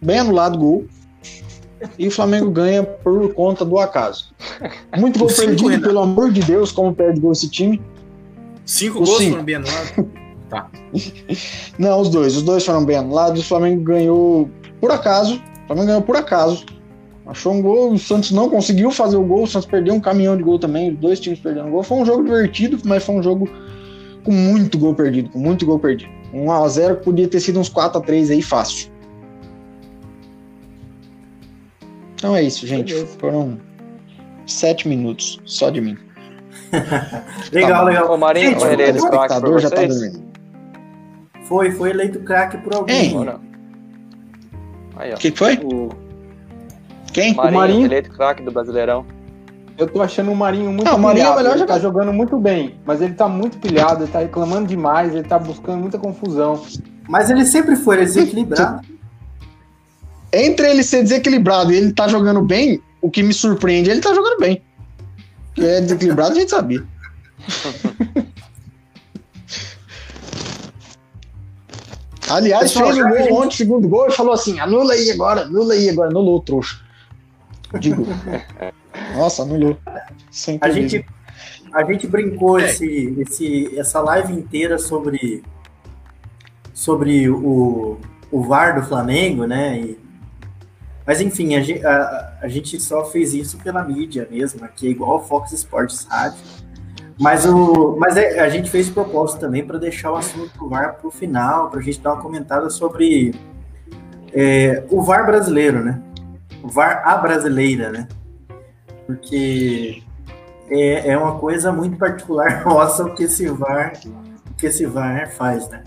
bem 0.00 0.18
anulado 0.18 0.56
o 0.56 0.58
gol. 0.58 0.86
E 1.98 2.06
o 2.06 2.10
Flamengo 2.12 2.48
ganha 2.48 2.84
por 2.84 3.34
conta 3.34 3.64
do 3.64 3.76
acaso. 3.76 4.32
Muito 4.96 5.18
gol 5.18 5.28
perdido, 5.28 5.80
pelo 5.80 5.98
amor 5.98 6.30
de 6.30 6.40
Deus, 6.40 6.70
como 6.70 6.94
perde 6.94 7.18
gol 7.18 7.32
esse 7.32 7.50
time. 7.50 7.82
Cinco 8.64 9.02
Os 9.02 9.08
gols 9.08 9.18
cinco. 9.18 9.30
foram 9.32 9.44
bem 9.44 9.54
anulados. 9.56 10.21
Tá. 10.52 10.68
Não, 11.78 11.98
os 11.98 12.10
dois. 12.10 12.36
Os 12.36 12.42
dois 12.42 12.64
foram 12.64 12.84
bem 12.84 12.98
anulados. 12.98 13.40
O 13.40 13.44
Flamengo 13.44 13.82
ganhou 13.82 14.50
por 14.78 14.90
acaso. 14.90 15.36
O 15.64 15.66
Flamengo 15.68 15.86
ganhou 15.86 16.02
por 16.02 16.14
acaso. 16.14 16.66
Achou 17.26 17.54
um 17.54 17.62
gol. 17.62 17.92
O 17.92 17.98
Santos 17.98 18.30
não 18.32 18.50
conseguiu 18.50 18.90
fazer 18.90 19.16
o 19.16 19.22
gol. 19.22 19.44
O 19.44 19.46
Santos 19.46 19.66
perdeu 19.66 19.94
um 19.94 20.00
caminhão 20.00 20.36
de 20.36 20.42
gol 20.42 20.58
também. 20.58 20.92
Os 20.92 20.98
dois 20.98 21.18
times 21.18 21.40
perderam 21.40 21.70
gol. 21.70 21.82
Foi 21.82 21.96
um 21.96 22.04
jogo 22.04 22.22
divertido, 22.22 22.78
mas 22.84 23.02
foi 23.02 23.14
um 23.14 23.22
jogo 23.22 23.48
com 24.24 24.30
muito 24.30 24.76
gol 24.76 24.94
perdido. 24.94 25.30
Com 25.30 25.38
muito 25.38 25.64
gol 25.64 25.78
perdido. 25.78 26.12
1x0 26.34 26.96
podia 26.96 27.26
ter 27.26 27.40
sido 27.40 27.58
uns 27.58 27.70
4x3 27.70 28.30
aí 28.30 28.42
fácil. 28.42 28.92
Então 32.14 32.36
é 32.36 32.42
isso, 32.42 32.66
gente. 32.66 32.92
Beleza. 32.92 33.16
Foram 33.18 33.58
sete 34.46 34.86
minutos 34.86 35.40
só 35.46 35.70
de 35.70 35.80
mim. 35.80 35.96
Legal, 37.52 37.84
bom. 37.84 37.88
legal. 37.88 38.12
Ô, 38.12 38.18
Marinho, 38.18 38.50
Gente, 38.50 38.64
o 38.64 38.96
espectador 38.96 39.58
já 39.58 39.70
tá 39.70 39.86
dormindo. 39.86 40.31
Foi, 41.52 41.70
foi 41.70 41.90
eleito 41.90 42.18
craque 42.20 42.56
por 42.56 42.74
alguém. 42.74 43.14
Ou 43.14 43.26
não? 43.26 43.38
Aí, 44.96 45.12
ó. 45.12 45.16
O 45.16 45.18
que 45.18 45.30
que 45.30 45.38
foi? 45.38 45.56
O- 45.62 45.90
Quem? 47.12 47.34
Marinho, 47.34 47.60
Marinho? 47.60 47.84
eleito 47.84 48.08
craque 48.10 48.42
do 48.42 48.50
Brasileirão. 48.50 49.04
Eu 49.76 49.86
tô 49.86 50.00
achando 50.00 50.32
o 50.32 50.34
Marinho 50.34 50.72
muito 50.72 50.84
Não, 50.86 50.96
o 50.96 50.98
Marinho 50.98 51.26
é 51.26 51.28
o 51.28 51.32
pilhado. 51.32 51.42
melhor 51.42 51.56
ele 51.58 51.66
tá 51.66 51.78
jogando 51.78 52.10
muito 52.10 52.38
bem, 52.38 52.76
mas 52.86 53.02
ele 53.02 53.12
tá 53.12 53.28
muito 53.28 53.58
pilhado, 53.58 54.04
ele 54.04 54.10
tá 54.10 54.20
reclamando 54.20 54.66
demais, 54.66 55.14
ele 55.14 55.24
tá 55.24 55.38
buscando 55.38 55.78
muita 55.78 55.98
confusão. 55.98 56.62
Mas 57.06 57.28
ele 57.28 57.44
sempre 57.44 57.76
foi 57.76 57.98
desequilibrado. 57.98 58.80
entre 60.32 60.70
ele 60.70 60.82
ser 60.82 61.02
desequilibrado 61.02 61.70
e 61.70 61.76
ele 61.76 61.92
tá 61.92 62.08
jogando 62.08 62.40
bem, 62.40 62.80
o 63.02 63.10
que 63.10 63.22
me 63.22 63.34
surpreende 63.34 63.90
é 63.90 63.92
ele 63.92 64.00
tá 64.00 64.14
jogando 64.14 64.38
bem. 64.40 64.62
Que 65.54 65.66
é 65.66 65.82
desequilibrado, 65.82 66.32
a 66.32 66.34
gente 66.34 66.50
sabia. 66.50 66.82
Aliás, 72.32 72.72
fez 72.72 72.96
o 72.98 73.02
gol 73.08 73.18
gente- 73.18 73.32
ontem, 73.32 73.56
segundo 73.56 73.88
gol, 73.88 74.08
e 74.08 74.12
falou 74.12 74.32
assim: 74.32 74.58
anula 74.60 74.92
aí 74.94 75.10
agora, 75.10 75.42
anula 75.42 75.74
aí 75.74 75.88
agora, 75.90 76.08
anulou 76.10 76.36
o 76.36 76.40
trouxa. 76.40 76.80
Digo. 77.80 78.06
Nossa, 79.16 79.42
anulou. 79.42 79.76
Sem 80.30 80.58
A 80.60 80.70
gente, 80.70 81.04
a 81.72 81.82
gente 81.84 82.06
brincou 82.06 82.58
É. 82.58 82.64
esse, 82.66 83.14
esse, 83.18 83.78
essa 83.78 84.00
live 84.00 84.32
inteira 84.32 84.78
sobre, 84.78 85.42
sobre 86.74 87.28
o, 87.28 87.98
o 88.30 88.42
VAR 88.42 88.80
do 88.80 88.86
Flamengo, 88.86 89.44
né? 89.46 89.78
E- 89.80 89.98
mas 91.06 91.20
enfim, 91.20 91.56
a, 91.56 91.60
a, 91.88 92.38
a 92.42 92.48
gente 92.48 92.78
só 92.80 93.04
fez 93.04 93.34
isso 93.34 93.58
pela 93.58 93.82
mídia 93.82 94.28
mesmo, 94.30 94.64
aqui 94.64 94.86
é 94.86 94.90
igual 94.90 95.16
o 95.16 95.20
Fox 95.20 95.52
Sports 95.52 96.06
Rádio. 96.08 96.38
Mas, 97.20 97.44
o, 97.46 97.96
mas 97.98 98.16
é- 98.16 98.40
a 98.40 98.48
gente 98.48 98.70
fez 98.70 98.88
propósito 98.90 99.40
também 99.40 99.64
para 99.66 99.78
deixar 99.78 100.12
o 100.12 100.16
assunto 100.16 100.56
do 100.58 100.68
VAR 100.68 100.94
para 100.94 101.06
o 101.06 101.10
final, 101.10 101.70
para 101.70 101.80
a 101.80 101.82
gente 101.82 102.00
dar 102.00 102.14
uma 102.14 102.22
comentada 102.22 102.68
sobre 102.70 103.34
é, 104.32 104.82
o 104.90 105.02
VAR 105.02 105.26
brasileiro, 105.26 105.84
né? 105.84 106.00
O 106.62 106.68
VAR 106.68 107.02
a 107.06 107.16
brasileira, 107.18 107.90
né? 107.90 108.08
Porque 109.06 110.02
é, 110.70 111.10
é 111.10 111.18
uma 111.18 111.38
coisa 111.38 111.70
muito 111.72 111.96
particular 111.98 112.64
nossa 112.66 113.04
o 113.04 113.14
que 113.14 113.24
esse 113.24 113.46
VAR, 113.48 113.92
o 114.50 114.54
que 114.54 114.66
esse 114.66 114.86
VAR 114.86 115.30
faz, 115.32 115.68
né? 115.68 115.84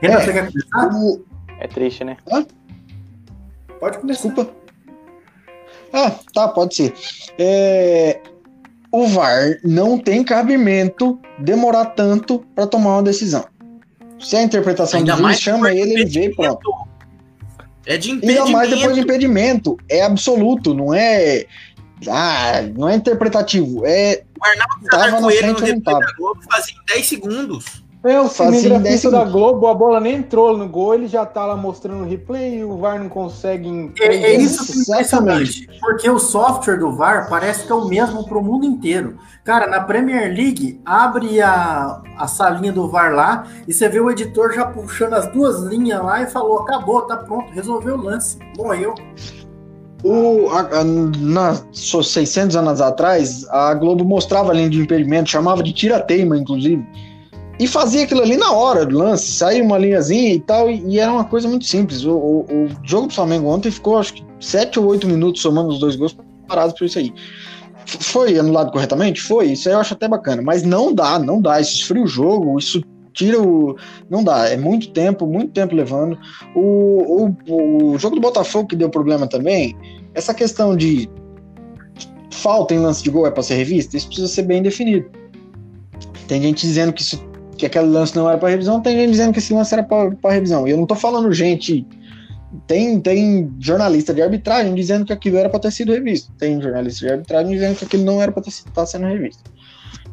Renan, 0.00 0.14
É. 0.14 0.20
você 0.24 0.32
quer 0.32 0.46
começar? 0.50 0.94
O- 0.94 1.24
É 1.58 1.66
triste, 1.68 2.02
né? 2.04 2.16
Pode 3.78 3.98
começar. 3.98 4.28
Desculpa. 4.28 4.50
Ah, 5.92 6.12
tá, 6.32 6.48
pode 6.48 6.74
ser. 6.74 6.94
É, 7.38 8.20
o 8.92 9.06
VAR 9.06 9.58
não 9.62 9.98
tem 9.98 10.22
cabimento 10.24 11.18
demorar 11.38 11.86
tanto 11.86 12.44
para 12.54 12.66
tomar 12.66 12.96
uma 12.96 13.02
decisão. 13.02 13.44
Se 14.18 14.36
a 14.36 14.42
interpretação 14.42 14.98
Ainda 15.00 15.14
do 15.16 15.22
juiz 15.22 15.40
chama 15.40 15.72
ele, 15.72 15.92
ele 15.94 16.04
vê 16.06 16.26
e 16.26 16.34
pronto. 16.34 16.70
É 17.86 17.96
de 17.96 18.10
Ainda 18.10 18.24
impedimento. 18.26 18.52
mais 18.52 18.70
depois 18.70 18.94
de 18.94 19.00
impedimento. 19.00 19.76
É 19.88 20.02
absoluto, 20.02 20.74
não 20.74 20.92
é. 20.92 21.46
Ah, 22.08 22.62
não 22.76 22.88
é 22.88 22.96
interpretativo. 22.96 23.82
É. 23.86 24.22
O 24.40 24.44
Arnaldo 24.44 24.86
Tava 24.90 25.10
na 25.12 25.20
no 25.20 25.30
frente, 25.30 25.62
eu 25.62 25.74
não 25.74 25.80
tava. 25.80 26.00
da 26.00 26.12
Globo 26.18 26.40
fazia 26.50 26.74
em 26.74 26.94
10 26.94 27.06
segundos. 27.06 27.64
É, 28.02 28.18
o 28.18 28.28
Fazia 28.28 28.48
em 28.48 28.52
10 28.52 28.62
cinegrafista 28.62 29.10
da. 29.10 29.24
Globo, 29.24 29.66
a 29.66 29.74
bola 29.74 30.00
nem 30.00 30.16
entrou 30.16 30.56
no 30.56 30.66
gol, 30.66 30.94
ele 30.94 31.06
já 31.06 31.26
tá 31.26 31.44
lá 31.44 31.54
mostrando 31.54 32.02
o 32.02 32.08
replay 32.08 32.60
e 32.60 32.64
o 32.64 32.78
VAR 32.78 32.98
não 32.98 33.10
consegue. 33.10 33.92
É, 34.00 34.06
é 34.06 34.36
isso 34.36 34.64
que 34.66 34.92
é 34.92 35.00
Exatamente. 35.00 35.68
porque 35.80 36.08
o 36.08 36.18
software 36.18 36.78
do 36.78 36.92
VAR 36.92 37.28
parece 37.28 37.66
que 37.66 37.72
é 37.72 37.74
o 37.74 37.84
mesmo 37.84 38.26
para 38.26 38.38
o 38.38 38.42
mundo 38.42 38.64
inteiro. 38.64 39.18
Cara, 39.44 39.66
na 39.66 39.82
Premier 39.82 40.34
League, 40.34 40.80
abre 40.84 41.42
a, 41.42 42.00
a 42.16 42.26
salinha 42.26 42.72
do 42.72 42.88
VAR 42.88 43.12
lá 43.14 43.46
e 43.68 43.72
você 43.72 43.86
vê 43.86 44.00
o 44.00 44.10
editor 44.10 44.54
já 44.54 44.64
puxando 44.64 45.12
as 45.12 45.30
duas 45.30 45.62
linhas 45.64 46.02
lá 46.02 46.22
e 46.22 46.26
falou: 46.26 46.60
acabou, 46.60 47.02
tá 47.02 47.18
pronto, 47.18 47.52
resolveu 47.52 47.96
o 47.96 48.02
lance, 48.02 48.38
morreu. 48.56 48.94
O, 50.02 50.48
a, 50.48 50.60
a, 50.80 50.84
na, 50.84 51.54
so- 51.70 52.02
600 52.02 52.56
anos 52.56 52.80
atrás, 52.80 53.46
a 53.50 53.74
Globo 53.74 54.02
mostrava 54.06 54.52
a 54.52 54.54
linha 54.54 54.70
de 54.70 54.80
impedimento, 54.80 55.28
chamava 55.28 55.62
de 55.62 55.74
tira-teima, 55.74 56.38
inclusive. 56.38 56.82
E 57.60 57.66
fazia 57.66 58.04
aquilo 58.04 58.22
ali 58.22 58.36
na 58.38 58.52
hora 58.52 58.86
do 58.86 58.96
lance, 58.96 59.30
saía 59.32 59.62
uma 59.62 59.76
linhazinha 59.76 60.32
e 60.32 60.40
tal, 60.40 60.70
e, 60.70 60.82
e 60.88 60.98
era 60.98 61.12
uma 61.12 61.24
coisa 61.24 61.46
muito 61.46 61.66
simples. 61.66 62.04
O, 62.04 62.12
o- 62.12 62.46
o 62.48 62.68
jogo 62.82 63.06
do 63.08 63.12
Flamengo 63.14 63.48
ontem 63.48 63.70
ficou, 63.70 63.98
acho 63.98 64.14
que, 64.14 64.24
7 64.40 64.80
ou 64.80 64.86
8 64.86 65.06
minutos 65.06 65.42
somando 65.42 65.68
os 65.68 65.78
dois 65.78 65.94
gols 65.94 66.16
parados 66.48 66.74
por 66.78 66.86
isso 66.86 66.98
aí. 66.98 67.12
Foi 67.84 68.38
anulado 68.38 68.72
corretamente? 68.72 69.20
Foi, 69.20 69.52
isso 69.52 69.68
aí 69.68 69.74
eu 69.74 69.78
acho 69.80 69.92
até 69.92 70.08
bacana, 70.08 70.40
mas 70.40 70.62
não 70.62 70.94
dá, 70.94 71.18
não 71.18 71.40
dá. 71.40 71.60
Isso 71.60 71.74
esfria 71.74 72.02
o 72.02 72.06
jogo, 72.06 72.58
isso 72.58 72.80
tira 73.12 73.38
o. 73.40 73.76
Não 74.08 74.24
dá, 74.24 74.48
é 74.48 74.56
muito 74.56 74.90
tempo, 74.92 75.26
muito 75.26 75.52
tempo 75.52 75.74
levando. 75.74 76.16
O, 76.54 77.34
o, 77.46 77.92
o 77.92 77.98
jogo 77.98 78.14
do 78.16 78.22
Botafogo 78.22 78.68
que 78.68 78.76
deu 78.76 78.88
problema 78.88 79.26
também, 79.26 79.76
essa 80.14 80.32
questão 80.32 80.74
de 80.74 81.10
falta 82.30 82.72
em 82.74 82.78
lance 82.78 83.02
de 83.02 83.10
gol 83.10 83.26
é 83.26 83.30
para 83.30 83.42
ser 83.42 83.56
revista, 83.56 83.96
isso 83.98 84.06
precisa 84.06 84.28
ser 84.28 84.42
bem 84.44 84.62
definido. 84.62 85.10
Tem 86.26 86.40
gente 86.40 86.60
dizendo 86.66 86.92
que, 86.92 87.02
isso, 87.02 87.22
que 87.60 87.66
aquele 87.66 87.86
lance 87.86 88.16
não 88.16 88.28
era 88.28 88.38
para 88.38 88.48
revisão, 88.48 88.80
tem 88.80 88.96
gente 88.96 89.10
dizendo 89.10 89.32
que 89.32 89.38
esse 89.38 89.54
lance 89.54 89.72
era 89.72 89.82
para 89.82 90.32
revisão. 90.32 90.66
E 90.66 90.70
eu 90.70 90.76
não 90.76 90.86
tô 90.86 90.94
falando 90.94 91.32
gente. 91.32 91.86
Tem, 92.66 93.00
tem 93.00 93.54
jornalista 93.60 94.12
de 94.12 94.20
arbitragem 94.20 94.74
dizendo 94.74 95.04
que 95.04 95.12
aquilo 95.12 95.36
era 95.36 95.48
para 95.48 95.60
ter 95.60 95.70
sido 95.70 95.92
revisto. 95.92 96.32
Tem 96.32 96.60
jornalista 96.60 97.06
de 97.06 97.12
arbitragem 97.12 97.52
dizendo 97.52 97.76
que 97.76 97.84
aquilo 97.84 98.04
não 98.04 98.20
era 98.20 98.32
para 98.32 98.42
estar 98.48 98.70
tá 98.72 98.86
sendo 98.86 99.06
revisto. 99.06 99.44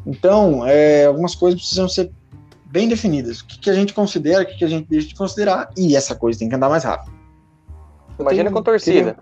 Então, 0.06 0.64
é, 0.66 1.06
algumas 1.06 1.34
coisas 1.34 1.60
precisam 1.60 1.88
ser 1.88 2.10
bem 2.66 2.88
definidas. 2.88 3.40
O 3.40 3.46
que, 3.46 3.58
que 3.58 3.70
a 3.70 3.74
gente 3.74 3.92
considera, 3.92 4.42
o 4.42 4.46
que, 4.46 4.56
que 4.56 4.64
a 4.64 4.68
gente 4.68 4.88
deixa 4.88 5.08
de 5.08 5.14
considerar, 5.14 5.70
e 5.76 5.96
essa 5.96 6.14
coisa 6.14 6.38
tem 6.38 6.48
que 6.48 6.54
andar 6.54 6.68
mais 6.68 6.84
rápido. 6.84 7.12
Imagina 8.18 8.44
tenho- 8.44 8.56
com 8.56 8.62
torcida. 8.62 9.16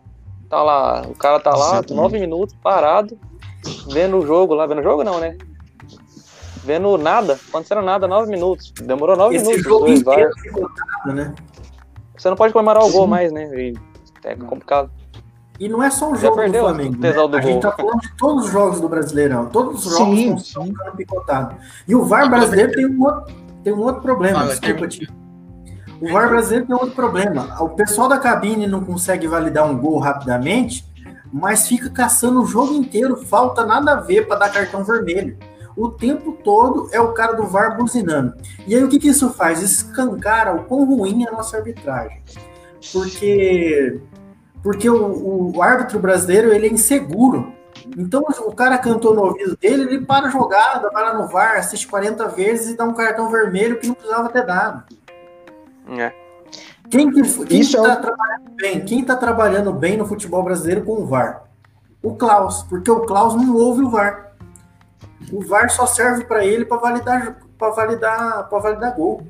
Tá 0.49 0.63
lá, 0.63 1.03
o 1.09 1.15
cara 1.15 1.41
tá 1.41 1.51
lá, 1.51 1.73
Exatamente. 1.73 1.95
nove 1.95 2.21
minutos, 2.21 2.55
parado, 2.63 3.19
vendo 3.91 4.19
o 4.19 4.27
jogo 4.27 4.55
lá. 4.55 4.67
Vendo 4.67 4.81
o 4.81 4.85
jogo 4.85 5.03
não, 5.03 5.19
né? 5.19 5.37
Vendo 6.67 6.99
nada, 6.99 7.39
acontecendo 7.49 7.81
nada, 7.81 8.09
nove 8.09 8.29
minutos. 8.29 8.73
Demorou 8.73 9.17
nove 9.17 9.37
Esse 9.37 9.45
minutos. 9.45 9.65
os 9.65 9.73
jogo 9.73 9.87
dois 9.87 11.15
né? 11.15 11.33
Você 12.17 12.29
não 12.29 12.37
pode 12.37 12.53
comemorar 12.53 12.83
o 12.83 12.91
gol 12.91 13.07
mais, 13.07 13.31
né? 13.31 13.45
E 13.55 13.75
é 14.25 14.35
complicado. 14.35 14.91
E 15.61 15.69
não 15.69 15.81
é 15.81 15.91
só 15.91 16.11
um 16.11 16.17
Já 16.17 16.23
jogo 16.23 16.43
do 16.45 16.53
Flamengo. 16.59 16.97
Né? 16.99 17.13
do 17.13 17.37
A 17.37 17.41
gente 17.41 17.63
tá 17.63 17.71
falando 17.71 18.01
de 18.01 18.17
todos 18.17 18.47
os 18.47 18.51
jogos 18.51 18.81
do 18.81 18.89
Brasileirão. 18.89 19.47
Todos 19.47 19.87
os 19.87 19.97
jogos 19.97 20.19
Sim, 20.19 20.35
estão 20.35 20.65
sim. 20.65 20.73
ficando 20.73 20.97
picotados. 20.97 21.57
E 21.87 21.95
o 21.95 22.05
VAR 22.05 22.29
brasileiro 22.29 22.73
tem 22.73 22.85
um 22.85 23.01
outro, 23.05 23.35
tem 23.63 23.73
um 23.73 23.81
outro 23.81 24.03
problema. 24.03 24.41
Fala, 24.41 24.57
desculpa. 24.57 24.89
O 26.01 26.13
VAR 26.13 26.29
brasileiro 26.29 26.67
tem 26.67 26.75
outro 26.75 26.97
problema. 26.97 27.63
O 27.63 27.69
pessoal 27.69 28.09
da 28.09 28.19
cabine 28.19 28.67
não 28.67 28.85
consegue 28.85 29.29
validar 29.29 29.71
um 29.71 29.79
gol 29.79 29.99
rapidamente. 30.01 30.85
mas 31.33 31.69
fica 31.69 31.91
caçando 31.91 32.43
o 32.43 32.47
jogo 32.47 32.73
inteiro, 32.75 33.17
falta 33.17 33.65
nada 33.65 33.93
a 33.93 34.01
ver 34.01 34.27
para 34.27 34.41
dar 34.41 34.53
cartão 34.53 34.83
vermelho. 34.83 35.39
O 35.77 35.91
tempo 35.91 36.33
todo 36.43 36.89
é 36.93 37.01
o 37.01 37.13
cara 37.13 37.35
do 37.35 37.45
VAR 37.45 37.77
buzinando. 37.77 38.35
E 38.67 38.75
aí 38.75 38.83
o 38.83 38.89
que, 38.89 38.99
que 38.99 39.09
isso 39.09 39.29
faz? 39.35 39.61
Escancara 39.63 40.55
o 40.55 40.65
quão 40.65 40.85
ruim 40.87 41.25
é 41.25 41.29
a 41.29 41.33
nossa 41.33 41.59
arbitragem. 41.59 42.23
Porque, 42.93 44.01
porque 44.63 44.89
o, 44.89 45.53
o 45.55 45.63
árbitro 45.63 45.99
brasileiro 45.99 46.53
ele 46.53 46.67
é 46.67 46.71
inseguro. 46.73 47.53
Então 47.97 48.23
o 48.47 48.55
cara 48.55 48.79
cantou 48.79 49.15
no 49.15 49.23
ouvido 49.23 49.57
dele, 49.57 49.83
ele 49.83 50.05
para 50.07 50.27
a 50.27 50.31
jogada, 50.31 50.91
vai 50.91 51.03
lá 51.03 51.15
no 51.15 51.29
VAR, 51.29 51.57
assiste 51.59 51.87
40 51.87 52.27
vezes 52.29 52.71
e 52.71 52.77
dá 52.77 52.85
um 52.85 52.95
cartão 52.95 53.31
vermelho 53.31 53.79
que 53.79 53.87
não 53.87 53.95
precisava 53.95 54.29
ter 54.31 54.47
dado. 54.47 54.83
É. 55.91 56.13
Quem 56.91 57.11
que 57.11 57.21
está 57.21 57.79
é 57.79 57.99
o- 57.99 58.01
trabalhando 58.01 58.51
bem? 58.57 58.85
Quem 58.85 59.01
está 59.01 59.17
trabalhando 59.17 59.73
bem 59.73 59.97
no 59.97 60.07
futebol 60.07 60.43
brasileiro 60.43 60.83
com 60.85 60.93
o 61.03 61.07
VAR? 61.07 61.45
O 62.03 62.15
Klaus, 62.15 62.63
porque 62.63 62.91
o 62.91 63.01
Klaus 63.01 63.35
não 63.35 63.55
ouve 63.55 63.83
o 63.83 63.91
VAR. 63.91 64.33
O 65.33 65.45
VAR 65.45 65.71
só 65.71 65.87
serve 65.87 66.25
para 66.25 66.45
ele 66.45 66.65
para 66.65 66.79
validar 66.79 67.37
para 67.59 67.71
validar 67.71 68.49
para 68.49 68.59
validar 68.59 68.95
gol. 68.95 69.27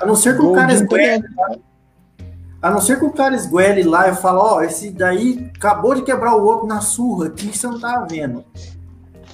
A 0.00 0.06
não 0.06 0.14
ser 0.14 0.36
que 0.36 0.42
o 0.42 0.52
cara 0.52 0.72
esguele, 0.72 1.24
a 2.60 2.70
não 2.70 2.80
ser 2.80 2.98
que 2.98 3.04
o 3.04 3.12
cara 3.12 3.34
esguele 3.34 3.84
lá 3.84 4.08
e 4.08 4.16
fala, 4.16 4.54
ó, 4.54 4.62
esse 4.62 4.90
daí 4.90 5.50
acabou 5.56 5.94
de 5.94 6.02
quebrar 6.02 6.34
o 6.34 6.44
outro 6.44 6.66
na 6.66 6.80
surra, 6.80 7.30
que 7.30 7.56
você 7.56 7.66
não 7.66 7.78
tá 7.78 8.04
vendo. 8.08 8.44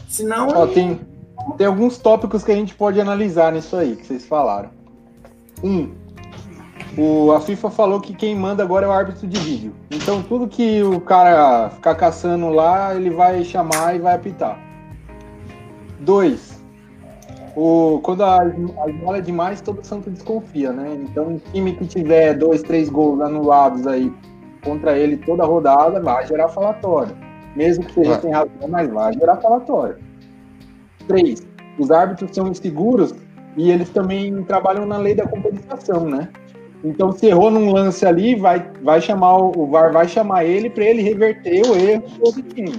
Senão, 0.08 0.48
Ó, 0.48 0.66
tem, 0.66 1.00
tem 1.56 1.66
alguns 1.66 1.96
tópicos 1.98 2.44
que 2.44 2.52
a 2.52 2.54
gente 2.54 2.74
pode 2.74 3.00
analisar 3.00 3.52
nisso 3.52 3.76
aí 3.76 3.96
que 3.96 4.06
vocês 4.06 4.26
falaram. 4.26 4.70
Um, 5.62 5.94
o, 6.98 7.32
a 7.32 7.40
FIFA 7.40 7.70
falou 7.70 8.00
que 8.00 8.14
quem 8.14 8.36
manda 8.36 8.62
agora 8.62 8.86
é 8.86 8.88
o 8.88 8.92
árbitro 8.92 9.26
de 9.26 9.40
vídeo. 9.40 9.74
Então 9.90 10.22
tudo 10.22 10.46
que 10.46 10.82
o 10.82 11.00
cara 11.00 11.70
ficar 11.70 11.94
caçando 11.94 12.50
lá, 12.50 12.94
ele 12.94 13.10
vai 13.10 13.42
chamar 13.42 13.96
e 13.96 13.98
vai 13.98 14.14
apitar. 14.14 14.58
Dois, 16.00 16.62
o, 17.56 18.00
quando 18.02 18.22
a, 18.24 18.42
a 18.42 18.90
esmola 18.90 19.18
é 19.18 19.20
demais, 19.20 19.60
todo 19.60 19.84
santo 19.84 20.10
desconfia, 20.10 20.72
né? 20.72 20.94
Então 20.94 21.28
um 21.28 21.38
time 21.38 21.74
que 21.74 21.86
tiver 21.86 22.34
dois, 22.34 22.62
três 22.62 22.88
gols 22.88 23.20
anulados 23.20 23.86
aí 23.86 24.12
contra 24.64 24.98
ele 24.98 25.16
toda 25.18 25.44
rodada, 25.44 26.00
vai 26.00 26.26
gerar 26.26 26.48
falatório. 26.48 27.16
Mesmo 27.54 27.84
que 27.84 27.94
seja 27.94 28.20
sem 28.20 28.32
razão, 28.32 28.68
mas 28.68 28.90
vai 28.90 29.12
gerar 29.12 29.36
falatório. 29.36 29.96
Três, 31.06 31.46
os 31.78 31.90
árbitros 31.90 32.34
são 32.34 32.48
inseguros 32.48 33.14
e 33.56 33.70
eles 33.70 33.88
também 33.90 34.42
trabalham 34.44 34.84
na 34.84 34.96
lei 34.96 35.14
da 35.14 35.26
compensação, 35.26 36.06
né? 36.06 36.28
Então, 36.82 37.12
se 37.12 37.26
errou 37.26 37.50
num 37.50 37.72
lance 37.72 38.04
ali, 38.04 38.34
vai, 38.34 38.70
vai 38.82 39.00
chamar 39.00 39.38
o, 39.38 39.52
o 39.56 39.66
VAR 39.66 39.92
vai 39.92 40.06
chamar 40.06 40.44
ele 40.44 40.68
para 40.68 40.84
ele 40.84 41.02
reverter 41.02 41.62
o 41.66 41.74
erro 41.74 42.02
do 42.08 42.26
outro 42.26 42.42
time. 42.42 42.74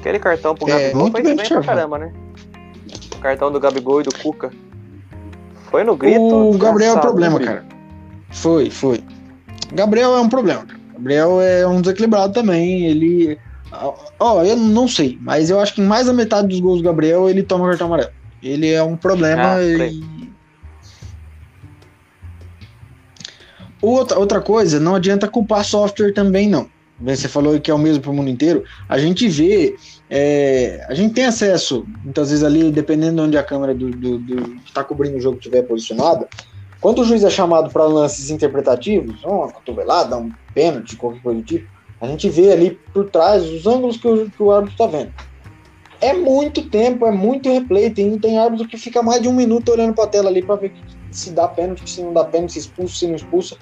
Aquele 0.00 0.18
cartão 0.18 0.54
pro 0.54 0.68
É, 0.68 0.88
Gabigol 0.88 1.10
foi 1.10 1.22
bem 1.22 1.36
bem 1.36 1.48
pra 1.48 1.62
caramba, 1.62 1.98
né? 1.98 2.12
O 3.14 3.18
cartão 3.18 3.52
do 3.52 3.60
Gabigol 3.60 4.00
e 4.00 4.04
do 4.04 4.14
Cuca. 4.14 4.50
Foi 5.70 5.84
no 5.84 5.94
grito. 5.94 6.18
O 6.18 6.56
Gabriel 6.56 6.92
é 6.92 6.94
desgraçado, 6.94 7.00
problema, 7.02 7.38
cara. 7.38 7.64
Foi, 8.30 8.70
foi. 8.70 9.04
Gabriel 9.72 10.14
é 10.16 10.20
um 10.20 10.28
problema. 10.28 10.66
Gabriel 10.94 11.40
é 11.40 11.66
um 11.66 11.80
desequilibrado 11.82 12.32
também. 12.32 12.86
Ele. 12.86 13.38
Ó, 14.18 14.42
eu 14.42 14.56
não 14.56 14.88
sei, 14.88 15.18
mas 15.20 15.50
eu 15.50 15.60
acho 15.60 15.74
que 15.74 15.80
mais 15.80 16.06
da 16.06 16.12
metade 16.12 16.48
dos 16.48 16.58
gols 16.60 16.78
do 16.78 16.84
Gabriel 16.84 17.28
ele 17.28 17.42
toma 17.42 17.68
cartão 17.68 17.86
amarelo. 17.86 18.10
Ele 18.42 18.70
é 18.70 18.82
um 18.82 18.96
problema 18.96 19.54
Ah, 19.56 19.62
e. 19.62 20.02
Outra, 23.82 24.18
outra 24.18 24.40
coisa, 24.40 24.80
não 24.80 24.94
adianta 24.94 25.28
culpar 25.28 25.64
software 25.64 26.12
também, 26.12 26.48
não. 26.48 26.68
Você 27.00 27.28
falou 27.28 27.58
que 27.58 27.70
é 27.70 27.74
o 27.74 27.78
mesmo 27.78 28.02
para 28.02 28.10
o 28.10 28.14
mundo 28.14 28.28
inteiro. 28.28 28.64
A 28.88 28.98
gente 28.98 29.28
vê, 29.28 29.76
é, 30.08 30.84
a 30.88 30.94
gente 30.94 31.14
tem 31.14 31.24
acesso, 31.24 31.86
muitas 32.04 32.30
vezes 32.30 32.44
ali, 32.44 32.70
dependendo 32.70 33.16
de 33.16 33.28
onde 33.28 33.38
a 33.38 33.42
câmera 33.42 33.74
do, 33.74 33.90
do, 33.90 34.18
do 34.18 34.42
que 34.56 34.68
está 34.68 34.84
cobrindo 34.84 35.16
o 35.16 35.20
jogo 35.20 35.38
estiver 35.38 35.62
posicionada, 35.62 36.28
quando 36.80 37.00
o 37.00 37.04
juiz 37.04 37.24
é 37.24 37.30
chamado 37.30 37.70
para 37.70 37.84
lances 37.84 38.30
interpretativos, 38.30 39.22
uma 39.24 39.50
cotovelada, 39.50 40.16
um 40.16 40.30
pênalti, 40.54 40.96
qualquer 40.96 41.22
coisa 41.22 41.40
do 41.40 41.44
tipo, 41.44 41.68
a 42.00 42.06
gente 42.06 42.28
vê 42.30 42.52
ali 42.52 42.78
por 42.92 43.10
trás 43.10 43.44
os 43.44 43.66
ângulos 43.66 43.98
que 43.98 44.08
o, 44.08 44.30
que 44.30 44.42
o 44.42 44.50
árbitro 44.50 44.72
está 44.72 44.86
vendo. 44.86 45.12
É 46.00 46.14
muito 46.14 46.62
tempo, 46.70 47.04
é 47.06 47.10
muito 47.10 47.52
replay. 47.52 47.90
Tem, 47.90 48.18
tem 48.18 48.38
árbitro 48.38 48.66
que 48.66 48.78
fica 48.78 49.02
mais 49.02 49.20
de 49.20 49.28
um 49.28 49.34
minuto 49.34 49.70
olhando 49.70 49.92
para 49.92 50.04
a 50.04 50.06
tela 50.06 50.30
ali 50.30 50.42
para 50.42 50.56
ver 50.56 50.72
se 51.10 51.30
dá 51.30 51.46
pênalti, 51.46 51.88
se 51.88 52.02
não 52.02 52.14
dá 52.14 52.24
pênalti, 52.24 52.52
se 52.52 52.60
expulsa, 52.60 52.94
se 52.94 53.06
não 53.06 53.16
expulsa. 53.16 53.56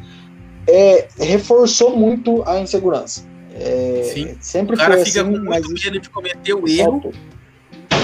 É, 0.69 1.09
reforçou 1.19 1.97
muito 1.97 2.43
a 2.47 2.59
insegurança. 2.61 3.25
É, 3.55 4.11
Sim. 4.15 4.37
Sempre 4.41 4.75
O 4.75 4.79
cara 4.79 4.99
fica 5.05 5.23
assim, 5.23 5.33
com 5.33 5.39
muito 5.45 5.75
isso 5.75 5.85
medo 5.87 6.01
de 6.01 6.11
cometer 6.11 6.55
o 6.55 6.69
erro, 6.69 7.01
faltou. 7.01 7.13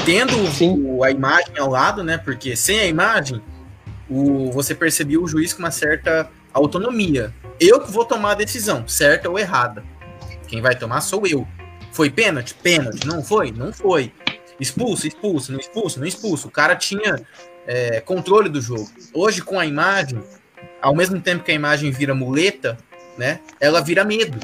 tendo 0.05 0.35
o- 0.97 1.05
a 1.05 1.11
imagem 1.11 1.59
ao 1.59 1.69
lado, 1.71 2.03
né? 2.03 2.19
Porque 2.19 2.57
sem 2.57 2.81
a 2.81 2.87
imagem, 2.87 3.41
o, 4.09 4.51
você 4.51 4.75
percebia 4.75 5.21
o 5.21 5.29
juiz 5.29 5.53
com 5.53 5.61
uma 5.61 5.71
certa 5.71 6.29
autonomia. 6.53 7.33
Eu 7.61 7.81
que 7.81 7.91
vou 7.91 8.05
tomar 8.05 8.33
a 8.33 8.35
decisão, 8.35 8.89
certa 8.89 9.29
ou 9.31 9.39
errada. 9.39 9.85
Quem 10.49 10.61
vai 10.61 10.75
tomar 10.77 11.01
sou 11.03 11.27
eu. 11.27 11.47
Foi 11.93 12.11
pênalti? 12.11 12.55
Pênalti. 12.55 13.07
Não 13.07 13.23
foi? 13.23 13.53
Não 13.53 13.73
foi. 13.73 14.13
Expulso, 14.59 15.07
expulso, 15.07 15.53
não 15.53 15.61
expulso, 15.61 16.01
não 16.01 16.07
expulso. 16.07 16.49
O 16.49 16.51
cara 16.51 16.75
tinha 16.75 17.21
é, 17.67 18.01
controle 18.01 18.49
do 18.49 18.61
jogo. 18.61 18.89
Hoje, 19.13 19.41
com 19.43 19.59
a 19.59 19.67
imagem, 19.67 20.21
ao 20.85 20.95
mesmo 20.95 21.19
tempo 21.19 21.43
que 21.43 21.51
a 21.51 21.55
imagem 21.55 21.91
vira 21.91 22.15
muleta, 22.15 22.77
né? 23.17 23.41
Ela 23.59 23.81
vira 23.81 24.05
medo. 24.05 24.39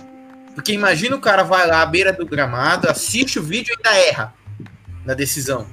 Porque 0.55 0.73
imagina 0.73 1.15
o 1.15 1.21
cara 1.21 1.43
vai 1.43 1.67
lá 1.67 1.83
à 1.83 1.87
beira 1.87 2.15
do 2.15 2.25
gramado, 2.25 2.89
assiste 2.89 3.39
o 3.39 3.43
vídeo 3.43 3.75
e 3.75 3.77
ainda 3.77 4.09
erra 4.09 4.35
na 5.05 5.12
decisão. 5.12 5.67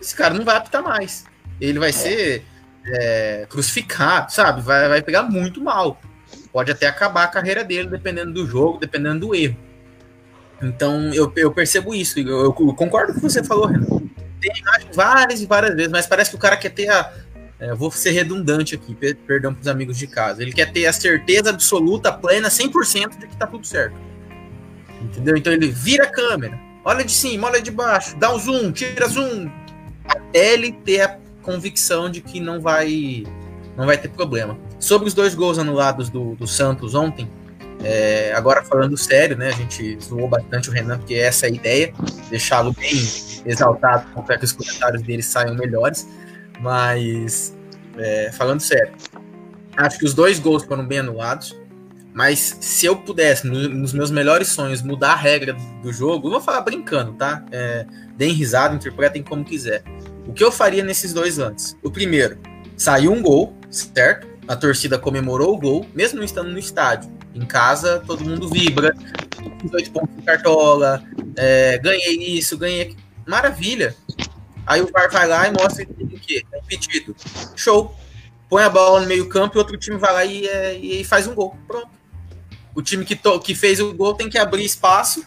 Esse 0.00 0.14
cara 0.14 0.34
não 0.34 0.44
vai 0.44 0.56
apitar 0.56 0.84
mais. 0.84 1.24
Ele 1.60 1.80
vai 1.80 1.92
ser 1.92 2.44
é, 2.86 3.44
crucificado, 3.50 4.32
sabe? 4.32 4.60
Vai, 4.62 4.88
vai 4.88 5.02
pegar 5.02 5.24
muito 5.24 5.60
mal. 5.60 6.00
Pode 6.52 6.70
até 6.70 6.86
acabar 6.86 7.24
a 7.24 7.28
carreira 7.28 7.64
dele, 7.64 7.88
dependendo 7.88 8.32
do 8.32 8.46
jogo, 8.46 8.78
dependendo 8.78 9.26
do 9.26 9.34
erro. 9.34 9.56
Então 10.62 11.12
eu, 11.12 11.32
eu 11.34 11.50
percebo 11.50 11.92
isso. 11.92 12.20
Eu, 12.20 12.44
eu 12.44 12.52
concordo 12.52 13.12
com 13.12 13.18
o 13.18 13.22
que 13.22 13.28
você 13.28 13.42
falou, 13.42 13.66
Renan. 13.66 14.00
Tem 14.40 14.52
imagem 14.58 14.88
várias 14.92 15.40
e 15.40 15.46
várias 15.46 15.74
vezes, 15.74 15.90
mas 15.90 16.06
parece 16.06 16.30
que 16.30 16.36
o 16.36 16.38
cara 16.40 16.56
quer 16.56 16.70
ter 16.70 16.88
a. 16.88 17.12
é, 17.62 17.74
vou 17.74 17.90
ser 17.92 18.10
redundante 18.10 18.74
aqui, 18.74 18.92
per- 18.94 19.16
perdão 19.26 19.54
para 19.54 19.60
os 19.62 19.68
amigos 19.68 19.96
de 19.96 20.06
casa. 20.08 20.42
Ele 20.42 20.52
quer 20.52 20.72
ter 20.72 20.86
a 20.86 20.92
certeza 20.92 21.50
absoluta, 21.50 22.12
plena, 22.12 22.48
100% 22.48 23.18
de 23.18 23.26
que 23.28 23.36
tá 23.36 23.46
tudo 23.46 23.64
certo. 23.64 23.94
Entendeu? 25.00 25.36
Então 25.36 25.52
ele 25.52 25.68
vira 25.70 26.04
a 26.04 26.10
câmera, 26.10 26.58
olha 26.84 27.04
de 27.04 27.12
cima, 27.12 27.46
olha 27.48 27.62
de 27.62 27.70
baixo, 27.70 28.16
dá 28.16 28.34
um 28.34 28.38
zoom, 28.38 28.72
tira 28.72 29.06
zoom, 29.06 29.48
até 30.04 30.54
ele 30.54 30.72
ter 30.72 31.02
a 31.02 31.18
convicção 31.40 32.10
de 32.10 32.20
que 32.20 32.40
não 32.40 32.60
vai, 32.60 33.24
não 33.76 33.86
vai 33.86 33.96
ter 33.96 34.08
problema. 34.08 34.58
Sobre 34.80 35.06
os 35.06 35.14
dois 35.14 35.34
gols 35.34 35.58
anulados 35.58 36.08
do, 36.10 36.34
do 36.34 36.46
Santos 36.46 36.94
ontem, 36.94 37.30
é, 37.84 38.32
agora 38.34 38.62
falando 38.62 38.96
sério, 38.96 39.36
né? 39.36 39.48
A 39.48 39.52
gente 39.52 39.98
zoou 40.00 40.28
bastante 40.28 40.68
o 40.68 40.72
Renan, 40.72 40.98
porque 40.98 41.14
essa 41.14 41.46
é 41.46 41.48
a 41.48 41.52
ideia, 41.52 41.92
deixá-lo 42.30 42.72
bem 42.72 42.92
exaltado 43.44 44.06
para 44.22 44.38
que 44.38 44.44
os 44.44 44.52
comentários 44.52 45.02
dele 45.02 45.22
saiam 45.22 45.54
melhores. 45.54 46.08
Mas, 46.62 47.54
é, 47.98 48.30
falando 48.32 48.60
sério, 48.60 48.92
acho 49.76 49.98
que 49.98 50.04
os 50.04 50.14
dois 50.14 50.38
gols 50.38 50.64
foram 50.64 50.86
bem 50.86 51.00
anulados. 51.00 51.60
Mas 52.14 52.58
se 52.60 52.86
eu 52.86 52.96
pudesse, 52.96 53.46
no- 53.46 53.68
nos 53.70 53.92
meus 53.92 54.10
melhores 54.10 54.48
sonhos, 54.48 54.80
mudar 54.82 55.12
a 55.12 55.16
regra 55.16 55.56
do 55.82 55.92
jogo, 55.92 56.28
eu 56.28 56.32
vou 56.32 56.40
falar 56.40 56.60
brincando, 56.60 57.14
tá? 57.14 57.42
É, 57.50 57.84
deem 58.16 58.32
risada, 58.32 58.74
interpretem 58.74 59.22
como 59.22 59.42
quiser. 59.44 59.82
O 60.26 60.32
que 60.32 60.44
eu 60.44 60.52
faria 60.52 60.84
nesses 60.84 61.12
dois 61.12 61.38
lances? 61.38 61.74
O 61.82 61.90
primeiro, 61.90 62.38
saiu 62.76 63.12
um 63.12 63.20
gol, 63.22 63.56
certo? 63.70 64.28
A 64.46 64.54
torcida 64.54 64.98
comemorou 64.98 65.54
o 65.54 65.58
gol, 65.58 65.86
mesmo 65.94 66.18
não 66.18 66.24
estando 66.24 66.50
no 66.50 66.58
estádio. 66.58 67.10
Em 67.34 67.46
casa, 67.46 68.02
todo 68.06 68.22
mundo 68.22 68.48
vibra. 68.48 68.94
Fiz 69.60 69.70
Dois 69.70 69.88
pontos 69.88 70.14
de 70.14 70.22
cartola, 70.22 71.02
é, 71.34 71.78
ganhei 71.78 72.18
isso, 72.36 72.58
ganhei. 72.58 72.94
Maravilha. 73.26 73.96
Aí 74.66 74.80
o 74.80 74.90
VAR 74.92 75.10
vai 75.10 75.26
lá 75.26 75.48
e 75.48 75.52
mostra 75.52 75.84
o 75.84 76.20
quê? 76.20 76.44
É 76.52 76.58
impedido. 76.58 77.14
Show. 77.56 77.94
Põe 78.48 78.64
a 78.64 78.68
bola 78.68 79.00
no 79.00 79.06
meio 79.06 79.28
campo 79.28 79.56
e 79.56 79.58
outro 79.58 79.76
time 79.78 79.96
vai 79.96 80.12
lá 80.12 80.24
e, 80.24 80.46
é, 80.46 80.74
e 80.74 81.04
faz 81.04 81.26
um 81.26 81.34
gol. 81.34 81.56
Pronto. 81.66 81.88
O 82.74 82.82
time 82.82 83.04
que, 83.04 83.16
to- 83.16 83.40
que 83.40 83.54
fez 83.54 83.80
o 83.80 83.92
gol 83.94 84.14
tem 84.14 84.28
que 84.28 84.38
abrir 84.38 84.64
espaço 84.64 85.26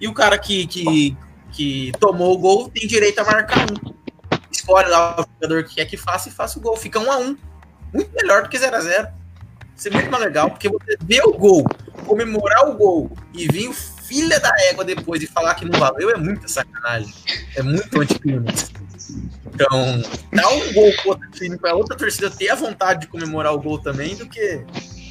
e 0.00 0.06
o 0.08 0.14
cara 0.14 0.38
que, 0.38 0.66
que, 0.66 1.16
que 1.52 1.92
tomou 1.98 2.34
o 2.34 2.38
gol 2.38 2.68
tem 2.68 2.86
direito 2.86 3.18
a 3.18 3.24
marcar 3.24 3.66
um. 3.70 3.92
Escolhe 4.50 4.88
lá 4.88 5.16
o 5.20 5.24
jogador 5.34 5.64
que 5.64 5.74
quer 5.76 5.84
que 5.86 5.96
faça 5.96 6.28
e 6.28 6.32
faça 6.32 6.58
o 6.58 6.62
gol. 6.62 6.76
Fica 6.76 6.98
um 6.98 7.10
a 7.10 7.18
um. 7.18 7.36
Muito 7.92 8.12
melhor 8.14 8.42
do 8.44 8.48
que 8.48 8.56
0 8.58 8.76
a 8.76 8.80
0 8.80 9.08
Isso 9.76 9.88
é 9.88 9.90
muito 9.90 10.10
mais 10.10 10.22
legal, 10.24 10.48
porque 10.50 10.68
você 10.68 10.96
vê 11.02 11.20
o 11.24 11.32
gol, 11.32 11.64
comemorar 12.06 12.68
o 12.68 12.74
gol 12.76 13.10
e 13.34 13.48
vir 13.48 13.68
o 14.10 14.14
filho 14.14 14.28
da 14.28 14.52
égua 14.70 14.84
depois 14.84 15.22
e 15.22 15.26
falar 15.26 15.54
que 15.54 15.64
não 15.64 15.78
valeu 15.78 16.10
é 16.10 16.16
muita 16.16 16.48
sacanagem. 16.48 17.14
É 17.56 17.62
muito 17.62 18.00
anticlímax. 18.00 18.70
Então, 19.46 20.02
dá 20.32 20.48
um 20.48 20.72
gol 20.72 20.92
pro 20.96 21.10
outro 21.10 21.30
time, 21.30 21.58
pra 21.58 21.74
outra 21.74 21.96
torcida 21.96 22.30
ter 22.30 22.48
a 22.48 22.54
vontade 22.54 23.02
de 23.02 23.06
comemorar 23.08 23.52
o 23.52 23.60
gol 23.60 23.78
também, 23.78 24.16
do 24.16 24.26
que, 24.26 24.64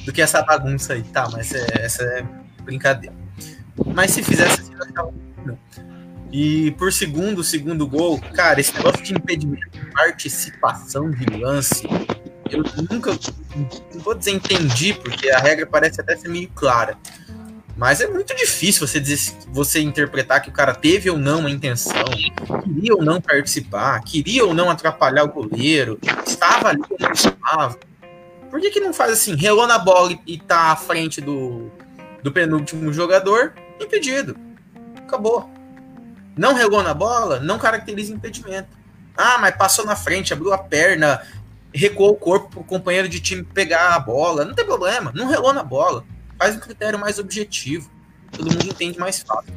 do 0.04 0.12
que 0.12 0.22
essa 0.22 0.42
bagunça 0.42 0.94
aí. 0.94 1.02
Tá, 1.02 1.28
mas 1.30 1.52
é- 1.52 1.84
essa 1.84 2.02
é 2.02 2.24
brincadeira. 2.62 3.14
Mas 3.94 4.10
se 4.10 4.22
fizesse 4.22 4.60
assim, 4.60 4.92
tava 4.94 5.12
E 6.32 6.70
por 6.72 6.92
segundo, 6.92 7.42
segundo 7.42 7.86
gol, 7.86 8.20
cara, 8.34 8.60
esse 8.60 8.74
negócio 8.74 9.02
de 9.02 9.12
impedimento, 9.12 9.66
participação 9.92 11.10
de 11.10 11.24
lance, 11.36 11.86
eu 12.50 12.62
nunca, 12.90 13.12
não 13.94 14.00
vou 14.00 14.14
dizer 14.14 14.32
entendi, 14.32 14.94
porque 14.94 15.30
a 15.30 15.38
regra 15.38 15.66
parece 15.66 16.00
até 16.00 16.16
ser 16.16 16.28
meio 16.28 16.48
clara. 16.54 16.96
Mas 17.80 17.98
é 18.02 18.06
muito 18.06 18.36
difícil 18.36 18.86
você 18.86 19.00
dizer, 19.00 19.32
você 19.48 19.80
interpretar 19.80 20.42
que 20.42 20.50
o 20.50 20.52
cara 20.52 20.74
teve 20.74 21.08
ou 21.08 21.16
não 21.16 21.46
a 21.46 21.50
intenção, 21.50 22.04
queria 22.62 22.94
ou 22.94 23.02
não 23.02 23.22
participar, 23.22 23.98
queria 24.02 24.44
ou 24.44 24.52
não 24.52 24.68
atrapalhar 24.68 25.24
o 25.24 25.32
goleiro, 25.32 25.98
estava 26.26 26.68
ali 26.68 26.82
ou 26.90 26.98
não 27.00 27.10
estava. 27.10 27.78
Por 28.50 28.60
que, 28.60 28.70
que 28.70 28.80
não 28.80 28.92
faz 28.92 29.12
assim, 29.12 29.34
relou 29.34 29.66
na 29.66 29.78
bola 29.78 30.12
e 30.26 30.36
tá 30.36 30.72
à 30.72 30.76
frente 30.76 31.22
do, 31.22 31.70
do 32.22 32.30
penúltimo 32.30 32.92
jogador, 32.92 33.54
impedido. 33.80 34.36
Acabou. 34.98 35.48
Não 36.36 36.52
relou 36.52 36.82
na 36.82 36.92
bola, 36.92 37.40
não 37.40 37.58
caracteriza 37.58 38.12
impedimento. 38.12 38.68
Ah, 39.16 39.38
mas 39.38 39.56
passou 39.56 39.86
na 39.86 39.96
frente, 39.96 40.34
abriu 40.34 40.52
a 40.52 40.58
perna, 40.58 41.22
recuou 41.72 42.10
o 42.10 42.16
corpo 42.16 42.50
pro 42.50 42.62
companheiro 42.62 43.08
de 43.08 43.20
time 43.20 43.42
pegar 43.42 43.94
a 43.94 43.98
bola. 43.98 44.44
Não 44.44 44.54
tem 44.54 44.66
problema, 44.66 45.10
não 45.14 45.28
relou 45.28 45.54
na 45.54 45.64
bola. 45.64 46.04
Faz 46.40 46.56
um 46.56 46.58
critério 46.58 46.98
mais 46.98 47.18
objetivo. 47.18 47.90
Todo 48.32 48.50
mundo 48.50 48.64
entende 48.64 48.98
mais 48.98 49.20
fácil. 49.20 49.52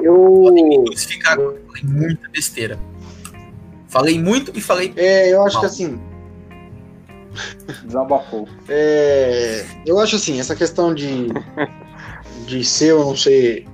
Eu. 0.00 0.44
Crucificar, 0.84 1.36
eu 1.36 1.60
falei 1.66 1.82
muita 1.82 2.28
besteira. 2.28 2.78
Falei 3.88 4.22
muito 4.22 4.56
e 4.56 4.60
falei. 4.60 4.92
É, 4.94 5.32
eu 5.32 5.42
acho 5.42 5.54
Mal. 5.54 5.62
que 5.62 5.66
assim. 5.66 6.00
Desabafou. 7.84 8.48
É, 8.68 9.66
eu 9.84 9.98
acho 9.98 10.14
assim, 10.14 10.38
essa 10.38 10.54
questão 10.54 10.94
de, 10.94 11.26
de 12.46 12.64
ser 12.64 12.92
ou 12.92 13.06
não 13.06 13.16
ser, 13.16 13.66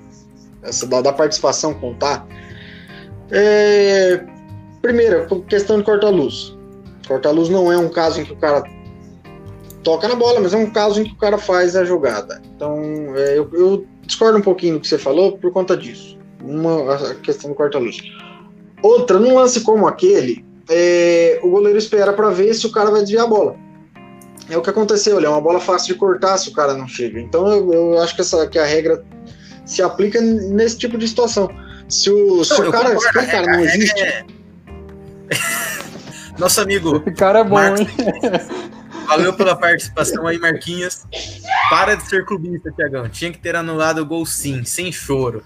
essa 0.62 0.86
da, 0.86 1.02
da 1.02 1.12
participação 1.12 1.74
contar. 1.74 2.26
É, 3.30 4.24
primeiro, 4.82 5.26
por 5.26 5.44
questão 5.44 5.78
de 5.78 5.84
corta-luz. 5.84 6.56
Corta-luz 7.06 7.48
não 7.48 7.70
é 7.72 7.76
um 7.76 7.88
caso 7.88 8.20
em 8.20 8.24
que 8.24 8.32
o 8.32 8.36
cara 8.36 8.62
toca 9.82 10.08
na 10.08 10.14
bola, 10.14 10.40
mas 10.40 10.52
é 10.52 10.56
um 10.56 10.70
caso 10.70 11.00
em 11.00 11.04
que 11.04 11.12
o 11.12 11.16
cara 11.16 11.38
faz 11.38 11.76
a 11.76 11.84
jogada. 11.84 12.40
Então, 12.54 12.76
é, 13.16 13.38
eu, 13.38 13.48
eu 13.52 13.86
discordo 14.02 14.38
um 14.38 14.42
pouquinho 14.42 14.74
do 14.74 14.80
que 14.80 14.88
você 14.88 14.98
falou 14.98 15.38
por 15.38 15.52
conta 15.52 15.76
disso. 15.76 16.18
Uma 16.42 16.94
a 16.94 17.14
questão 17.16 17.50
do 17.50 17.56
corta-luz. 17.56 17.98
Outra, 18.82 19.18
num 19.18 19.34
lance 19.34 19.60
como 19.60 19.86
aquele, 19.86 20.44
é, 20.68 21.40
o 21.42 21.50
goleiro 21.50 21.78
espera 21.78 22.12
para 22.12 22.30
ver 22.30 22.54
se 22.54 22.66
o 22.66 22.72
cara 22.72 22.90
vai 22.90 23.00
desviar 23.00 23.24
a 23.24 23.28
bola. 23.28 23.56
É 24.48 24.56
o 24.56 24.62
que 24.62 24.70
aconteceu, 24.70 25.20
é 25.20 25.28
uma 25.28 25.40
bola 25.40 25.60
fácil 25.60 25.94
de 25.94 26.00
cortar 26.00 26.36
se 26.36 26.48
o 26.48 26.52
cara 26.52 26.74
não 26.74 26.88
chega. 26.88 27.20
Então 27.20 27.46
eu, 27.46 27.72
eu 27.72 27.98
acho 28.00 28.14
que, 28.14 28.20
essa, 28.20 28.46
que 28.48 28.58
a 28.58 28.64
regra 28.64 29.04
se 29.64 29.80
aplica 29.82 30.20
nesse 30.20 30.76
tipo 30.76 30.98
de 30.98 31.06
situação. 31.06 31.48
Se 31.90 32.10
o, 32.10 32.44
se 32.44 32.58
Não, 32.60 32.68
o 32.68 32.72
cara, 32.72 32.94
concordo, 32.94 33.12
cara 33.12 33.46
não 33.46 33.58
regra 33.58 33.64
existe, 33.64 34.00
é- 34.00 34.24
Nosso 36.38 36.60
amigo, 36.60 37.02
Esse 37.06 37.16
cara 37.16 37.40
é 37.40 37.44
bom, 37.44 37.54
Marcos- 37.56 37.80
hein? 37.80 37.88
valeu 39.06 39.32
pela 39.34 39.56
participação 39.56 40.26
aí, 40.26 40.38
Marquinhos. 40.38 41.04
Para 41.68 41.96
de 41.96 42.04
ser 42.08 42.24
clubista, 42.24 42.70
Tiagão. 42.72 43.08
Tinha 43.08 43.32
que 43.32 43.38
ter 43.38 43.56
anulado 43.56 43.98
o 44.00 44.06
gol 44.06 44.24
sim, 44.24 44.64
sem 44.64 44.90
choro. 44.92 45.42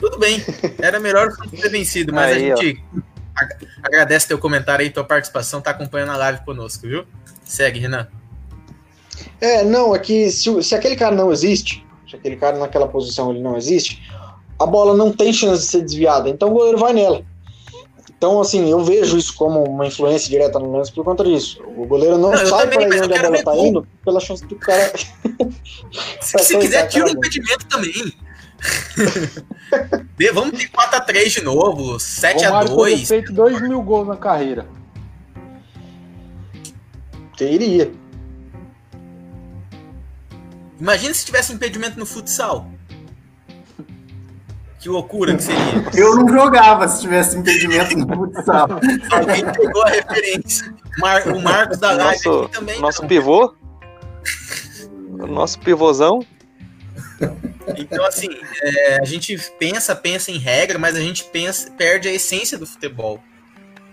Tudo 0.00 0.18
bem, 0.18 0.42
era 0.80 0.98
melhor 0.98 1.28
ter 1.50 1.68
vencido, 1.68 2.12
mas 2.14 2.36
Aí, 2.36 2.50
a 2.52 2.56
gente 2.56 2.82
ag- 3.36 3.56
agradece 3.82 4.28
teu 4.28 4.38
comentário 4.38 4.84
aí, 4.84 4.90
tua 4.90 5.04
participação, 5.04 5.60
tá 5.60 5.70
acompanhando 5.72 6.12
a 6.12 6.16
live 6.16 6.44
conosco, 6.44 6.86
viu? 6.86 7.04
Segue, 7.44 7.78
Renan. 7.80 8.06
É, 9.40 9.64
não, 9.64 9.94
é 9.94 9.98
que 9.98 10.30
se, 10.30 10.62
se 10.62 10.74
aquele 10.74 10.94
cara 10.96 11.14
não 11.14 11.30
existe, 11.32 11.84
se 12.08 12.14
aquele 12.16 12.36
cara 12.36 12.56
naquela 12.58 12.86
posição 12.88 13.30
ele 13.32 13.40
não 13.42 13.56
existe, 13.56 14.02
a 14.58 14.66
bola 14.66 14.96
não 14.96 15.12
tem 15.12 15.32
chance 15.32 15.62
de 15.64 15.68
ser 15.68 15.82
desviada, 15.82 16.28
então 16.28 16.48
o 16.48 16.52
goleiro 16.52 16.78
vai 16.78 16.92
nela. 16.92 17.22
Então, 18.16 18.40
assim, 18.40 18.68
eu 18.68 18.82
vejo 18.84 19.16
isso 19.16 19.32
como 19.36 19.62
uma 19.62 19.86
influência 19.86 20.28
direta 20.28 20.58
no 20.58 20.72
lance 20.76 20.90
por 20.90 21.04
conta 21.04 21.22
disso. 21.22 21.62
O 21.76 21.86
goleiro 21.86 22.18
não, 22.18 22.32
Não, 22.32 22.46
sai 22.46 22.66
para 22.66 22.84
onde 22.84 22.96
a 22.96 23.22
bola 23.22 23.44
tá 23.44 23.56
indo 23.56 23.86
pela 24.04 24.18
chance 24.18 24.44
do 24.44 24.56
cara. 24.56 24.92
Se, 26.20 26.36
se 26.38 26.52
quem 26.52 26.60
quiser, 26.62 26.82
tá 26.82 26.88
tira 26.88 27.04
o 27.04 27.08
acabando. 27.10 27.26
impedimento 27.26 27.66
também. 27.66 28.12
Vamos 30.34 30.58
ter 30.58 30.68
4x3 30.68 31.28
de 31.28 31.44
novo, 31.44 31.94
O 31.94 31.98
Romário 32.44 32.70
poderia 32.70 32.96
7x2. 32.96 33.06
feito 33.06 33.32
2 33.32 33.62
mil 33.62 33.80
gols 33.82 34.08
na 34.08 34.16
carreira. 34.16 34.66
Teria. 37.36 37.92
Imagina 40.80 41.14
se 41.14 41.24
tivesse 41.24 41.52
impedimento 41.52 41.98
no 41.98 42.04
futsal. 42.06 42.68
Que 44.80 44.88
loucura 44.88 45.34
que 45.36 45.42
seria. 45.42 45.60
Eu 45.94 46.14
não 46.16 46.28
jogava 46.28 46.86
se 46.88 47.00
tivesse 47.00 47.36
impedimento 47.36 47.96
no 47.98 48.06
futsal. 48.06 48.68
Alguém 49.10 49.44
pegou 49.52 49.82
a 49.82 49.88
referência. 49.90 50.72
Mar- 50.98 51.26
o 51.28 51.40
Marcos 51.40 51.78
da 51.78 51.92
live 51.92 52.24
Nosso, 52.24 52.42
aqui 52.44 52.52
também. 52.52 52.80
nosso 52.80 53.02
não. 53.02 53.08
pivô. 53.08 53.54
O 55.10 55.26
nosso 55.26 55.58
pivôzão. 55.58 56.20
Então, 57.76 58.04
assim, 58.06 58.28
é, 58.62 59.00
a 59.00 59.04
gente 59.04 59.36
pensa, 59.58 59.94
pensa 59.96 60.30
em 60.30 60.38
regra, 60.38 60.78
mas 60.78 60.94
a 60.94 61.00
gente 61.00 61.24
pensa, 61.24 61.70
perde 61.72 62.08
a 62.08 62.12
essência 62.12 62.56
do 62.56 62.66
futebol, 62.66 63.20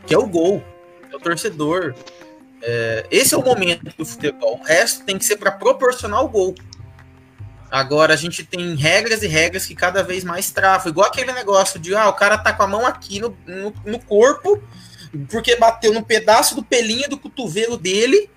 que 0.05 0.13
é 0.13 0.17
o 0.17 0.27
gol, 0.27 0.63
é 1.11 1.15
o 1.15 1.19
torcedor. 1.19 1.95
É, 2.61 3.05
esse 3.11 3.33
é 3.33 3.37
o 3.37 3.43
momento 3.43 3.91
do 3.97 4.05
futebol. 4.05 4.59
O 4.61 4.63
resto 4.63 5.03
tem 5.03 5.17
que 5.17 5.25
ser 5.25 5.37
para 5.37 5.51
proporcionar 5.51 6.23
o 6.23 6.29
gol. 6.29 6.53
Agora 7.76 8.14
a 8.14 8.15
gente 8.15 8.41
tem 8.45 8.73
regras 8.73 9.22
e 9.22 9.27
regras 9.27 9.65
que 9.65 9.76
cada 9.76 10.02
vez 10.02 10.23
mais 10.23 10.49
travam. 10.49 10.89
Igual 10.89 11.07
aquele 11.07 11.34
negócio 11.34 11.77
de 11.77 11.93
ah, 11.93 12.07
o 12.07 12.14
cara 12.14 12.38
tá 12.38 12.53
com 12.53 12.64
a 12.64 12.68
mão 12.68 12.85
aqui 12.85 13.19
no, 13.19 13.35
no, 13.45 13.73
no 13.85 13.99
corpo, 13.99 14.64
porque 15.30 15.57
bateu 15.57 15.93
no 15.93 16.02
pedaço 16.02 16.56
do 16.56 16.64
pelinho 16.64 17.10
do 17.10 17.18
cotovelo 17.18 17.76
dele. 17.77 18.30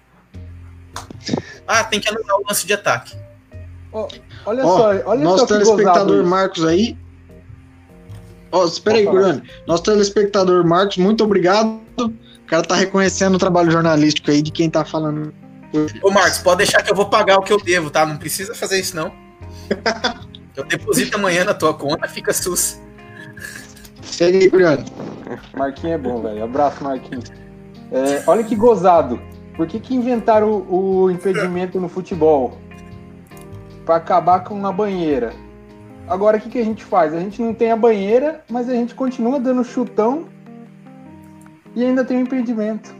Ah, 1.64 1.84
tem 1.84 2.00
que 2.00 2.08
anular 2.08 2.36
o 2.36 2.48
lance 2.48 2.66
de 2.66 2.72
ataque. 2.72 3.16
Olha 4.44 4.66
Ó, 4.66 4.76
só, 4.76 5.08
olha 5.08 5.22
Nosso 5.22 5.38
só 5.38 5.46
que 5.46 5.52
telespectador 5.52 6.06
gozado. 6.08 6.26
Marcos 6.26 6.64
aí. 6.64 6.98
Ó, 8.50 8.66
espera 8.66 8.96
aí. 8.96 9.06
Guriane. 9.06 9.42
Nosso 9.68 9.84
telespectador 9.84 10.66
Marcos, 10.66 10.96
muito 10.96 11.22
obrigado. 11.22 11.80
O 11.96 12.46
cara 12.48 12.64
tá 12.64 12.74
reconhecendo 12.74 13.36
o 13.36 13.38
trabalho 13.38 13.70
jornalístico 13.70 14.32
aí 14.32 14.42
de 14.42 14.50
quem 14.50 14.68
tá 14.68 14.84
falando. 14.84 15.32
Ô, 16.02 16.10
Marcos, 16.10 16.38
pode 16.38 16.58
deixar 16.58 16.82
que 16.82 16.90
eu 16.90 16.96
vou 16.96 17.08
pagar 17.08 17.36
o 17.36 17.42
que 17.42 17.52
eu 17.52 17.62
devo, 17.62 17.88
tá? 17.88 18.04
Não 18.04 18.16
precisa 18.16 18.52
fazer 18.52 18.80
isso, 18.80 18.96
não. 18.96 19.27
Eu 20.56 20.64
deposito 20.64 21.16
amanhã 21.16 21.44
na 21.44 21.54
tua 21.54 21.72
conta, 21.72 22.08
fica 22.08 22.32
sus. 22.32 22.80
Segue 24.02 24.38
aí, 24.38 24.48
Guriane. 24.48 24.84
Marquinhos 25.56 25.94
é 25.94 25.98
bom, 25.98 26.20
velho. 26.20 26.42
Abraço, 26.42 26.82
Marquinhos. 26.82 27.30
É, 27.92 28.22
olha 28.26 28.42
que 28.42 28.56
gozado. 28.56 29.20
Por 29.56 29.66
que, 29.66 29.78
que 29.78 29.94
inventaram 29.94 30.50
o, 30.50 31.02
o 31.02 31.10
impedimento 31.10 31.80
no 31.80 31.88
futebol? 31.88 32.58
Pra 33.86 33.96
acabar 33.96 34.40
com 34.44 34.54
uma 34.54 34.72
banheira. 34.72 35.32
Agora, 36.08 36.38
o 36.38 36.40
que, 36.40 36.48
que 36.48 36.58
a 36.58 36.64
gente 36.64 36.84
faz? 36.84 37.14
A 37.14 37.20
gente 37.20 37.40
não 37.40 37.54
tem 37.54 37.70
a 37.70 37.76
banheira, 37.76 38.42
mas 38.50 38.68
a 38.68 38.72
gente 38.72 38.94
continua 38.94 39.38
dando 39.38 39.62
chutão 39.62 40.26
e 41.76 41.84
ainda 41.84 42.04
tem 42.04 42.16
o 42.16 42.20
impedimento. 42.20 42.94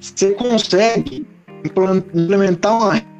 Você 0.00 0.32
consegue 0.32 1.26
implementar 1.64 2.76
uma 2.76 3.13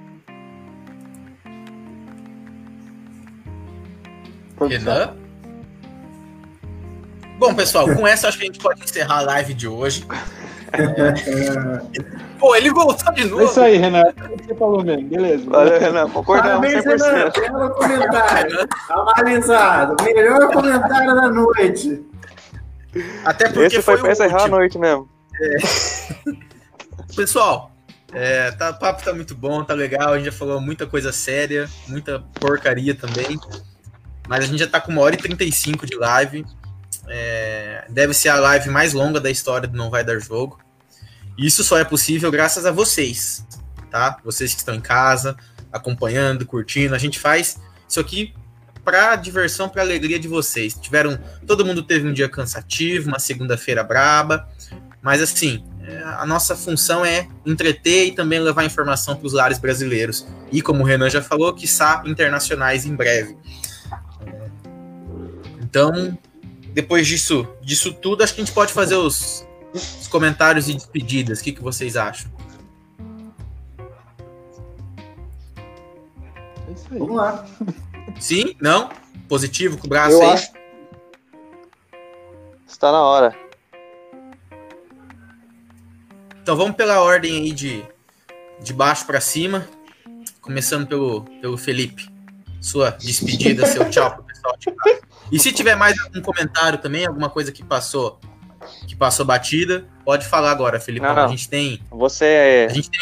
Renan? 4.69 5.15
Bom, 7.39 7.55
pessoal, 7.55 7.87
com 7.95 8.07
essa 8.07 8.29
acho 8.29 8.39
que 8.39 8.45
a 8.45 8.47
gente 8.47 8.61
pode 8.61 8.83
encerrar 8.83 9.19
a 9.19 9.23
live 9.23 9.55
de 9.55 9.67
hoje. 9.69 10.07
É. 10.73 11.95
Pô, 12.39 12.55
ele 12.57 12.71
voltou 12.71 13.13
de 13.13 13.23
É 13.23 13.25
novo. 13.27 13.45
isso 13.45 13.61
aí. 13.61 13.77
É 13.77 14.13
que 14.13 14.45
você 14.45 14.55
falou 14.55 14.83
mesmo, 14.85 15.09
beleza. 15.09 15.49
Valeu, 15.49 15.79
Renan. 15.81 16.09
Concordamos 16.11 16.73
Parabéns, 16.73 16.85
Renan. 16.85 17.31
100%. 17.31 17.41
Belo 17.41 17.71
comentário. 17.71 18.69
Analisado. 18.89 19.97
Melhor 20.05 20.53
comentário 20.53 21.15
da 21.15 21.29
noite. 21.31 22.03
Até 23.25 23.47
porque 23.49 23.67
Esse 23.67 23.83
foi 23.83 23.97
foi 23.97 24.03
pra 24.03 24.13
encerrar 24.13 24.45
a 24.45 24.49
noite 24.49 24.79
mesmo. 24.79 25.09
Pessoal, 27.17 27.71
é, 28.13 28.51
tá, 28.53 28.71
o 28.71 28.79
papo 28.79 29.03
tá 29.05 29.13
muito 29.13 29.35
bom, 29.35 29.65
tá 29.65 29.75
legal. 29.75 30.13
A 30.13 30.17
gente 30.17 30.27
já 30.27 30.33
falou 30.33 30.61
muita 30.61 30.87
coisa 30.87 31.13
séria, 31.13 31.69
muita 31.89 32.21
porcaria 32.41 32.95
também. 32.95 33.39
Mas 34.29 34.45
a 34.45 34.47
gente 34.47 34.59
já 34.59 34.67
tá 34.67 34.81
com 34.81 34.93
uma 34.93 35.03
hora 35.03 35.15
e 35.15 35.19
35 35.19 35.87
de 35.87 35.97
live. 35.97 36.45
É, 37.09 37.85
deve 37.89 38.15
ser 38.15 38.31
a 38.31 38.37
live 38.37 38.71
mais 38.71 38.93
longa 38.93 39.21
da 39.21 39.31
história 39.31 39.69
do 39.69 39.77
Não 39.77 39.91
Vai 39.91 40.05
Dar 40.05 40.19
Jogo. 40.19 40.59
Isso 41.37 41.65
só 41.65 41.79
é 41.79 41.85
possível 41.85 42.31
graças 42.31 42.65
a 42.65 42.71
vocês, 42.71 43.45
tá? 43.91 44.19
Vocês 44.25 44.53
que 44.53 44.59
estão 44.59 44.75
em 44.75 44.81
casa, 44.81 45.37
acompanhando, 45.73 46.47
curtindo. 46.47 46.95
A 46.95 46.99
gente 46.99 47.19
faz 47.19 47.59
isso 47.89 47.99
aqui 47.99 48.33
para 48.85 49.17
diversão, 49.17 49.69
para 49.69 49.83
alegria 49.83 50.19
de 50.19 50.29
vocês. 50.29 50.75
Tiveram, 50.75 51.19
todo 51.47 51.65
mundo 51.65 51.83
teve 51.83 52.07
um 52.07 52.13
dia 52.13 52.29
cansativo, 52.29 53.09
uma 53.09 53.19
segunda-feira 53.19 53.83
braba, 53.83 54.49
mas 55.03 55.21
assim, 55.21 55.65
é, 55.83 56.03
a 56.03 56.25
nossa 56.25 56.55
função 56.55 57.05
é 57.05 57.29
entreter 57.45 58.07
e 58.07 58.13
também 58.13 58.39
levar 58.39 58.65
informação 58.65 59.17
para 59.17 59.27
os 59.27 59.33
lares 59.33 59.59
brasileiros. 59.59 60.27
E 60.53 60.63
como 60.63 60.83
o 60.83 60.87
Renan 60.87 61.11
já 61.11 61.21
falou, 61.23 61.53
quiçá 61.53 62.03
internacionais 62.07 62.87
em 62.87 62.95
breve. 62.95 63.37
Então, 65.75 66.17
depois 66.73 67.05
disso, 67.05 67.49
disso 67.61 67.93
tudo, 67.93 68.23
acho 68.23 68.33
que 68.33 68.41
a 68.41 68.45
gente 68.45 68.55
pode 68.55 68.73
fazer 68.73 68.95
os, 68.95 69.45
os 69.75 70.07
comentários 70.07 70.69
e 70.69 70.73
despedidas. 70.73 71.41
O 71.41 71.43
que, 71.43 71.51
que 71.51 71.61
vocês 71.61 71.97
acham? 71.97 72.31
É 76.69 76.73
isso 76.73 76.87
aí. 76.93 76.99
Vamos 77.01 77.17
lá. 77.17 77.45
Sim? 78.21 78.55
Não? 78.61 78.89
Positivo 79.29 79.77
com 79.77 79.89
o 79.89 79.91
braço 79.91 80.13
Eu 80.15 80.23
aí? 80.23 80.29
acho. 80.29 80.53
Está 82.69 82.93
na 82.93 83.03
hora. 83.03 83.37
Então 86.41 86.57
vamos 86.57 86.77
pela 86.77 87.01
ordem 87.01 87.37
aí 87.37 87.51
de, 87.51 87.85
de 88.61 88.73
baixo 88.73 89.05
para 89.07 89.21
cima. 89.21 89.69
Começando 90.41 90.87
pelo, 90.87 91.23
pelo 91.41 91.59
Felipe. 91.59 92.09
Sua 92.61 92.91
despedida, 92.91 93.67
seu 93.67 93.91
tchau 93.91 94.15
pro 94.15 94.23
pessoal 94.23 94.57
de 94.57 94.71
casa. 94.71 95.14
E 95.33 95.39
se 95.39 95.53
tiver 95.53 95.75
mais 95.75 95.99
algum 96.01 96.21
comentário 96.21 96.79
também, 96.79 97.07
alguma 97.07 97.29
coisa 97.31 97.51
que 97.53 97.63
passou 97.65 98.19
que 98.87 98.97
passou 98.97 99.27
batida, 99.27 99.87
pode 100.05 100.27
falar 100.27 100.51
agora, 100.51 100.81
Felipe. 100.81 101.05
Não, 101.07 101.15
não. 101.15 101.25
A 101.25 101.29
gente 101.29 101.49
tem 101.49 101.81
Você 101.91 102.67
a 102.71 102.73
gente 102.73 102.91
tem 102.91 103.01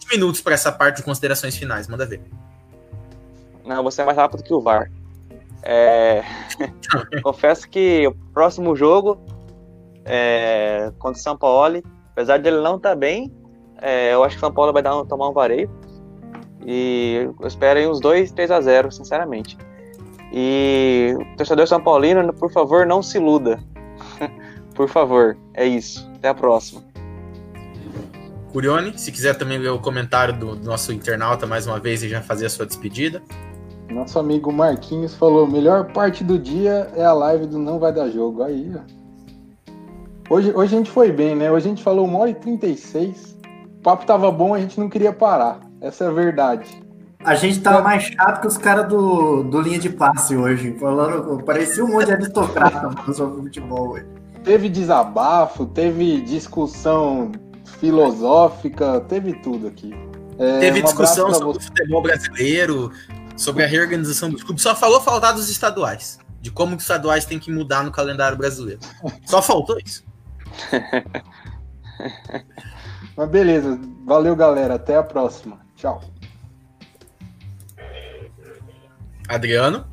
20 0.00 0.08
minutos 0.10 0.40
para 0.40 0.54
essa 0.54 0.72
parte 0.72 0.96
de 0.96 1.02
considerações 1.04 1.56
finais. 1.56 1.86
Manda 1.86 2.04
ver. 2.04 2.20
Não, 3.64 3.82
você 3.84 4.02
é 4.02 4.04
mais 4.04 4.16
rápido 4.16 4.42
que 4.42 4.52
o 4.52 4.60
VAR. 4.60 4.90
É, 5.62 6.22
Confesso 7.22 7.68
que 7.68 8.06
o 8.06 8.14
próximo 8.32 8.74
jogo 8.74 9.20
é 10.04 10.90
contra 10.98 11.18
o 11.18 11.22
São 11.22 11.36
Paulo, 11.36 11.82
apesar 12.12 12.38
de 12.38 12.48
ele 12.48 12.60
não 12.60 12.76
estar 12.76 12.94
bem, 12.96 13.32
é, 13.80 14.14
eu 14.14 14.24
acho 14.24 14.36
que 14.36 14.38
o 14.38 14.46
São 14.46 14.52
Paulo 14.52 14.72
vai 14.72 14.82
dar 14.82 14.96
um- 14.96 15.04
tomar 15.04 15.28
um 15.28 15.32
vareio. 15.32 15.70
E 16.66 17.28
eu 17.40 17.46
espero 17.46 17.78
aí 17.78 17.86
uns 17.86 18.00
2, 18.00 18.32
3 18.32 18.50
a 18.50 18.60
0, 18.60 18.90
sinceramente. 18.90 19.56
E 20.32 21.14
o 21.18 21.36
torcedor 21.36 21.66
São 21.66 21.80
Paulino, 21.80 22.32
por 22.32 22.52
favor, 22.52 22.86
não 22.86 23.02
se 23.02 23.18
iluda. 23.18 23.58
por 24.74 24.88
favor, 24.88 25.36
é 25.54 25.66
isso. 25.66 26.08
Até 26.16 26.28
a 26.28 26.34
próxima. 26.34 26.82
Curione, 28.52 28.98
se 28.98 29.12
quiser 29.12 29.34
também 29.34 29.58
ler 29.58 29.70
o 29.70 29.78
comentário 29.78 30.38
do, 30.38 30.56
do 30.56 30.64
nosso 30.64 30.92
internauta 30.92 31.46
mais 31.46 31.66
uma 31.66 31.78
vez 31.78 32.02
e 32.02 32.08
já 32.08 32.22
fazer 32.22 32.46
a 32.46 32.50
sua 32.50 32.66
despedida. 32.66 33.22
Nosso 33.90 34.18
amigo 34.18 34.52
Marquinhos 34.52 35.14
falou: 35.14 35.46
melhor 35.46 35.92
parte 35.92 36.24
do 36.24 36.38
dia 36.38 36.90
é 36.94 37.04
a 37.04 37.12
live 37.12 37.46
do 37.46 37.58
Não 37.58 37.78
Vai 37.78 37.92
Dar 37.92 38.08
Jogo. 38.08 38.42
Aí, 38.42 38.72
ó. 38.74 38.98
Hoje, 40.30 40.52
hoje 40.54 40.74
a 40.74 40.78
gente 40.78 40.90
foi 40.90 41.10
bem, 41.10 41.34
né? 41.34 41.50
Hoje 41.50 41.66
a 41.66 41.70
gente 41.70 41.82
falou 41.82 42.06
1 42.06 42.16
hora 42.16 42.30
e 42.30 42.34
36. 42.34 43.38
O 43.78 43.82
papo 43.82 44.04
tava 44.04 44.30
bom, 44.30 44.54
a 44.54 44.60
gente 44.60 44.78
não 44.78 44.88
queria 44.88 45.12
parar. 45.12 45.60
Essa 45.80 46.04
é 46.04 46.08
a 46.08 46.10
verdade. 46.10 46.68
A 47.24 47.34
gente 47.34 47.60
tava 47.60 47.82
mais 47.82 48.04
chato 48.04 48.40
que 48.40 48.46
os 48.46 48.56
caras 48.56 48.88
do, 48.88 49.42
do 49.42 49.60
linha 49.60 49.78
de 49.78 49.90
passe 49.90 50.36
hoje. 50.36 50.76
Falando, 50.78 51.42
parecia 51.42 51.84
um 51.84 51.88
monte 51.88 52.06
de 52.06 52.12
aristocrata 52.12 53.12
sobre 53.12 53.42
futebol 53.42 53.90
hoje. 53.90 54.06
Teve 54.44 54.68
desabafo, 54.68 55.66
teve 55.66 56.20
discussão 56.20 57.32
filosófica, 57.80 59.00
teve 59.00 59.34
tudo 59.34 59.66
aqui. 59.66 59.92
É, 60.38 60.60
Teve 60.60 60.80
um 60.80 60.84
discussão 60.84 61.34
sobre 61.34 61.58
o 61.58 61.60
futebol 61.60 62.00
brasileiro, 62.00 62.92
sobre 63.36 63.64
a 63.64 63.66
reorganização 63.66 64.30
dos 64.30 64.44
clubes. 64.44 64.62
Só 64.62 64.74
falou 64.74 65.00
faltar 65.00 65.34
dos 65.34 65.50
estaduais. 65.50 66.18
De 66.40 66.52
como 66.52 66.76
os 66.76 66.82
estaduais 66.82 67.24
têm 67.24 67.40
que 67.40 67.50
mudar 67.50 67.82
no 67.82 67.90
calendário 67.90 68.38
brasileiro. 68.38 68.80
Só 69.26 69.42
faltou 69.42 69.76
isso. 69.84 70.04
Mas 73.16 73.28
beleza, 73.28 73.80
valeu 74.06 74.36
galera, 74.36 74.74
até 74.74 74.96
a 74.96 75.02
próxima. 75.02 75.58
Tchau. 75.74 76.00
Adriano. 79.28 79.84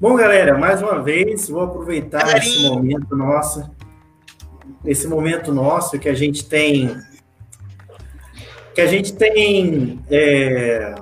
Bom, 0.00 0.16
galera, 0.16 0.58
mais 0.58 0.82
uma 0.82 1.00
vez, 1.00 1.48
vou 1.48 1.62
aproveitar 1.62 2.18
Galerinha. 2.18 2.42
esse 2.42 2.68
momento 2.68 3.16
nosso, 3.16 3.70
esse 4.84 5.06
momento 5.06 5.52
nosso 5.52 5.98
que 5.98 6.08
a 6.08 6.14
gente 6.14 6.44
tem, 6.44 6.94
que 8.74 8.80
a 8.80 8.86
gente 8.86 9.14
tem 9.14 10.00
é, 10.10 10.94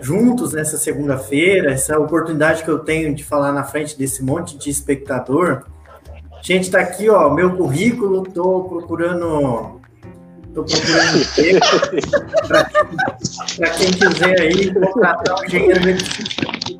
juntos 0.00 0.54
nessa 0.54 0.78
segunda-feira, 0.78 1.72
essa 1.72 1.98
oportunidade 1.98 2.64
que 2.64 2.70
eu 2.70 2.78
tenho 2.78 3.14
de 3.14 3.22
falar 3.22 3.52
na 3.52 3.64
frente 3.64 3.96
desse 3.98 4.24
monte 4.24 4.56
de 4.56 4.70
espectador. 4.70 5.64
Gente, 6.42 6.70
tá 6.70 6.80
aqui, 6.80 7.08
ó, 7.10 7.32
meu 7.32 7.54
currículo, 7.54 8.22
tô 8.22 8.64
procurando, 8.64 9.77
tô 10.54 10.64
procurando 10.64 11.18
emprego 11.18 11.60
para 13.56 13.70
quem 13.70 13.90
quiser 13.90 14.40
aí 14.40 14.74
contratar 14.74 15.40
um 15.40 15.44
engenheiro 15.44 15.80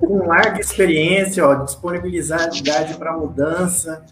com 0.00 0.26
larga 0.26 0.60
experiência, 0.60 1.46
ó, 1.46 1.54
disponibilidade 1.54 2.94
para 2.94 3.16
mudança. 3.16 4.04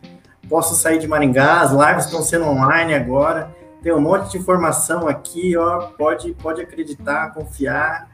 Posso 0.48 0.74
sair 0.74 0.98
de 0.98 1.08
Maringá, 1.08 1.60
as 1.60 1.72
lives 1.72 2.04
estão 2.04 2.22
sendo 2.22 2.46
online 2.46 2.94
agora. 2.94 3.54
Tem 3.82 3.92
um 3.92 4.00
monte 4.00 4.32
de 4.32 4.38
informação 4.38 5.08
aqui, 5.08 5.56
ó. 5.56 5.88
Pode, 5.96 6.32
pode 6.34 6.60
acreditar, 6.60 7.32
confiar. 7.32 8.08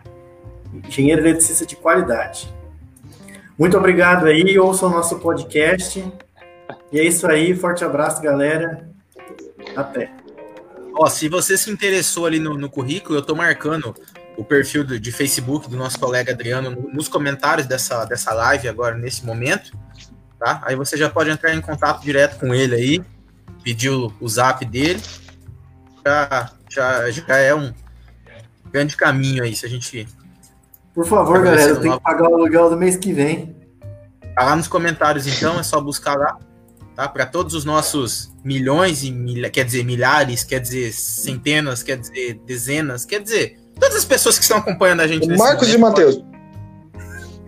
Engenheiro 0.72 1.22
eletricista 1.22 1.66
de 1.66 1.76
qualidade. 1.76 2.52
Muito 3.58 3.76
obrigado 3.76 4.26
aí, 4.26 4.58
ouçam 4.58 4.88
o 4.88 4.92
nosso 4.92 5.18
podcast. 5.18 6.02
E 6.90 6.98
é 6.98 7.04
isso 7.04 7.26
aí, 7.26 7.54
forte 7.54 7.84
abraço, 7.84 8.22
galera. 8.22 8.88
Até. 9.76 10.21
Ó, 11.02 11.08
se 11.08 11.28
você 11.28 11.56
se 11.58 11.68
interessou 11.70 12.26
ali 12.26 12.38
no, 12.38 12.56
no 12.56 12.70
currículo, 12.70 13.18
eu 13.18 13.22
tô 13.22 13.34
marcando 13.34 13.94
o 14.36 14.44
perfil 14.44 14.84
do- 14.84 15.00
de 15.00 15.10
Facebook 15.12 15.68
do 15.68 15.76
nosso 15.76 15.98
colega 15.98 16.32
Adriano 16.32 16.70
no- 16.70 16.88
nos 16.92 17.08
comentários 17.08 17.66
dessa, 17.66 18.04
dessa 18.04 18.32
live 18.32 18.68
agora, 18.68 18.94
nesse 18.96 19.26
momento, 19.26 19.76
tá? 20.38 20.62
Aí 20.64 20.76
você 20.76 20.96
já 20.96 21.10
pode 21.10 21.28
entrar 21.30 21.52
em 21.54 21.60
contato 21.60 22.02
direto 22.02 22.38
com 22.38 22.54
ele 22.54 22.74
aí, 22.74 23.04
pedir 23.64 23.90
o, 23.90 24.12
o 24.20 24.28
zap 24.28 24.64
dele. 24.64 25.02
Já, 26.06 26.50
já, 26.70 27.10
já 27.10 27.36
é 27.38 27.52
um 27.54 27.72
grande 28.72 28.96
caminho 28.96 29.42
aí, 29.42 29.54
se 29.56 29.66
a 29.66 29.68
gente 29.68 30.06
Por 30.94 31.06
favor, 31.06 31.42
galera, 31.42 31.70
eu 31.70 31.80
tenho 31.80 31.96
que 31.96 32.02
pagar 32.02 32.28
o 32.28 32.34
aluguel 32.36 32.70
do 32.70 32.76
mês 32.76 32.96
que 32.96 33.12
vem. 33.12 33.56
Tá 34.36 34.44
lá 34.44 34.56
nos 34.56 34.68
comentários, 34.68 35.26
então, 35.26 35.58
é 35.58 35.62
só 35.62 35.80
buscar 35.80 36.14
lá, 36.16 36.38
tá? 36.94 37.08
Para 37.08 37.26
todos 37.26 37.54
os 37.54 37.64
nossos 37.64 38.32
milhões 38.44 39.02
e 39.02 39.10
milha, 39.10 39.50
quer 39.50 39.64
dizer 39.64 39.84
milhares, 39.84 40.44
quer 40.44 40.60
dizer 40.60 40.92
centenas, 40.92 41.82
quer 41.82 41.98
dizer 41.98 42.40
dezenas, 42.46 43.04
quer 43.04 43.22
dizer 43.22 43.58
todas 43.78 43.96
as 43.96 44.04
pessoas 44.04 44.38
que 44.38 44.44
estão 44.44 44.58
acompanhando 44.58 45.00
a 45.00 45.06
gente. 45.06 45.26
Marcos 45.36 45.68
e 45.72 45.78
momento, 45.78 46.00
Matheus. 46.00 46.24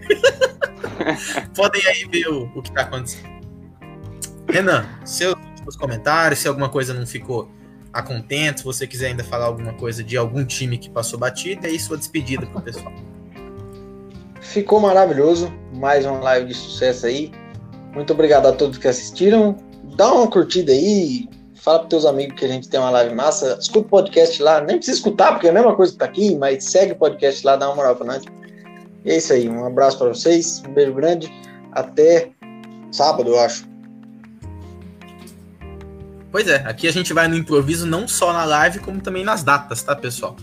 Podem 1.54 1.86
aí 1.86 2.04
ver 2.10 2.28
o, 2.28 2.44
o 2.54 2.62
que 2.62 2.72
tá 2.72 2.82
acontecendo. 2.82 3.34
Renan, 4.48 4.86
seus 5.04 5.34
últimos 5.34 5.76
comentários, 5.76 6.38
se 6.40 6.48
alguma 6.48 6.68
coisa 6.68 6.92
não 6.92 7.06
ficou 7.06 7.50
a 7.92 8.02
contento, 8.02 8.58
se 8.58 8.64
você 8.64 8.86
quiser 8.86 9.08
ainda 9.08 9.24
falar 9.24 9.46
alguma 9.46 9.72
coisa 9.74 10.02
de 10.02 10.16
algum 10.16 10.44
time 10.44 10.76
que 10.76 10.90
passou 10.90 11.18
batida, 11.18 11.68
aí 11.68 11.78
sua 11.78 11.96
despedida 11.96 12.46
pro 12.46 12.60
pessoal. 12.60 12.92
Ficou 14.40 14.80
maravilhoso. 14.80 15.52
Mais 15.72 16.04
uma 16.04 16.18
live 16.20 16.48
de 16.48 16.54
sucesso 16.54 17.06
aí. 17.06 17.32
Muito 17.94 18.12
obrigado 18.12 18.46
a 18.46 18.52
todos 18.52 18.78
que 18.78 18.88
assistiram. 18.88 19.56
Dá 19.96 20.12
uma 20.12 20.28
curtida 20.28 20.72
aí. 20.72 21.28
Fala 21.54 21.78
pros 21.78 21.90
teus 21.90 22.04
amigos 22.04 22.38
que 22.38 22.44
a 22.44 22.48
gente 22.48 22.68
tem 22.68 22.78
uma 22.80 22.90
live 22.90 23.14
massa. 23.14 23.56
Escuta 23.60 23.86
o 23.86 23.90
podcast 23.90 24.42
lá. 24.42 24.60
Nem 24.60 24.76
precisa 24.76 24.98
escutar, 24.98 25.32
porque 25.32 25.46
é 25.46 25.50
a 25.50 25.52
mesma 25.52 25.74
coisa 25.74 25.92
que 25.92 25.98
tá 25.98 26.04
aqui, 26.04 26.36
mas 26.36 26.64
segue 26.64 26.92
o 26.92 26.96
podcast 26.96 27.46
lá, 27.46 27.56
dá 27.56 27.68
uma 27.68 27.76
moral 27.76 27.96
pra 27.96 28.06
nós. 28.06 28.22
E 29.04 29.10
é 29.10 29.16
isso 29.16 29.32
aí. 29.32 29.48
Um 29.48 29.64
abraço 29.64 29.98
pra 29.98 30.08
vocês. 30.08 30.62
Um 30.68 30.72
beijo 30.72 30.92
grande. 30.92 31.32
Até 31.72 32.30
sábado, 32.90 33.30
eu 33.30 33.40
acho. 33.40 33.66
Pois 36.30 36.48
é, 36.48 36.56
aqui 36.66 36.88
a 36.88 36.92
gente 36.92 37.12
vai 37.12 37.28
no 37.28 37.36
improviso 37.36 37.86
não 37.86 38.08
só 38.08 38.32
na 38.32 38.44
live, 38.44 38.80
como 38.80 39.00
também 39.00 39.24
nas 39.24 39.44
datas, 39.44 39.82
tá, 39.84 39.94
pessoal? 39.94 40.34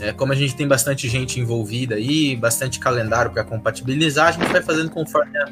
É, 0.00 0.12
como 0.12 0.32
a 0.32 0.36
gente 0.36 0.56
tem 0.56 0.66
bastante 0.66 1.08
gente 1.08 1.38
envolvida 1.38 1.94
aí, 1.94 2.34
bastante 2.36 2.80
calendário 2.80 3.30
para 3.30 3.44
compatibilizar, 3.44 4.28
a 4.28 4.32
gente 4.32 4.52
vai 4.52 4.60
fazendo 4.60 4.90
conforme 4.90 5.38
a, 5.38 5.48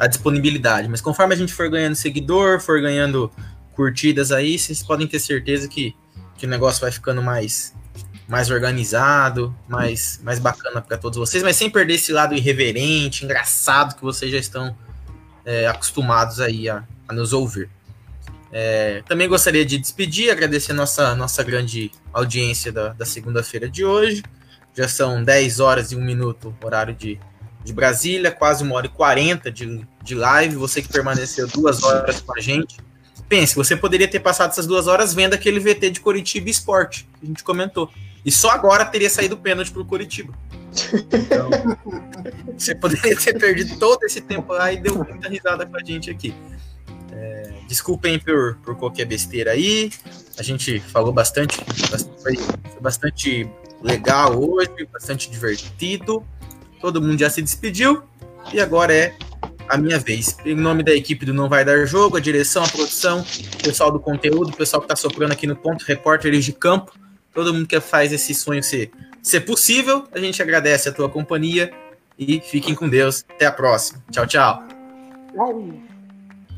a 0.00 0.06
disponibilidade. 0.06 0.88
Mas 0.88 1.02
conforme 1.02 1.34
a 1.34 1.36
gente 1.36 1.52
for 1.52 1.68
ganhando 1.68 1.94
seguidor, 1.94 2.58
for 2.58 2.80
ganhando 2.80 3.30
curtidas 3.74 4.32
aí, 4.32 4.58
vocês 4.58 4.82
podem 4.82 5.06
ter 5.06 5.20
certeza 5.20 5.68
que, 5.68 5.94
que 6.38 6.46
o 6.46 6.48
negócio 6.48 6.80
vai 6.80 6.90
ficando 6.90 7.22
mais, 7.22 7.74
mais 8.26 8.50
organizado, 8.50 9.54
mais, 9.68 10.18
mais 10.24 10.38
bacana 10.38 10.80
para 10.80 10.96
todos 10.96 11.18
vocês, 11.18 11.42
mas 11.42 11.56
sem 11.56 11.68
perder 11.68 11.94
esse 11.94 12.12
lado 12.12 12.34
irreverente, 12.34 13.26
engraçado 13.26 13.94
que 13.94 14.02
vocês 14.02 14.32
já 14.32 14.38
estão 14.38 14.74
é, 15.44 15.66
acostumados 15.66 16.40
aí 16.40 16.66
a, 16.66 16.82
a 17.06 17.12
nos 17.12 17.34
ouvir. 17.34 17.68
É, 18.50 19.02
também 19.06 19.28
gostaria 19.28 19.64
de 19.66 19.78
despedir, 19.78 20.30
agradecer 20.30 20.72
nossa, 20.72 21.14
nossa 21.14 21.42
grande 21.42 21.92
audiência 22.12 22.72
da, 22.72 22.88
da 22.88 23.04
segunda-feira 23.04 23.68
de 23.68 23.84
hoje. 23.84 24.22
Já 24.74 24.88
são 24.88 25.22
10 25.22 25.60
horas 25.60 25.92
e 25.92 25.96
1 25.96 26.00
minuto, 26.00 26.56
horário 26.62 26.94
de, 26.94 27.20
de 27.70 27.74
Brasília, 27.74 28.30
quase 28.30 28.62
uma 28.64 28.74
hora 28.74 28.86
e 28.86 28.90
quarenta 28.90 29.50
de, 29.50 29.86
de 30.02 30.14
live. 30.14 30.56
Você 30.56 30.82
que 30.82 30.88
permaneceu 30.88 31.46
duas 31.46 31.82
horas 31.82 32.20
com 32.20 32.36
a 32.36 32.40
gente. 32.40 32.76
Pense, 33.28 33.54
você 33.54 33.76
poderia 33.76 34.08
ter 34.08 34.18
passado 34.18 34.50
essas 34.50 34.66
duas 34.66 34.88
horas 34.88 35.14
vendo 35.14 35.34
aquele 35.34 35.60
VT 35.60 35.90
de 35.90 36.00
Curitiba 36.00 36.50
Esporte, 36.50 37.08
que 37.18 37.24
a 37.24 37.28
gente 37.28 37.44
comentou. 37.44 37.88
E 38.24 38.30
só 38.30 38.50
agora 38.50 38.84
teria 38.84 39.08
saído 39.08 39.36
o 39.36 39.38
pênalti 39.38 39.70
pro 39.70 39.84
Curitiba. 39.84 40.34
Então, 41.12 41.48
você 42.58 42.74
poderia 42.74 43.16
ter 43.16 43.38
perdido 43.38 43.78
todo 43.78 44.02
esse 44.04 44.20
tempo 44.20 44.52
lá 44.52 44.72
e 44.72 44.78
deu 44.78 44.96
muita 44.96 45.28
risada 45.28 45.64
com 45.64 45.76
a 45.76 45.84
gente 45.84 46.10
aqui. 46.10 46.34
É, 47.12 47.52
desculpem 47.68 48.18
por, 48.18 48.56
por 48.64 48.76
qualquer 48.76 49.04
besteira 49.04 49.52
aí. 49.52 49.92
A 50.36 50.42
gente 50.42 50.80
falou 50.80 51.12
bastante, 51.12 51.56
foi, 52.20 52.36
bastante 52.80 53.48
legal 53.80 54.36
hoje, 54.42 54.88
bastante 54.92 55.30
divertido. 55.30 56.24
Todo 56.80 57.00
mundo 57.00 57.18
já 57.18 57.28
se 57.28 57.42
despediu 57.42 58.02
e 58.52 58.60
agora 58.60 58.94
é 58.94 59.14
a 59.68 59.76
minha 59.76 59.98
vez. 59.98 60.36
Em 60.44 60.54
nome 60.54 60.82
da 60.82 60.92
equipe 60.92 61.24
do 61.24 61.32
Não 61.32 61.48
Vai 61.48 61.64
Dar 61.64 61.86
Jogo, 61.86 62.16
a 62.16 62.20
direção, 62.20 62.64
a 62.64 62.68
produção, 62.68 63.20
o 63.20 63.62
pessoal 63.62 63.92
do 63.92 64.00
conteúdo, 64.00 64.50
o 64.50 64.56
pessoal 64.56 64.80
que 64.80 64.86
está 64.86 64.96
soprando 64.96 65.32
aqui 65.32 65.46
no 65.46 65.54
ponto, 65.54 65.84
repórteres 65.84 66.44
de 66.44 66.52
campo, 66.52 66.92
todo 67.32 67.54
mundo 67.54 67.66
que 67.66 67.78
faz 67.80 68.12
esse 68.12 68.34
sonho 68.34 68.62
ser, 68.62 68.90
ser 69.22 69.40
possível, 69.42 70.04
a 70.12 70.18
gente 70.18 70.42
agradece 70.42 70.88
a 70.88 70.92
tua 70.92 71.08
companhia 71.08 71.70
e 72.18 72.40
fiquem 72.40 72.74
com 72.74 72.88
Deus. 72.88 73.24
Até 73.28 73.46
a 73.46 73.52
próxima. 73.52 74.02
Tchau, 74.10 74.26
tchau. 74.26 74.62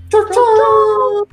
Tchau, 0.08 0.26
tchau. 0.30 1.26